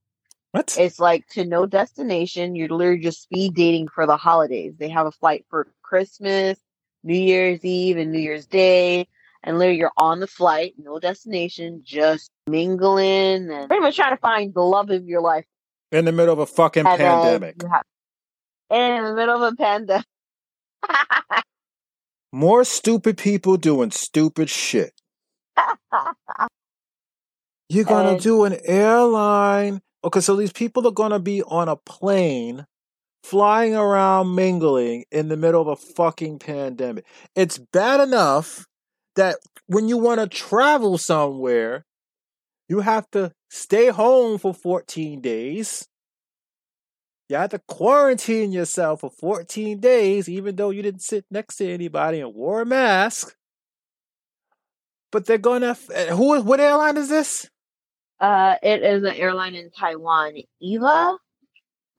What? 0.53 0.77
It's 0.79 0.99
like 1.01 1.27
to 1.29 1.45
no 1.45 1.65
destination. 1.67 2.55
You're 2.55 2.69
literally 2.69 3.01
just 3.01 3.23
speed 3.23 3.55
dating 3.55 3.89
for 3.89 4.07
the 4.07 4.17
holidays. 4.17 4.75
They 4.79 4.91
have 4.91 5.07
a 5.07 5.13
flight 5.13 5.47
for 5.49 5.67
Christmas, 5.83 6.59
New 7.03 7.19
Year's 7.19 7.65
Eve, 7.65 7.97
and 7.97 8.13
New 8.13 8.19
Year's 8.19 8.47
Day. 8.47 9.09
And 9.43 9.59
literally, 9.59 9.79
you're 9.79 9.93
on 9.97 10.21
the 10.21 10.27
flight, 10.27 10.75
no 10.79 10.99
destination, 11.01 11.81
just 11.85 12.31
mingling 12.47 13.51
and 13.51 13.67
pretty 13.69 13.81
much 13.81 13.97
trying 13.97 14.15
to 14.15 14.21
find 14.21 14.53
the 14.55 14.61
love 14.63 14.91
of 14.91 15.05
your 15.07 15.21
life. 15.21 15.47
In 15.91 16.05
the 16.05 16.13
middle 16.13 16.33
of 16.33 16.39
a 16.39 16.47
fucking 16.47 16.87
And 16.87 16.99
pandemic. 16.99 17.57
have- 17.63 17.83
in 18.71 19.05
the 19.05 19.15
middle 19.15 19.43
of 19.43 19.53
a 19.53 19.57
pandemic. 19.57 20.07
More 22.33 22.65
stupid 22.65 23.19
people 23.19 23.57
doing 23.57 23.91
stupid 23.91 24.49
shit. 24.49 24.93
You're 27.73 27.85
gonna 27.85 28.19
do 28.19 28.45
an 28.45 28.59
airline. 28.65 29.81
Okay, 30.05 30.21
so 30.21 30.37
these 30.37 30.53
people 30.53 30.87
are 30.87 30.93
gonna 30.93 31.19
be 31.19 31.43
on 31.43 31.71
a 31.71 31.77
plane 31.77 32.67
flying 33.23 33.75
around 33.75 34.35
mingling 34.35 35.05
in 35.11 35.29
the 35.29 35.39
middle 35.39 35.63
of 35.63 35.69
a 35.69 35.77
fucking 35.77 36.39
pandemic. 36.39 37.07
It's 37.35 37.57
bad 37.57 38.01
enough 38.01 38.67
that 39.17 39.37
when 39.67 39.89
you 39.89 39.97
want 39.97 40.21
to 40.21 40.27
travel 40.27 40.99
somewhere, 40.99 41.87
you 42.69 42.81
have 42.81 43.11
to 43.13 43.33
stay 43.49 43.89
home 43.89 44.39
for 44.39 44.53
14 44.53 45.23
days. 45.23 45.89
You 47.31 47.37
have 47.37 47.51
to 47.51 47.61
quarantine 47.69 48.53
yourself 48.53 49.01
for 49.01 49.11
14 49.11 49.81
days, 49.81 50.29
even 50.29 50.57
though 50.57 50.71
you 50.71 50.83
didn't 50.83 51.03
sit 51.03 51.25
next 51.31 51.57
to 51.57 51.71
anybody 51.73 52.21
and 52.21 52.35
wore 52.35 52.61
a 52.61 52.67
mask. 52.67 53.35
But 55.11 55.25
they're 55.25 55.39
gonna. 55.39 55.71
f- 55.71 55.91
uh, 55.91 56.17
Who? 56.17 56.39
What 56.43 56.61
airline 56.61 56.99
is 56.99 57.09
this? 57.09 57.49
Uh, 58.23 58.55
it 58.63 58.83
is 58.85 59.03
an 59.03 59.17
airline 59.17 59.57
in 59.57 59.71
Taiwan, 59.73 60.35
EVA, 60.61 61.17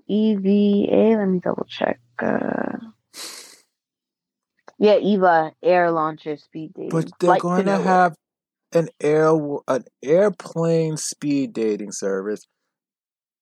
EVA. 0.08 1.18
Let 1.18 1.26
me 1.26 1.40
double 1.40 1.66
check. 1.68 2.00
Uh, 2.18 2.78
yeah, 4.80 4.96
EVA 4.96 5.52
Air 5.62 5.92
Launcher 5.92 6.38
Speed 6.38 6.72
Dating. 6.76 6.92
But 6.92 7.12
they're 7.20 7.28
Flight 7.28 7.42
going 7.42 7.66
to 7.66 7.74
nowhere. 7.74 7.86
have 7.86 8.16
an 8.74 8.88
air 9.02 9.34
an 9.68 9.84
airplane 10.02 10.96
speed 10.96 11.52
dating 11.52 11.92
service. 11.92 12.46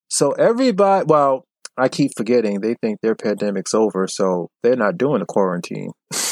So 0.10 0.32
everybody, 0.32 1.06
well, 1.08 1.46
I 1.78 1.88
keep 1.88 2.12
forgetting 2.18 2.62
they 2.62 2.76
think 2.82 3.00
their 3.02 3.16
pandemic's 3.16 3.76
over, 3.76 4.08
so 4.10 4.50
they're 4.64 4.76
not 4.76 4.98
doing 4.98 5.20
the 5.20 5.26
quarantine. 5.26 5.92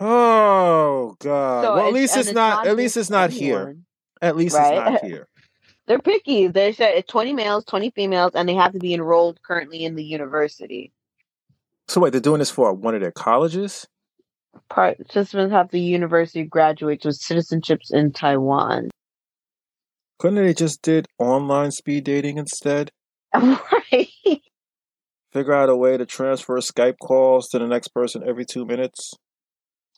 oh 0.00 1.16
God! 1.20 1.62
So 1.64 1.74
well, 1.74 1.86
at 1.86 1.92
least 1.92 2.16
and 2.16 2.26
it's, 2.26 2.34
not. 2.34 2.66
At 2.66 2.76
least 2.76 2.96
it's 2.96 3.10
not 3.10 3.30
here. 3.30 3.76
At 4.20 4.36
least 4.36 4.56
right? 4.56 4.74
it's 4.74 4.90
not 5.02 5.04
here. 5.04 5.28
They're 5.86 5.98
picky. 5.98 6.46
They 6.46 6.72
said 6.72 6.94
it's 6.94 7.10
20 7.10 7.34
males, 7.34 7.64
20 7.66 7.90
females, 7.90 8.32
and 8.34 8.48
they 8.48 8.54
have 8.54 8.72
to 8.72 8.78
be 8.78 8.94
enrolled 8.94 9.42
currently 9.42 9.84
in 9.84 9.96
the 9.96 10.04
university. 10.04 10.92
So 11.88 12.00
wait, 12.00 12.12
they're 12.12 12.20
doing 12.20 12.38
this 12.38 12.50
for 12.50 12.72
one 12.72 12.94
of 12.94 13.00
their 13.00 13.12
colleges? 13.12 13.86
Participants 14.70 15.52
have 15.52 15.70
the 15.70 15.80
university 15.80 16.44
graduates 16.44 17.04
with 17.04 17.20
citizenships 17.20 17.92
in 17.92 18.12
Taiwan. 18.12 18.90
Couldn't 20.18 20.42
they 20.42 20.54
just 20.54 20.80
did 20.80 21.06
online 21.18 21.70
speed 21.70 22.04
dating 22.04 22.38
instead? 22.38 22.90
right. 23.34 24.08
Figure 25.32 25.52
out 25.52 25.68
a 25.68 25.76
way 25.76 25.96
to 25.96 26.06
transfer 26.06 26.56
Skype 26.60 26.98
calls 27.02 27.48
to 27.48 27.58
the 27.58 27.66
next 27.66 27.88
person 27.88 28.22
every 28.26 28.44
two 28.44 28.64
minutes. 28.64 29.12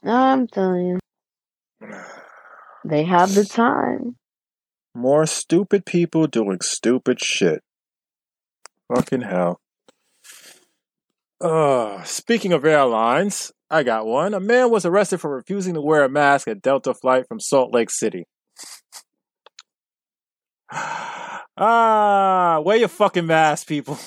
I'm 0.02 0.46
telling 0.46 0.86
you, 0.86 0.98
they 2.84 3.04
have 3.04 3.34
the 3.34 3.44
time. 3.44 4.16
More 4.94 5.26
stupid 5.26 5.84
people 5.84 6.26
doing 6.26 6.60
stupid 6.60 7.20
shit. 7.20 7.62
Fucking 8.94 9.22
hell. 9.22 9.60
Uh, 11.40 12.02
speaking 12.04 12.52
of 12.52 12.64
airlines, 12.64 13.52
I 13.70 13.82
got 13.82 14.06
one. 14.06 14.32
A 14.32 14.40
man 14.40 14.70
was 14.70 14.86
arrested 14.86 15.20
for 15.20 15.34
refusing 15.34 15.74
to 15.74 15.80
wear 15.80 16.04
a 16.04 16.08
mask 16.08 16.48
at 16.48 16.62
Delta 16.62 16.94
flight 16.94 17.26
from 17.28 17.40
Salt 17.40 17.74
Lake 17.74 17.90
City. 17.90 18.24
ah, 20.72 22.60
wear 22.64 22.76
your 22.76 22.88
fucking 22.88 23.26
mask, 23.26 23.66
people. 23.66 23.98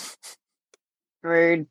Rude. 1.23 1.67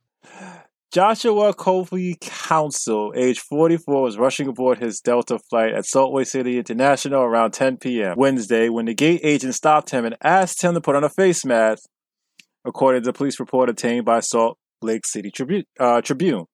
Joshua 0.90 1.52
Kofi 1.52 2.18
Council, 2.18 3.12
age 3.14 3.40
44, 3.40 4.02
was 4.02 4.16
rushing 4.16 4.48
aboard 4.48 4.78
his 4.78 5.00
Delta 5.00 5.38
flight 5.38 5.74
at 5.74 5.84
Salt 5.84 6.14
Lake 6.14 6.26
City 6.26 6.56
International 6.56 7.22
around 7.24 7.50
10 7.50 7.76
p.m. 7.76 8.14
Wednesday 8.16 8.70
when 8.70 8.86
the 8.86 8.94
gate 8.94 9.20
agent 9.22 9.54
stopped 9.54 9.90
him 9.90 10.06
and 10.06 10.16
asked 10.22 10.64
him 10.64 10.72
to 10.72 10.80
put 10.80 10.96
on 10.96 11.04
a 11.04 11.10
face 11.10 11.44
mask, 11.44 11.82
according 12.64 13.02
to 13.02 13.06
the 13.06 13.12
police 13.12 13.38
report 13.38 13.68
obtained 13.68 14.06
by 14.06 14.20
Salt 14.20 14.56
Lake 14.80 15.04
City 15.04 15.30
Tribu- 15.30 15.64
uh, 15.78 16.00
Tribune. 16.00 16.46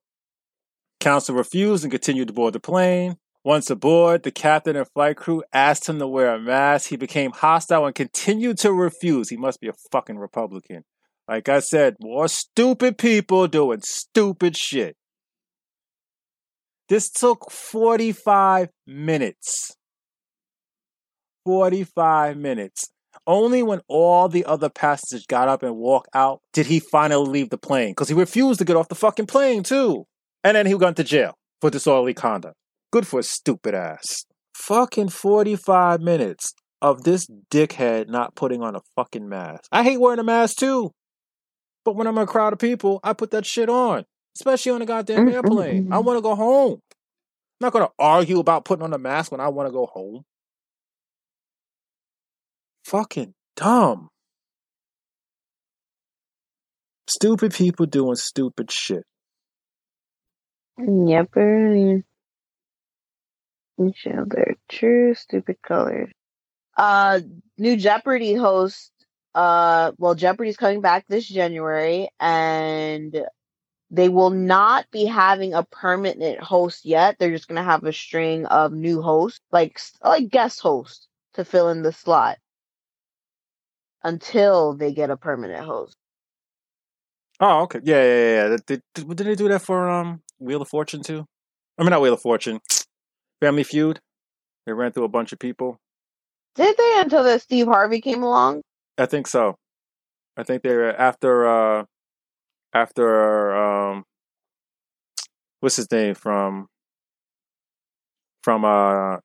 Council 0.98 1.36
refused 1.36 1.84
and 1.84 1.92
continued 1.92 2.26
to 2.26 2.34
board 2.34 2.54
the 2.54 2.60
plane. 2.60 3.16
Once 3.44 3.70
aboard, 3.70 4.24
the 4.24 4.32
captain 4.32 4.74
and 4.74 4.88
flight 4.94 5.16
crew 5.16 5.44
asked 5.52 5.88
him 5.88 6.00
to 6.00 6.08
wear 6.08 6.34
a 6.34 6.40
mask. 6.40 6.88
He 6.88 6.96
became 6.96 7.30
hostile 7.30 7.86
and 7.86 7.94
continued 7.94 8.58
to 8.58 8.72
refuse. 8.72 9.28
He 9.28 9.36
must 9.36 9.60
be 9.60 9.68
a 9.68 9.74
fucking 9.92 10.18
Republican. 10.18 10.82
Like 11.28 11.48
I 11.48 11.60
said, 11.60 11.96
more 12.00 12.28
stupid 12.28 12.98
people 12.98 13.48
doing 13.48 13.80
stupid 13.82 14.56
shit. 14.56 14.96
This 16.88 17.10
took 17.10 17.50
45 17.50 18.68
minutes. 18.86 19.74
45 21.46 22.36
minutes. 22.36 22.90
Only 23.26 23.62
when 23.62 23.80
all 23.88 24.28
the 24.28 24.44
other 24.44 24.68
passengers 24.68 25.26
got 25.26 25.48
up 25.48 25.62
and 25.62 25.76
walked 25.76 26.10
out 26.14 26.40
did 26.52 26.66
he 26.66 26.78
finally 26.78 27.28
leave 27.28 27.50
the 27.50 27.56
plane 27.56 27.90
because 27.90 28.08
he 28.08 28.14
refused 28.14 28.58
to 28.58 28.64
get 28.66 28.76
off 28.76 28.88
the 28.88 28.94
fucking 28.94 29.26
plane, 29.26 29.62
too. 29.62 30.06
And 30.42 30.56
then 30.56 30.66
he 30.66 30.76
got 30.76 30.96
to 30.96 31.04
jail 31.04 31.38
for 31.60 31.70
disorderly 31.70 32.12
conduct. 32.12 32.56
Good 32.92 33.06
for 33.06 33.20
a 33.20 33.22
stupid 33.22 33.74
ass. 33.74 34.26
Fucking 34.54 35.08
45 35.08 36.00
minutes 36.00 36.52
of 36.82 37.04
this 37.04 37.26
dickhead 37.50 38.08
not 38.08 38.34
putting 38.34 38.62
on 38.62 38.76
a 38.76 38.80
fucking 38.94 39.26
mask. 39.26 39.64
I 39.72 39.84
hate 39.84 40.00
wearing 40.00 40.18
a 40.18 40.24
mask, 40.24 40.58
too. 40.58 40.92
But 41.84 41.96
when 41.96 42.06
I'm 42.06 42.16
in 42.16 42.24
a 42.24 42.26
crowd 42.26 42.52
of 42.52 42.58
people, 42.58 43.00
I 43.04 43.12
put 43.12 43.30
that 43.32 43.44
shit 43.44 43.68
on, 43.68 44.04
especially 44.36 44.72
on 44.72 44.82
a 44.82 44.86
goddamn 44.86 45.26
mm, 45.26 45.30
mm, 45.30 45.34
airplane. 45.34 45.92
I 45.92 45.96
mm. 45.96 46.04
want 46.04 46.16
to 46.16 46.22
go 46.22 46.34
home. 46.34 46.80
I'm 47.60 47.66
not 47.66 47.72
going 47.72 47.86
to 47.86 47.92
argue 47.98 48.38
about 48.38 48.64
putting 48.64 48.82
on 48.82 48.92
a 48.92 48.98
mask 48.98 49.30
when 49.30 49.40
I 49.40 49.48
want 49.48 49.68
to 49.68 49.72
go 49.72 49.86
home. 49.86 50.24
Fucking 52.84 53.34
dumb. 53.56 54.08
Stupid 57.06 57.52
people 57.52 57.86
doing 57.86 58.16
stupid 58.16 58.70
shit. 58.70 59.04
Yep. 60.78 61.30
Show 63.94 64.24
their 64.26 64.54
true 64.68 65.14
stupid 65.14 65.56
colors. 65.62 66.10
Uh, 66.76 67.20
new 67.58 67.76
Jeopardy 67.76 68.34
host 68.34 68.90
uh 69.34 69.92
well 69.98 70.14
jeopardy's 70.14 70.56
coming 70.56 70.80
back 70.80 71.04
this 71.08 71.26
january 71.26 72.08
and 72.20 73.24
they 73.94 74.08
will 74.08 74.30
not 74.30 74.90
be 74.90 75.04
having 75.04 75.54
a 75.54 75.62
permanent 75.62 76.40
host 76.40 76.84
yet. 76.84 77.16
They're 77.18 77.30
just 77.30 77.46
going 77.46 77.56
to 77.56 77.62
have 77.62 77.84
a 77.84 77.92
string 77.92 78.44
of 78.46 78.72
new 78.72 79.00
hosts 79.00 79.40
like 79.52 79.78
like 80.02 80.30
guest 80.30 80.60
hosts 80.60 81.06
to 81.34 81.44
fill 81.44 81.68
in 81.68 81.82
the 81.82 81.92
slot 81.92 82.38
until 84.02 84.74
they 84.74 84.92
get 84.92 85.10
a 85.10 85.16
permanent 85.16 85.64
host. 85.64 85.96
Oh 87.40 87.62
okay. 87.62 87.80
Yeah 87.84 88.02
yeah 88.02 88.48
yeah 88.50 88.56
did, 88.66 88.82
did, 88.94 89.16
did 89.16 89.26
they 89.26 89.34
do 89.34 89.48
that 89.48 89.62
for 89.62 89.88
um 89.88 90.22
wheel 90.38 90.62
of 90.62 90.68
fortune 90.68 91.02
too? 91.02 91.24
I 91.78 91.82
mean 91.82 91.90
not 91.90 92.02
wheel 92.02 92.14
of 92.14 92.20
fortune. 92.20 92.60
Family 93.40 93.64
feud. 93.64 94.00
They 94.66 94.72
ran 94.72 94.92
through 94.92 95.04
a 95.04 95.08
bunch 95.08 95.32
of 95.32 95.38
people. 95.38 95.78
Did 96.54 96.76
they 96.76 96.94
until 96.98 97.22
the 97.22 97.38
steve 97.38 97.66
harvey 97.66 98.00
came 98.00 98.22
along 98.22 98.62
I 98.96 99.06
think 99.06 99.26
so. 99.26 99.56
I 100.36 100.42
think 100.42 100.62
they 100.62 100.74
were 100.74 100.92
after 100.92 101.46
uh 101.46 101.84
after 102.72 103.54
um 103.54 104.04
what's 105.60 105.76
his 105.76 105.90
name 105.90 106.14
from 106.14 106.66
from 108.42 108.64
uh 108.64 109.18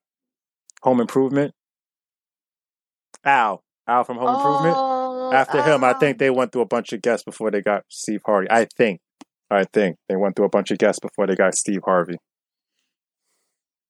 Home 0.83 1.01
Improvement. 1.01 1.53
Al. 3.25 3.63
Al 3.87 4.03
from 4.03 4.17
Home 4.17 4.35
Improvement. 4.35 4.75
oh, 4.77 5.31
After 5.33 5.61
him, 5.61 5.83
I 5.83 5.93
think 5.93 6.19
they 6.19 6.29
went 6.29 6.51
through 6.51 6.61
a 6.61 6.67
bunch 6.67 6.93
of 6.93 7.01
guests 7.01 7.23
before 7.23 7.51
they 7.51 7.61
got 7.61 7.83
Steve 7.89 8.21
Harvey. 8.25 8.47
I 8.49 8.65
think. 8.77 9.01
I 9.51 9.65
think 9.65 9.97
they 10.07 10.15
went 10.15 10.35
through 10.35 10.45
a 10.45 10.49
bunch 10.49 10.71
of 10.71 10.77
guests 10.77 10.99
before 10.99 11.27
they 11.27 11.35
got 11.35 11.55
Steve 11.55 11.81
Harvey. 11.83 12.17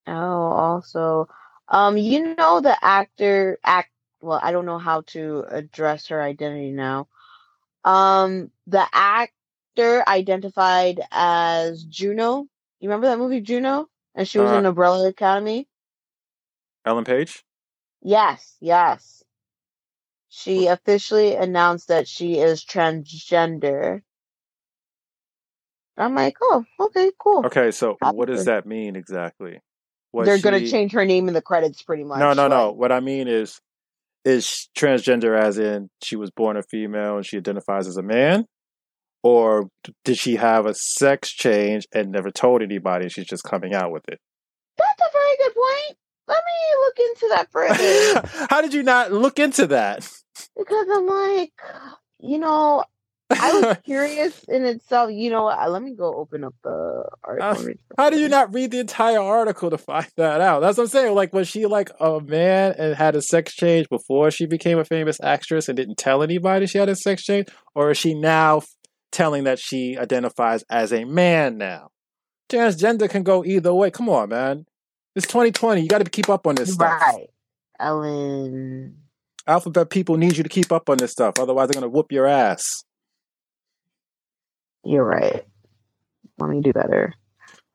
Oh, 0.07 0.13
also, 0.13 1.27
um, 1.67 1.97
you 1.97 2.33
know 2.35 2.61
the 2.61 2.75
actor 2.83 3.59
act. 3.63 3.89
Well, 4.21 4.39
I 4.41 4.51
don't 4.51 4.65
know 4.65 4.79
how 4.79 5.01
to 5.07 5.45
address 5.49 6.07
her 6.07 6.21
identity 6.21 6.71
now. 6.71 7.07
Um, 7.83 8.51
the 8.67 8.85
actor 8.93 10.03
identified 10.07 11.01
as 11.11 11.83
Juno. 11.83 12.47
You 12.79 12.89
remember 12.89 13.07
that 13.07 13.19
movie 13.19 13.41
Juno? 13.41 13.89
And 14.15 14.27
she 14.27 14.39
was 14.39 14.51
Uh, 14.51 14.55
in 14.55 14.65
Umbrella 14.65 15.07
Academy. 15.07 15.67
Ellen 16.85 17.05
Page? 17.05 17.43
Yes, 18.01 18.55
yes. 18.59 19.23
She 20.29 20.67
officially 20.67 21.35
announced 21.35 21.87
that 21.87 22.07
she 22.07 22.37
is 22.39 22.63
transgender. 22.63 24.01
I'm 25.97 26.15
like, 26.15 26.37
oh, 26.41 26.65
okay, 26.79 27.11
cool. 27.19 27.43
Okay, 27.45 27.71
so 27.71 27.97
what 27.99 28.27
does 28.27 28.45
that 28.45 28.65
mean 28.65 28.95
exactly? 28.95 29.61
Was 30.13 30.27
They're 30.27 30.37
gonna 30.37 30.65
change 30.65 30.93
her 30.93 31.05
name 31.05 31.27
in 31.27 31.33
the 31.33 31.41
credits, 31.41 31.81
pretty 31.81 32.03
much. 32.03 32.19
No, 32.19 32.33
no, 32.33 32.47
no. 32.47 32.71
What 32.71 32.91
I 32.91 32.99
mean 32.99 33.27
is, 33.27 33.59
is 34.25 34.69
transgender 34.77 35.39
as 35.39 35.57
in 35.57 35.89
she 36.03 36.15
was 36.15 36.31
born 36.31 36.57
a 36.57 36.63
female 36.63 37.17
and 37.17 37.25
she 37.25 37.37
identifies 37.37 37.87
as 37.87 37.97
a 37.97 38.03
man, 38.03 38.45
or 39.23 39.69
did 40.03 40.17
she 40.17 40.35
have 40.35 40.65
a 40.65 40.73
sex 40.73 41.29
change 41.29 41.87
and 41.93 42.11
never 42.11 42.31
told 42.31 42.61
anybody? 42.61 43.09
She's 43.09 43.27
just 43.27 43.43
coming 43.43 43.73
out 43.73 43.91
with 43.91 44.03
it. 44.07 44.19
That's 44.77 45.01
a 45.01 45.11
very 45.11 45.37
good 45.37 45.53
point. 45.55 45.97
Let 46.27 46.43
me 46.45 46.75
look 46.81 46.99
into 46.99 47.27
that 47.29 47.51
further. 47.51 48.47
How 48.49 48.61
did 48.61 48.73
you 48.73 48.83
not 48.83 49.11
look 49.11 49.39
into 49.39 49.67
that? 49.67 50.07
because 50.57 50.87
I'm 50.93 51.07
like, 51.07 51.53
you 52.19 52.37
know, 52.37 52.83
I 53.31 53.59
was 53.59 53.77
curious 53.83 54.43
in 54.45 54.65
itself. 54.65 55.11
You 55.11 55.29
know, 55.29 55.43
what, 55.43 55.71
let 55.71 55.81
me 55.81 55.93
go 55.93 56.13
open 56.15 56.43
up 56.43 56.55
the 56.63 57.07
article. 57.23 57.71
Uh, 57.71 57.73
How 57.97 58.09
do 58.09 58.19
you 58.19 58.27
not 58.27 58.53
read 58.53 58.71
the 58.71 58.79
entire 58.79 59.19
article 59.19 59.69
to 59.69 59.77
find 59.77 60.07
that 60.17 60.41
out? 60.41 60.61
That's 60.61 60.77
what 60.77 60.85
I'm 60.85 60.89
saying. 60.89 61.15
Like, 61.15 61.33
was 61.33 61.47
she 61.47 61.65
like 61.65 61.91
a 61.99 62.19
man 62.19 62.75
and 62.77 62.95
had 62.95 63.15
a 63.15 63.21
sex 63.21 63.53
change 63.53 63.87
before 63.89 64.31
she 64.31 64.45
became 64.45 64.79
a 64.79 64.85
famous 64.85 65.19
actress 65.21 65.67
and 65.67 65.77
didn't 65.77 65.97
tell 65.97 66.23
anybody 66.23 66.65
she 66.65 66.77
had 66.77 66.89
a 66.89 66.95
sex 66.95 67.23
change? 67.23 67.47
Or 67.75 67.91
is 67.91 67.97
she 67.97 68.13
now 68.13 68.61
telling 69.11 69.43
that 69.43 69.59
she 69.59 69.97
identifies 69.97 70.63
as 70.69 70.91
a 70.91 71.05
man 71.05 71.57
now? 71.57 71.91
Transgender 72.49 73.09
can 73.09 73.23
go 73.23 73.45
either 73.45 73.73
way. 73.73 73.91
Come 73.91 74.09
on, 74.09 74.29
man. 74.29 74.65
It's 75.15 75.27
2020. 75.27 75.81
You 75.81 75.87
got 75.87 76.03
to 76.03 76.09
keep 76.09 76.29
up 76.29 76.47
on 76.47 76.55
this 76.55 76.73
stuff. 76.73 77.01
Right. 77.01 77.27
Ellen. 77.79 78.97
Alphabet 79.47 79.89
people 79.89 80.17
need 80.17 80.37
you 80.37 80.43
to 80.43 80.49
keep 80.49 80.71
up 80.71 80.89
on 80.89 80.97
this 80.97 81.11
stuff. 81.11 81.39
Otherwise, 81.39 81.69
they're 81.69 81.79
going 81.79 81.89
to 81.91 81.95
whoop 81.95 82.11
your 82.11 82.27
ass. 82.27 82.83
You're 84.85 85.05
right. 85.05 85.45
Let 86.39 86.49
me 86.49 86.61
do 86.61 86.73
better. 86.73 87.13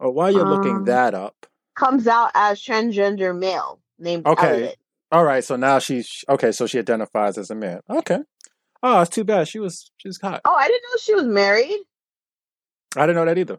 Oh, 0.01 0.10
while 0.10 0.31
you're 0.31 0.44
looking 0.44 0.85
Um, 0.85 0.86
that 0.86 1.14
up. 1.14 1.47
Comes 1.76 2.06
out 2.06 2.31
as 2.35 2.60
transgender 2.62 3.39
male 3.39 3.81
named 3.98 4.26
Okay. 4.26 4.36
Elliot. 4.36 4.76
All 5.12 5.24
right, 5.24 5.44
so 5.44 5.56
now 5.56 5.78
she's 5.81 6.24
okay. 6.28 6.52
So 6.52 6.66
she 6.66 6.78
identifies 6.78 7.39
as 7.39 7.51
a 7.51 7.55
man. 7.55 7.81
Okay. 7.90 8.20
Oh, 8.82 9.01
it's 9.02 9.10
too 9.10 9.24
bad. 9.24 9.48
She 9.48 9.59
was 9.60 9.90
she 9.98 10.09
was 10.09 10.20
hot. 10.20 10.44
Oh, 10.44 10.55
I 10.55 10.68
didn't 10.68 10.82
know 10.85 10.98
she 11.01 11.14
was 11.14 11.26
married. 11.26 11.81
I 12.97 13.06
didn't 13.06 13.16
know 13.16 13.26
that 13.26 13.39
either. 13.39 13.59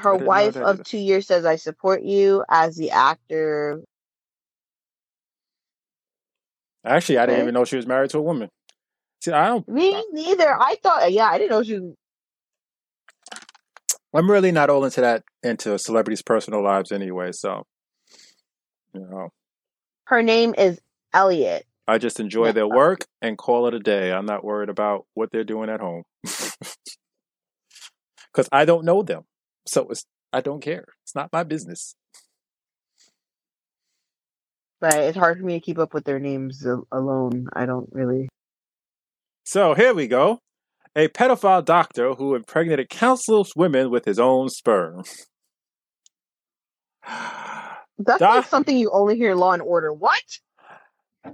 Her 0.00 0.16
wife 0.16 0.60
of 0.62 0.82
either. 0.82 0.84
two 0.84 0.98
years 0.98 1.26
says, 1.26 1.44
I 1.46 1.56
support 1.56 2.02
you 2.02 2.44
as 2.50 2.76
the 2.76 2.92
actor. 2.92 3.82
Actually, 6.84 7.18
I 7.18 7.26
didn't 7.26 7.40
Okay. 7.40 7.42
even 7.42 7.54
know 7.54 7.64
she 7.64 7.76
was 7.76 7.86
married 7.86 8.10
to 8.10 8.18
a 8.18 8.22
woman. 8.22 8.48
See, 9.20 9.32
I 9.32 9.48
don't. 9.48 9.68
Me 9.68 10.02
neither. 10.12 10.54
I 10.60 10.76
thought, 10.82 11.12
yeah, 11.12 11.26
I 11.26 11.38
didn't 11.38 11.50
know 11.50 11.62
she. 11.62 11.80
I'm 14.14 14.30
really 14.30 14.52
not 14.52 14.70
all 14.70 14.84
into 14.84 15.00
that 15.02 15.24
into 15.42 15.78
celebrities' 15.78 16.22
personal 16.22 16.62
lives 16.62 16.92
anyway. 16.92 17.32
So, 17.32 17.64
you 18.94 19.00
know, 19.00 19.28
Her 20.04 20.22
name 20.22 20.54
is 20.56 20.80
Elliot. 21.12 21.66
I 21.86 21.98
just 21.98 22.20
enjoy 22.20 22.46
Yeah. 22.46 22.52
their 22.52 22.68
work 22.68 23.04
and 23.20 23.36
call 23.36 23.66
it 23.66 23.74
a 23.74 23.80
day. 23.80 24.12
I'm 24.12 24.26
not 24.26 24.44
worried 24.44 24.68
about 24.68 25.06
what 25.14 25.30
they're 25.32 25.44
doing 25.44 25.68
at 25.70 25.80
home 25.80 26.02
because 26.22 28.48
I 28.52 28.64
don't 28.64 28.84
know 28.84 29.02
them. 29.02 29.24
So 29.66 29.88
it's 29.88 30.04
I 30.32 30.40
don't 30.40 30.60
care. 30.60 30.84
It's 31.04 31.14
not 31.14 31.32
my 31.32 31.44
business. 31.44 31.94
But 34.80 34.94
it's 34.94 35.16
hard 35.16 35.38
for 35.38 35.44
me 35.44 35.54
to 35.54 35.60
keep 35.60 35.78
up 35.78 35.92
with 35.92 36.04
their 36.04 36.20
names 36.20 36.64
alone. 36.92 37.48
I 37.52 37.66
don't 37.66 37.88
really. 37.92 38.28
So 39.48 39.72
here 39.72 39.94
we 39.94 40.08
go. 40.08 40.40
A 40.94 41.08
pedophile 41.08 41.64
doctor 41.64 42.12
who 42.12 42.34
impregnated 42.34 42.90
countless 42.90 43.56
women 43.56 43.90
with 43.90 44.04
his 44.04 44.18
own 44.18 44.50
sperm. 44.50 45.04
That's 47.08 48.18
Doc- 48.18 48.20
like 48.20 48.44
something 48.44 48.76
you 48.76 48.90
only 48.92 49.16
hear 49.16 49.32
in 49.32 49.38
Law 49.38 49.52
and 49.52 49.62
Order. 49.62 49.90
What? 49.90 50.20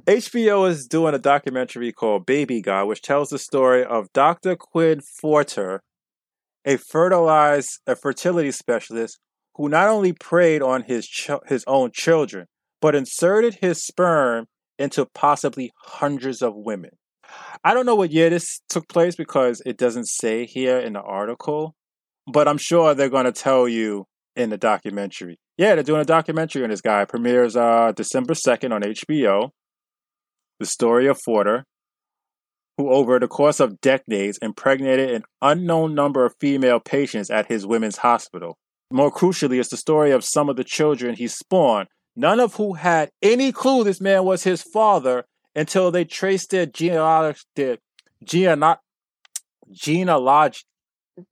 HBO 0.06 0.68
is 0.68 0.86
doing 0.86 1.12
a 1.12 1.18
documentary 1.18 1.90
called 1.90 2.24
Baby 2.24 2.62
God, 2.62 2.84
which 2.84 3.02
tells 3.02 3.30
the 3.30 3.38
story 3.38 3.84
of 3.84 4.12
Dr. 4.12 4.54
Quinn 4.54 5.00
Fortier, 5.00 5.82
a 6.64 6.76
fertilized 6.76 7.80
a 7.84 7.96
fertility 7.96 8.52
specialist 8.52 9.18
who 9.56 9.68
not 9.68 9.88
only 9.88 10.12
preyed 10.12 10.62
on 10.62 10.82
his 10.82 11.08
ch- 11.08 11.30
his 11.48 11.64
own 11.66 11.90
children, 11.92 12.46
but 12.80 12.94
inserted 12.94 13.54
his 13.54 13.84
sperm 13.84 14.46
into 14.78 15.04
possibly 15.04 15.72
hundreds 15.76 16.42
of 16.42 16.54
women. 16.54 16.92
I 17.64 17.72
don't 17.72 17.86
know 17.86 17.94
what 17.94 18.12
year 18.12 18.30
this 18.30 18.60
took 18.68 18.88
place 18.88 19.16
because 19.16 19.62
it 19.64 19.78
doesn't 19.78 20.06
say 20.06 20.44
here 20.44 20.78
in 20.78 20.92
the 20.92 21.00
article, 21.00 21.74
but 22.30 22.46
I'm 22.46 22.58
sure 22.58 22.94
they're 22.94 23.08
going 23.08 23.24
to 23.24 23.32
tell 23.32 23.66
you 23.66 24.06
in 24.36 24.50
the 24.50 24.58
documentary. 24.58 25.38
Yeah, 25.56 25.74
they're 25.74 25.84
doing 25.84 26.00
a 26.00 26.04
documentary 26.04 26.64
on 26.64 26.70
this 26.70 26.80
guy. 26.80 27.02
It 27.02 27.08
premieres 27.08 27.56
uh, 27.56 27.92
December 27.94 28.34
2nd 28.34 28.72
on 28.72 28.82
HBO. 28.82 29.50
The 30.60 30.66
story 30.66 31.06
of 31.06 31.18
Fortier, 31.24 31.64
who 32.76 32.90
over 32.90 33.18
the 33.18 33.28
course 33.28 33.60
of 33.60 33.80
decades 33.80 34.38
impregnated 34.42 35.10
an 35.10 35.22
unknown 35.40 35.94
number 35.94 36.24
of 36.24 36.34
female 36.40 36.80
patients 36.80 37.30
at 37.30 37.46
his 37.46 37.66
women's 37.66 37.98
hospital. 37.98 38.58
More 38.92 39.12
crucially, 39.12 39.58
it's 39.58 39.70
the 39.70 39.76
story 39.76 40.10
of 40.10 40.24
some 40.24 40.48
of 40.48 40.56
the 40.56 40.64
children 40.64 41.14
he 41.14 41.28
spawned, 41.28 41.88
none 42.14 42.40
of 42.40 42.54
who 42.54 42.74
had 42.74 43.10
any 43.22 43.52
clue 43.52 43.84
this 43.84 44.00
man 44.00 44.24
was 44.24 44.44
his 44.44 44.62
father 44.62 45.24
until 45.54 45.90
they 45.90 46.04
traced 46.04 46.50
their 46.50 46.66
genealogy, 46.66 47.40
their 47.54 47.78
genealog, 48.22 48.78
genealogy. 49.70 50.60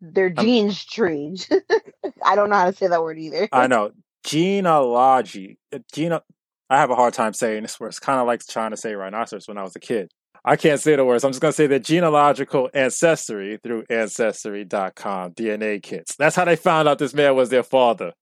Their 0.00 0.30
genes 0.30 0.84
tree. 0.84 1.36
I 2.24 2.36
don't 2.36 2.50
know 2.50 2.56
how 2.56 2.70
to 2.70 2.76
say 2.76 2.86
that 2.86 3.02
word 3.02 3.18
either. 3.18 3.48
I 3.50 3.66
know 3.66 3.90
genealogy. 4.24 5.58
Uh, 5.72 5.78
Gene. 5.92 6.12
I 6.70 6.78
have 6.78 6.90
a 6.90 6.94
hard 6.94 7.14
time 7.14 7.34
saying 7.34 7.62
this 7.62 7.78
word. 7.78 7.88
It's 7.88 7.98
kind 7.98 8.20
of 8.20 8.26
like 8.26 8.46
trying 8.46 8.70
to 8.70 8.76
say 8.76 8.94
rhinoceros 8.94 9.48
when 9.48 9.58
I 9.58 9.62
was 9.62 9.76
a 9.76 9.80
kid. 9.80 10.10
I 10.44 10.56
can't 10.56 10.80
say 10.80 10.96
the 10.96 11.04
words. 11.04 11.22
I'm 11.22 11.30
just 11.30 11.40
going 11.40 11.52
to 11.52 11.56
say 11.56 11.66
the 11.66 11.78
genealogical 11.78 12.68
ancestry 12.74 13.58
through 13.62 13.84
ancestry.com 13.90 15.34
DNA 15.34 15.82
kits. 15.82 16.16
That's 16.16 16.34
how 16.34 16.44
they 16.44 16.56
found 16.56 16.88
out 16.88 16.98
this 16.98 17.14
man 17.14 17.36
was 17.36 17.50
their 17.50 17.62
father. 17.62 18.12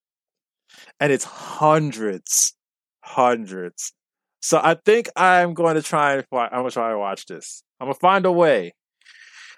And 0.99 1.13
it's 1.13 1.25
hundreds, 1.25 2.55
hundreds. 3.03 3.93
So 4.41 4.59
I 4.63 4.75
think 4.75 5.09
I'm 5.17 5.55
going 5.55 5.75
to 5.75 5.83
try 5.83 6.15
and 6.15 6.25
I'm 6.33 6.65
to 6.65 6.71
try 6.71 6.91
and 6.91 6.99
watch 6.99 7.27
this. 7.27 7.63
I'm 7.79 7.87
going 7.87 7.95
to 7.95 8.01
find 8.01 8.27
a 8.27 8.33
way. 8.33 8.73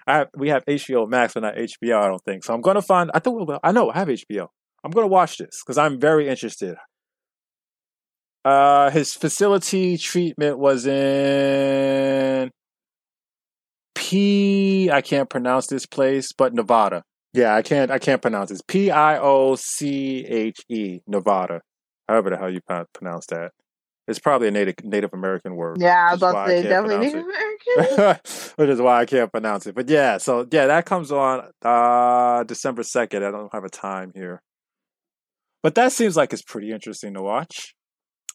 I 0.05 0.25
we 0.35 0.49
have 0.49 0.65
HBO 0.65 1.07
Max, 1.07 1.33
but 1.33 1.43
not 1.43 1.55
HBO. 1.55 2.01
I 2.01 2.07
don't 2.07 2.23
think 2.25 2.43
so. 2.43 2.53
I'm 2.53 2.61
going 2.61 2.75
to 2.75 2.81
find. 2.81 3.09
I 3.13 3.19
think 3.19 3.49
I 3.63 3.71
know 3.71 3.89
I 3.89 3.97
have 3.99 4.09
HBO. 4.09 4.47
I'm 4.83 4.91
going 4.91 5.05
to 5.05 5.11
watch 5.11 5.37
this 5.37 5.61
because 5.63 5.77
I'm 5.77 5.99
very 5.99 6.27
interested. 6.27 6.75
Uh, 8.43 8.89
his 8.89 9.13
facility 9.13 9.97
treatment 9.97 10.59
was 10.59 10.85
in 10.85 12.51
P. 13.95 14.91
I 14.91 14.99
can't 14.99 15.29
pronounce 15.29 15.67
this 15.67 15.85
place, 15.85 16.33
but 16.33 16.53
Nevada. 16.53 17.03
Yeah, 17.31 17.55
I 17.55 17.61
can't. 17.61 17.89
I 17.89 17.99
can't 17.99 18.21
pronounce 18.21 18.49
this. 18.49 18.61
P 18.67 18.91
I 18.91 19.17
O 19.17 19.55
C 19.55 20.25
H 20.25 20.59
E, 20.67 20.99
Nevada. 21.07 21.61
However 22.09 22.31
the 22.31 22.37
hell 22.37 22.51
you 22.51 22.59
pronounce 22.93 23.25
that. 23.27 23.51
It's 24.07 24.19
probably 24.19 24.49
a 24.49 24.51
Native 24.51 24.75
Native 24.83 25.11
American 25.13 25.55
word. 25.55 25.77
Yeah, 25.79 26.07
I 26.09 26.11
was 26.11 26.21
about 26.21 26.45
to 26.45 26.51
say 26.51 26.63
definitely 26.63 27.05
Native 27.07 27.23
American. 27.23 28.19
which 28.55 28.69
is 28.69 28.81
why 28.81 29.01
I 29.01 29.05
can't 29.05 29.31
pronounce 29.31 29.65
it. 29.65 29.75
But 29.75 29.89
yeah, 29.89 30.17
so 30.17 30.45
yeah, 30.51 30.67
that 30.67 30.85
comes 30.85 31.11
on 31.11 31.49
uh 31.61 32.43
December 32.43 32.83
second. 32.83 33.23
I 33.23 33.31
don't 33.31 33.53
have 33.53 33.63
a 33.63 33.69
time 33.69 34.11
here. 34.13 34.41
But 35.61 35.75
that 35.75 35.93
seems 35.93 36.17
like 36.17 36.33
it's 36.33 36.41
pretty 36.41 36.71
interesting 36.71 37.13
to 37.13 37.21
watch. 37.21 37.73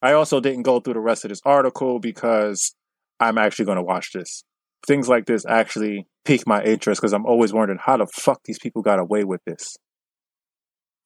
I 0.00 0.12
also 0.12 0.40
didn't 0.40 0.62
go 0.62 0.80
through 0.80 0.94
the 0.94 1.00
rest 1.00 1.24
of 1.24 1.28
this 1.28 1.42
article 1.44 1.98
because 1.98 2.74
I'm 3.20 3.36
actually 3.36 3.66
going 3.66 3.76
to 3.76 3.82
watch 3.82 4.12
this. 4.14 4.44
Things 4.86 5.08
like 5.08 5.26
this 5.26 5.44
actually 5.44 6.06
pique 6.24 6.46
my 6.46 6.62
interest 6.62 7.00
because 7.00 7.12
I'm 7.12 7.26
always 7.26 7.52
wondering 7.52 7.80
how 7.82 7.98
the 7.98 8.06
fuck 8.06 8.40
these 8.44 8.58
people 8.58 8.80
got 8.80 8.98
away 8.98 9.24
with 9.24 9.42
this 9.44 9.76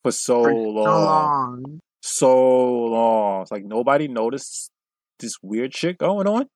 for 0.02 0.12
so, 0.12 0.44
for 0.44 0.52
long. 0.52 0.84
so 0.84 1.04
long. 1.04 1.80
So 2.02 2.36
long. 2.36 3.42
It's 3.42 3.50
like 3.50 3.64
nobody 3.64 4.08
noticed 4.08 4.70
this 5.20 5.34
weird 5.42 5.74
shit 5.74 5.98
going 5.98 6.26
on. 6.26 6.48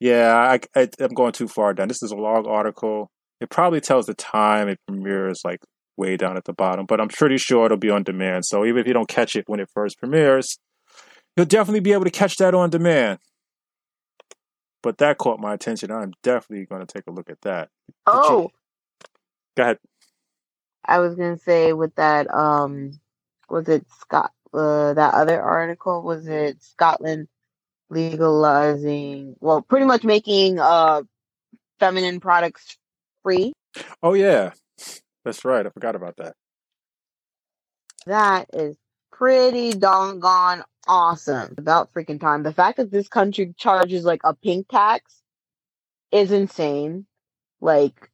yeah, 0.00 0.34
I, 0.34 0.60
I, 0.80 0.88
I'm 1.00 1.12
going 1.12 1.32
too 1.32 1.48
far 1.48 1.74
down. 1.74 1.88
This 1.88 2.02
is 2.02 2.12
a 2.12 2.16
long 2.16 2.46
article. 2.46 3.10
It 3.40 3.50
probably 3.50 3.80
tells 3.80 4.06
the 4.06 4.14
time 4.14 4.68
it 4.68 4.78
premieres 4.86 5.40
like 5.44 5.60
way 5.96 6.16
down 6.16 6.36
at 6.36 6.44
the 6.44 6.52
bottom, 6.52 6.86
but 6.86 7.00
I'm 7.00 7.08
pretty 7.08 7.38
sure 7.38 7.66
it'll 7.66 7.76
be 7.76 7.90
on 7.90 8.02
demand. 8.02 8.44
So 8.44 8.64
even 8.64 8.80
if 8.80 8.86
you 8.86 8.94
don't 8.94 9.08
catch 9.08 9.34
it 9.36 9.44
when 9.48 9.60
it 9.60 9.68
first 9.74 9.98
premieres, 9.98 10.58
you'll 11.36 11.46
definitely 11.46 11.80
be 11.80 11.92
able 11.92 12.04
to 12.04 12.10
catch 12.10 12.36
that 12.36 12.54
on 12.54 12.70
demand. 12.70 13.18
But 14.82 14.98
that 14.98 15.18
caught 15.18 15.40
my 15.40 15.54
attention. 15.54 15.90
I'm 15.90 16.12
definitely 16.22 16.66
going 16.66 16.86
to 16.86 16.92
take 16.92 17.06
a 17.08 17.10
look 17.10 17.28
at 17.28 17.40
that. 17.42 17.70
Oh, 18.06 18.42
you... 18.42 18.48
go 19.56 19.62
ahead. 19.62 19.78
I 20.84 21.00
was 21.00 21.16
going 21.16 21.36
to 21.36 21.42
say 21.42 21.72
with 21.72 21.94
that, 21.96 22.32
um, 22.32 22.92
was 23.48 23.68
it 23.68 23.86
Scott? 24.00 24.32
Uh, 24.52 24.94
that 24.94 25.14
other 25.14 25.40
article 25.40 26.02
was 26.02 26.26
it 26.26 26.62
Scotland 26.62 27.28
legalizing? 27.90 29.36
Well, 29.40 29.62
pretty 29.62 29.86
much 29.86 30.04
making 30.04 30.58
uh 30.58 31.02
feminine 31.78 32.20
products 32.20 32.76
free. 33.22 33.52
Oh 34.02 34.14
yeah, 34.14 34.52
that's 35.24 35.44
right. 35.44 35.66
I 35.66 35.70
forgot 35.70 35.96
about 35.96 36.16
that. 36.16 36.34
That 38.06 38.46
is 38.52 38.76
pretty 39.12 39.72
doggone 39.72 40.62
awesome. 40.86 41.54
About 41.58 41.92
freaking 41.92 42.20
time. 42.20 42.42
The 42.42 42.52
fact 42.52 42.76
that 42.76 42.90
this 42.90 43.08
country 43.08 43.54
charges 43.56 44.04
like 44.04 44.20
a 44.24 44.34
pink 44.34 44.68
tax 44.68 45.22
is 46.12 46.32
insane. 46.32 47.06
Like 47.60 48.10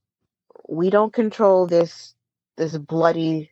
we 0.69 0.91
don't 0.91 1.13
control 1.13 1.67
this 1.67 2.15
this 2.57 2.77
bloody 2.77 3.51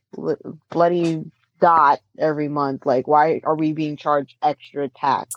bloody 0.70 1.24
dot 1.60 2.00
every 2.18 2.48
month. 2.48 2.86
Like 2.86 3.06
why 3.06 3.40
are 3.44 3.56
we 3.56 3.72
being 3.72 3.96
charged 3.96 4.36
extra 4.42 4.88
tax? 4.88 5.34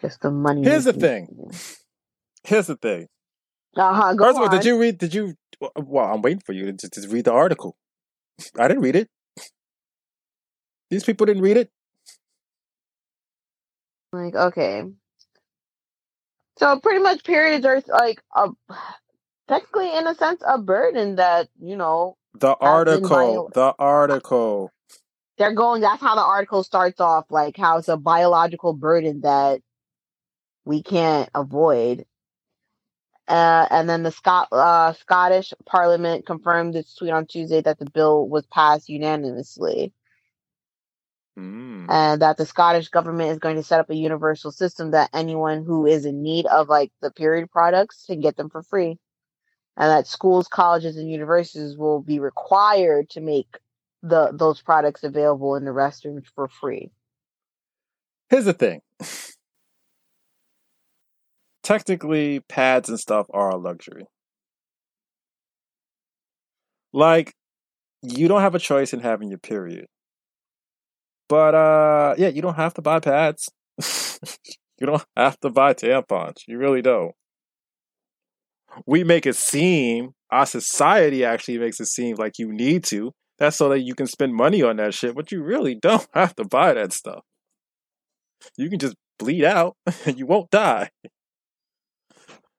Just 0.00 0.20
the 0.22 0.30
money. 0.30 0.64
Here's 0.64 0.84
the 0.84 0.92
thing. 0.92 1.50
Here's 2.44 2.66
the 2.68 2.76
thing. 2.76 3.06
Uh-huh, 3.76 4.14
First 4.18 4.36
of 4.36 4.42
all, 4.42 4.48
did 4.48 4.64
you 4.64 4.80
read? 4.80 4.98
Did 4.98 5.14
you? 5.14 5.34
Well, 5.76 6.12
I'm 6.12 6.22
waiting 6.22 6.42
for 6.44 6.52
you 6.52 6.72
to, 6.72 6.88
to 6.88 7.08
read 7.08 7.26
the 7.26 7.32
article. 7.32 7.76
I 8.58 8.66
didn't 8.66 8.82
read 8.82 8.96
it. 8.96 9.08
These 10.88 11.04
people 11.04 11.26
didn't 11.26 11.42
read 11.42 11.56
it. 11.56 11.70
Like, 14.12 14.34
okay. 14.34 14.84
So 16.58 16.80
pretty 16.80 17.00
much 17.00 17.22
periods 17.24 17.64
are 17.64 17.80
like 17.88 18.20
a 18.34 18.48
technically 19.48 19.96
in 19.96 20.06
a 20.06 20.14
sense 20.14 20.42
a 20.46 20.58
burden 20.58 21.16
that, 21.16 21.48
you 21.60 21.76
know, 21.76 22.16
the 22.34 22.54
article, 22.54 23.50
the 23.54 23.74
article. 23.78 24.72
They're 25.40 25.54
going 25.54 25.80
that's 25.80 26.02
how 26.02 26.16
the 26.16 26.20
article 26.20 26.62
starts 26.62 27.00
off 27.00 27.30
like 27.30 27.56
how 27.56 27.78
it's 27.78 27.88
a 27.88 27.96
biological 27.96 28.74
burden 28.74 29.22
that 29.22 29.62
we 30.66 30.82
can't 30.82 31.30
avoid. 31.34 32.04
Uh, 33.26 33.66
and 33.70 33.88
then 33.88 34.02
the 34.02 34.10
Scot- 34.10 34.52
uh, 34.52 34.92
Scottish 34.92 35.54
Parliament 35.64 36.26
confirmed 36.26 36.76
its 36.76 36.94
tweet 36.94 37.12
on 37.12 37.24
Tuesday 37.24 37.62
that 37.62 37.78
the 37.78 37.88
bill 37.88 38.28
was 38.28 38.44
passed 38.48 38.90
unanimously. 38.90 39.94
Mm. 41.38 41.86
And 41.88 42.20
that 42.20 42.36
the 42.36 42.44
Scottish 42.44 42.88
government 42.88 43.30
is 43.30 43.38
going 43.38 43.56
to 43.56 43.62
set 43.62 43.80
up 43.80 43.88
a 43.88 43.96
universal 43.96 44.52
system 44.52 44.90
that 44.90 45.08
anyone 45.14 45.64
who 45.64 45.86
is 45.86 46.04
in 46.04 46.22
need 46.22 46.44
of 46.44 46.68
like 46.68 46.92
the 47.00 47.10
period 47.10 47.50
products 47.50 48.04
can 48.06 48.20
get 48.20 48.36
them 48.36 48.50
for 48.50 48.62
free. 48.62 48.98
And 49.78 49.90
that 49.90 50.06
schools, 50.06 50.48
colleges, 50.48 50.98
and 50.98 51.10
universities 51.10 51.78
will 51.78 52.02
be 52.02 52.20
required 52.20 53.08
to 53.10 53.22
make 53.22 53.56
the 54.02 54.32
those 54.32 54.62
products 54.62 55.02
available 55.04 55.56
in 55.56 55.64
the 55.64 55.70
restrooms 55.70 56.26
for 56.34 56.48
free. 56.48 56.90
Here's 58.28 58.44
the 58.44 58.52
thing. 58.52 58.80
Technically, 61.62 62.40
pads 62.40 62.88
and 62.88 62.98
stuff 62.98 63.26
are 63.30 63.50
a 63.50 63.56
luxury. 63.56 64.06
Like, 66.92 67.34
you 68.02 68.28
don't 68.28 68.40
have 68.40 68.54
a 68.54 68.58
choice 68.58 68.92
in 68.92 69.00
having 69.00 69.28
your 69.28 69.38
period. 69.38 69.86
But 71.28 71.54
uh 71.54 72.14
yeah, 72.18 72.28
you 72.28 72.42
don't 72.42 72.56
have 72.56 72.74
to 72.74 72.82
buy 72.82 72.98
pads. 72.98 73.48
you 74.80 74.86
don't 74.86 75.04
have 75.16 75.38
to 75.40 75.50
buy 75.50 75.74
tampons. 75.74 76.42
You 76.48 76.58
really 76.58 76.82
don't. 76.82 77.12
We 78.86 79.04
make 79.04 79.26
it 79.26 79.36
seem, 79.36 80.10
our 80.30 80.46
society 80.46 81.24
actually 81.24 81.58
makes 81.58 81.80
it 81.80 81.86
seem 81.86 82.16
like 82.16 82.38
you 82.38 82.52
need 82.52 82.84
to. 82.84 83.12
That's 83.40 83.56
so 83.56 83.70
that 83.70 83.80
you 83.80 83.94
can 83.94 84.06
spend 84.06 84.34
money 84.34 84.62
on 84.62 84.76
that 84.76 84.92
shit, 84.92 85.14
but 85.14 85.32
you 85.32 85.42
really 85.42 85.74
don't 85.74 86.06
have 86.14 86.36
to 86.36 86.44
buy 86.44 86.74
that 86.74 86.92
stuff. 86.92 87.24
You 88.56 88.68
can 88.68 88.78
just 88.78 88.94
bleed 89.18 89.44
out 89.44 89.76
and 90.06 90.18
you 90.18 90.26
won't 90.26 90.50
die. 90.50 90.90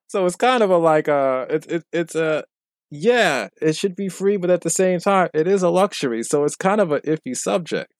So 0.07 0.25
it's 0.25 0.35
kind 0.35 0.61
of 0.61 0.69
a 0.69 0.77
like 0.77 1.07
uh 1.07 1.45
it's 1.49 1.67
it, 1.67 1.83
it's 1.93 2.15
a 2.15 2.43
yeah, 2.89 3.47
it 3.61 3.77
should 3.77 3.95
be 3.95 4.09
free, 4.09 4.35
but 4.35 4.49
at 4.49 4.61
the 4.61 4.69
same 4.69 4.99
time, 4.99 5.29
it 5.33 5.47
is 5.47 5.63
a 5.63 5.69
luxury. 5.69 6.23
So 6.23 6.43
it's 6.43 6.57
kind 6.57 6.81
of 6.81 6.91
an 6.91 6.99
iffy 7.01 7.37
subject. 7.37 7.93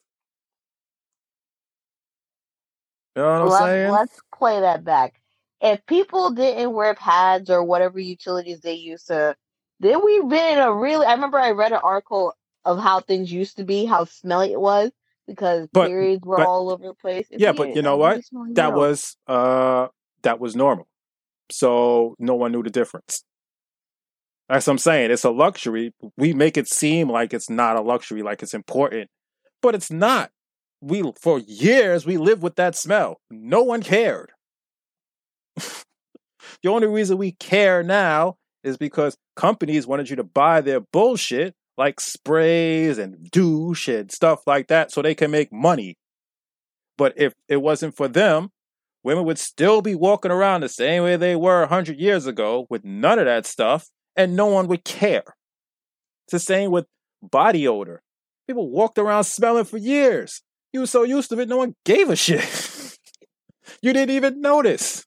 You 3.16 3.22
know 3.22 3.30
what 3.30 3.42
I'm 3.42 3.48
let's, 3.48 3.64
saying? 3.64 3.92
let's 3.92 4.20
play 4.38 4.60
that 4.60 4.84
back. 4.84 5.22
If 5.62 5.86
people 5.86 6.32
didn't 6.32 6.74
wear 6.74 6.94
pads 6.96 7.50
or 7.50 7.64
whatever 7.64 8.00
utilities 8.00 8.60
they 8.60 8.74
used 8.74 9.08
to, 9.08 9.36
then 9.80 10.04
we've 10.04 10.28
been 10.28 10.58
in 10.58 10.60
a 10.60 10.74
really. 10.74 11.06
I 11.06 11.14
remember 11.14 11.40
I 11.40 11.52
read 11.52 11.72
an 11.72 11.80
article 11.82 12.34
of 12.66 12.80
how 12.80 13.00
things 13.00 13.32
used 13.32 13.58
to 13.58 13.64
be, 13.64 13.86
how 13.86 14.06
smelly 14.06 14.52
it 14.52 14.60
was 14.62 14.92
because 15.28 15.68
But- 15.74 15.88
periods 15.88 16.24
were 16.26 16.38
but- 16.38 16.48
all 16.48 16.70
over 16.72 16.84
the 16.88 16.94
place. 16.94 17.28
It's 17.32 17.42
Yeah, 17.42 17.52
but 17.54 17.76
you 17.76 17.82
know 17.82 17.98
what? 17.98 18.22
that 18.54 18.70
world. 18.74 18.80
was 18.80 19.18
uh 19.28 19.88
that 20.24 20.40
was 20.40 20.56
normal. 20.56 20.88
So 21.52 22.16
no 22.20 22.36
one 22.36 22.52
knew 22.52 22.64
the 22.64 22.70
difference. 22.70 23.24
That's 24.48 24.68
what 24.68 24.74
I'm 24.74 24.78
saying. 24.80 25.12
It's 25.12 25.24
a 25.24 25.30
luxury. 25.32 25.94
We 26.18 26.34
make 26.34 26.58
it 26.58 26.68
seem 26.68 27.10
like 27.10 27.34
it's 27.34 27.50
not 27.50 27.78
a 27.78 27.82
luxury, 27.82 28.22
like 28.22 28.44
it's 28.44 28.54
important, 28.54 29.10
but 29.62 29.76
it's 29.76 29.90
not. 29.92 30.32
We 30.82 31.04
for 31.20 31.40
years 31.40 32.06
we 32.06 32.18
lived 32.18 32.42
with 32.44 32.56
that 32.58 32.76
smell. 32.76 33.22
No 33.30 33.64
one 33.64 33.82
cared. 33.82 34.32
the 35.56 36.70
only 36.70 36.88
reason 36.88 37.18
we 37.18 37.32
care 37.34 37.84
now 37.84 38.38
is 38.64 38.78
because 38.78 39.18
companies 39.36 39.88
wanted 39.88 40.10
you 40.10 40.16
to 40.18 40.24
buy 40.24 40.62
their 40.62 40.80
bullshit 40.80 41.56
like 41.78 42.00
sprays 42.00 42.98
and 42.98 43.30
douche 43.32 43.88
and 43.88 44.12
stuff 44.12 44.42
like 44.46 44.68
that 44.68 44.92
so 44.92 45.02
they 45.02 45.16
can 45.16 45.32
make 45.32 45.52
money. 45.52 45.98
But 46.98 47.14
if 47.18 47.34
it 47.48 47.58
wasn't 47.58 47.96
for 47.96 48.08
them, 48.08 48.52
women 49.04 49.26
would 49.26 49.40
still 49.40 49.82
be 49.82 49.96
walking 49.96 50.32
around 50.32 50.62
the 50.62 50.70
same 50.70 51.04
way 51.04 51.16
they 51.16 51.36
were 51.36 51.62
100 51.62 52.00
years 52.00 52.28
ago 52.28 52.68
with 52.70 52.84
none 52.84 53.20
of 53.20 53.26
that 53.26 53.46
stuff, 53.46 53.90
and 54.16 54.36
no 54.36 54.48
one 54.48 54.68
would 54.68 54.84
care. 54.84 55.36
It's 56.26 56.34
the 56.34 56.40
same 56.40 56.72
with 56.72 56.86
body 57.22 57.68
odor. 57.68 58.02
People 58.48 58.70
walked 58.70 58.98
around 58.98 59.24
smelling 59.24 59.66
for 59.66 59.78
years. 59.78 60.42
You 60.74 60.82
were 60.82 60.88
so 60.88 61.04
used 61.04 61.30
to 61.30 61.40
it, 61.40 61.50
no 61.50 61.58
one 61.58 61.76
gave 61.86 62.10
a 62.10 62.16
shit. 62.16 62.42
you 63.82 63.94
didn't 63.94 64.16
even 64.16 64.42
notice. 64.42 65.06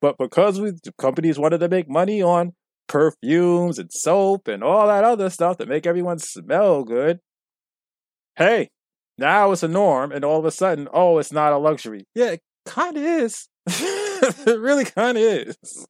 But 0.00 0.18
because 0.18 0.60
we 0.60 0.72
companies 0.98 1.38
wanted 1.38 1.58
to 1.58 1.68
make 1.68 1.88
money 1.88 2.22
on 2.22 2.52
perfumes 2.88 3.78
and 3.78 3.92
soap 3.92 4.48
and 4.48 4.62
all 4.62 4.86
that 4.86 5.04
other 5.04 5.30
stuff 5.30 5.58
that 5.58 5.68
make 5.68 5.86
everyone 5.86 6.18
smell 6.18 6.84
good, 6.84 7.20
hey, 8.36 8.70
now 9.18 9.52
it's 9.52 9.62
a 9.62 9.68
norm, 9.68 10.12
and 10.12 10.24
all 10.24 10.38
of 10.38 10.44
a 10.44 10.50
sudden, 10.50 10.88
oh, 10.92 11.18
it's 11.18 11.32
not 11.32 11.52
a 11.52 11.58
luxury. 11.58 12.04
Yeah, 12.14 12.32
it 12.32 12.40
kind 12.66 12.96
of 12.96 13.02
is. 13.02 13.48
it 13.66 14.60
really 14.60 14.84
kind 14.84 15.16
of 15.16 15.24
is. 15.24 15.86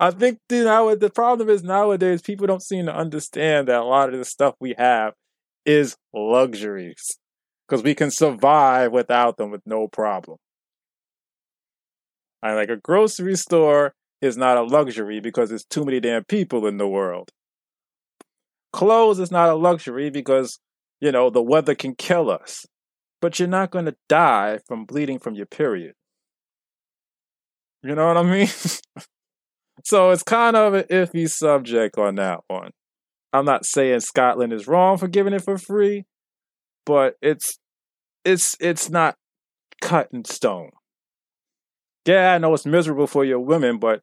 I 0.00 0.10
think 0.10 0.38
you 0.50 0.64
know 0.64 0.94
the 0.94 1.10
problem 1.10 1.48
is 1.48 1.62
nowadays 1.62 2.22
people 2.22 2.46
don't 2.46 2.62
seem 2.62 2.86
to 2.86 2.94
understand 2.94 3.68
that 3.68 3.80
a 3.80 3.84
lot 3.84 4.12
of 4.12 4.18
the 4.18 4.24
stuff 4.24 4.54
we 4.60 4.74
have 4.78 5.12
is 5.66 5.96
luxuries 6.14 7.18
because 7.66 7.82
we 7.82 7.94
can 7.94 8.10
survive 8.10 8.92
without 8.92 9.36
them 9.36 9.50
with 9.50 9.60
no 9.66 9.86
problem. 9.86 10.38
I 12.42 12.54
like 12.54 12.70
a 12.70 12.76
grocery 12.76 13.36
store 13.36 13.94
is 14.20 14.36
not 14.36 14.56
a 14.56 14.62
luxury 14.62 15.20
because 15.20 15.48
there's 15.48 15.64
too 15.64 15.84
many 15.84 16.00
damn 16.00 16.24
people 16.24 16.66
in 16.66 16.76
the 16.76 16.88
world. 16.88 17.30
Clothes 18.72 19.18
is 19.18 19.30
not 19.30 19.48
a 19.48 19.54
luxury 19.54 20.10
because 20.10 20.58
you 21.00 21.12
know, 21.12 21.30
the 21.30 21.42
weather 21.42 21.74
can 21.74 21.94
kill 21.94 22.30
us, 22.30 22.66
but 23.20 23.38
you're 23.38 23.48
not 23.48 23.70
going 23.70 23.84
to 23.84 23.96
die 24.08 24.58
from 24.66 24.84
bleeding 24.84 25.18
from 25.18 25.34
your 25.34 25.46
period. 25.46 25.94
You 27.82 27.94
know 27.94 28.08
what 28.08 28.16
I 28.16 28.22
mean? 28.22 28.48
so 29.84 30.10
it's 30.10 30.22
kind 30.22 30.56
of 30.56 30.74
an 30.74 30.84
iffy 30.84 31.30
subject 31.30 31.96
on 31.96 32.16
that 32.16 32.40
one. 32.48 32.72
I'm 33.32 33.44
not 33.44 33.66
saying 33.66 34.00
Scotland 34.00 34.52
is 34.52 34.66
wrong 34.66 34.98
for 34.98 35.06
giving 35.06 35.32
it 35.32 35.42
for 35.42 35.58
free, 35.58 36.06
but 36.84 37.14
it's 37.22 37.58
it's 38.24 38.56
it's 38.58 38.90
not 38.90 39.16
cut 39.80 40.08
in 40.12 40.24
stone. 40.24 40.70
Yeah, 42.06 42.32
I 42.32 42.38
know 42.38 42.54
it's 42.54 42.66
miserable 42.66 43.06
for 43.06 43.24
your 43.24 43.38
women, 43.38 43.78
but 43.78 44.00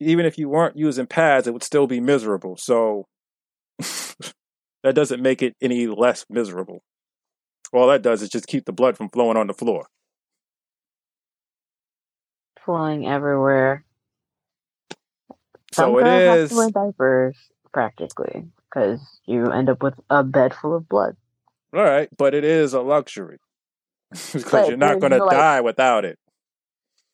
even 0.00 0.26
if 0.26 0.38
you 0.38 0.48
weren't 0.48 0.76
using 0.76 1.06
pads, 1.06 1.46
it 1.46 1.52
would 1.52 1.62
still 1.62 1.86
be 1.86 2.00
miserable. 2.00 2.56
So 2.56 3.06
that 3.78 4.94
doesn't 4.94 5.22
make 5.22 5.42
it 5.42 5.56
any 5.60 5.86
less 5.86 6.24
miserable. 6.28 6.82
All 7.72 7.88
that 7.88 8.02
does 8.02 8.22
is 8.22 8.28
just 8.28 8.46
keep 8.46 8.64
the 8.64 8.72
blood 8.72 8.96
from 8.96 9.10
flowing 9.10 9.36
on 9.36 9.46
the 9.46 9.54
floor. 9.54 9.86
flowing 12.68 13.08
everywhere. 13.08 13.82
So 15.72 15.96
it 15.98 16.02
girls 16.04 16.40
have 16.40 16.48
to 16.50 16.56
wear 16.56 16.70
diapers 16.70 17.36
practically 17.72 18.44
because 18.68 19.00
you 19.24 19.50
end 19.50 19.70
up 19.70 19.82
with 19.82 19.94
a 20.10 20.22
bed 20.22 20.52
full 20.52 20.76
of 20.76 20.86
blood. 20.86 21.16
All 21.72 21.82
right, 21.82 22.10
but 22.18 22.34
it 22.34 22.44
is 22.44 22.74
a 22.74 22.82
luxury 22.82 23.38
because 24.32 24.68
you're 24.68 24.76
not 24.76 25.00
going 25.00 25.12
to 25.12 25.18
no, 25.18 25.24
like- 25.24 25.36
die 25.36 25.60
without 25.62 26.04
it. 26.04 26.18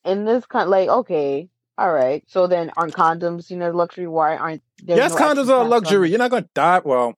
In 0.05 0.25
this 0.25 0.45
kind, 0.45 0.69
like 0.69 0.89
okay, 0.89 1.49
all 1.79 1.93
right. 1.93 2.23
So 2.29 2.47
then, 2.47 2.71
aren't 2.77 2.95
condoms 2.95 3.51
you 3.51 3.57
know 3.57 3.71
luxury? 3.71 4.07
Why 4.07 4.37
aren't 4.37 4.63
yes, 4.83 5.13
no 5.15 5.19
condoms 5.21 5.49
are 5.49 5.65
a 5.65 5.69
luxury. 5.69 6.11
You're 6.11 6.19
not 6.19 6.31
going 6.31 6.45
to 6.45 6.51
die. 6.55 6.81
Well, 6.85 7.15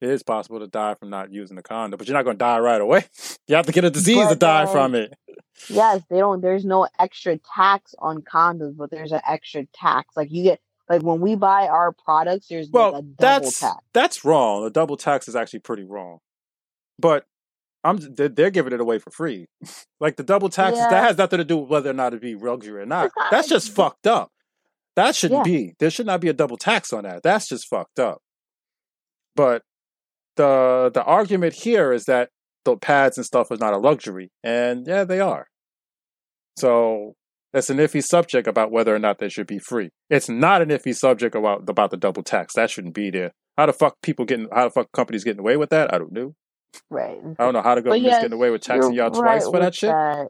it 0.00 0.10
is 0.10 0.22
possible 0.22 0.60
to 0.60 0.66
die 0.66 0.94
from 0.94 1.10
not 1.10 1.32
using 1.32 1.56
the 1.56 1.62
condom, 1.62 1.98
but 1.98 2.06
you're 2.06 2.16
not 2.16 2.24
going 2.24 2.36
to 2.36 2.38
die 2.38 2.58
right 2.58 2.80
away. 2.80 3.04
You 3.48 3.56
have 3.56 3.64
to 3.64 3.72
get 3.72 3.84
a 3.84 3.90
disease 3.90 4.28
to 4.28 4.34
die 4.36 4.66
then- 4.66 4.72
from 4.74 4.94
it. 4.94 5.14
Yes, 5.70 6.02
they 6.10 6.18
don't. 6.18 6.42
There's 6.42 6.64
no 6.66 6.86
extra 6.98 7.38
tax 7.56 7.94
on 7.98 8.20
condoms, 8.20 8.76
but 8.76 8.90
there's 8.90 9.10
an 9.10 9.22
extra 9.26 9.64
tax. 9.74 10.16
Like 10.18 10.30
you 10.30 10.42
get, 10.44 10.60
like 10.88 11.02
when 11.02 11.20
we 11.20 11.34
buy 11.34 11.66
our 11.66 11.92
products, 11.92 12.48
there's 12.48 12.68
Well, 12.70 12.92
like 12.92 12.98
a 13.00 13.06
double 13.06 13.16
that's 13.18 13.60
tax. 13.60 13.76
that's 13.94 14.24
wrong. 14.24 14.64
The 14.64 14.70
double 14.70 14.98
tax 14.98 15.28
is 15.28 15.34
actually 15.34 15.60
pretty 15.60 15.82
wrong. 15.84 16.18
But 16.98 17.24
I'm 17.88 17.98
they're, 18.14 18.28
they're 18.28 18.50
giving 18.50 18.72
it 18.72 18.80
away 18.80 18.98
for 18.98 19.10
free. 19.10 19.46
like 20.00 20.16
the 20.16 20.22
double 20.22 20.48
taxes 20.48 20.80
Yeah. 20.80 20.90
that 20.90 21.02
has 21.04 21.18
nothing 21.18 21.38
to 21.38 21.44
do 21.44 21.58
with 21.58 21.70
whether 21.70 21.90
or 21.90 21.94
not 21.94 22.14
it 22.14 22.20
be 22.20 22.34
luxury 22.34 22.82
or 22.82 22.86
not. 22.86 23.10
Not 23.16 23.30
That's 23.30 23.46
like- 23.50 23.56
just 23.60 23.72
fucked 23.74 24.06
up. 24.06 24.30
That 24.96 25.14
shouldn't 25.14 25.46
Yeah. 25.46 25.52
be. 25.52 25.74
There 25.78 25.90
should 25.90 26.06
not 26.06 26.20
be 26.20 26.28
a 26.28 26.32
double 26.32 26.56
tax 26.56 26.92
on 26.92 27.04
that. 27.04 27.22
That's 27.22 27.48
just 27.48 27.66
fucked 27.68 27.98
up. 28.00 28.18
But 29.36 29.62
the 30.36 30.90
the 30.92 31.02
argument 31.04 31.54
here 31.54 31.92
is 31.92 32.04
that 32.04 32.30
the 32.64 32.76
pads 32.76 33.16
and 33.16 33.24
stuff 33.24 33.50
is 33.52 33.60
not 33.60 33.72
a 33.74 33.78
luxury, 33.78 34.30
and 34.42 34.86
yeah, 34.86 35.04
they 35.04 35.20
are. 35.20 35.46
So 36.56 37.14
that's 37.52 37.70
an 37.70 37.78
iffy 37.78 38.02
subject 38.04 38.46
about 38.46 38.70
whether 38.70 38.94
or 38.94 38.98
not 38.98 39.18
they 39.18 39.28
should 39.28 39.46
be 39.46 39.58
free. 39.58 39.90
It's 40.10 40.28
not 40.28 40.62
an 40.62 40.68
iffy 40.68 40.94
subject 40.94 41.34
about 41.34 41.68
about 41.68 41.90
the 41.90 41.96
double 41.96 42.22
tax. 42.22 42.54
That 42.54 42.70
shouldn't 42.70 42.94
be 42.94 43.10
there. 43.10 43.32
How 43.56 43.66
the 43.66 43.72
fuck 43.72 43.94
people 44.02 44.24
getting? 44.24 44.48
How 44.52 44.64
the 44.64 44.70
fuck 44.70 44.88
companies 44.92 45.24
getting 45.24 45.40
away 45.40 45.56
with 45.56 45.70
that? 45.70 45.92
I 45.94 45.98
don't 45.98 46.12
know. 46.12 46.34
Right. 46.90 47.18
I 47.38 47.44
don't 47.44 47.52
know 47.54 47.62
how 47.62 47.74
the 47.74 47.82
But 47.82 47.90
government's 47.90 48.06
yes, 48.06 48.22
getting 48.22 48.32
away 48.34 48.50
with 48.50 48.62
taxing 48.62 48.94
y'all 48.94 49.10
twice 49.10 49.44
for 49.44 49.58
that 49.60 49.74
shit. 49.74 49.90
that. 49.90 50.28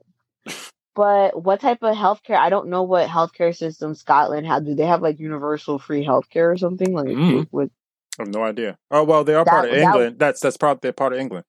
But 0.94 1.42
what 1.44 1.60
type 1.60 1.78
of 1.82 1.94
healthcare? 1.94 2.36
I 2.36 2.50
don't 2.50 2.68
know 2.68 2.82
what 2.82 3.08
healthcare 3.08 3.56
system 3.56 3.94
Scotland 3.94 4.46
had. 4.46 4.64
Do 4.64 4.74
they 4.74 4.86
have 4.86 5.00
like 5.02 5.20
universal 5.20 5.78
free 5.78 6.04
healthcare 6.04 6.52
or 6.52 6.56
something? 6.56 6.92
Like 6.92 7.06
Mm. 7.08 7.46
with 7.52 7.70
I 8.18 8.22
have 8.24 8.34
no 8.34 8.42
idea. 8.42 8.76
Oh 8.90 9.04
well, 9.04 9.22
they 9.22 9.34
are 9.34 9.44
part 9.44 9.62
That- 9.66 9.70
of 9.70 9.76
that- 9.76 9.82
England. 9.84 10.18
That's 10.18 10.40
that's 10.40 10.56
part. 10.56 10.80
They're 10.82 10.92
part 10.92 11.12
of 11.12 11.20
England. 11.20 11.44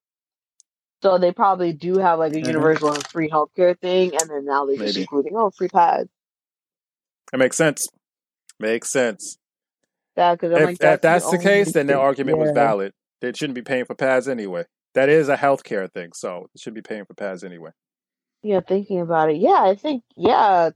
so 1.01 1.17
they 1.17 1.31
probably 1.31 1.71
do 1.73 1.97
have 1.97 2.19
like 2.19 2.34
a 2.34 2.41
Mhm. 2.41 2.47
universal 2.47 2.91
and 2.93 3.07
free 3.07 3.30
healthcare 3.30 3.76
thing, 3.80 4.11
and 4.19 4.30
then 4.30 4.45
now 4.45 4.65
they're 4.65 4.76
just 4.76 4.95
Maybe. 4.95 5.01
including 5.01 5.34
oh 5.35 5.49
free 5.49 5.69
pads. 5.69 6.09
It 7.34 7.38
makes 7.38 7.55
sense. 7.57 7.88
Makes 8.59 8.91
sense. 8.91 9.38
Yeah, 10.17 10.35
because 10.35 10.51
If, 10.51 10.59
like 10.65 10.73
if 10.73 10.80
that's, 10.80 11.01
that's 11.01 11.23
the 11.26 11.31
only 11.38 11.43
case, 11.43 11.71
then 11.73 11.88
their 11.88 11.99
argument 11.99 12.38
was 12.38 12.51
valid. 12.51 12.91
They 13.21 13.31
shouldn't 13.34 13.55
be 13.55 13.61
paying 13.61 13.85
for 13.85 13.95
pads 13.95 14.27
anyway. 14.27 14.65
That 14.95 15.10
is 15.10 15.30
a 15.30 15.38
healthcare 15.38 15.91
thing, 15.91 16.11
so 16.14 16.48
they 16.53 16.60
should 16.60 16.74
be 16.74 16.82
paying 16.82 17.06
for 17.06 17.14
pads 17.14 17.44
anyway. 17.44 17.72
Yeah, 18.41 18.61
thinking 18.61 19.02
about 19.02 19.30
it, 19.30 19.38
yeah, 19.38 19.61
I 19.61 19.76
think 19.76 20.03
yeah, 20.16 20.72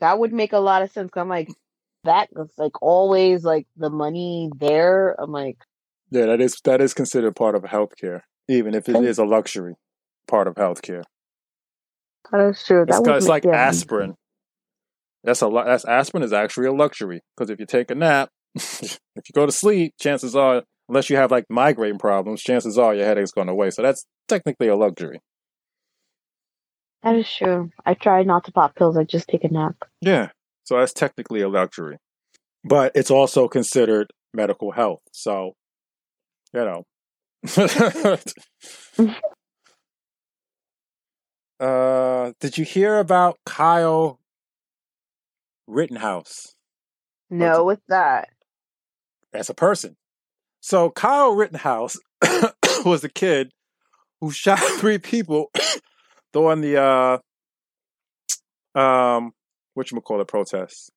that 0.00 0.18
would 0.18 0.32
make 0.32 0.52
a 0.52 0.58
lot 0.58 0.82
of 0.82 0.90
sense. 0.90 1.10
I'm 1.16 1.28
like 1.28 1.48
that 2.04 2.28
was 2.32 2.50
like 2.56 2.80
always 2.82 3.44
like 3.44 3.66
the 3.76 3.90
money 3.90 4.50
there. 4.58 5.14
I'm 5.20 5.32
like 5.32 5.58
Yeah, 6.10 6.26
that 6.26 6.40
is 6.40 6.60
that 6.64 6.80
is 6.80 6.94
considered 6.94 7.34
part 7.36 7.54
of 7.54 7.62
healthcare, 7.62 8.20
even 8.48 8.74
if 8.74 8.88
it 8.88 8.96
is 8.96 9.18
a 9.18 9.24
luxury 9.24 9.74
part 10.28 10.46
of 10.46 10.54
healthcare. 10.54 11.04
that 12.30 12.48
is 12.48 12.64
true. 12.64 12.82
It's, 12.82 12.92
That 12.92 13.02
would 13.02 13.16
it's 13.16 13.28
like 13.28 13.44
yeah. 13.44 13.52
aspirin. 13.52 14.14
That's 15.24 15.40
a 15.40 15.48
lot. 15.48 15.66
That's 15.66 15.84
aspirin 15.86 16.22
is 16.22 16.32
actually 16.32 16.66
a 16.66 16.72
luxury 16.72 17.20
because 17.36 17.50
if 17.50 17.58
you 17.58 17.66
take 17.66 17.90
a 17.90 17.94
nap, 17.94 18.28
if 18.54 18.98
you 19.16 19.32
go 19.34 19.46
to 19.46 19.52
sleep, 19.52 19.94
chances 19.98 20.36
are, 20.36 20.62
unless 20.88 21.10
you 21.10 21.16
have 21.16 21.30
like 21.30 21.46
migraine 21.48 21.98
problems, 21.98 22.42
chances 22.42 22.78
are 22.78 22.94
your 22.94 23.06
headache's 23.06 23.32
going 23.32 23.48
away. 23.48 23.70
So 23.70 23.82
that's 23.82 24.06
technically 24.28 24.68
a 24.68 24.76
luxury. 24.76 25.20
That 27.02 27.16
is 27.16 27.30
true. 27.30 27.70
I 27.84 27.94
try 27.94 28.22
not 28.22 28.44
to 28.44 28.52
pop 28.52 28.74
pills. 28.76 28.96
I 28.96 29.04
just 29.04 29.28
take 29.28 29.44
a 29.44 29.48
nap. 29.48 29.76
Yeah. 30.00 30.28
So 30.64 30.78
that's 30.78 30.92
technically 30.92 31.42
a 31.42 31.48
luxury. 31.48 31.98
But 32.64 32.92
it's 32.94 33.10
also 33.10 33.46
considered 33.46 34.10
medical 34.32 34.72
health. 34.72 35.00
So, 35.12 35.52
you 36.54 36.64
know. 36.64 36.84
uh, 41.60 42.32
did 42.40 42.56
you 42.56 42.64
hear 42.64 42.98
about 42.98 43.38
Kyle 43.44 44.18
Rittenhouse 45.66 46.54
No, 47.28 47.64
with 47.64 47.80
that. 47.88 48.30
as 49.34 49.50
a 49.50 49.54
person? 49.54 49.96
So, 50.64 50.88
Kyle 50.88 51.34
Rittenhouse 51.34 51.98
was 52.86 53.04
a 53.04 53.10
kid 53.10 53.52
who 54.22 54.30
shot 54.30 54.58
three 54.78 54.96
people 54.96 55.50
during 56.32 56.62
the 56.62 56.80
uh 56.80 58.78
um 58.78 59.34
what 59.74 59.90
you 59.90 60.00
call 60.00 60.22
it 60.22 60.26
protest. 60.26 60.90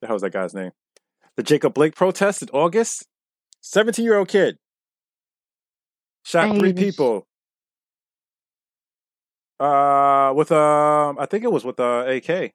The 0.00 0.06
hell's 0.06 0.22
that 0.22 0.32
guy's 0.32 0.54
name? 0.54 0.70
The 1.36 1.42
Jacob 1.42 1.74
Blake 1.74 1.96
protest 1.96 2.40
in 2.40 2.50
August. 2.52 3.04
Seventeen 3.62 4.04
year 4.04 4.16
old 4.16 4.28
kid 4.28 4.58
shot 6.22 6.56
three 6.56 6.72
people. 6.72 7.26
Uh, 9.58 10.32
with 10.36 10.52
um, 10.52 11.18
I 11.18 11.26
think 11.26 11.42
it 11.42 11.50
was 11.50 11.64
with 11.64 11.80
uh 11.80 12.04
AK. 12.06 12.52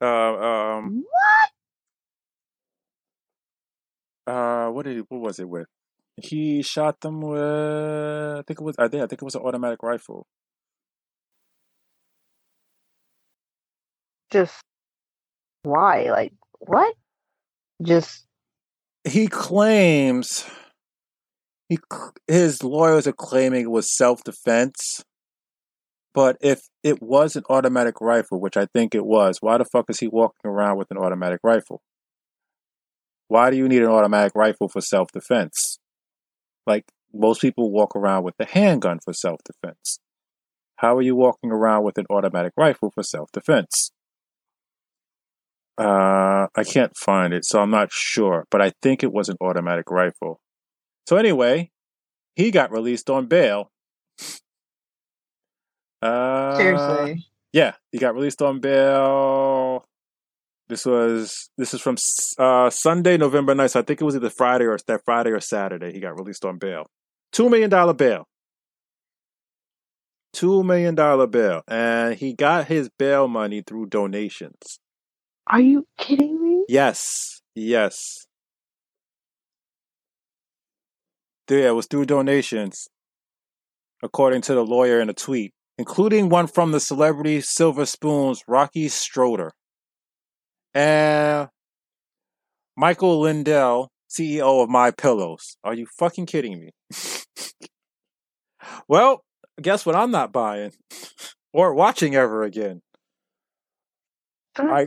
Uh, 0.00 0.06
um, 0.06 1.02
What? 1.10 1.50
Uh, 4.26 4.68
what 4.68 4.84
did 4.84 4.96
he, 4.96 5.02
what 5.08 5.20
was 5.20 5.38
it 5.38 5.48
with? 5.48 5.66
He 6.22 6.62
shot 6.62 7.00
them 7.00 7.20
with 7.20 8.38
I 8.38 8.42
think 8.46 8.60
it 8.60 8.64
was 8.64 8.76
I 8.78 8.88
think 8.88 9.02
I 9.02 9.06
think 9.06 9.20
it 9.22 9.24
was 9.24 9.34
an 9.34 9.42
automatic 9.42 9.82
rifle. 9.82 10.26
Just 14.30 14.62
why? 15.62 16.04
Like 16.10 16.32
what? 16.58 16.94
Just 17.82 18.24
he 19.04 19.28
claims 19.28 20.46
he 21.68 21.78
his 22.26 22.62
lawyers 22.62 23.06
are 23.06 23.12
claiming 23.12 23.62
it 23.62 23.70
was 23.70 23.94
self 23.94 24.24
defense. 24.24 25.04
But 26.14 26.38
if 26.40 26.62
it 26.82 27.02
was 27.02 27.36
an 27.36 27.44
automatic 27.50 28.00
rifle, 28.00 28.40
which 28.40 28.56
I 28.56 28.66
think 28.74 28.94
it 28.94 29.04
was, 29.04 29.36
why 29.42 29.58
the 29.58 29.66
fuck 29.66 29.90
is 29.90 30.00
he 30.00 30.08
walking 30.08 30.50
around 30.50 30.78
with 30.78 30.90
an 30.90 30.96
automatic 30.96 31.40
rifle? 31.44 31.82
Why 33.28 33.50
do 33.50 33.56
you 33.56 33.68
need 33.68 33.82
an 33.82 33.88
automatic 33.88 34.34
rifle 34.34 34.68
for 34.68 34.80
self 34.80 35.10
defense? 35.12 35.78
Like 36.66 36.84
most 37.12 37.40
people 37.40 37.70
walk 37.70 37.96
around 37.96 38.24
with 38.24 38.34
a 38.38 38.44
handgun 38.44 38.98
for 39.04 39.12
self 39.12 39.40
defense. 39.44 39.98
How 40.76 40.96
are 40.96 41.02
you 41.02 41.16
walking 41.16 41.50
around 41.50 41.84
with 41.84 41.98
an 41.98 42.06
automatic 42.10 42.52
rifle 42.56 42.90
for 42.94 43.02
self 43.02 43.30
defense? 43.32 43.90
Uh, 45.78 46.46
I 46.54 46.64
can't 46.64 46.96
find 46.96 47.34
it, 47.34 47.44
so 47.44 47.60
I'm 47.60 47.70
not 47.70 47.92
sure, 47.92 48.46
but 48.50 48.62
I 48.62 48.72
think 48.82 49.02
it 49.02 49.12
was 49.12 49.28
an 49.28 49.36
automatic 49.40 49.90
rifle. 49.90 50.40
So 51.06 51.16
anyway, 51.16 51.70
he 52.34 52.50
got 52.50 52.72
released 52.72 53.10
on 53.10 53.26
bail. 53.26 53.70
Uh, 56.00 56.56
seriously. 56.56 57.26
yeah, 57.52 57.74
he 57.92 57.98
got 57.98 58.14
released 58.14 58.40
on 58.42 58.60
bail. 58.60 59.84
This 60.68 60.84
was 60.84 61.48
this 61.56 61.74
is 61.74 61.80
from 61.80 61.96
uh, 62.38 62.70
Sunday, 62.70 63.16
November 63.16 63.54
9th. 63.54 63.70
So 63.70 63.80
I 63.80 63.82
think 63.82 64.00
it 64.00 64.04
was 64.04 64.16
either 64.16 64.30
Friday 64.30 64.64
or 64.64 64.76
that 64.86 65.02
Friday 65.04 65.30
or 65.30 65.40
Saturday. 65.40 65.92
He 65.92 66.00
got 66.00 66.18
released 66.18 66.44
on 66.44 66.58
bail. 66.58 66.86
Two 67.32 67.48
million 67.48 67.70
dollar 67.70 67.94
bail. 67.94 68.26
Two 70.32 70.64
million 70.64 70.94
dollar 70.94 71.26
bail, 71.26 71.62
and 71.68 72.16
he 72.16 72.32
got 72.34 72.66
his 72.66 72.90
bail 72.98 73.28
money 73.28 73.62
through 73.66 73.86
donations. 73.86 74.80
Are 75.46 75.60
you 75.60 75.86
kidding 75.98 76.42
me? 76.42 76.64
Yes, 76.68 77.40
yes. 77.54 78.26
Yeah, 81.48 81.68
it 81.68 81.74
was 81.76 81.86
through 81.86 82.06
donations, 82.06 82.88
according 84.02 84.42
to 84.42 84.54
the 84.54 84.64
lawyer 84.64 85.00
in 85.00 85.08
a 85.08 85.14
tweet, 85.14 85.54
including 85.78 86.28
one 86.28 86.48
from 86.48 86.72
the 86.72 86.80
celebrity 86.80 87.40
Silver 87.40 87.86
Spoons, 87.86 88.42
Rocky 88.48 88.88
Schroder. 88.88 89.52
And 90.76 91.48
Michael 92.76 93.20
Lindell, 93.20 93.88
CEO 94.10 94.62
of 94.62 94.68
My 94.68 94.90
Pillows. 94.90 95.56
Are 95.64 95.72
you 95.72 95.86
fucking 95.98 96.26
kidding 96.26 96.60
me? 96.60 96.70
well, 98.88 99.24
guess 99.62 99.86
what 99.86 99.96
I'm 99.96 100.10
not 100.10 100.32
buying 100.32 100.72
or 101.54 101.72
watching 101.72 102.14
ever 102.14 102.42
again. 102.42 102.82
That's 104.54 104.68
I-. 104.68 104.82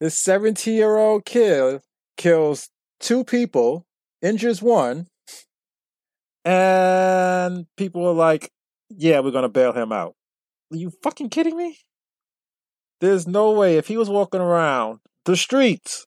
This 0.00 0.18
17 0.18 0.74
year 0.74 0.98
old 0.98 1.24
kid 1.24 1.80
kills 2.18 2.68
two 3.00 3.24
people, 3.24 3.86
injures 4.20 4.60
one, 4.60 5.06
and 6.44 7.64
people 7.78 8.06
are 8.06 8.12
like, 8.12 8.50
yeah, 8.90 9.20
we're 9.20 9.30
going 9.30 9.44
to 9.44 9.48
bail 9.48 9.72
him 9.72 9.92
out. 9.92 10.14
Are 10.70 10.76
you 10.76 10.92
fucking 11.02 11.30
kidding 11.30 11.56
me? 11.56 11.78
There's 13.02 13.26
no 13.26 13.50
way. 13.50 13.76
If 13.76 13.88
he 13.88 13.96
was 13.96 14.08
walking 14.08 14.40
around 14.40 15.00
the 15.24 15.36
streets 15.36 16.06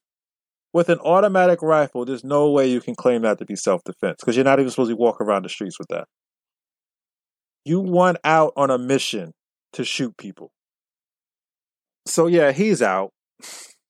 with 0.73 0.87
an 0.87 0.99
automatic 0.99 1.61
rifle, 1.61 2.05
there's 2.05 2.23
no 2.23 2.49
way 2.49 2.67
you 2.67 2.79
can 2.79 2.95
claim 2.95 3.21
that 3.23 3.37
to 3.39 3.45
be 3.45 3.57
self 3.57 3.83
defense 3.83 4.15
because 4.21 4.37
you're 4.37 4.45
not 4.45 4.59
even 4.59 4.71
supposed 4.71 4.91
to 4.91 4.95
walk 4.95 5.19
around 5.19 5.43
the 5.43 5.49
streets 5.49 5.77
with 5.77 5.89
that. 5.89 6.07
You 7.65 7.81
went 7.81 8.19
out 8.23 8.53
on 8.55 8.71
a 8.71 8.77
mission 8.77 9.33
to 9.73 9.83
shoot 9.83 10.15
people. 10.17 10.51
So, 12.07 12.27
yeah, 12.27 12.53
he's 12.53 12.81
out 12.81 13.11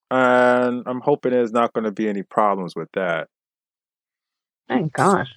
and 0.09 0.81
I'm 0.87 1.01
hoping 1.01 1.31
there's 1.31 1.51
not 1.51 1.73
going 1.73 1.83
to 1.83 1.91
be 1.91 2.09
any 2.09 2.23
problems 2.23 2.75
with 2.75 2.89
that. 2.93 3.27
Thank 4.67 4.93
gosh. 4.93 5.29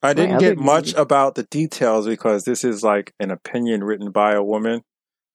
I 0.00 0.14
didn't 0.14 0.36
other 0.36 0.54
get 0.54 0.58
much 0.58 0.86
news. 0.86 0.94
about 0.94 1.34
the 1.34 1.44
details 1.44 2.06
because 2.06 2.44
this 2.44 2.62
is 2.62 2.84
like 2.84 3.12
an 3.18 3.32
opinion 3.32 3.82
written 3.82 4.12
by 4.12 4.34
a 4.34 4.44
woman. 4.44 4.82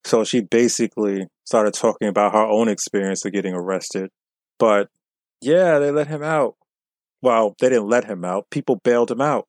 So 0.03 0.23
she 0.23 0.41
basically 0.41 1.27
started 1.45 1.73
talking 1.73 2.07
about 2.07 2.33
her 2.33 2.45
own 2.45 2.67
experience 2.69 3.25
of 3.25 3.33
getting 3.33 3.53
arrested. 3.53 4.09
But 4.59 4.89
yeah, 5.41 5.79
they 5.79 5.91
let 5.91 6.07
him 6.07 6.23
out. 6.23 6.55
Well, 7.21 7.55
they 7.59 7.69
didn't 7.69 7.89
let 7.89 8.05
him 8.05 8.23
out. 8.23 8.49
People 8.49 8.77
bailed 8.83 9.11
him 9.11 9.21
out. 9.21 9.47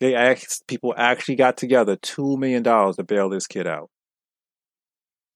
They 0.00 0.14
asked, 0.14 0.66
people 0.68 0.94
actually 0.96 1.36
got 1.36 1.56
together 1.56 1.96
two 1.96 2.36
million 2.36 2.62
dollars 2.62 2.96
to 2.96 3.04
bail 3.04 3.28
this 3.28 3.46
kid 3.46 3.66
out. 3.66 3.90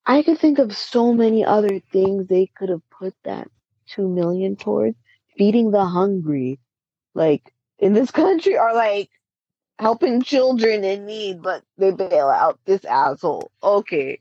I 0.05 0.21
could 0.21 0.37
think 0.37 0.59
of 0.59 0.75
so 0.75 1.13
many 1.13 1.45
other 1.45 1.79
things 1.91 2.27
they 2.27 2.47
could 2.57 2.69
have 2.69 2.87
put 2.89 3.13
that 3.23 3.49
two 3.87 4.07
million 4.07 4.55
towards. 4.55 4.97
Feeding 5.37 5.71
the 5.71 5.85
hungry, 5.85 6.59
like 7.13 7.53
in 7.79 7.93
this 7.93 8.11
country, 8.21 8.57
are 8.57 8.75
like 8.75 9.09
helping 9.79 10.21
children 10.21 10.83
in 10.83 11.05
need, 11.05 11.41
but 11.41 11.63
they 11.77 11.91
bail 11.91 12.27
out 12.27 12.59
this 12.65 12.85
asshole. 12.85 13.51
Okay, 13.63 14.19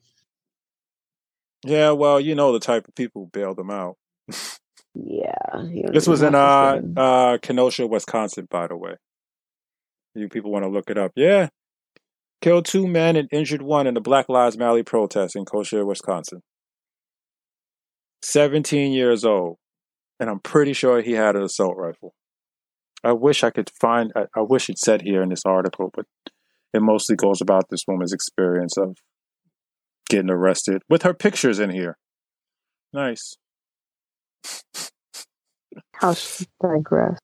Yeah, 1.65 1.93
well, 1.93 2.21
you 2.21 2.35
know 2.35 2.53
the 2.53 2.61
type 2.61 2.89
of 2.89 2.95
people 2.95 3.23
who 3.23 3.31
bailed 3.33 3.59
him 3.59 3.71
out. 3.71 3.97
yeah. 4.95 5.91
This 5.93 6.07
was 6.07 6.23
in 6.23 6.35
uh 6.35 6.81
uh 6.97 7.39
Kenosha, 7.39 7.87
Wisconsin, 7.87 8.49
by 8.51 8.67
the 8.67 8.77
way. 8.77 8.95
You 10.15 10.29
people 10.29 10.51
want 10.51 10.65
to 10.65 10.71
look 10.71 10.91
it 10.91 10.99
up. 10.99 11.13
Yeah. 11.17 11.49
Killed 12.41 12.67
two 12.67 12.87
men 12.89 13.17
and 13.17 13.29
injured 13.33 13.63
one 13.63 13.87
in 13.87 13.95
the 13.95 14.01
Black 14.01 14.29
Lives 14.29 14.59
Matter 14.59 14.83
protest 14.83 15.37
in 15.37 15.45
Kenosha, 15.45 15.85
Wisconsin. 15.87 16.43
17 18.23 18.93
years 18.93 19.25
old. 19.25 19.59
And 20.19 20.29
I'm 20.29 20.41
pretty 20.41 20.73
sure 20.73 21.01
he 21.01 21.13
had 21.13 21.37
an 21.37 21.43
assault 21.43 21.77
rifle. 21.77 22.15
I 23.05 23.13
wish 23.13 23.43
I 23.43 23.51
could 23.51 23.71
find, 23.81 24.13
I, 24.15 24.27
I 24.37 24.41
wish 24.43 24.69
it 24.69 24.79
said 24.79 25.03
here 25.03 25.23
in 25.23 25.31
this 25.31 25.45
article, 25.45 25.91
but 25.93 26.07
it 26.73 26.81
mostly 26.83 27.17
goes 27.17 27.41
about 27.41 27.69
this 27.69 27.85
woman's 27.87 28.13
experience 28.13 28.77
of 28.77 28.97
getting 30.13 30.31
arrested 30.31 30.83
with 30.89 31.03
her 31.03 31.15
pictures 31.15 31.59
in 31.59 31.71
here. 31.71 31.97
Nice. 32.93 33.37
How 35.95 36.13
she 36.13 36.47
digress. 36.61 37.19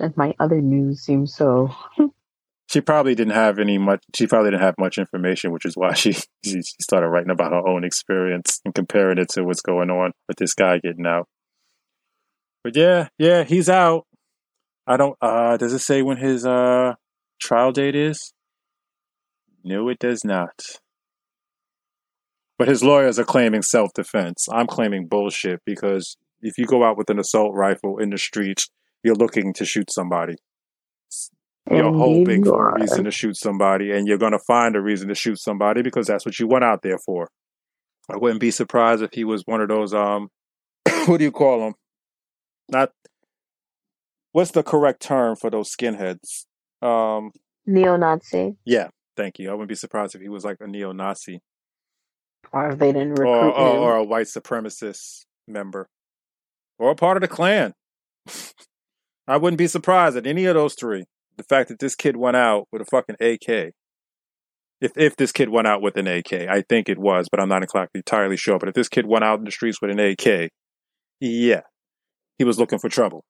And 0.00 0.16
my 0.16 0.34
other 0.40 0.62
news 0.62 1.02
seems 1.02 1.34
so. 1.34 1.74
she 2.68 2.80
probably 2.80 3.14
didn't 3.14 3.34
have 3.34 3.58
any 3.58 3.76
much 3.76 4.02
she 4.14 4.26
probably 4.26 4.50
didn't 4.50 4.62
have 4.62 4.76
much 4.78 4.96
information 4.96 5.52
which 5.52 5.64
is 5.64 5.76
why 5.76 5.92
she 5.92 6.12
she 6.44 6.62
she 6.62 6.76
started 6.80 7.08
writing 7.08 7.30
about 7.30 7.52
her 7.52 7.66
own 7.66 7.84
experience 7.84 8.60
and 8.64 8.74
comparing 8.74 9.18
it 9.18 9.28
to 9.28 9.42
what's 9.42 9.62
going 9.62 9.90
on 9.90 10.12
with 10.28 10.36
this 10.36 10.54
guy 10.54 10.78
getting 10.78 11.06
out 11.06 11.26
but 12.62 12.76
yeah 12.76 13.08
yeah 13.18 13.42
he's 13.42 13.68
out 13.68 14.06
i 14.86 14.96
don't 14.96 15.16
uh 15.20 15.56
does 15.56 15.72
it 15.72 15.80
say 15.80 16.02
when 16.02 16.18
his 16.18 16.44
uh 16.44 16.94
trial 17.40 17.72
date 17.72 17.94
is 17.94 18.32
no 19.64 19.88
it 19.88 19.98
does 19.98 20.24
not. 20.24 20.60
But 22.58 22.68
his 22.68 22.82
lawyers 22.82 23.18
are 23.18 23.24
claiming 23.24 23.62
self-defense. 23.62 24.48
I'm 24.52 24.66
claiming 24.66 25.06
bullshit 25.06 25.60
because 25.64 26.16
if 26.42 26.58
you 26.58 26.66
go 26.66 26.82
out 26.84 26.98
with 26.98 27.08
an 27.10 27.18
assault 27.18 27.54
rifle 27.54 27.98
in 27.98 28.10
the 28.10 28.18
streets 28.18 28.68
you're 29.02 29.14
looking 29.14 29.52
to 29.54 29.64
shoot 29.64 29.90
somebody. 29.90 30.34
You're 31.70 31.86
Indeed 31.86 31.98
hoping 31.98 32.44
you 32.44 32.50
for 32.50 32.70
a 32.70 32.80
reason 32.80 33.04
to 33.04 33.10
shoot 33.10 33.36
somebody 33.36 33.92
and 33.92 34.08
you're 34.08 34.18
going 34.18 34.32
to 34.32 34.40
find 34.46 34.74
a 34.74 34.80
reason 34.80 35.08
to 35.08 35.14
shoot 35.14 35.38
somebody 35.38 35.82
because 35.82 36.06
that's 36.06 36.24
what 36.24 36.38
you 36.38 36.46
went 36.46 36.64
out 36.64 36.82
there 36.82 36.98
for. 36.98 37.28
I 38.10 38.16
wouldn't 38.16 38.40
be 38.40 38.50
surprised 38.50 39.02
if 39.02 39.10
he 39.12 39.24
was 39.24 39.42
one 39.44 39.60
of 39.60 39.68
those 39.68 39.92
um 39.92 40.28
what 41.06 41.18
do 41.18 41.24
you 41.24 41.30
call 41.30 41.60
them 41.60 41.74
not 42.70 42.90
what's 44.32 44.52
the 44.52 44.62
correct 44.62 45.02
term 45.02 45.36
for 45.36 45.50
those 45.50 45.70
skinheads? 45.70 46.46
Um 46.80 47.32
Neo-Nazi, 47.66 48.56
yeah 48.64 48.88
thank 49.18 49.38
you 49.38 49.50
i 49.50 49.52
wouldn't 49.52 49.68
be 49.68 49.74
surprised 49.74 50.14
if 50.14 50.22
he 50.22 50.28
was 50.28 50.44
like 50.44 50.56
a 50.60 50.66
neo-nazi 50.66 51.40
or 52.52 52.70
if 52.70 52.78
they 52.78 52.92
didn't 52.92 53.10
recruit 53.10 53.28
or, 53.28 53.52
or, 53.52 53.74
him. 53.74 53.82
or 53.82 53.96
a 53.96 54.04
white 54.04 54.26
supremacist 54.26 55.26
member 55.46 55.86
or 56.78 56.90
a 56.90 56.94
part 56.94 57.18
of 57.18 57.20
the 57.20 57.28
klan 57.28 57.74
i 59.28 59.36
wouldn't 59.36 59.58
be 59.58 59.66
surprised 59.66 60.16
at 60.16 60.26
any 60.26 60.46
of 60.46 60.54
those 60.54 60.74
three 60.74 61.04
the 61.38 61.44
fact 61.44 61.70
that 61.70 61.78
this 61.78 61.94
kid 61.94 62.16
went 62.16 62.36
out 62.36 62.68
with 62.70 62.82
a 62.82 62.84
fucking 62.84 63.16
AK. 63.20 63.72
If 64.80 64.92
if 64.96 65.16
this 65.16 65.32
kid 65.32 65.48
went 65.48 65.66
out 65.66 65.80
with 65.80 65.96
an 65.96 66.06
AK, 66.06 66.32
I 66.32 66.62
think 66.68 66.88
it 66.88 66.98
was, 66.98 67.28
but 67.30 67.40
I'm 67.40 67.48
not 67.48 67.64
entirely 67.94 68.36
sure. 68.36 68.58
But 68.58 68.68
if 68.68 68.74
this 68.74 68.88
kid 68.88 69.06
went 69.06 69.24
out 69.24 69.38
in 69.38 69.44
the 69.44 69.50
streets 69.50 69.80
with 69.80 69.90
an 69.90 69.98
AK, 69.98 70.50
yeah, 71.20 71.62
he 72.36 72.44
was 72.44 72.58
looking 72.58 72.78
for 72.78 72.88
trouble. 72.88 73.24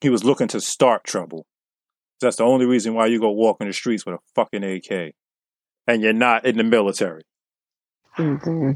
He 0.00 0.08
was 0.08 0.24
looking 0.24 0.48
to 0.48 0.60
start 0.60 1.04
trouble. 1.04 1.46
That's 2.20 2.36
the 2.36 2.44
only 2.44 2.64
reason 2.64 2.94
why 2.94 3.06
you 3.06 3.20
go 3.20 3.30
walk 3.30 3.58
in 3.60 3.66
the 3.66 3.72
streets 3.72 4.06
with 4.06 4.14
a 4.14 4.18
fucking 4.34 4.62
AK, 4.64 5.12
and 5.86 6.02
you're 6.02 6.12
not 6.12 6.44
in 6.44 6.56
the 6.56 6.64
military. 6.64 7.24
Mm-hmm. 8.16 8.72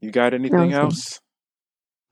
You 0.00 0.10
got 0.10 0.34
anything 0.34 0.58
Okay. 0.58 0.74
else? 0.74 1.20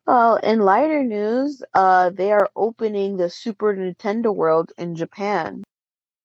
Well, 0.07 0.37
in 0.37 0.61
lighter 0.61 1.03
news, 1.03 1.63
uh, 1.75 2.11
they 2.11 2.33
are 2.33 2.49
opening 2.55 3.17
the 3.17 3.29
Super 3.29 3.75
Nintendo 3.75 4.35
World 4.35 4.73
in 4.79 4.95
Japan. 4.95 5.65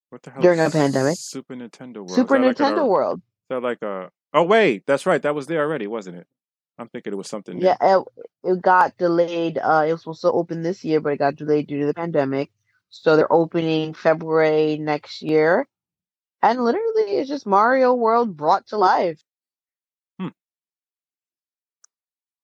What 0.09 0.21
the 0.23 0.31
hell? 0.31 0.41
During 0.41 0.59
a 0.59 0.69
pandemic. 0.69 1.15
Super 1.17 1.55
Nintendo 1.55 1.97
World. 1.97 2.11
Super 2.11 2.37
that 2.37 2.45
like 2.45 2.57
Nintendo 2.57 2.81
a, 2.81 2.85
World. 2.85 3.19
Is 3.19 3.49
that 3.49 3.63
like 3.63 3.81
a? 3.81 4.11
Oh 4.33 4.43
wait, 4.43 4.85
that's 4.85 5.05
right. 5.05 5.21
That 5.21 5.35
was 5.35 5.47
there 5.47 5.61
already, 5.61 5.87
wasn't 5.87 6.17
it? 6.17 6.27
I'm 6.77 6.89
thinking 6.89 7.13
it 7.13 7.15
was 7.15 7.27
something. 7.29 7.57
New. 7.57 7.65
Yeah, 7.65 7.77
it, 7.81 8.03
it 8.43 8.61
got 8.61 8.97
delayed. 8.97 9.57
Uh, 9.57 9.85
it 9.87 9.91
was 9.93 10.01
supposed 10.01 10.21
to 10.21 10.31
open 10.31 10.61
this 10.63 10.83
year, 10.83 10.99
but 10.99 11.13
it 11.13 11.19
got 11.19 11.35
delayed 11.35 11.67
due 11.67 11.79
to 11.79 11.85
the 11.85 11.93
pandemic. 11.93 12.51
So 12.89 13.15
they're 13.15 13.31
opening 13.31 13.93
February 13.93 14.77
next 14.77 15.21
year. 15.21 15.67
And 16.41 16.63
literally, 16.63 17.17
it's 17.17 17.29
just 17.29 17.45
Mario 17.45 17.93
World 17.93 18.35
brought 18.35 18.67
to 18.67 18.77
life. 18.77 19.21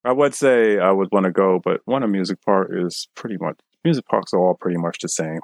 I 0.08 0.14
would 0.14 0.34
say 0.34 0.80
I 0.80 0.92
would 0.92 1.10
want 1.12 1.26
to 1.26 1.32
go, 1.32 1.60
but 1.62 1.82
one 1.84 2.02
of 2.02 2.10
Music 2.10 2.40
park 2.46 2.70
is 2.72 3.10
pretty 3.14 3.36
much 3.38 3.60
music 3.84 4.06
parks 4.06 4.34
are 4.34 4.40
all 4.40 4.56
pretty 4.56 4.78
much 4.78 5.00
the 5.00 5.10
same. 5.10 5.40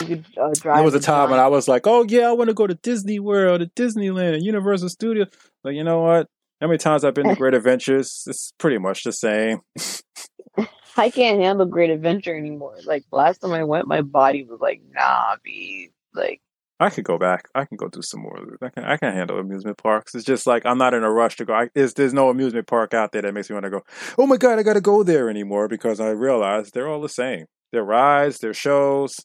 You 0.00 0.06
could 0.06 0.24
uh, 0.40 0.50
drive. 0.54 0.76
There 0.76 0.84
was 0.84 0.94
a 0.94 1.00
time 1.00 1.30
when 1.30 1.40
I 1.40 1.48
was 1.48 1.66
like, 1.66 1.86
"Oh 1.86 2.04
yeah, 2.08 2.28
I 2.28 2.32
want 2.32 2.48
to 2.48 2.54
go 2.54 2.68
to 2.68 2.74
Disney 2.74 3.18
World, 3.18 3.60
to 3.60 3.66
Disneyland, 3.66 4.34
and 4.34 4.44
Universal 4.44 4.90
Studios." 4.90 5.28
Like, 5.64 5.74
you 5.74 5.82
know 5.82 6.02
what? 6.02 6.28
How 6.60 6.68
many 6.68 6.78
times 6.78 7.04
I've 7.04 7.14
been 7.14 7.28
to 7.28 7.34
Great 7.42 7.54
Adventures? 7.54 8.24
It's 8.28 8.52
pretty 8.58 8.78
much 8.78 9.02
the 9.02 9.12
same. 9.12 9.60
I 10.96 11.10
can't 11.10 11.40
handle 11.40 11.66
Great 11.66 11.90
Adventure 11.90 12.36
anymore. 12.36 12.76
Like 12.84 13.04
last 13.10 13.38
time 13.38 13.52
I 13.52 13.64
went, 13.64 13.88
my 13.88 14.02
body 14.02 14.44
was 14.44 14.60
like, 14.60 14.82
nah, 14.92 15.36
be 15.42 15.90
like, 16.14 16.40
I 16.78 16.90
could 16.90 17.04
go 17.04 17.16
back. 17.16 17.48
I 17.54 17.64
can 17.64 17.78
go 17.78 17.88
do 17.88 18.02
some 18.02 18.20
more. 18.20 18.38
I 18.60 18.68
can. 18.68 18.84
I 18.84 18.96
can 18.98 19.14
handle 19.14 19.38
amusement 19.38 19.78
parks. 19.78 20.14
It's 20.14 20.24
just 20.24 20.46
like 20.46 20.66
I'm 20.66 20.76
not 20.76 20.92
in 20.92 21.04
a 21.04 21.10
rush 21.10 21.36
to 21.36 21.46
go. 21.46 21.54
I, 21.54 21.70
there's, 21.74 22.12
no 22.12 22.28
amusement 22.28 22.66
park 22.66 22.92
out 22.92 23.12
there 23.12 23.22
that 23.22 23.32
makes 23.32 23.48
me 23.48 23.54
want 23.54 23.64
to 23.64 23.70
go. 23.70 23.82
Oh 24.18 24.26
my 24.26 24.36
god, 24.36 24.58
I 24.58 24.62
got 24.62 24.74
to 24.74 24.82
go 24.82 25.02
there 25.02 25.30
anymore 25.30 25.68
because 25.68 26.00
I 26.00 26.10
realize 26.10 26.70
they're 26.70 26.88
all 26.88 27.00
the 27.00 27.08
same. 27.08 27.46
They're 27.72 27.84
rides, 27.84 28.38
they're 28.38 28.52
shows. 28.54 29.16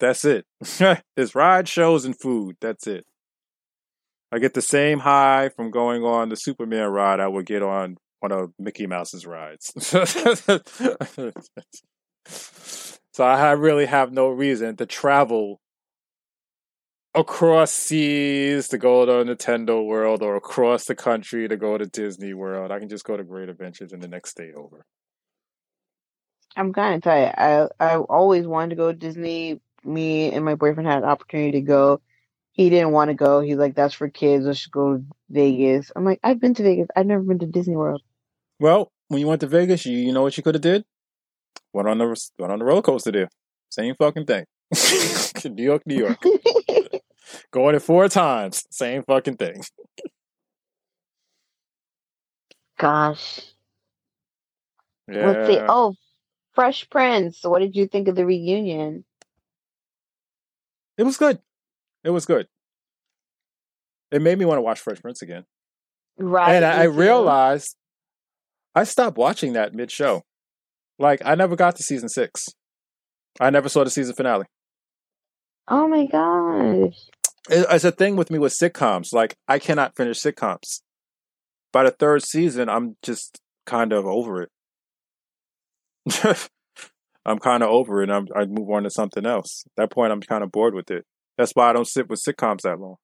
That's 0.00 0.24
it. 0.24 0.46
There's 1.16 1.34
rides, 1.34 1.70
shows, 1.70 2.04
and 2.04 2.18
food. 2.18 2.56
That's 2.60 2.88
it. 2.88 3.04
I 4.32 4.38
get 4.38 4.54
the 4.54 4.62
same 4.62 4.98
high 4.98 5.50
from 5.54 5.70
going 5.70 6.02
on 6.02 6.28
the 6.28 6.36
Superman 6.36 6.88
ride 6.88 7.20
I 7.20 7.28
would 7.28 7.46
get 7.46 7.62
on 7.62 7.98
one 8.18 8.32
of 8.32 8.52
Mickey 8.58 8.88
Mouse's 8.88 9.26
rides. 9.26 9.72
so 12.26 13.24
I 13.24 13.52
really 13.52 13.86
have 13.86 14.12
no 14.12 14.28
reason 14.28 14.76
to 14.76 14.86
travel 14.86 15.60
across 17.14 17.70
seas 17.70 18.68
to 18.68 18.78
go 18.78 19.06
to 19.06 19.12
Nintendo 19.30 19.84
World 19.84 20.22
or 20.22 20.36
across 20.36 20.86
the 20.86 20.94
country 20.94 21.48
to 21.48 21.56
go 21.56 21.78
to 21.78 21.86
Disney 21.86 22.34
World. 22.34 22.72
I 22.72 22.78
can 22.78 22.88
just 22.88 23.04
go 23.04 23.16
to 23.16 23.24
Great 23.24 23.48
Adventures 23.48 23.92
in 23.92 24.00
the 24.00 24.08
next 24.08 24.30
state 24.30 24.54
over. 24.54 24.84
I'm 26.56 26.72
kind 26.72 26.96
of 26.96 27.02
tired. 27.02 27.34
I 27.36 27.68
I 27.80 27.96
always 27.96 28.46
wanted 28.46 28.70
to 28.70 28.76
go 28.76 28.92
to 28.92 28.98
Disney. 28.98 29.60
Me 29.84 30.32
and 30.32 30.44
my 30.44 30.54
boyfriend 30.54 30.88
had 30.88 31.02
an 31.02 31.08
opportunity 31.08 31.52
to 31.52 31.60
go. 31.60 32.00
He 32.52 32.70
didn't 32.70 32.92
want 32.92 33.08
to 33.08 33.14
go. 33.14 33.40
He's 33.40 33.56
like, 33.56 33.74
"That's 33.74 33.94
for 33.94 34.08
kids. 34.08 34.46
Let's 34.46 34.66
go 34.66 34.96
to 34.96 35.04
Vegas." 35.30 35.90
I'm 35.94 36.04
like, 36.04 36.20
"I've 36.22 36.40
been 36.40 36.54
to 36.54 36.62
Vegas. 36.62 36.88
I've 36.94 37.06
never 37.06 37.22
been 37.22 37.40
to 37.40 37.46
Disney 37.46 37.76
World." 37.76 38.02
Well, 38.60 38.92
when 39.08 39.20
you 39.20 39.26
went 39.26 39.40
to 39.40 39.48
Vegas, 39.48 39.84
you, 39.84 39.98
you 39.98 40.12
know 40.12 40.22
what 40.22 40.36
you 40.36 40.42
could 40.42 40.54
have 40.54 40.62
did? 40.62 40.84
Went 41.72 41.88
on 41.88 41.98
the 41.98 42.06
went 42.38 42.52
on 42.52 42.60
the 42.60 42.64
roller 42.64 42.82
coaster 42.82 43.10
there. 43.10 43.28
Same 43.68 43.94
fucking 43.96 44.26
thing. 44.26 44.44
New 45.44 45.64
York, 45.64 45.82
New 45.86 45.96
York. 45.96 46.22
Going 47.52 47.74
it 47.74 47.80
four 47.80 48.08
times. 48.08 48.64
Same 48.70 49.02
fucking 49.02 49.36
thing. 49.36 49.62
Gosh, 52.78 53.40
Yeah. 55.08 55.26
let's 55.26 55.48
see. 55.48 55.58
Oh, 55.68 55.94
Fresh 56.54 56.90
Prince. 56.90 57.40
What 57.42 57.60
did 57.60 57.76
you 57.76 57.86
think 57.86 58.08
of 58.08 58.16
the 58.16 58.26
reunion? 58.26 59.04
It 60.98 61.04
was 61.04 61.16
good. 61.16 61.40
It 62.02 62.10
was 62.10 62.26
good. 62.26 62.48
It 64.10 64.22
made 64.22 64.38
me 64.38 64.44
want 64.44 64.58
to 64.58 64.62
watch 64.62 64.80
Fresh 64.80 65.02
Prince 65.02 65.22
again. 65.22 65.44
Right. 66.16 66.54
and 66.54 66.64
I, 66.64 66.82
I 66.82 66.84
realized 66.84 67.74
I 68.74 68.84
stopped 68.84 69.16
watching 69.18 69.54
that 69.54 69.74
mid 69.74 69.90
show. 69.90 70.22
Like 70.98 71.20
I 71.24 71.34
never 71.34 71.56
got 71.56 71.74
to 71.76 71.82
season 71.82 72.08
six. 72.08 72.44
I 73.40 73.50
never 73.50 73.68
saw 73.68 73.82
the 73.82 73.90
season 73.90 74.14
finale. 74.14 74.44
Oh 75.66 75.88
my 75.88 76.06
gosh. 76.06 76.96
It- 77.50 77.66
It's 77.70 77.84
a 77.84 77.90
thing 77.90 78.16
with 78.16 78.30
me 78.30 78.38
with 78.38 78.54
sitcoms. 78.58 79.12
Like 79.12 79.36
I 79.48 79.58
cannot 79.58 79.96
finish 79.96 80.20
sitcoms. 80.20 80.80
By 81.72 81.84
the 81.84 81.90
third 81.90 82.22
season, 82.22 82.68
I'm 82.68 82.96
just 83.02 83.40
kind 83.66 83.92
of 83.92 84.06
over 84.06 84.42
it. 84.42 84.50
I'm 87.26 87.38
kind 87.38 87.62
of 87.62 87.70
over 87.70 88.00
it. 88.02 88.10
And 88.10 88.12
I'm, 88.12 88.26
I 88.36 88.44
move 88.46 88.70
on 88.70 88.84
to 88.84 88.90
something 88.90 89.26
else. 89.26 89.64
At 89.66 89.72
that 89.76 89.90
point, 89.90 90.12
I'm 90.12 90.20
kind 90.20 90.44
of 90.44 90.52
bored 90.52 90.74
with 90.74 90.90
it. 90.90 91.04
That's 91.36 91.52
why 91.52 91.70
I 91.70 91.72
don't 91.72 91.88
sit 91.88 92.08
with 92.08 92.22
sitcoms 92.26 92.60
that 92.62 92.78
long. 92.78 92.96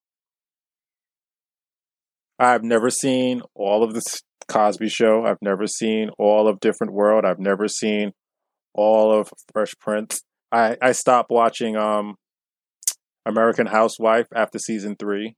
I've 2.39 2.62
never 2.65 2.91
seen 2.91 3.43
all 3.55 3.83
of 3.83 3.93
the 3.95 4.03
Cosby 4.49 4.89
Show. 4.89 5.25
I've 5.27 5.43
never 5.43 5.67
seen 5.67 6.11
all 6.19 6.49
of 6.49 6.61
Different 6.61 6.93
World. 6.93 7.25
I've 7.25 7.39
never 7.39 7.69
seen 7.69 8.12
all 8.75 9.12
of 9.12 9.31
Fresh 9.53 9.75
Prince. 9.81 10.23
I 10.53 10.77
I 10.81 10.93
stopped 10.93 11.31
watching 11.31 11.77
um 11.77 12.17
American 13.31 13.66
Housewife 13.66 14.27
after 14.35 14.59
season 14.59 14.97
three. 14.97 15.36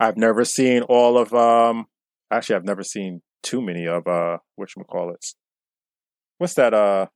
I've 0.00 0.16
never 0.16 0.44
seen 0.44 0.82
all 0.82 1.18
of 1.18 1.32
um 1.34 1.86
actually 2.30 2.56
I've 2.56 2.64
never 2.64 2.82
seen 2.82 3.22
too 3.42 3.60
many 3.60 3.86
of 3.86 4.06
uh 4.06 4.38
whatchamacallits. 4.58 5.34
What's 6.38 6.54
that 6.54 6.72
uh 6.74 7.06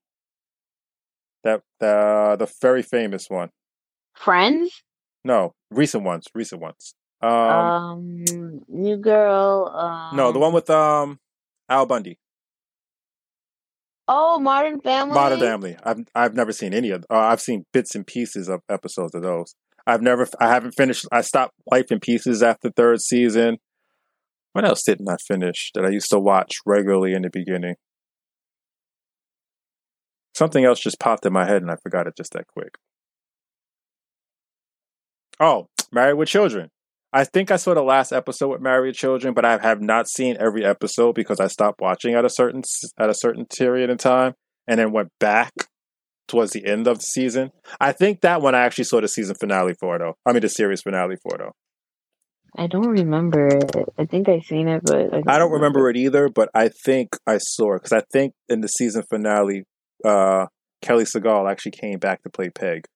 that 1.44 1.62
the 1.80 2.36
the 2.38 2.48
very 2.60 2.82
famous 2.82 3.26
one. 3.28 3.50
Friends. 4.14 4.82
No, 5.24 5.54
recent 5.70 6.04
ones, 6.04 6.26
recent 6.34 6.60
ones. 6.60 6.94
Um, 7.22 7.30
Um, 7.30 8.60
New 8.68 8.96
Girl. 8.96 9.68
Um, 9.74 10.16
no, 10.16 10.32
the 10.32 10.38
one 10.38 10.52
with 10.52 10.68
um 10.70 11.18
Al 11.68 11.86
Bundy. 11.86 12.18
Oh, 14.12 14.40
Modern 14.40 14.80
Family. 14.80 15.14
Modern 15.14 15.38
Family. 15.38 15.76
I've 15.84 16.00
I've 16.16 16.34
never 16.34 16.50
seen 16.50 16.74
any 16.74 16.90
of. 16.90 17.04
Uh, 17.08 17.16
I've 17.16 17.40
seen 17.40 17.64
bits 17.72 17.94
and 17.94 18.04
pieces 18.04 18.48
of 18.48 18.60
episodes 18.68 19.14
of 19.14 19.22
those. 19.22 19.54
I've 19.86 20.02
never. 20.02 20.26
I 20.40 20.48
haven't 20.48 20.72
finished. 20.72 21.06
I 21.12 21.20
stopped 21.20 21.54
Life 21.70 21.92
in 21.92 22.00
Pieces 22.00 22.42
after 22.42 22.70
third 22.70 23.00
season. 23.00 23.58
What 24.52 24.64
else 24.64 24.82
didn't 24.82 25.08
I 25.08 25.16
finish 25.28 25.70
that 25.76 25.84
I 25.84 25.90
used 25.90 26.10
to 26.10 26.18
watch 26.18 26.56
regularly 26.66 27.14
in 27.14 27.22
the 27.22 27.30
beginning? 27.32 27.76
Something 30.34 30.64
else 30.64 30.80
just 30.80 30.98
popped 30.98 31.24
in 31.24 31.32
my 31.32 31.46
head 31.46 31.62
and 31.62 31.70
I 31.70 31.76
forgot 31.80 32.08
it 32.08 32.16
just 32.16 32.32
that 32.32 32.48
quick. 32.48 32.78
Oh, 35.38 35.68
Married 35.92 36.14
with 36.14 36.28
Children. 36.28 36.70
I 37.12 37.24
think 37.24 37.50
I 37.50 37.56
saw 37.56 37.74
the 37.74 37.82
last 37.82 38.12
episode 38.12 38.48
with 38.48 38.60
Married 38.60 38.94
Children, 38.94 39.34
but 39.34 39.44
I 39.44 39.58
have 39.58 39.80
not 39.80 40.08
seen 40.08 40.36
every 40.38 40.64
episode 40.64 41.14
because 41.14 41.40
I 41.40 41.48
stopped 41.48 41.80
watching 41.80 42.14
at 42.14 42.24
a 42.24 42.30
certain 42.30 42.62
at 42.98 43.10
a 43.10 43.14
certain 43.14 43.46
period 43.46 43.90
in 43.90 43.98
time 43.98 44.34
and 44.68 44.78
then 44.78 44.92
went 44.92 45.10
back 45.18 45.52
towards 46.28 46.52
the 46.52 46.64
end 46.64 46.86
of 46.86 46.98
the 46.98 47.02
season. 47.02 47.50
I 47.80 47.90
think 47.92 48.20
that 48.20 48.40
one 48.40 48.54
I 48.54 48.60
actually 48.60 48.84
saw 48.84 49.00
the 49.00 49.08
season 49.08 49.34
finale 49.40 49.74
for 49.80 49.98
though. 49.98 50.14
I 50.24 50.32
mean 50.32 50.42
the 50.42 50.48
series 50.48 50.82
finale 50.82 51.16
for 51.22 51.36
though. 51.36 51.52
I 52.56 52.66
don't 52.66 52.88
remember 52.88 53.46
it. 53.48 53.76
I 53.98 54.04
think 54.06 54.28
I 54.28 54.40
seen 54.40 54.68
it, 54.68 54.82
but 54.84 54.96
I 54.96 55.08
don't, 55.08 55.30
I 55.30 55.38
don't 55.38 55.52
remember 55.52 55.88
it 55.90 55.96
either, 55.96 56.28
but 56.28 56.48
I 56.54 56.68
think 56.68 57.10
I 57.26 57.38
saw 57.38 57.74
it 57.74 57.82
because 57.82 57.92
I 57.92 58.02
think 58.12 58.34
in 58.48 58.60
the 58.60 58.68
season 58.68 59.02
finale, 59.08 59.64
uh, 60.04 60.46
Katey 60.84 61.06
Sagal 61.06 61.50
actually 61.50 61.72
came 61.72 61.98
back 61.98 62.22
to 62.22 62.30
play 62.30 62.50
Peg. 62.50 62.86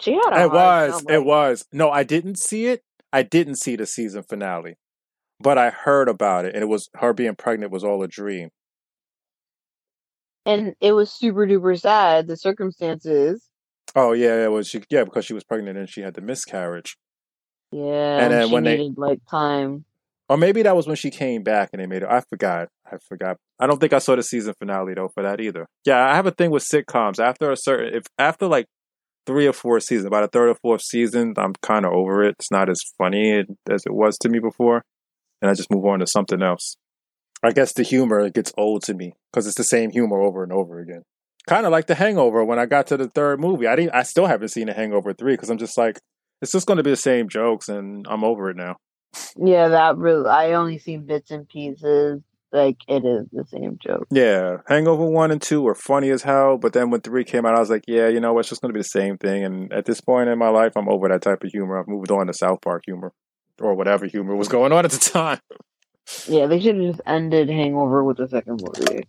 She 0.00 0.12
had 0.12 0.32
a 0.32 0.44
It 0.44 0.50
was, 0.52 1.04
it 1.08 1.24
was. 1.24 1.64
No, 1.72 1.90
I 1.90 2.02
didn't 2.04 2.38
see 2.38 2.66
it. 2.66 2.82
I 3.12 3.22
didn't 3.22 3.56
see 3.56 3.76
the 3.76 3.86
season 3.86 4.22
finale, 4.22 4.76
but 5.40 5.56
I 5.58 5.70
heard 5.70 6.08
about 6.08 6.44
it, 6.44 6.54
and 6.54 6.62
it 6.62 6.66
was 6.66 6.88
her 6.96 7.12
being 7.12 7.34
pregnant 7.36 7.72
was 7.72 7.84
all 7.84 8.02
a 8.02 8.08
dream. 8.08 8.50
and 10.44 10.74
it 10.80 10.92
was 10.92 11.10
super 11.10 11.46
duper 11.46 11.78
sad. 11.80 12.26
The 12.26 12.36
circumstances. 12.36 13.44
Oh 13.94 14.12
yeah, 14.12 14.44
it 14.44 14.50
was 14.52 14.68
she. 14.68 14.82
Yeah, 14.90 15.04
because 15.04 15.24
she 15.24 15.34
was 15.34 15.44
pregnant 15.44 15.78
and 15.78 15.88
she 15.88 16.02
had 16.02 16.14
the 16.14 16.20
miscarriage. 16.20 16.96
Yeah, 17.72 18.18
And 18.18 18.32
then 18.32 18.50
when 18.50 18.64
they- 18.64 18.90
like 18.96 19.20
time. 19.30 19.84
Or 20.28 20.36
maybe 20.36 20.62
that 20.62 20.74
was 20.74 20.88
when 20.88 20.96
she 20.96 21.10
came 21.10 21.44
back 21.44 21.70
and 21.72 21.80
they 21.80 21.86
made 21.86 22.02
it. 22.02 22.08
I 22.10 22.20
forgot. 22.20 22.68
I 22.90 22.96
forgot. 22.98 23.36
I 23.60 23.68
don't 23.68 23.78
think 23.78 23.92
I 23.92 23.98
saw 24.00 24.16
the 24.16 24.24
season 24.24 24.54
finale 24.58 24.92
though 24.94 25.08
for 25.08 25.22
that 25.22 25.40
either. 25.40 25.68
Yeah, 25.84 26.04
I 26.04 26.16
have 26.16 26.26
a 26.26 26.32
thing 26.32 26.50
with 26.50 26.64
sitcoms. 26.64 27.20
After 27.20 27.50
a 27.52 27.56
certain, 27.56 27.94
if 27.94 28.02
after 28.18 28.46
like 28.48 28.66
three 29.26 29.46
or 29.46 29.52
four 29.52 29.80
seasons, 29.80 30.06
about 30.06 30.24
a 30.24 30.28
third 30.28 30.48
or 30.48 30.54
fourth 30.54 30.82
season, 30.82 31.34
I'm 31.36 31.54
kind 31.62 31.84
of 31.84 31.92
over 31.92 32.22
it. 32.22 32.36
It's 32.38 32.50
not 32.50 32.70
as 32.70 32.80
funny 32.96 33.44
as 33.68 33.84
it 33.84 33.92
was 33.92 34.16
to 34.18 34.28
me 34.28 34.38
before, 34.38 34.84
and 35.42 35.50
I 35.50 35.54
just 35.54 35.70
move 35.70 35.84
on 35.84 35.98
to 35.98 36.06
something 36.06 36.42
else. 36.42 36.76
I 37.42 37.52
guess 37.52 37.72
the 37.72 37.82
humor 37.82 38.28
gets 38.30 38.52
old 38.56 38.82
to 38.84 38.94
me 38.94 39.14
because 39.30 39.46
it's 39.46 39.56
the 39.56 39.64
same 39.64 39.90
humor 39.90 40.20
over 40.20 40.42
and 40.42 40.52
over 40.52 40.80
again. 40.80 41.02
Kind 41.46 41.66
of 41.66 41.72
like 41.72 41.86
The 41.86 41.94
Hangover. 41.94 42.44
When 42.44 42.58
I 42.58 42.66
got 42.66 42.86
to 42.88 42.96
the 42.96 43.08
third 43.08 43.40
movie, 43.40 43.66
I 43.66 43.76
didn't. 43.76 43.94
I 43.94 44.02
still 44.02 44.26
haven't 44.26 44.48
seen 44.48 44.66
The 44.66 44.72
Hangover 44.72 45.12
three 45.12 45.34
because 45.34 45.50
I'm 45.50 45.58
just 45.58 45.78
like, 45.78 46.00
it's 46.42 46.52
just 46.52 46.66
going 46.66 46.78
to 46.78 46.82
be 46.82 46.90
the 46.90 46.96
same 46.96 47.28
jokes, 47.28 47.68
and 47.68 48.06
I'm 48.08 48.24
over 48.24 48.50
it 48.50 48.56
now. 48.56 48.76
Yeah, 49.36 49.68
that 49.68 49.96
really. 49.96 50.28
I 50.28 50.52
only 50.52 50.78
seen 50.78 51.06
bits 51.06 51.30
and 51.30 51.48
pieces. 51.48 52.22
Like 52.52 52.76
it 52.88 53.04
is 53.04 53.26
the 53.32 53.44
same 53.44 53.78
joke. 53.82 54.06
Yeah, 54.10 54.58
Hangover 54.66 55.04
one 55.04 55.30
and 55.30 55.42
two 55.42 55.62
were 55.62 55.74
funny 55.74 56.10
as 56.10 56.22
hell, 56.22 56.56
but 56.58 56.72
then 56.72 56.90
when 56.90 57.00
three 57.00 57.24
came 57.24 57.44
out, 57.44 57.56
I 57.56 57.60
was 57.60 57.70
like, 57.70 57.84
yeah, 57.86 58.08
you 58.08 58.20
know? 58.20 58.38
It's 58.38 58.48
just 58.48 58.60
going 58.62 58.72
to 58.72 58.76
be 58.76 58.80
the 58.80 58.84
same 58.84 59.18
thing. 59.18 59.44
And 59.44 59.72
at 59.72 59.84
this 59.84 60.00
point 60.00 60.28
in 60.28 60.38
my 60.38 60.48
life, 60.48 60.72
I'm 60.76 60.88
over 60.88 61.08
that 61.08 61.22
type 61.22 61.42
of 61.42 61.50
humor. 61.50 61.78
I've 61.78 61.88
moved 61.88 62.10
on 62.10 62.28
to 62.28 62.32
South 62.32 62.60
Park 62.62 62.84
humor 62.86 63.12
or 63.60 63.74
whatever 63.74 64.06
humor 64.06 64.36
was 64.36 64.48
going 64.48 64.72
on 64.72 64.84
at 64.84 64.90
the 64.90 64.98
time. 64.98 65.40
Yeah, 66.28 66.46
they 66.46 66.60
should 66.60 66.76
have 66.76 66.84
just 66.84 67.00
ended 67.04 67.48
Hangover 67.48 68.04
with 68.04 68.18
the 68.18 68.28
second 68.28 68.62
movie. 68.62 69.04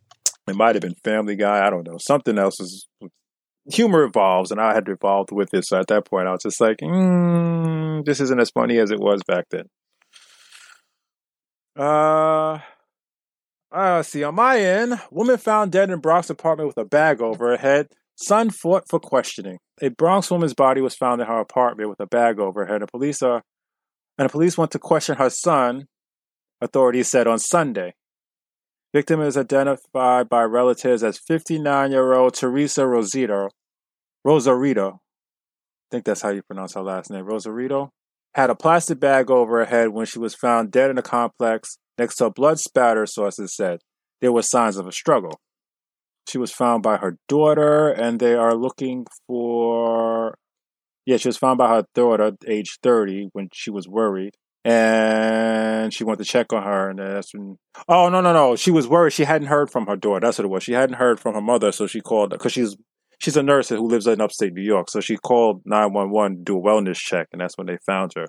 It 0.47 0.55
might 0.55 0.75
have 0.75 0.81
been 0.81 0.95
Family 1.03 1.35
Guy. 1.35 1.65
I 1.65 1.69
don't 1.69 1.85
know. 1.85 1.97
Something 1.99 2.39
else 2.39 2.59
is 2.59 2.87
humor 3.69 4.03
evolves, 4.03 4.49
and 4.49 4.59
I 4.59 4.73
had 4.73 4.87
evolved 4.87 5.31
with 5.31 5.53
it. 5.53 5.65
So 5.65 5.77
at 5.77 5.87
that 5.87 6.05
point, 6.05 6.27
I 6.27 6.31
was 6.31 6.41
just 6.41 6.59
like, 6.59 6.77
mm, 6.77 8.03
this 8.05 8.19
isn't 8.19 8.39
as 8.39 8.49
funny 8.49 8.77
as 8.79 8.91
it 8.91 8.99
was 8.99 9.21
back 9.27 9.45
then. 9.51 9.65
Uh, 11.75 12.59
uh, 13.71 14.01
see, 14.03 14.23
on 14.23 14.35
my 14.35 14.59
end, 14.59 14.99
woman 15.11 15.37
found 15.37 15.71
dead 15.71 15.89
in 15.89 15.99
Bronx 15.99 16.29
apartment 16.29 16.67
with 16.67 16.77
a 16.77 16.85
bag 16.85 17.21
over 17.21 17.49
her 17.49 17.57
head. 17.57 17.89
Son 18.15 18.49
fought 18.49 18.87
for 18.89 18.99
questioning. 18.99 19.59
A 19.81 19.89
Bronx 19.89 20.31
woman's 20.31 20.53
body 20.53 20.81
was 20.81 20.95
found 20.95 21.21
in 21.21 21.27
her 21.27 21.39
apartment 21.39 21.89
with 21.89 21.99
a 21.99 22.07
bag 22.07 22.39
over 22.39 22.65
her 22.65 22.71
head. 22.71 22.81
And 22.81 22.89
police 22.89 23.21
are, 23.21 23.43
and 24.17 24.27
the 24.27 24.31
police 24.31 24.57
went 24.57 24.71
to 24.71 24.79
question 24.79 25.17
her 25.17 25.29
son. 25.29 25.87
Authorities 26.59 27.09
said 27.11 27.27
on 27.27 27.37
Sunday. 27.37 27.93
Victim 28.93 29.21
is 29.21 29.37
identified 29.37 30.27
by 30.27 30.43
relatives 30.43 31.03
as 31.03 31.19
59-year-old 31.19 32.33
Teresa 32.33 32.87
Rosito. 32.87 33.49
Rosarito. 34.23 34.93
I 34.93 35.87
think 35.91 36.05
that's 36.05 36.21
how 36.21 36.29
you 36.29 36.41
pronounce 36.41 36.73
her 36.73 36.81
last 36.81 37.11
name. 37.11 37.25
Rosarito 37.25 37.91
had 38.33 38.49
a 38.49 38.55
plastic 38.55 38.99
bag 38.99 39.29
over 39.29 39.59
her 39.59 39.65
head 39.65 39.89
when 39.89 40.05
she 40.05 40.19
was 40.19 40.33
found 40.33 40.71
dead 40.71 40.89
in 40.89 40.97
a 40.97 41.03
complex 41.03 41.77
next 41.97 42.15
to 42.15 42.25
a 42.25 42.31
blood 42.31 42.59
spatter, 42.59 43.05
sources 43.05 43.55
said. 43.55 43.79
There 44.21 44.31
were 44.31 44.41
signs 44.41 44.77
of 44.77 44.87
a 44.87 44.91
struggle. 44.91 45.39
She 46.27 46.37
was 46.37 46.51
found 46.51 46.83
by 46.83 46.97
her 46.97 47.17
daughter, 47.27 47.89
and 47.89 48.19
they 48.19 48.33
are 48.33 48.55
looking 48.55 49.05
for. 49.27 50.37
Yeah, 51.05 51.17
she 51.17 51.29
was 51.29 51.37
found 51.37 51.57
by 51.57 51.69
her 51.69 51.85
daughter, 51.95 52.33
age 52.45 52.79
30, 52.83 53.29
when 53.31 53.49
she 53.53 53.71
was 53.71 53.87
worried. 53.87 54.35
And 54.65 55.93
she 55.93 56.03
went 56.03 56.19
to 56.19 56.25
check 56.25 56.51
on 56.51 56.63
her, 56.63 56.89
and 56.89 56.99
that's 56.99 57.33
when. 57.33 57.57
Oh, 57.87 58.09
no, 58.09 58.19
no, 58.19 58.33
no. 58.33 58.57
She 58.57 58.71
was 58.71 58.87
worried. 58.87 59.13
She 59.13 59.23
hadn't 59.23 59.47
heard 59.47 59.69
from 59.69 59.87
her 59.87 59.95
daughter. 59.95 60.25
That's 60.25 60.37
what 60.37 60.45
it 60.45 60.49
was. 60.49 60.63
She 60.63 60.73
hadn't 60.73 60.97
heard 60.97 61.21
from 61.21 61.35
her 61.35 61.41
mother, 61.41 61.71
so 61.71 61.87
she 61.87 62.01
called. 62.01 62.31
Because 62.31 62.51
she's 62.51 62.75
she's 63.19 63.37
a 63.37 63.43
nurse 63.43 63.69
who 63.69 63.87
lives 63.87 64.07
in 64.07 64.19
upstate 64.19 64.53
New 64.53 64.61
York. 64.61 64.89
So 64.89 64.99
she 64.99 65.15
called 65.15 65.61
911 65.65 66.37
to 66.37 66.43
do 66.43 66.57
a 66.57 66.61
wellness 66.61 66.97
check, 66.97 67.27
and 67.31 67.39
that's 67.39 67.57
when 67.57 67.67
they 67.67 67.77
found 67.85 68.11
her. 68.15 68.27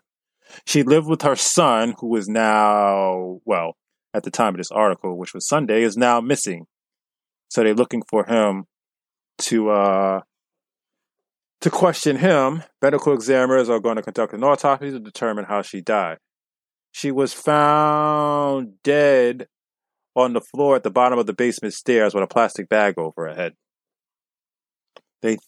She 0.66 0.82
lived 0.82 1.08
with 1.08 1.22
her 1.22 1.36
son, 1.36 1.94
who 1.98 2.14
is 2.16 2.28
now, 2.28 3.40
well, 3.44 3.76
at 4.14 4.22
the 4.22 4.30
time 4.30 4.54
of 4.54 4.58
this 4.58 4.70
article, 4.70 5.18
which 5.18 5.34
was 5.34 5.46
Sunday, 5.46 5.82
is 5.82 5.96
now 5.96 6.20
missing. 6.20 6.66
So 7.48 7.62
they're 7.62 7.74
looking 7.74 8.02
for 8.08 8.24
him 8.24 8.64
to 9.38 9.70
uh 9.70 10.20
to 11.60 11.70
question 11.70 12.16
him. 12.16 12.62
Medical 12.82 13.12
examiners 13.12 13.68
are 13.68 13.80
going 13.80 13.96
to 13.96 14.02
conduct 14.02 14.32
an 14.32 14.44
autopsy 14.44 14.90
to 14.90 15.00
determine 15.00 15.44
how 15.44 15.62
she 15.62 15.80
died. 15.80 16.18
She 16.92 17.10
was 17.10 17.32
found 17.32 18.82
dead 18.82 19.48
on 20.14 20.32
the 20.32 20.40
floor 20.40 20.76
at 20.76 20.82
the 20.82 20.90
bottom 20.90 21.18
of 21.18 21.26
the 21.26 21.32
basement 21.32 21.74
stairs 21.74 22.14
with 22.14 22.24
a 22.24 22.28
plastic 22.28 22.68
bag 22.68 22.94
over 22.98 23.28
her 23.28 23.34
head. 23.34 23.54
They 25.22 25.38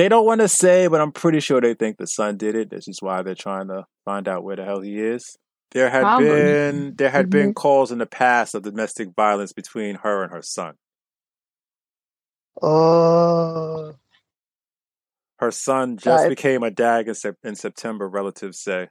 they 0.00 0.08
don't 0.08 0.24
want 0.24 0.40
to 0.40 0.48
say, 0.48 0.86
but 0.86 0.98
I'm 0.98 1.12
pretty 1.12 1.40
sure 1.40 1.60
they 1.60 1.74
think 1.74 1.98
the 1.98 2.06
son 2.06 2.38
did 2.38 2.54
it. 2.54 2.70
This 2.70 2.88
is 2.88 3.02
why 3.02 3.20
they're 3.20 3.34
trying 3.34 3.68
to 3.68 3.84
find 4.06 4.28
out 4.28 4.42
where 4.42 4.56
the 4.56 4.64
hell 4.64 4.80
he 4.80 4.98
is. 4.98 5.36
There 5.72 5.90
had 5.90 6.00
Probably. 6.00 6.26
been 6.26 6.94
there 6.96 7.10
had 7.10 7.28
been 7.28 7.50
Mhm. 7.50 7.56
calls 7.56 7.92
in 7.92 7.98
the 7.98 8.06
past 8.06 8.54
of 8.54 8.62
domestic 8.62 9.10
violence 9.14 9.52
between 9.52 9.96
her 9.96 10.22
and 10.22 10.32
her 10.32 10.40
son. 10.40 10.76
Oh. 12.62 13.92
Her 15.38 15.50
son 15.50 15.98
just 15.98 16.30
became 16.30 16.62
a 16.62 16.70
dad 16.70 17.06
in, 17.06 17.14
in 17.44 17.54
September, 17.54 18.08
relatives 18.08 18.58
say. 18.58 18.88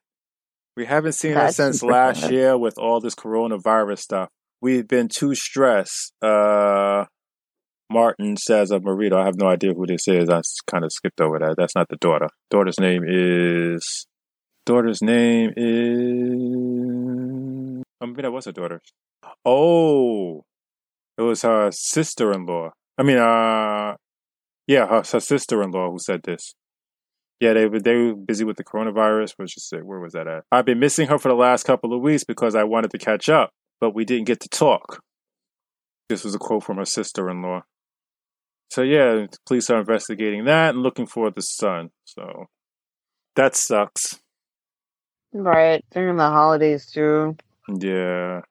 We 0.77 0.85
haven't 0.85 1.13
seen 1.13 1.33
her 1.33 1.51
since 1.51 1.81
last 1.81 2.29
year 2.29 2.55
with 2.55 2.77
all 2.77 3.01
this 3.01 3.15
coronavirus 3.15 3.99
stuff. 3.99 4.29
We've 4.61 4.87
been 4.87 5.07
too 5.07 5.33
stressed. 5.33 6.13
Uh, 6.21 7.05
Martin 7.91 8.37
says 8.37 8.71
of 8.71 8.83
Marito. 8.83 9.17
I 9.17 9.25
have 9.25 9.39
no 9.39 9.47
idea 9.47 9.73
who 9.73 9.87
this 9.87 10.07
is. 10.07 10.29
I 10.29 10.41
kind 10.69 10.85
of 10.85 10.91
skipped 10.91 11.21
over 11.21 11.39
that. 11.39 11.55
That's 11.57 11.75
not 11.75 11.89
the 11.89 11.97
daughter. 11.97 12.29
Daughter's 12.49 12.79
name 12.79 13.03
is. 13.07 14.05
Daughter's 14.65 15.01
name 15.01 15.53
is. 15.57 17.83
I 18.01 18.05
mean, 18.05 18.15
that 18.21 18.31
was 18.31 18.45
her 18.45 18.51
daughter. 18.51 18.79
Oh, 19.43 20.43
it 21.17 21.23
was 21.23 21.41
her 21.41 21.71
sister-in-law. 21.71 22.71
I 22.97 23.03
mean, 23.03 23.17
uh, 23.17 23.95
yeah, 24.67 24.87
her, 24.87 25.03
her 25.11 25.19
sister-in-law 25.19 25.91
who 25.91 25.99
said 25.99 26.21
this. 26.23 26.53
Yeah, 27.39 27.53
they 27.53 27.67
were 27.67 27.79
they 27.79 27.95
were 27.95 28.15
busy 28.15 28.43
with 28.43 28.57
the 28.57 28.63
coronavirus. 28.63 29.33
She 29.47 29.59
say? 29.59 29.77
Where 29.77 29.99
was 29.99 30.13
that 30.13 30.27
at? 30.27 30.43
I've 30.51 30.65
been 30.65 30.79
missing 30.79 31.07
her 31.07 31.17
for 31.17 31.29
the 31.29 31.35
last 31.35 31.63
couple 31.63 31.93
of 31.93 32.01
weeks 32.01 32.23
because 32.23 32.53
I 32.53 32.65
wanted 32.65 32.91
to 32.91 32.97
catch 32.97 33.29
up, 33.29 33.49
but 33.81 33.95
we 33.95 34.05
didn't 34.05 34.27
get 34.27 34.41
to 34.41 34.49
talk. 34.49 35.01
This 36.09 36.23
was 36.23 36.35
a 36.35 36.39
quote 36.39 36.63
from 36.63 36.77
her 36.77 36.85
sister-in-law. 36.85 37.63
So 38.69 38.83
yeah, 38.83 39.25
police 39.47 39.69
are 39.69 39.79
investigating 39.79 40.45
that 40.45 40.75
and 40.75 40.83
looking 40.83 41.07
for 41.07 41.31
the 41.31 41.41
son. 41.41 41.89
So 42.05 42.45
that 43.35 43.55
sucks. 43.55 44.19
Right. 45.33 45.83
During 45.91 46.17
the 46.17 46.29
holidays 46.29 46.85
too. 46.91 47.35
Yeah, 47.67 48.41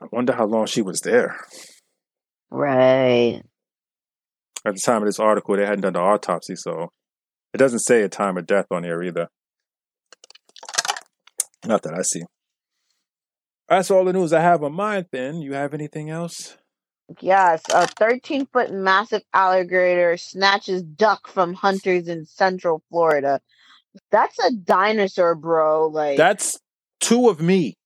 I 0.00 0.06
wonder 0.12 0.32
how 0.32 0.46
long 0.46 0.66
she 0.66 0.82
was 0.82 1.00
there. 1.00 1.36
Right. 2.50 3.42
At 4.64 4.74
the 4.74 4.80
time 4.84 5.02
of 5.02 5.06
this 5.06 5.18
article, 5.18 5.56
they 5.56 5.66
hadn't 5.66 5.80
done 5.80 5.94
the 5.94 6.00
autopsy, 6.00 6.54
so 6.54 6.90
it 7.52 7.58
doesn't 7.58 7.80
say 7.80 8.02
a 8.02 8.08
time 8.08 8.36
of 8.36 8.46
death 8.46 8.66
on 8.70 8.84
here 8.84 9.02
either. 9.02 9.28
Not 11.66 11.82
that 11.82 11.94
I 11.94 12.02
see. 12.02 12.22
That's 13.68 13.90
all 13.90 14.04
the 14.04 14.12
news 14.12 14.32
I 14.32 14.40
have 14.40 14.62
on 14.62 14.74
mine. 14.74 15.06
Then 15.10 15.40
you 15.40 15.54
have 15.54 15.74
anything 15.74 16.10
else? 16.10 16.56
Yes, 17.20 17.62
a 17.72 17.86
13 17.86 18.46
foot 18.46 18.72
massive 18.72 19.22
alligator 19.34 20.16
snatches 20.16 20.82
duck 20.82 21.28
from 21.28 21.54
hunters 21.54 22.08
in 22.08 22.24
central 22.24 22.82
Florida. 22.90 23.40
That's 24.10 24.38
a 24.38 24.52
dinosaur, 24.52 25.34
bro. 25.34 25.88
Like, 25.88 26.16
That's 26.16 26.58
two 27.00 27.28
of 27.28 27.40
me. 27.40 27.76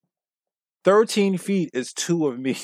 Thirteen 0.84 1.36
feet 1.36 1.70
is 1.72 1.92
two 1.92 2.28
of 2.28 2.38
me. 2.38 2.56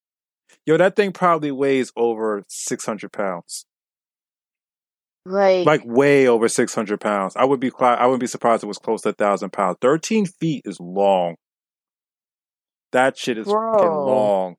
Yo, 0.66 0.78
that 0.78 0.96
thing 0.96 1.12
probably 1.12 1.50
weighs 1.50 1.92
over 1.94 2.42
six 2.48 2.86
hundred 2.86 3.12
pounds. 3.12 3.66
like, 5.26 5.66
Like 5.66 5.82
way 5.84 6.26
over 6.26 6.48
six 6.48 6.74
hundred 6.74 7.00
pounds. 7.02 7.36
I 7.36 7.44
would 7.44 7.60
be, 7.60 7.70
I 7.78 8.06
wouldn't 8.06 8.20
be 8.20 8.26
surprised 8.26 8.60
if 8.60 8.64
it 8.64 8.68
was 8.68 8.78
close 8.78 9.02
to 9.02 9.10
a 9.10 9.12
thousand 9.12 9.50
pounds. 9.52 9.76
Thirteen 9.82 10.24
feet 10.24 10.62
is 10.64 10.80
long. 10.80 11.34
That 12.92 13.18
shit 13.18 13.36
is 13.36 13.46
fucking 13.48 13.52
Bro. 13.52 14.04
long. 14.04 14.56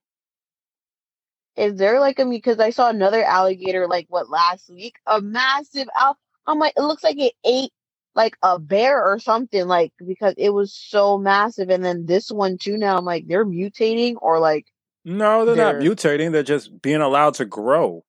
Is 1.56 1.76
there 1.78 2.00
like 2.00 2.20
a 2.20 2.26
because 2.26 2.60
I 2.60 2.70
saw 2.72 2.90
another 2.90 3.24
alligator 3.24 3.88
like 3.88 4.06
what 4.10 4.30
last 4.30 4.70
week? 4.70 4.96
A 5.08 5.22
massive 5.22 5.88
al. 6.00 6.18
I'm 6.48 6.60
like, 6.60 6.74
it 6.78 6.82
looks 6.82 7.04
like 7.04 7.18
it 7.20 7.34
ate 7.46 7.72
like 8.14 8.38
a 8.44 8.60
bear 8.60 9.04
or 9.04 9.20
something. 9.20 9.66
Like 9.68 9.94
because 10.06 10.34
it 10.38 10.50
was 10.52 10.74
so 10.74 11.18
massive, 11.18 11.70
and 11.70 11.84
then 11.84 12.06
this 12.06 12.32
one 12.32 12.58
too. 12.58 12.78
Now 12.78 12.98
I'm 12.98 13.06
like, 13.06 13.26
they're 13.28 13.46
mutating 13.46 14.16
or 14.22 14.40
like, 14.40 14.68
No, 15.06 15.46
they're, 15.46 15.56
not 15.56 15.80
They're- 15.80 15.92
mutating. 15.92 16.32
They're 16.32 16.44
just 16.44 16.82
being 16.82 17.02
allowed 17.02 17.36
to 17.36 17.46
grow. 17.46 18.04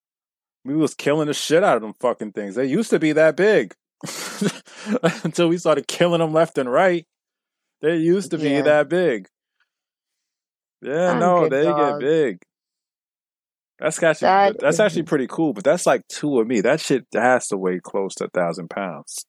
We 0.64 0.74
was 0.74 0.94
killing 0.94 1.28
the 1.28 1.34
shit 1.34 1.62
out 1.62 1.76
of 1.76 1.82
them 1.82 1.94
fucking 2.00 2.32
things. 2.32 2.56
They 2.56 2.66
used 2.66 2.90
to 2.90 2.98
be 2.98 3.12
that 3.12 3.36
big 3.36 3.72
until 5.22 5.48
we 5.48 5.58
started 5.58 5.86
killing 5.86 6.18
them 6.20 6.32
left 6.32 6.58
and 6.58 6.70
right. 6.70 7.06
They 7.82 7.96
used 7.98 8.32
to 8.32 8.38
be 8.38 8.50
Yeah. 8.50 8.62
that 8.62 8.88
big. 8.88 9.28
Yeah, 10.82 11.12
I'm 11.12 11.20
no, 11.20 11.48
they 11.48 11.64
get 11.64 11.98
big. 12.00 12.42
That's 13.78 14.02
actually 14.02 14.26
That 14.26 14.58
that's 14.60 14.74
is- 14.76 14.80
actually 14.80 15.02
pretty 15.02 15.26
cool, 15.28 15.52
but 15.52 15.64
that's 15.64 15.86
like 15.86 16.06
two 16.08 16.40
of 16.40 16.46
me. 16.46 16.60
That 16.62 16.80
shit 16.80 17.06
has 17.12 17.48
to 17.48 17.56
weigh 17.56 17.80
close 17.82 18.14
to 18.16 18.24
a 18.24 18.28
thousand 18.28 18.70
pounds. 18.70 19.26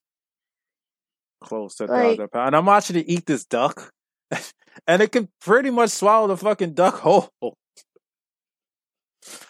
Close 1.44 1.76
to 1.76 1.86
a 1.86 1.88
Like- 1.88 2.02
thousand 2.18 2.32
pounds. 2.32 2.48
And 2.48 2.56
I'm 2.56 2.65
watching 2.65 2.95
it 2.95 3.06
eat 3.10 3.26
this 3.26 3.45
duck. 3.45 3.91
and 4.88 5.02
it 5.02 5.11
can 5.11 5.30
pretty 5.41 5.69
much 5.69 5.90
swallow 5.90 6.28
the 6.28 6.38
fucking 6.38 6.74
duck 6.74 6.95
whole. 6.99 7.30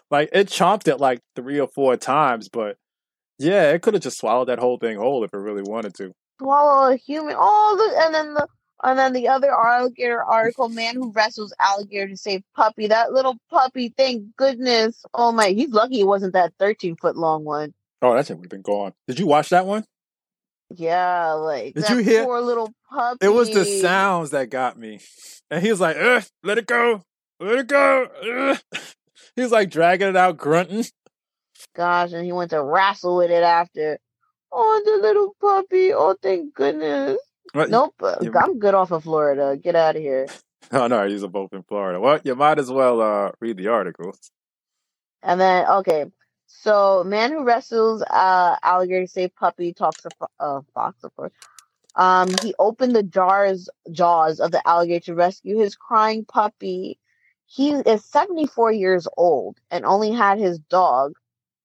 Like 0.10 0.30
it 0.32 0.48
chomped 0.48 0.88
it 0.88 0.98
like 0.98 1.20
three 1.36 1.60
or 1.60 1.68
four 1.68 1.98
times, 1.98 2.50
but 2.50 2.78
yeah, 3.38 3.72
it 3.72 3.82
could 3.82 3.94
have 3.94 4.02
just 4.04 4.18
swallowed 4.18 4.48
that 4.48 4.58
whole 4.60 4.78
thing 4.78 4.98
whole 4.98 5.24
if 5.24 5.34
it 5.34 5.38
really 5.38 5.62
wanted 5.64 5.94
to. 5.96 6.12
Swallow 6.42 6.92
a 6.94 6.96
human. 6.98 7.36
Oh, 7.38 8.02
and 8.04 8.16
then 8.16 8.34
the 8.34 8.48
and 8.84 8.98
then 9.00 9.14
the 9.14 9.28
other 9.28 9.52
alligator 9.52 10.24
article, 10.24 10.70
man 10.70 10.96
who 10.96 11.12
wrestles 11.12 11.54
alligator 11.60 12.08
to 12.10 12.18
save 12.18 12.44
puppy. 12.56 12.88
That 12.88 13.12
little 13.14 13.36
puppy, 13.50 13.94
thank 13.98 14.36
goodness. 14.36 15.04
Oh 15.14 15.32
my, 15.32 15.50
he's 15.50 15.70
lucky 15.72 16.02
it 16.02 16.08
wasn't 16.08 16.34
that 16.34 16.54
13 16.60 16.96
foot 16.98 17.16
long 17.18 17.44
one. 17.44 17.74
Oh, 18.02 18.14
that's 18.14 18.30
it. 18.30 18.38
We've 18.38 18.50
been 18.50 18.62
gone. 18.62 18.94
Did 19.08 19.20
you 19.20 19.26
watch 19.28 19.50
that 19.50 19.66
one? 19.66 19.84
Yeah, 20.76 21.32
like 21.34 21.74
Did 21.76 21.84
that 21.84 21.90
you 21.92 21.98
hear- 21.98 22.26
poor 22.26 22.42
little 22.42 22.72
puppy. 22.92 23.26
It 23.26 23.30
was 23.30 23.50
the 23.50 23.64
sounds 23.66 24.32
that 24.32 24.50
got 24.50 24.78
me. 24.78 25.00
And 25.50 25.64
he 25.64 25.70
was 25.72 25.80
like, 25.80 25.96
Ugh, 25.98 26.24
let 26.44 26.58
it 26.58 26.68
go. 26.68 27.02
Let 27.40 27.60
it 27.60 27.68
go. 27.68 28.08
Ugh." 28.52 28.60
He 29.36 29.44
was 29.44 29.52
like 29.52 29.70
dragging 29.70 30.08
it 30.08 30.16
out, 30.18 30.38
grunting. 30.38 30.84
Gosh, 31.76 32.12
and 32.12 32.26
he 32.26 32.32
went 32.32 32.50
to 32.52 32.64
wrestle 32.64 33.18
with 33.18 33.30
it 33.30 33.44
after. 33.44 34.00
Oh, 34.52 34.82
the 34.84 35.00
little 35.08 35.36
puppy. 35.40 35.94
Oh, 35.94 36.16
thank 36.20 36.56
goodness. 36.56 37.20
What? 37.54 37.70
Nope, 37.70 37.96
uh, 38.04 38.18
you- 38.20 38.36
I'm 38.40 38.60
good 38.60 38.76
off 38.76 38.92
of 38.92 39.04
Florida. 39.04 39.58
Get 39.62 39.76
out 39.76 39.96
of 39.98 40.04
here. 40.04 40.32
Oh, 40.72 40.88
no, 40.88 41.08
he's 41.08 41.24
a 41.24 41.30
both 41.30 41.54
in 41.54 41.64
Florida. 41.64 42.00
Well, 42.00 42.20
you 42.24 42.36
might 42.36 42.60
as 42.60 42.72
well 42.72 43.02
uh, 43.02 43.32
read 43.42 43.58
the 43.58 43.70
article. 43.70 44.16
And 45.24 45.40
then, 45.42 45.68
okay, 45.68 46.06
so 46.48 47.04
man 47.06 47.32
who 47.32 47.44
wrestles 47.44 48.02
uh, 48.04 48.58
alligator 48.64 49.06
to 49.06 49.12
save 49.12 49.36
puppy 49.36 49.74
talks 49.74 50.04
to 50.04 50.12
fo- 50.20 50.28
uh, 50.40 50.62
fox, 50.74 51.04
of 51.04 51.16
course. 51.16 51.34
Um, 51.96 52.36
he 52.36 52.56
opened 52.60 52.96
the 52.96 53.04
jars 53.04 53.70
jaws 53.92 54.40
of 54.42 54.52
the 54.52 54.68
alligator 54.68 55.08
to 55.08 55.16
rescue 55.16 55.60
his 55.60 55.76
crying 55.76 56.26
puppy. 56.26 57.00
He 57.48 57.72
is 57.72 58.06
74 58.06 58.74
years 58.74 59.08
old 59.18 59.60
and 59.72 59.86
only 59.86 60.12
had 60.12 60.40
his 60.40 60.60
dog 60.60 61.14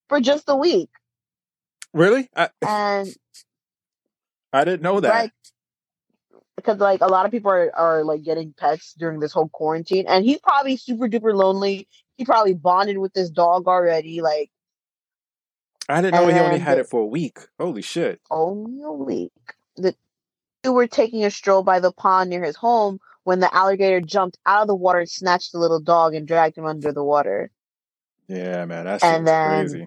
for 0.08 0.20
just 0.20 0.44
a 0.48 0.56
week. 0.56 0.90
Really? 1.94 2.28
I, 2.36 2.50
And 2.64 3.14
I 4.52 4.64
didn't 4.64 4.82
know 4.82 5.00
that. 5.00 5.20
right 5.20 5.32
because 6.64 6.78
like 6.78 7.00
a 7.00 7.06
lot 7.06 7.24
of 7.26 7.30
people 7.32 7.50
are, 7.50 7.70
are 7.76 8.04
like 8.04 8.22
getting 8.22 8.54
pets 8.56 8.94
during 8.98 9.20
this 9.20 9.32
whole 9.32 9.48
quarantine 9.48 10.04
and 10.08 10.24
he's 10.24 10.38
probably 10.40 10.76
super 10.76 11.08
duper 11.08 11.34
lonely 11.34 11.88
he 12.16 12.24
probably 12.24 12.54
bonded 12.54 12.98
with 12.98 13.12
this 13.12 13.30
dog 13.30 13.66
already 13.66 14.20
like 14.22 14.50
I 15.88 16.00
didn't 16.00 16.14
know 16.14 16.28
he 16.28 16.38
only 16.38 16.58
had 16.60 16.76
the- 16.78 16.82
it 16.82 16.88
for 16.88 17.00
a 17.00 17.06
week. 17.06 17.38
Holy 17.58 17.82
shit. 17.82 18.20
only 18.30 18.82
a 18.82 18.92
week 18.92 19.32
the 19.76 19.94
two 20.62 20.72
were 20.72 20.86
taking 20.86 21.24
a 21.24 21.30
stroll 21.30 21.62
by 21.62 21.80
the 21.80 21.92
pond 21.92 22.30
near 22.30 22.42
his 22.44 22.56
home 22.56 22.98
when 23.24 23.40
the 23.40 23.52
alligator 23.54 24.00
jumped 24.00 24.38
out 24.46 24.62
of 24.62 24.68
the 24.68 24.74
water 24.74 25.04
snatched 25.06 25.52
the 25.52 25.58
little 25.58 25.80
dog 25.80 26.14
and 26.14 26.26
dragged 26.28 26.56
him 26.56 26.66
under 26.66 26.92
the 26.92 27.02
water 27.04 27.50
Yeah, 28.28 28.64
man, 28.66 28.84
that 28.84 29.02
And 29.02 29.18
shit 29.20 29.24
then- 29.26 29.62
was 29.64 29.72
crazy. 29.72 29.86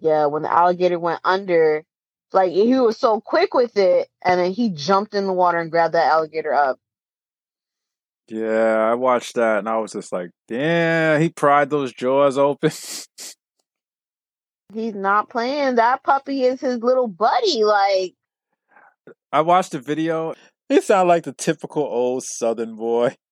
yeah 0.00 0.26
when 0.26 0.42
the 0.42 0.52
alligator 0.52 0.98
went 0.98 1.20
under 1.24 1.84
like 2.32 2.52
he 2.52 2.78
was 2.78 2.98
so 2.98 3.20
quick 3.20 3.54
with 3.54 3.76
it 3.76 4.08
and 4.24 4.40
then 4.40 4.52
he 4.52 4.70
jumped 4.70 5.14
in 5.14 5.26
the 5.26 5.32
water 5.32 5.58
and 5.58 5.70
grabbed 5.70 5.94
that 5.94 6.12
alligator 6.12 6.52
up 6.52 6.78
Yeah, 8.28 8.88
I 8.90 8.94
watched 8.94 9.34
that 9.36 9.60
and 9.60 9.68
I 9.68 9.78
was 9.78 9.92
just 9.92 10.12
like, 10.12 10.30
damn, 10.48 11.20
he 11.20 11.30
pried 11.30 11.70
those 11.70 11.92
jaws 11.92 12.36
open. 12.36 12.70
he's 14.74 14.94
not 14.94 15.30
playing 15.30 15.76
that 15.76 16.02
puppy 16.02 16.44
is 16.44 16.60
his 16.60 16.82
little 16.82 17.08
buddy 17.08 17.64
like 17.64 18.14
I 19.32 19.42
watched 19.42 19.72
the 19.72 19.78
video. 19.78 20.34
He 20.68 20.80
sounded 20.80 21.08
like 21.08 21.24
the 21.24 21.32
typical 21.32 21.82
old 21.82 22.24
Southern 22.24 22.76
boy. 22.76 23.16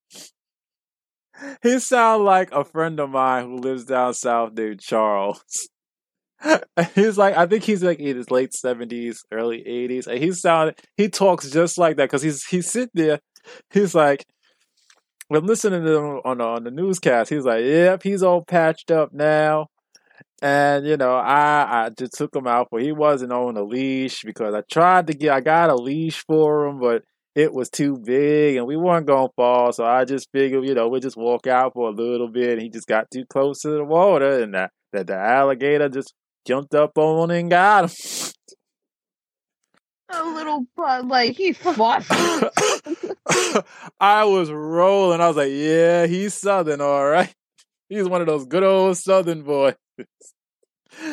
He 1.63 1.79
sounded 1.81 2.25
like 2.25 2.51
a 2.53 2.65
friend 2.65 2.99
of 2.99 3.11
mine 3.11 3.45
who 3.45 3.59
lives 3.59 3.85
down 3.85 4.15
south 4.15 4.55
named 4.55 4.81
Charles. 4.81 5.69
he's 6.95 7.19
like, 7.19 7.37
I 7.37 7.47
think 7.47 7.65
he's 7.65 7.83
like 7.83 7.99
in 7.99 8.17
his 8.17 8.31
late 8.31 8.53
seventies, 8.53 9.23
early 9.33 9.67
eighties, 9.67 10.07
and 10.07 10.23
he 10.23 10.33
sounded, 10.33 10.79
he 10.97 11.09
talks 11.09 11.51
just 11.51 11.79
like 11.79 11.97
that 11.97 12.05
because 12.05 12.23
he's 12.23 12.45
he's 12.45 12.71
sitting 12.71 12.91
there. 12.95 13.21
He's 13.73 13.95
like, 13.95 14.25
when 15.29 15.47
listening 15.47 15.85
to 15.85 15.97
him 15.97 16.21
on 16.25 16.41
on 16.41 16.65
the 16.65 16.71
newscast, 16.71 17.31
he's 17.31 17.45
like, 17.45 17.65
"Yep, 17.65 18.03
he's 18.03 18.23
all 18.23 18.45
patched 18.45 18.91
up 18.91 19.13
now." 19.13 19.69
And 20.43 20.87
you 20.87 20.97
know, 20.97 21.15
I 21.17 21.87
I 21.87 21.91
just 21.91 22.13
took 22.15 22.35
him 22.35 22.47
out, 22.47 22.69
but 22.71 22.83
he 22.83 22.93
wasn't 22.93 23.33
on 23.33 23.57
a 23.57 23.63
leash 23.65 24.23
because 24.23 24.55
I 24.55 24.63
tried 24.71 25.07
to 25.09 25.15
get 25.15 25.33
I 25.33 25.41
got 25.41 25.71
a 25.71 25.77
leash 25.77 26.25
for 26.27 26.67
him, 26.67 26.79
but 26.81 27.03
it 27.35 27.53
was 27.53 27.69
too 27.71 27.99
big 27.99 28.57
and 28.57 28.67
we 28.67 28.77
weren't 28.77 29.07
gonna 29.07 29.29
fall. 29.37 29.73
So 29.73 29.85
I 29.85 30.05
just 30.05 30.29
figured, 30.33 30.65
you 30.67 30.75
know, 30.75 30.89
we 30.89 31.01
just 31.01 31.17
walk 31.17 31.47
out 31.47 31.75
for 31.75 31.89
a 31.89 31.93
little 31.93 32.29
bit. 32.29 32.55
And 32.55 32.63
he 32.63 32.71
just 32.71 32.87
got 32.89 33.11
too 33.11 33.25
close 33.27 33.61
to 33.63 33.71
the 33.71 33.85
water, 33.85 34.43
and 34.43 34.55
that 34.55 34.71
that 34.93 35.07
the 35.09 35.17
alligator 35.17 35.89
just 35.89 36.15
jumped 36.47 36.75
up 36.75 36.97
on 36.97 37.31
and 37.31 37.51
got 37.51 37.85
him. 37.85 37.91
a 40.09 40.25
little 40.25 40.67
bud, 40.77 41.09
like 41.09 41.37
he 41.37 41.53
fought. 41.53 42.05
I 44.01 44.25
was 44.25 44.51
rolling. 44.51 45.21
I 45.21 45.29
was 45.29 45.37
like, 45.37 45.53
yeah, 45.53 46.07
he's 46.07 46.35
Southern, 46.35 46.81
all 46.81 47.07
right. 47.07 47.35
He's 47.89 48.09
one 48.09 48.21
of 48.21 48.27
those 48.27 48.47
good 48.47 48.63
old 48.63 48.97
Southern 48.97 49.43
boys. 49.43 49.75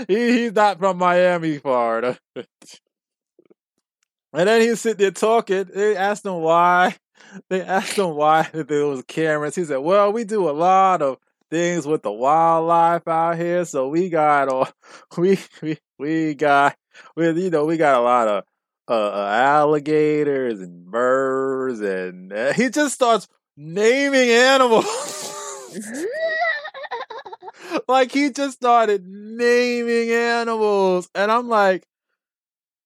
he, 0.07 0.15
he's 0.37 0.53
not 0.53 0.79
from 0.79 0.97
Miami, 0.97 1.57
Florida. 1.57 2.17
and 2.35 2.45
then 4.33 4.61
he's 4.61 4.81
sitting 4.81 4.99
there 4.99 5.11
talking. 5.11 5.65
They 5.73 5.95
asked 5.95 6.25
him 6.25 6.35
why. 6.35 6.95
They 7.49 7.61
asked 7.61 7.97
him 7.97 8.15
why 8.15 8.49
there 8.53 8.85
was 8.85 9.03
cameras. 9.07 9.55
He 9.55 9.65
said, 9.65 9.77
well, 9.77 10.13
we 10.13 10.23
do 10.23 10.49
a 10.49 10.51
lot 10.51 11.01
of 11.01 11.17
things 11.53 11.85
with 11.85 12.01
the 12.01 12.11
wildlife 12.11 13.07
out 13.07 13.37
here. 13.37 13.63
So 13.63 13.87
we 13.87 14.09
got, 14.09 14.73
we, 15.17 15.37
we, 15.61 15.77
we 15.99 16.33
got, 16.33 16.75
with 17.15 17.37
you 17.37 17.51
know, 17.51 17.65
we 17.65 17.77
got 17.77 17.95
a 17.95 18.01
lot 18.01 18.27
of 18.27 18.43
uh, 18.89 18.93
uh, 18.93 19.29
alligators 19.31 20.59
and 20.59 20.85
birds, 20.85 21.79
and 21.79 22.33
uh, 22.33 22.53
he 22.53 22.69
just 22.69 22.95
starts 22.95 23.27
naming 23.55 24.29
animals. 24.29 24.85
like 27.87 28.11
he 28.11 28.31
just 28.31 28.57
started 28.57 29.05
naming 29.05 30.09
animals, 30.09 31.07
and 31.13 31.31
I'm 31.31 31.47
like, 31.47 31.85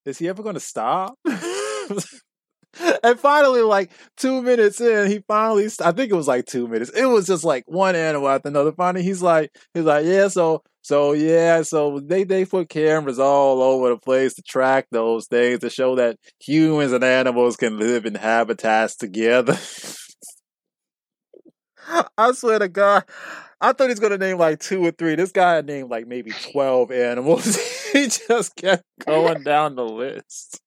is 0.06 0.18
he 0.18 0.28
ever 0.28 0.44
going 0.44 0.56
to 0.56 0.60
stop? 0.60 1.18
and 3.04 3.20
finally, 3.20 3.62
like 3.62 3.92
two 4.16 4.42
minutes 4.42 4.82
in, 4.82 5.10
he 5.10 5.24
finally. 5.28 5.68
I 5.84 5.92
think 5.92 6.12
it 6.12 6.16
was 6.16 6.28
like 6.28 6.46
two 6.46 6.68
minutes. 6.68 6.92
It 6.92 7.06
was 7.06 7.28
just 7.28 7.44
like 7.44 7.64
one 7.68 7.96
animal 7.96 8.30
after 8.30 8.50
another. 8.50 8.72
Finally, 8.72 9.04
he's 9.04 9.22
like, 9.22 9.52
he's 9.74 9.84
like, 9.84 10.06
yeah, 10.06 10.28
so. 10.28 10.64
So 10.84 11.12
yeah, 11.12 11.64
so 11.64 12.00
they 12.00 12.24
they 12.24 12.46
put 12.46 12.70
cameras 12.70 13.20
all 13.20 13.62
over 13.62 13.90
the 13.90 13.98
place 13.98 14.36
to 14.36 14.42
track 14.42 14.88
those 14.90 15.28
things 15.28 15.60
to 15.60 15.70
show 15.70 15.98
that 15.98 16.18
humans 16.40 16.94
and 16.94 17.04
animals 17.04 17.58
can 17.58 17.78
live 17.78 18.06
in 18.06 18.16
habitats 18.16 18.96
together. 18.96 19.58
I 22.18 22.32
swear 22.32 22.60
to 22.60 22.70
God, 22.70 23.04
I 23.60 23.74
thought 23.74 23.90
he's 23.90 24.00
gonna 24.00 24.18
name 24.18 24.38
like 24.38 24.62
two 24.62 24.86
or 24.86 24.92
three. 24.92 25.16
This 25.16 25.34
guy 25.34 25.60
named 25.60 25.90
like 25.90 26.08
maybe 26.08 26.32
twelve 26.54 26.90
animals. 26.92 27.58
he 27.92 28.08
just 28.08 28.56
kept 28.56 28.84
going 29.06 29.44
down 29.44 29.76
the 29.76 29.84
list. 29.84 30.62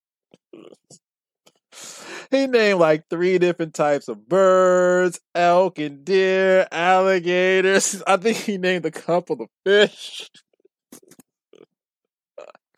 He 2.31 2.47
named 2.47 2.79
like 2.79 3.09
three 3.11 3.39
different 3.39 3.75
types 3.75 4.07
of 4.09 4.29
birds, 4.29 5.21
elk 5.35 5.79
and 5.79 6.05
deer, 6.05 6.69
alligators. 6.71 8.03
I 8.07 8.17
think 8.17 8.37
he 8.37 8.57
named 8.57 8.87
a 8.87 8.91
couple 8.91 9.43
of 9.43 9.49
fish. 9.65 10.31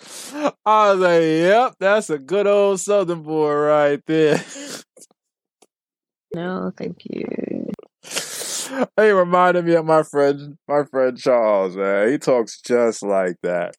I 0.35 0.93
was 0.93 0.99
like, 0.99 1.23
yep, 1.23 1.75
that's 1.79 2.11
a 2.11 2.19
good 2.19 2.47
old 2.47 2.81
southern 2.81 3.23
boy 3.23 3.53
right 3.53 4.01
there. 4.07 4.43
no, 6.35 6.73
thank 6.77 7.05
you. 7.05 7.71
He 8.97 9.11
reminded 9.11 9.67
me 9.67 9.75
of 9.75 9.85
my 9.85 10.03
friend, 10.03 10.57
my 10.67 10.85
friend 10.85 11.19
Charles. 11.19 11.77
Man, 11.77 12.11
he 12.11 12.17
talks 12.17 12.59
just 12.63 13.03
like 13.03 13.37
that. 13.43 13.75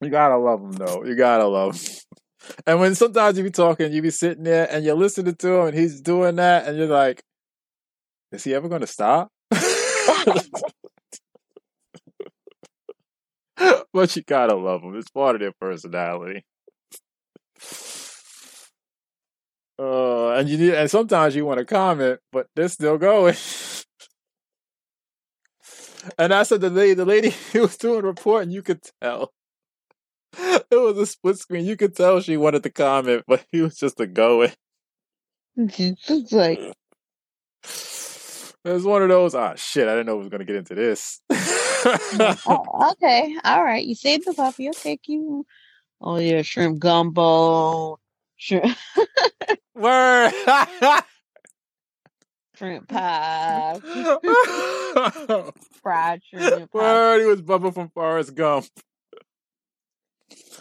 You 0.00 0.10
gotta 0.10 0.36
love 0.36 0.60
him, 0.60 0.72
though. 0.72 1.04
You 1.04 1.14
gotta 1.14 1.46
love 1.46 1.76
him. 1.76 1.94
And 2.66 2.80
when 2.80 2.94
sometimes 2.94 3.38
you 3.38 3.44
be 3.44 3.50
talking, 3.50 3.92
you 3.92 4.02
be 4.02 4.10
sitting 4.10 4.44
there 4.44 4.68
and 4.70 4.84
you're 4.84 4.94
listening 4.94 5.34
to 5.36 5.48
him, 5.60 5.68
and 5.68 5.76
he's 5.76 6.00
doing 6.00 6.36
that, 6.36 6.66
and 6.66 6.76
you're 6.78 6.86
like, 6.86 7.22
"Is 8.32 8.44
he 8.44 8.54
ever 8.54 8.68
gonna 8.68 8.86
stop?" 8.86 9.30
but 13.92 14.16
you 14.16 14.22
gotta 14.22 14.54
love 14.54 14.82
them. 14.82 14.96
It's 14.96 15.10
part 15.10 15.36
of 15.36 15.40
their 15.40 15.52
personality. 15.52 16.44
Uh, 19.78 20.30
and 20.34 20.48
you 20.48 20.56
need, 20.56 20.74
and 20.74 20.90
sometimes 20.90 21.34
you 21.34 21.44
want 21.44 21.58
to 21.58 21.64
comment, 21.64 22.20
but 22.30 22.46
they're 22.54 22.68
still 22.68 22.96
going. 22.96 23.34
and 26.18 26.32
I 26.32 26.44
said 26.44 26.60
the 26.60 26.70
lady, 26.70 26.94
the 26.94 27.04
lady 27.04 27.30
who 27.52 27.62
was 27.62 27.76
doing 27.76 28.02
the 28.02 28.06
report, 28.06 28.44
and 28.44 28.52
you 28.52 28.62
could 28.62 28.80
tell 29.00 29.32
it 30.38 30.66
was 30.70 30.98
a 30.98 31.06
split 31.06 31.38
screen. 31.38 31.64
You 31.64 31.76
could 31.76 31.96
tell 31.96 32.20
she 32.20 32.36
wanted 32.36 32.62
to 32.64 32.70
comment, 32.70 33.24
but 33.26 33.44
he 33.50 33.60
was 33.60 33.76
just 33.76 34.00
a 34.00 34.06
going. 34.06 34.52
She's 35.72 35.94
just 36.00 36.32
like, 36.32 36.58
It 36.58 36.74
was 38.64 38.84
one 38.84 39.02
of 39.02 39.08
those. 39.08 39.34
Ah, 39.34 39.54
shit! 39.54 39.86
I 39.88 39.92
didn't 39.92 40.06
know 40.06 40.16
we 40.16 40.20
was 40.22 40.28
gonna 40.28 40.44
get 40.44 40.56
into 40.56 40.74
this. 40.74 41.20
oh, 41.30 42.92
okay, 42.92 43.36
all 43.44 43.62
right. 43.62 43.84
You 43.84 43.94
saved 43.94 44.24
the 44.26 44.34
puppy. 44.34 44.68
Okay, 44.70 44.96
cute. 44.96 45.46
Oh 46.00 46.18
yeah, 46.18 46.42
shrimp 46.42 46.80
gumbo, 46.80 47.98
shrimp, 48.36 48.76
Word. 49.74 50.32
shrimp 52.56 52.88
pie, 52.88 53.80
fried 55.82 56.20
shrimp 56.24 56.72
pie. 56.72 56.78
Word. 56.78 57.20
He 57.20 57.26
was 57.26 57.42
Bubba 57.42 57.72
from 57.72 57.90
Forrest 57.90 58.34
Gump. 58.34 58.66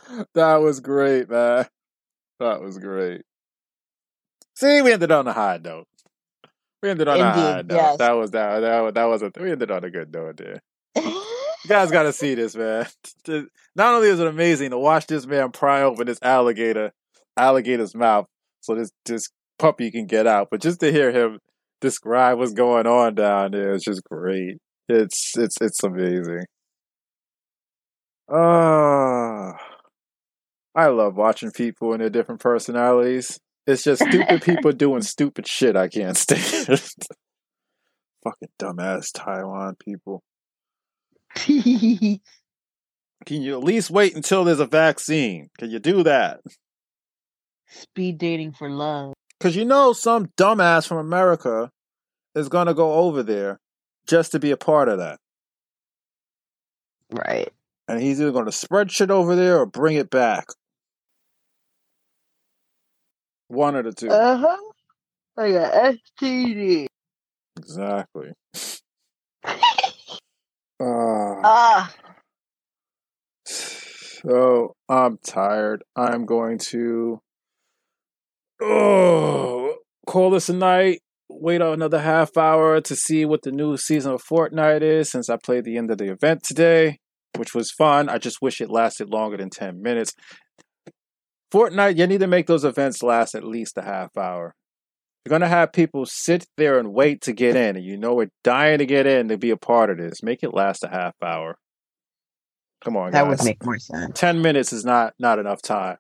That 0.34 0.58
was 0.58 0.80
great, 0.80 1.30
man. 1.30 1.66
That 2.40 2.62
was 2.62 2.78
great. 2.78 3.22
See, 4.56 4.82
we 4.82 4.92
ended 4.92 5.12
on 5.12 5.28
a 5.28 5.34
high 5.34 5.60
note. 5.64 5.88
We 6.82 6.90
ended 6.90 7.08
on 7.08 7.20
a 7.20 7.32
high 7.32 7.62
note. 7.62 7.76
yes. 7.76 7.98
That 7.98 8.12
was 8.12 8.32
that. 8.32 8.60
That 8.60 8.80
was 8.82 8.94
that 8.94 9.06
was 9.06 9.22
a. 9.24 9.32
We 9.40 9.52
ended 9.52 9.72
on 9.72 9.84
a 9.84 9.90
good 9.90 10.14
note 10.14 10.38
there. 10.38 10.62
You 10.96 11.70
guys 11.70 11.92
got 11.92 12.04
to 12.04 12.14
see 12.14 12.36
this, 12.36 12.56
man. 12.56 12.86
Not 13.76 13.96
only 13.96 14.10
is 14.10 14.20
it 14.20 14.28
amazing 14.28 14.72
to 14.72 14.78
watch 14.78 15.08
this 15.08 15.26
man 15.26 15.52
pry 15.52 15.82
open 15.82 16.06
this 16.08 16.20
alligator, 16.22 16.92
alligator's 17.38 17.96
mouth, 17.96 18.28
so 18.62 18.76
this 18.76 18.92
this 19.06 19.30
puppy 19.58 19.92
can 19.92 20.06
get 20.06 20.28
out, 20.28 20.50
but 20.52 20.62
just 20.62 20.80
to 20.82 20.92
hear 20.92 21.12
him 21.12 21.40
describe 21.82 22.38
what's 22.38 22.54
going 22.54 22.88
on 22.88 23.16
down 23.16 23.52
there 23.52 23.74
is 23.74 23.84
just 23.84 24.04
great. 24.04 24.58
It's 24.90 25.38
it's 25.38 25.56
it's 25.62 25.84
amazing. 25.84 26.46
Ah, 28.30 29.54
I 30.76 30.88
love 30.88 31.16
watching 31.16 31.52
people 31.52 31.94
and 31.94 32.02
their 32.02 32.10
different 32.10 32.42
personalities. 32.42 33.40
It's 33.68 33.84
just 33.84 34.04
stupid 34.04 34.42
people 34.42 34.72
doing 34.72 35.02
stupid 35.02 35.48
shit 35.48 35.76
I 35.76 35.88
can't 35.88 36.18
stand. 36.18 36.70
It. 36.70 36.82
Fucking 38.24 38.50
dumbass 38.60 39.12
Taiwan 39.14 39.76
people. 39.76 40.24
Can 41.36 42.20
you 43.42 43.58
at 43.58 43.64
least 43.64 43.90
wait 43.90 44.16
until 44.16 44.44
there's 44.44 44.60
a 44.60 44.66
vaccine? 44.66 45.50
Can 45.58 45.70
you 45.70 45.80
do 45.80 46.04
that? 46.04 46.42
Speed 47.68 48.18
dating 48.18 48.54
for 48.54 48.70
love. 48.70 49.14
Because 49.40 49.56
you 49.56 49.66
know 49.66 49.94
some 49.94 50.28
dumbass 50.38 50.88
from 50.88 50.98
America 50.98 51.70
is 52.36 52.50
going 52.50 52.68
to 52.68 52.74
go 52.74 52.94
over 52.94 53.24
there 53.24 53.60
just 54.08 54.32
to 54.32 54.40
be 54.40 54.52
a 54.52 54.58
part 54.58 54.90
of 54.90 55.00
that. 55.00 55.20
Right. 57.12 57.52
And 57.88 58.02
he's 58.02 58.22
either 58.22 58.32
going 58.32 58.46
to 58.46 58.52
spread 58.52 58.92
shit 58.92 59.12
over 59.12 59.36
there 59.36 59.60
or 59.60 59.66
bring 59.66 59.98
it 59.98 60.10
back. 60.10 60.46
One 63.54 63.76
of 63.76 63.86
the 63.86 63.94
two. 63.94 64.10
Uh 64.10 64.38
huh. 64.38 64.58
I 65.38 65.52
got 65.52 65.98
STD. 66.22 66.88
exactly. 67.58 68.32
Uh, 69.46 69.54
Ah. 71.46 71.94
so 73.46 74.74
I'm 74.90 75.18
tired. 75.24 75.84
I'm 75.96 76.26
going 76.26 76.58
to 76.70 77.20
oh, 78.60 79.76
call 80.08 80.32
this 80.32 80.50
a 80.50 80.54
night. 80.54 81.02
Wait 81.30 81.62
another 81.62 82.00
half 82.00 82.36
hour 82.38 82.82
to 82.82 82.96
see 82.96 83.24
what 83.26 83.44
the 83.44 83.52
new 83.52 83.78
season 83.78 84.14
of 84.14 84.24
Fortnite 84.24 84.82
is 84.82 85.12
since 85.12 85.30
I 85.30 85.38
played 85.38 85.64
the 85.64 85.78
end 85.78 85.92
of 85.92 86.00
the 86.00 86.12
event 86.12 86.44
today, 86.44 86.98
which 87.38 87.54
was 87.54 87.72
fun. 87.72 88.10
I 88.10 88.18
just 88.18 88.42
wish 88.42 88.62
it 88.62 88.70
lasted 88.72 89.10
longer 89.10 89.38
than 89.38 89.50
10 89.52 89.82
minutes. 89.82 90.14
Fortnite, 91.54 91.98
you 91.98 92.08
need 92.08 92.22
to 92.22 92.28
make 92.28 92.48
those 92.48 92.66
events 92.66 93.04
last 93.04 93.36
at 93.36 93.44
least 93.44 93.78
a 93.78 93.84
half 93.84 94.18
hour. 94.18 94.56
You're 95.24 95.30
going 95.30 95.42
to 95.42 95.48
have 95.48 95.72
people 95.72 96.06
sit 96.06 96.48
there 96.58 96.80
and 96.80 96.94
wait 96.94 97.22
to 97.22 97.34
get 97.34 97.56
in, 97.56 97.76
and 97.78 97.86
you 97.86 97.96
know 97.96 98.16
we're 98.16 98.32
dying 98.44 98.80
to 98.80 98.86
get 98.86 99.06
in 99.06 99.30
to 99.30 99.38
be 99.38 99.52
a 99.52 99.58
part 99.58 99.90
of 99.90 99.98
this. 99.98 100.24
Make 100.24 100.44
it 100.44 100.54
last 100.54 100.84
a 100.84 100.90
half 100.90 101.14
hour. 101.22 101.58
Come 102.84 102.98
on, 102.98 103.12
That 103.12 103.26
guys. 103.26 103.38
would 103.40 103.46
make 103.46 103.64
more 103.64 103.78
sense. 103.78 104.20
10 104.20 104.42
minutes 104.42 104.74
is 104.74 104.84
not 104.84 105.14
not 105.20 105.40
enough 105.40 105.62
time 105.62 105.98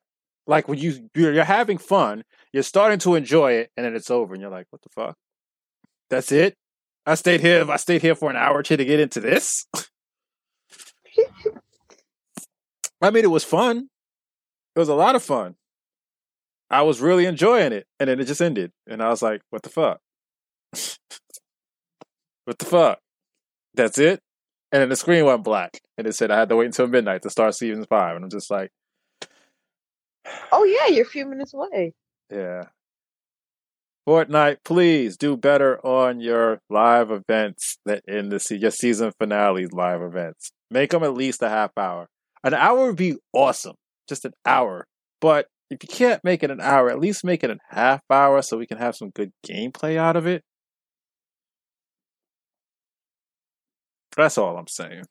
like 0.47 0.67
when 0.67 0.77
you 0.79 1.09
you're, 1.15 1.33
you're 1.33 1.43
having 1.43 1.77
fun 1.77 2.23
you're 2.51 2.63
starting 2.63 2.99
to 2.99 3.15
enjoy 3.15 3.53
it 3.53 3.71
and 3.77 3.85
then 3.85 3.95
it's 3.95 4.11
over 4.11 4.33
and 4.33 4.41
you're 4.41 4.51
like 4.51 4.67
what 4.69 4.81
the 4.81 4.89
fuck 4.89 5.15
that's 6.09 6.31
it 6.31 6.55
i 7.05 7.15
stayed 7.15 7.41
here 7.41 7.69
i 7.69 7.77
stayed 7.77 8.01
here 8.01 8.15
for 8.15 8.29
an 8.29 8.35
hour 8.35 8.57
or 8.59 8.63
two 8.63 8.77
to 8.77 8.85
get 8.85 8.99
into 8.99 9.19
this 9.19 9.65
i 13.01 13.09
mean 13.09 13.23
it 13.23 13.31
was 13.31 13.43
fun 13.43 13.89
it 14.75 14.79
was 14.79 14.89
a 14.89 14.95
lot 14.95 15.15
of 15.15 15.23
fun 15.23 15.55
i 16.69 16.81
was 16.81 17.01
really 17.01 17.25
enjoying 17.25 17.71
it 17.71 17.85
and 17.99 18.09
then 18.09 18.19
it 18.19 18.25
just 18.25 18.41
ended 18.41 18.71
and 18.87 19.01
i 19.01 19.09
was 19.09 19.21
like 19.21 19.41
what 19.49 19.63
the 19.63 19.69
fuck 19.69 19.99
what 22.45 22.57
the 22.59 22.65
fuck 22.65 22.99
that's 23.73 23.97
it 23.97 24.19
and 24.71 24.81
then 24.81 24.89
the 24.89 24.95
screen 24.95 25.25
went 25.25 25.43
black 25.43 25.79
and 25.97 26.07
it 26.07 26.13
said 26.13 26.31
i 26.31 26.37
had 26.37 26.49
to 26.49 26.55
wait 26.55 26.65
until 26.65 26.87
midnight 26.87 27.21
to 27.21 27.29
start 27.29 27.55
season 27.55 27.85
five 27.89 28.15
and 28.15 28.23
i'm 28.25 28.31
just 28.31 28.49
like 28.51 28.71
Oh 30.51 30.63
yeah, 30.63 30.93
you're 30.93 31.05
a 31.05 31.09
few 31.09 31.25
minutes 31.25 31.53
away. 31.53 31.93
Yeah. 32.31 32.65
Fortnite, 34.07 34.57
please 34.65 35.15
do 35.15 35.37
better 35.37 35.79
on 35.85 36.19
your 36.19 36.59
live 36.69 37.09
events 37.09 37.77
that 37.85 38.03
in 38.05 38.29
the 38.29 38.39
se- 38.39 38.57
your 38.57 38.71
season 38.71 39.13
finale 39.17 39.65
live 39.67 40.01
events. 40.01 40.51
Make 40.69 40.91
them 40.91 41.03
at 41.03 41.13
least 41.13 41.41
a 41.41 41.49
half 41.49 41.71
hour. 41.77 42.07
An 42.43 42.53
hour 42.53 42.87
would 42.87 42.97
be 42.97 43.15
awesome, 43.31 43.75
just 44.07 44.25
an 44.25 44.33
hour. 44.45 44.85
But 45.21 45.47
if 45.69 45.83
you 45.83 45.89
can't 45.89 46.23
make 46.23 46.43
it 46.43 46.51
an 46.51 46.61
hour, 46.61 46.89
at 46.89 46.99
least 46.99 47.23
make 47.23 47.43
it 47.43 47.49
a 47.49 47.57
half 47.69 48.01
hour 48.09 48.41
so 48.41 48.57
we 48.57 48.67
can 48.67 48.77
have 48.77 48.95
some 48.95 49.09
good 49.09 49.31
gameplay 49.45 49.97
out 49.97 50.15
of 50.15 50.27
it. 50.27 50.43
That's 54.15 54.37
all 54.37 54.57
I'm 54.57 54.67
saying. 54.67 55.05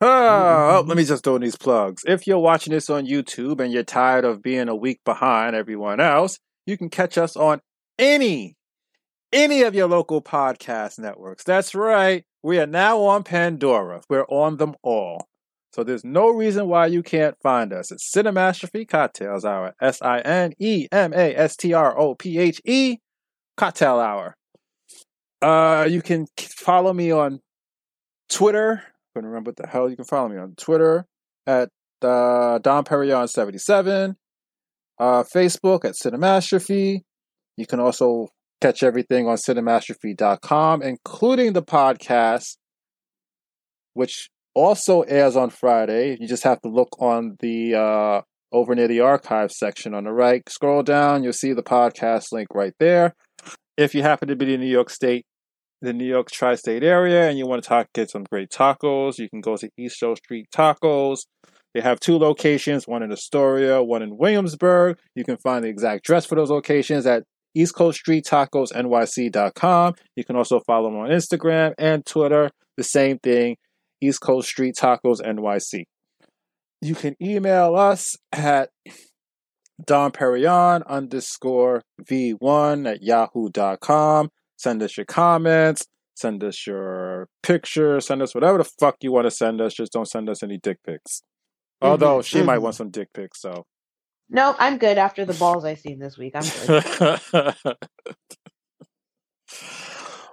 Ah, 0.00 0.76
oh, 0.76 0.80
let 0.86 0.96
me 0.96 1.04
just 1.04 1.24
throw 1.24 1.36
in 1.36 1.42
these 1.42 1.56
plugs. 1.56 2.02
If 2.06 2.26
you're 2.26 2.38
watching 2.38 2.72
this 2.72 2.90
on 2.90 3.06
YouTube 3.06 3.60
and 3.60 3.72
you're 3.72 3.84
tired 3.84 4.24
of 4.24 4.42
being 4.42 4.68
a 4.68 4.74
week 4.74 5.00
behind 5.04 5.56
everyone 5.56 6.00
else, 6.00 6.38
you 6.66 6.76
can 6.76 6.90
catch 6.90 7.16
us 7.16 7.36
on 7.36 7.60
any, 7.98 8.56
any 9.32 9.62
of 9.62 9.74
your 9.74 9.88
local 9.88 10.20
podcast 10.20 10.98
networks. 10.98 11.44
That's 11.44 11.74
right. 11.74 12.24
We 12.42 12.58
are 12.58 12.66
now 12.66 13.00
on 13.02 13.22
Pandora. 13.22 14.02
We're 14.10 14.26
on 14.26 14.58
them 14.58 14.74
all. 14.82 15.28
So 15.74 15.82
there's 15.82 16.04
no 16.04 16.30
reason 16.30 16.68
why 16.68 16.86
you 16.86 17.02
can't 17.02 17.36
find 17.42 17.72
us. 17.72 17.90
It's 17.90 18.08
Sinemastrophe 18.14 18.86
Cocktails 18.86 19.44
Hour. 19.44 19.74
S 19.82 20.00
I 20.00 20.20
N 20.20 20.52
E 20.60 20.86
M 20.92 21.12
A 21.12 21.34
S 21.34 21.56
T 21.56 21.72
R 21.72 21.98
O 21.98 22.14
P 22.14 22.38
H 22.38 22.60
E 22.64 22.98
Cocktail 23.56 23.98
Hour. 23.98 24.36
Uh, 25.42 25.88
you 25.90 26.00
can 26.00 26.28
follow 26.38 26.92
me 26.92 27.10
on 27.10 27.40
Twitter. 28.28 28.84
I 28.84 29.18
couldn't 29.18 29.30
remember 29.30 29.48
what 29.48 29.56
the 29.56 29.66
hell. 29.66 29.90
You 29.90 29.96
can 29.96 30.04
follow 30.04 30.28
me 30.28 30.36
on 30.36 30.54
Twitter 30.56 31.06
at 31.44 31.70
uh, 32.02 32.58
Don 32.58 32.84
Perignon77. 32.84 34.14
Uh, 35.00 35.24
Facebook 35.24 35.84
at 35.84 35.94
Sinemastrophe. 36.00 37.00
You 37.56 37.66
can 37.66 37.80
also 37.80 38.28
catch 38.60 38.84
everything 38.84 39.26
on 39.26 39.38
sinemastrophe.com, 39.38 40.82
including 40.82 41.52
the 41.52 41.64
podcast, 41.64 42.58
which 43.94 44.30
also 44.54 45.02
airs 45.02 45.36
on 45.36 45.50
Friday. 45.50 46.16
You 46.20 46.28
just 46.28 46.44
have 46.44 46.60
to 46.62 46.68
look 46.68 46.96
on 47.00 47.36
the 47.40 47.74
uh, 47.74 48.22
over 48.52 48.74
near 48.74 48.88
the 48.88 49.00
archive 49.00 49.52
section 49.52 49.94
on 49.94 50.04
the 50.04 50.12
right. 50.12 50.48
Scroll 50.48 50.82
down, 50.82 51.24
you'll 51.24 51.32
see 51.32 51.52
the 51.52 51.62
podcast 51.62 52.32
link 52.32 52.48
right 52.54 52.74
there. 52.78 53.14
If 53.76 53.94
you 53.94 54.02
happen 54.02 54.28
to 54.28 54.36
be 54.36 54.54
in 54.54 54.60
New 54.60 54.66
York 54.66 54.90
State, 54.90 55.26
the 55.82 55.92
New 55.92 56.06
York 56.06 56.30
tri-state 56.30 56.84
area, 56.84 57.28
and 57.28 57.36
you 57.36 57.46
want 57.46 57.62
to 57.62 57.68
talk, 57.68 57.88
get 57.92 58.10
some 58.10 58.24
great 58.24 58.50
tacos, 58.50 59.18
you 59.18 59.28
can 59.28 59.40
go 59.40 59.56
to 59.56 59.68
East 59.76 60.00
Coast 60.00 60.22
Street 60.24 60.46
Tacos. 60.54 61.20
They 61.74 61.80
have 61.80 61.98
two 61.98 62.16
locations, 62.16 62.86
one 62.86 63.02
in 63.02 63.10
Astoria, 63.10 63.82
one 63.82 64.02
in 64.02 64.16
Williamsburg. 64.16 64.98
You 65.16 65.24
can 65.24 65.36
find 65.38 65.64
the 65.64 65.68
exact 65.68 66.06
address 66.06 66.24
for 66.24 66.36
those 66.36 66.50
locations 66.50 67.04
at 67.04 67.24
East 67.56 67.74
Coast 67.74 67.98
Street 67.98 68.24
Tacos 68.24 68.72
NYC.com. 68.72 69.94
You 70.14 70.24
can 70.24 70.36
also 70.36 70.60
follow 70.60 70.90
them 70.90 71.00
on 71.00 71.10
Instagram 71.10 71.74
and 71.76 72.06
Twitter. 72.06 72.50
The 72.76 72.84
same 72.84 73.18
thing, 73.18 73.56
East 74.00 74.20
Coast 74.20 74.48
Street 74.48 74.74
Tacos 74.78 75.20
NYC. 75.20 75.84
You 76.80 76.94
can 76.94 77.16
email 77.22 77.74
us 77.76 78.16
at 78.32 78.70
donperignon 79.82 80.86
underscore 80.86 81.82
V1 82.02 82.90
at 82.90 83.02
yahoo.com. 83.02 84.28
Send 84.56 84.82
us 84.82 84.96
your 84.96 85.06
comments, 85.06 85.86
send 86.14 86.44
us 86.44 86.66
your 86.66 87.28
pictures, 87.42 88.06
send 88.06 88.22
us 88.22 88.34
whatever 88.34 88.58
the 88.58 88.70
fuck 88.78 88.96
you 89.00 89.12
want 89.12 89.26
to 89.26 89.30
send 89.30 89.60
us. 89.60 89.74
Just 89.74 89.92
don't 89.92 90.06
send 90.08 90.28
us 90.28 90.42
any 90.42 90.58
dick 90.58 90.78
pics. 90.86 91.22
Although 91.82 92.18
Mhm, 92.18 92.24
she 92.24 92.42
might 92.42 92.58
mhm. 92.58 92.62
want 92.62 92.74
some 92.76 92.90
dick 92.90 93.08
pics, 93.12 93.40
so. 93.40 93.64
No, 94.30 94.54
I'm 94.58 94.78
good 94.78 94.96
after 94.96 95.24
the 95.24 95.34
balls 95.34 95.64
I 95.64 95.74
seen 95.74 95.98
this 95.98 96.16
week. 96.16 96.32
I'm 96.34 96.44
good. 96.66 97.54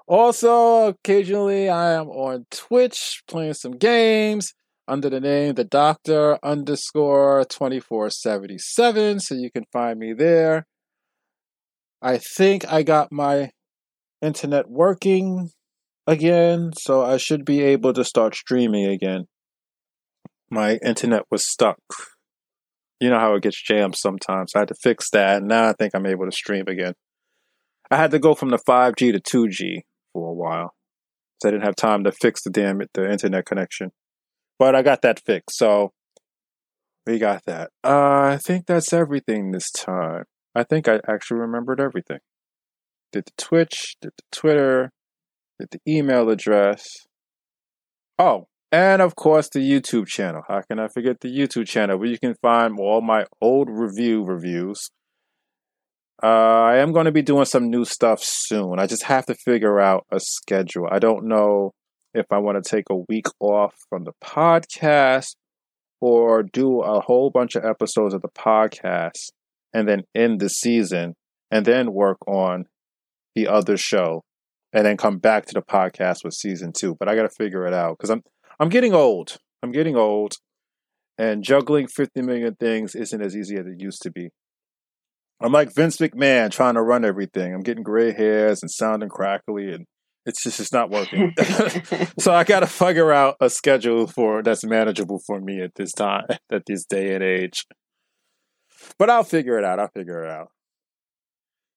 also, 0.07 0.87
occasionally 0.87 1.69
I 1.69 1.93
am 1.93 2.09
on 2.09 2.45
Twitch 2.51 3.21
playing 3.27 3.53
some 3.53 3.73
games 3.73 4.53
under 4.87 5.09
the 5.09 5.19
name 5.19 5.55
the 5.55 5.63
Doctor 5.63 6.37
underscore 6.43 7.45
twenty 7.45 7.79
four 7.79 8.09
seventy 8.09 8.57
seven, 8.57 9.19
so 9.19 9.35
you 9.35 9.51
can 9.51 9.63
find 9.71 9.99
me 9.99 10.13
there. 10.13 10.65
I 12.01 12.17
think 12.17 12.65
I 12.71 12.83
got 12.83 13.11
my 13.11 13.51
internet 14.21 14.69
working 14.69 15.49
again, 16.07 16.71
so 16.77 17.03
I 17.03 17.17
should 17.17 17.45
be 17.45 17.61
able 17.61 17.93
to 17.93 18.03
start 18.03 18.35
streaming 18.35 18.85
again. 18.85 19.25
My 20.49 20.77
internet 20.83 21.23
was 21.29 21.49
stuck. 21.49 21.79
You 22.99 23.09
know 23.09 23.19
how 23.19 23.35
it 23.35 23.43
gets 23.43 23.61
jammed 23.61 23.95
sometimes. 23.95 24.51
I 24.55 24.59
had 24.59 24.67
to 24.67 24.75
fix 24.75 25.09
that. 25.11 25.37
and 25.37 25.47
Now 25.47 25.69
I 25.69 25.73
think 25.73 25.93
I'm 25.95 26.05
able 26.05 26.25
to 26.25 26.31
stream 26.31 26.65
again. 26.67 26.93
I 27.89 27.97
had 27.97 28.11
to 28.11 28.19
go 28.19 28.33
from 28.35 28.49
the 28.49 28.59
5G 28.59 29.13
to 29.13 29.19
2G 29.19 29.81
for 30.13 30.29
a 30.29 30.33
while. 30.33 30.73
So 31.41 31.49
I 31.49 31.51
didn't 31.51 31.65
have 31.65 31.75
time 31.75 32.03
to 32.03 32.11
fix 32.11 32.43
the 32.43 32.49
damn 32.49 32.81
the 32.93 33.11
internet 33.11 33.45
connection. 33.45 33.91
But 34.59 34.75
I 34.75 34.83
got 34.83 35.01
that 35.01 35.19
fixed. 35.25 35.57
So 35.57 35.91
we 37.07 37.17
got 37.17 37.43
that. 37.45 37.71
Uh, 37.83 38.33
I 38.33 38.39
think 38.43 38.67
that's 38.67 38.93
everything 38.93 39.51
this 39.51 39.71
time. 39.71 40.25
I 40.53 40.63
think 40.63 40.87
I 40.87 40.99
actually 41.07 41.39
remembered 41.39 41.79
everything. 41.79 42.19
Did 43.11 43.25
the 43.25 43.43
Twitch, 43.43 43.95
did 44.01 44.11
the 44.17 44.23
Twitter, 44.31 44.91
did 45.59 45.69
the 45.71 45.79
email 45.87 46.29
address. 46.29 46.85
Oh, 48.19 48.47
and 48.71 49.01
of 49.01 49.15
course 49.15 49.49
the 49.49 49.59
YouTube 49.59 50.07
channel. 50.07 50.43
How 50.47 50.61
can 50.61 50.79
I 50.79 50.87
forget 50.87 51.21
the 51.21 51.27
YouTube 51.27 51.67
channel 51.67 51.97
where 51.97 52.07
you 52.07 52.19
can 52.19 52.35
find 52.41 52.79
all 52.79 53.01
my 53.01 53.25
old 53.41 53.67
review 53.69 54.23
reviews. 54.23 54.91
Uh, 56.23 56.27
I 56.27 56.77
am 56.77 56.91
going 56.91 57.05
to 57.05 57.11
be 57.11 57.23
doing 57.23 57.45
some 57.45 57.69
new 57.69 57.83
stuff 57.83 58.19
soon. 58.21 58.79
I 58.79 58.85
just 58.85 59.03
have 59.03 59.25
to 59.25 59.35
figure 59.35 59.79
out 59.79 60.05
a 60.11 60.19
schedule. 60.19 60.87
I 60.89 60.99
don't 60.99 61.25
know 61.25 61.71
if 62.13 62.27
I 62.31 62.37
want 62.37 62.63
to 62.63 62.69
take 62.69 62.85
a 62.91 63.03
week 63.09 63.25
off 63.39 63.73
from 63.89 64.03
the 64.03 64.13
podcast 64.23 65.35
or 65.99 66.43
do 66.43 66.81
a 66.81 67.01
whole 67.01 67.31
bunch 67.31 67.55
of 67.55 67.65
episodes 67.65 68.13
of 68.13 68.21
the 68.21 68.29
podcast 68.29 69.31
and 69.73 69.87
then 69.87 70.03
end 70.13 70.39
the 70.39 70.49
season 70.49 71.15
and 71.49 71.65
then 71.65 71.93
work 71.93 72.17
on 72.27 72.65
the 73.35 73.47
other 73.47 73.77
show 73.77 74.23
and 74.73 74.85
then 74.85 74.97
come 74.97 75.17
back 75.17 75.45
to 75.45 75.53
the 75.53 75.61
podcast 75.61 76.23
with 76.23 76.33
season 76.33 76.71
two. 76.71 76.95
But 76.99 77.07
I 77.09 77.15
got 77.15 77.23
to 77.23 77.29
figure 77.29 77.65
it 77.65 77.73
out 77.73 77.97
because 77.97 78.09
I'm 78.09 78.23
I'm 78.59 78.69
getting 78.69 78.93
old. 78.93 79.37
I'm 79.63 79.71
getting 79.71 79.95
old, 79.95 80.33
and 81.17 81.43
juggling 81.43 81.87
50 81.87 82.21
million 82.21 82.55
things 82.55 82.95
isn't 82.95 83.21
as 83.21 83.35
easy 83.35 83.55
as 83.55 83.65
it 83.65 83.79
used 83.79 84.01
to 84.03 84.11
be. 84.11 84.29
I'm 85.41 85.51
like 85.51 85.73
Vince 85.73 85.97
McMahon 85.97 86.51
trying 86.51 86.75
to 86.75 86.81
run 86.81 87.03
everything. 87.03 87.53
I'm 87.53 87.61
getting 87.61 87.83
gray 87.83 88.13
hairs 88.13 88.61
and 88.61 88.69
sounding 88.69 89.09
crackly, 89.09 89.71
and 89.71 89.85
it's 90.25 90.43
just 90.43 90.59
it's 90.59 90.71
not 90.71 90.91
working. 90.91 91.33
so 92.19 92.33
I 92.33 92.43
got 92.43 92.59
to 92.59 92.67
figure 92.67 93.11
out 93.11 93.37
a 93.41 93.49
schedule 93.49 94.05
for 94.05 94.43
that's 94.43 94.63
manageable 94.63 95.19
for 95.25 95.39
me 95.39 95.61
at 95.61 95.75
this 95.75 95.91
time, 95.91 96.25
at 96.51 96.63
this 96.67 96.85
day 96.85 97.15
and 97.15 97.23
age. 97.23 97.65
But 98.99 99.09
I'll 99.09 99.23
figure 99.23 99.57
it 99.57 99.65
out. 99.65 99.79
I'll 99.79 99.91
figure 99.95 100.23
it 100.23 100.29
out. 100.29 100.49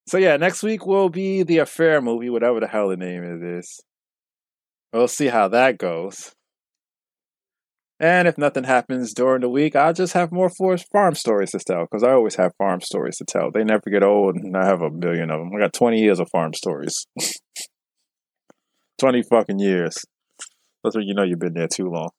So 0.08 0.18
yeah, 0.18 0.36
next 0.36 0.62
week 0.62 0.84
will 0.84 1.08
be 1.08 1.42
the 1.42 1.58
affair 1.58 2.02
movie, 2.02 2.28
whatever 2.28 2.60
the 2.60 2.68
hell 2.68 2.88
the 2.88 2.96
name 2.96 3.24
of 3.24 3.42
it 3.42 3.58
is. 3.58 3.80
We'll 4.92 5.08
see 5.08 5.26
how 5.26 5.48
that 5.48 5.78
goes. 5.78 6.32
And 8.00 8.26
if 8.26 8.36
nothing 8.36 8.64
happens 8.64 9.14
during 9.14 9.42
the 9.42 9.48
week, 9.48 9.76
I'll 9.76 9.92
just 9.92 10.14
have 10.14 10.32
more 10.32 10.50
farm 10.50 11.14
stories 11.14 11.52
to 11.52 11.60
tell 11.60 11.84
because 11.84 12.02
I 12.02 12.10
always 12.12 12.34
have 12.34 12.52
farm 12.58 12.80
stories 12.80 13.16
to 13.18 13.24
tell. 13.24 13.50
They 13.50 13.62
never 13.62 13.88
get 13.88 14.02
old, 14.02 14.34
and 14.36 14.56
I 14.56 14.66
have 14.66 14.82
a 14.82 14.90
million 14.90 15.30
of 15.30 15.38
them. 15.38 15.52
I 15.54 15.60
got 15.60 15.72
20 15.72 16.00
years 16.00 16.18
of 16.18 16.28
farm 16.30 16.52
stories. 16.54 17.06
20 18.98 19.22
fucking 19.22 19.58
years. 19.58 19.96
That's 20.82 20.96
when 20.96 21.06
you 21.06 21.14
know 21.14 21.22
you've 21.22 21.38
been 21.38 21.54
there 21.54 21.68
too 21.68 21.88
long. 21.88 22.10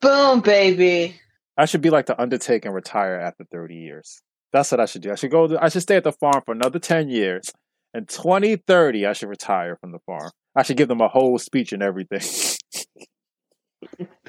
Boom, 0.00 0.40
baby. 0.40 1.20
I 1.56 1.66
should 1.66 1.80
be 1.80 1.90
like 1.90 2.06
the 2.06 2.20
Undertaker 2.20 2.68
and 2.68 2.74
retire 2.74 3.16
after 3.16 3.44
30 3.44 3.76
years. 3.76 4.22
That's 4.52 4.70
what 4.70 4.80
I 4.80 4.86
should 4.86 5.02
do. 5.02 5.12
I 5.12 5.14
should 5.14 5.30
go. 5.30 5.46
To, 5.46 5.62
I 5.62 5.68
should 5.68 5.82
stay 5.82 5.96
at 5.96 6.04
the 6.04 6.12
farm 6.12 6.42
for 6.44 6.52
another 6.52 6.78
10 6.78 7.08
years. 7.08 7.50
And 7.92 8.08
2030, 8.08 9.06
I 9.06 9.12
should 9.12 9.28
retire 9.28 9.76
from 9.80 9.92
the 9.92 10.00
farm. 10.00 10.30
I 10.56 10.62
should 10.62 10.76
give 10.76 10.88
them 10.88 11.00
a 11.00 11.08
whole 11.08 11.38
speech 11.38 11.72
and 11.72 11.82
everything. 11.82 12.20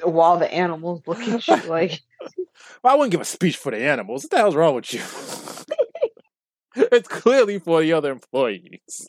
While 0.02 0.38
the 0.38 0.52
animals 0.52 1.02
look 1.06 1.18
at 1.20 1.46
you 1.48 1.56
like. 1.68 2.00
well, 2.82 2.94
I 2.94 2.96
wouldn't 2.96 3.12
give 3.12 3.20
a 3.20 3.24
speech 3.24 3.56
for 3.56 3.70
the 3.72 3.78
animals. 3.78 4.24
What 4.24 4.30
the 4.30 4.38
hell's 4.38 4.54
wrong 4.54 4.74
with 4.74 4.92
you? 4.92 5.02
it's 6.92 7.08
clearly 7.08 7.58
for 7.58 7.80
the 7.80 7.92
other 7.92 8.12
employees 8.12 9.08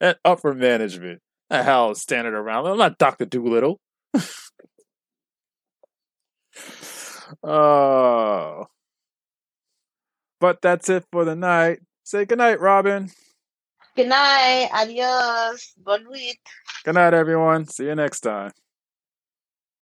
and 0.00 0.16
upper 0.24 0.54
management. 0.54 1.20
The 1.50 1.62
hell 1.62 1.94
standing 1.94 2.34
around. 2.34 2.66
I'm 2.66 2.78
not 2.78 2.98
Doctor 2.98 3.26
Dolittle. 3.26 3.78
Oh. 7.42 8.66
But 10.40 10.60
that's 10.60 10.88
it 10.88 11.04
for 11.12 11.24
the 11.24 11.36
night. 11.36 11.80
Say 12.04 12.24
goodnight, 12.24 12.60
Robin. 12.60 13.10
Good 13.96 14.08
night. 14.08 14.68
Adios. 14.72 15.72
Bon 15.76 16.02
nuit. 16.04 16.36
Good 16.84 16.94
night, 16.94 17.14
everyone. 17.14 17.66
See 17.66 17.84
you 17.86 17.94
next 17.94 18.20
time. 18.20 18.52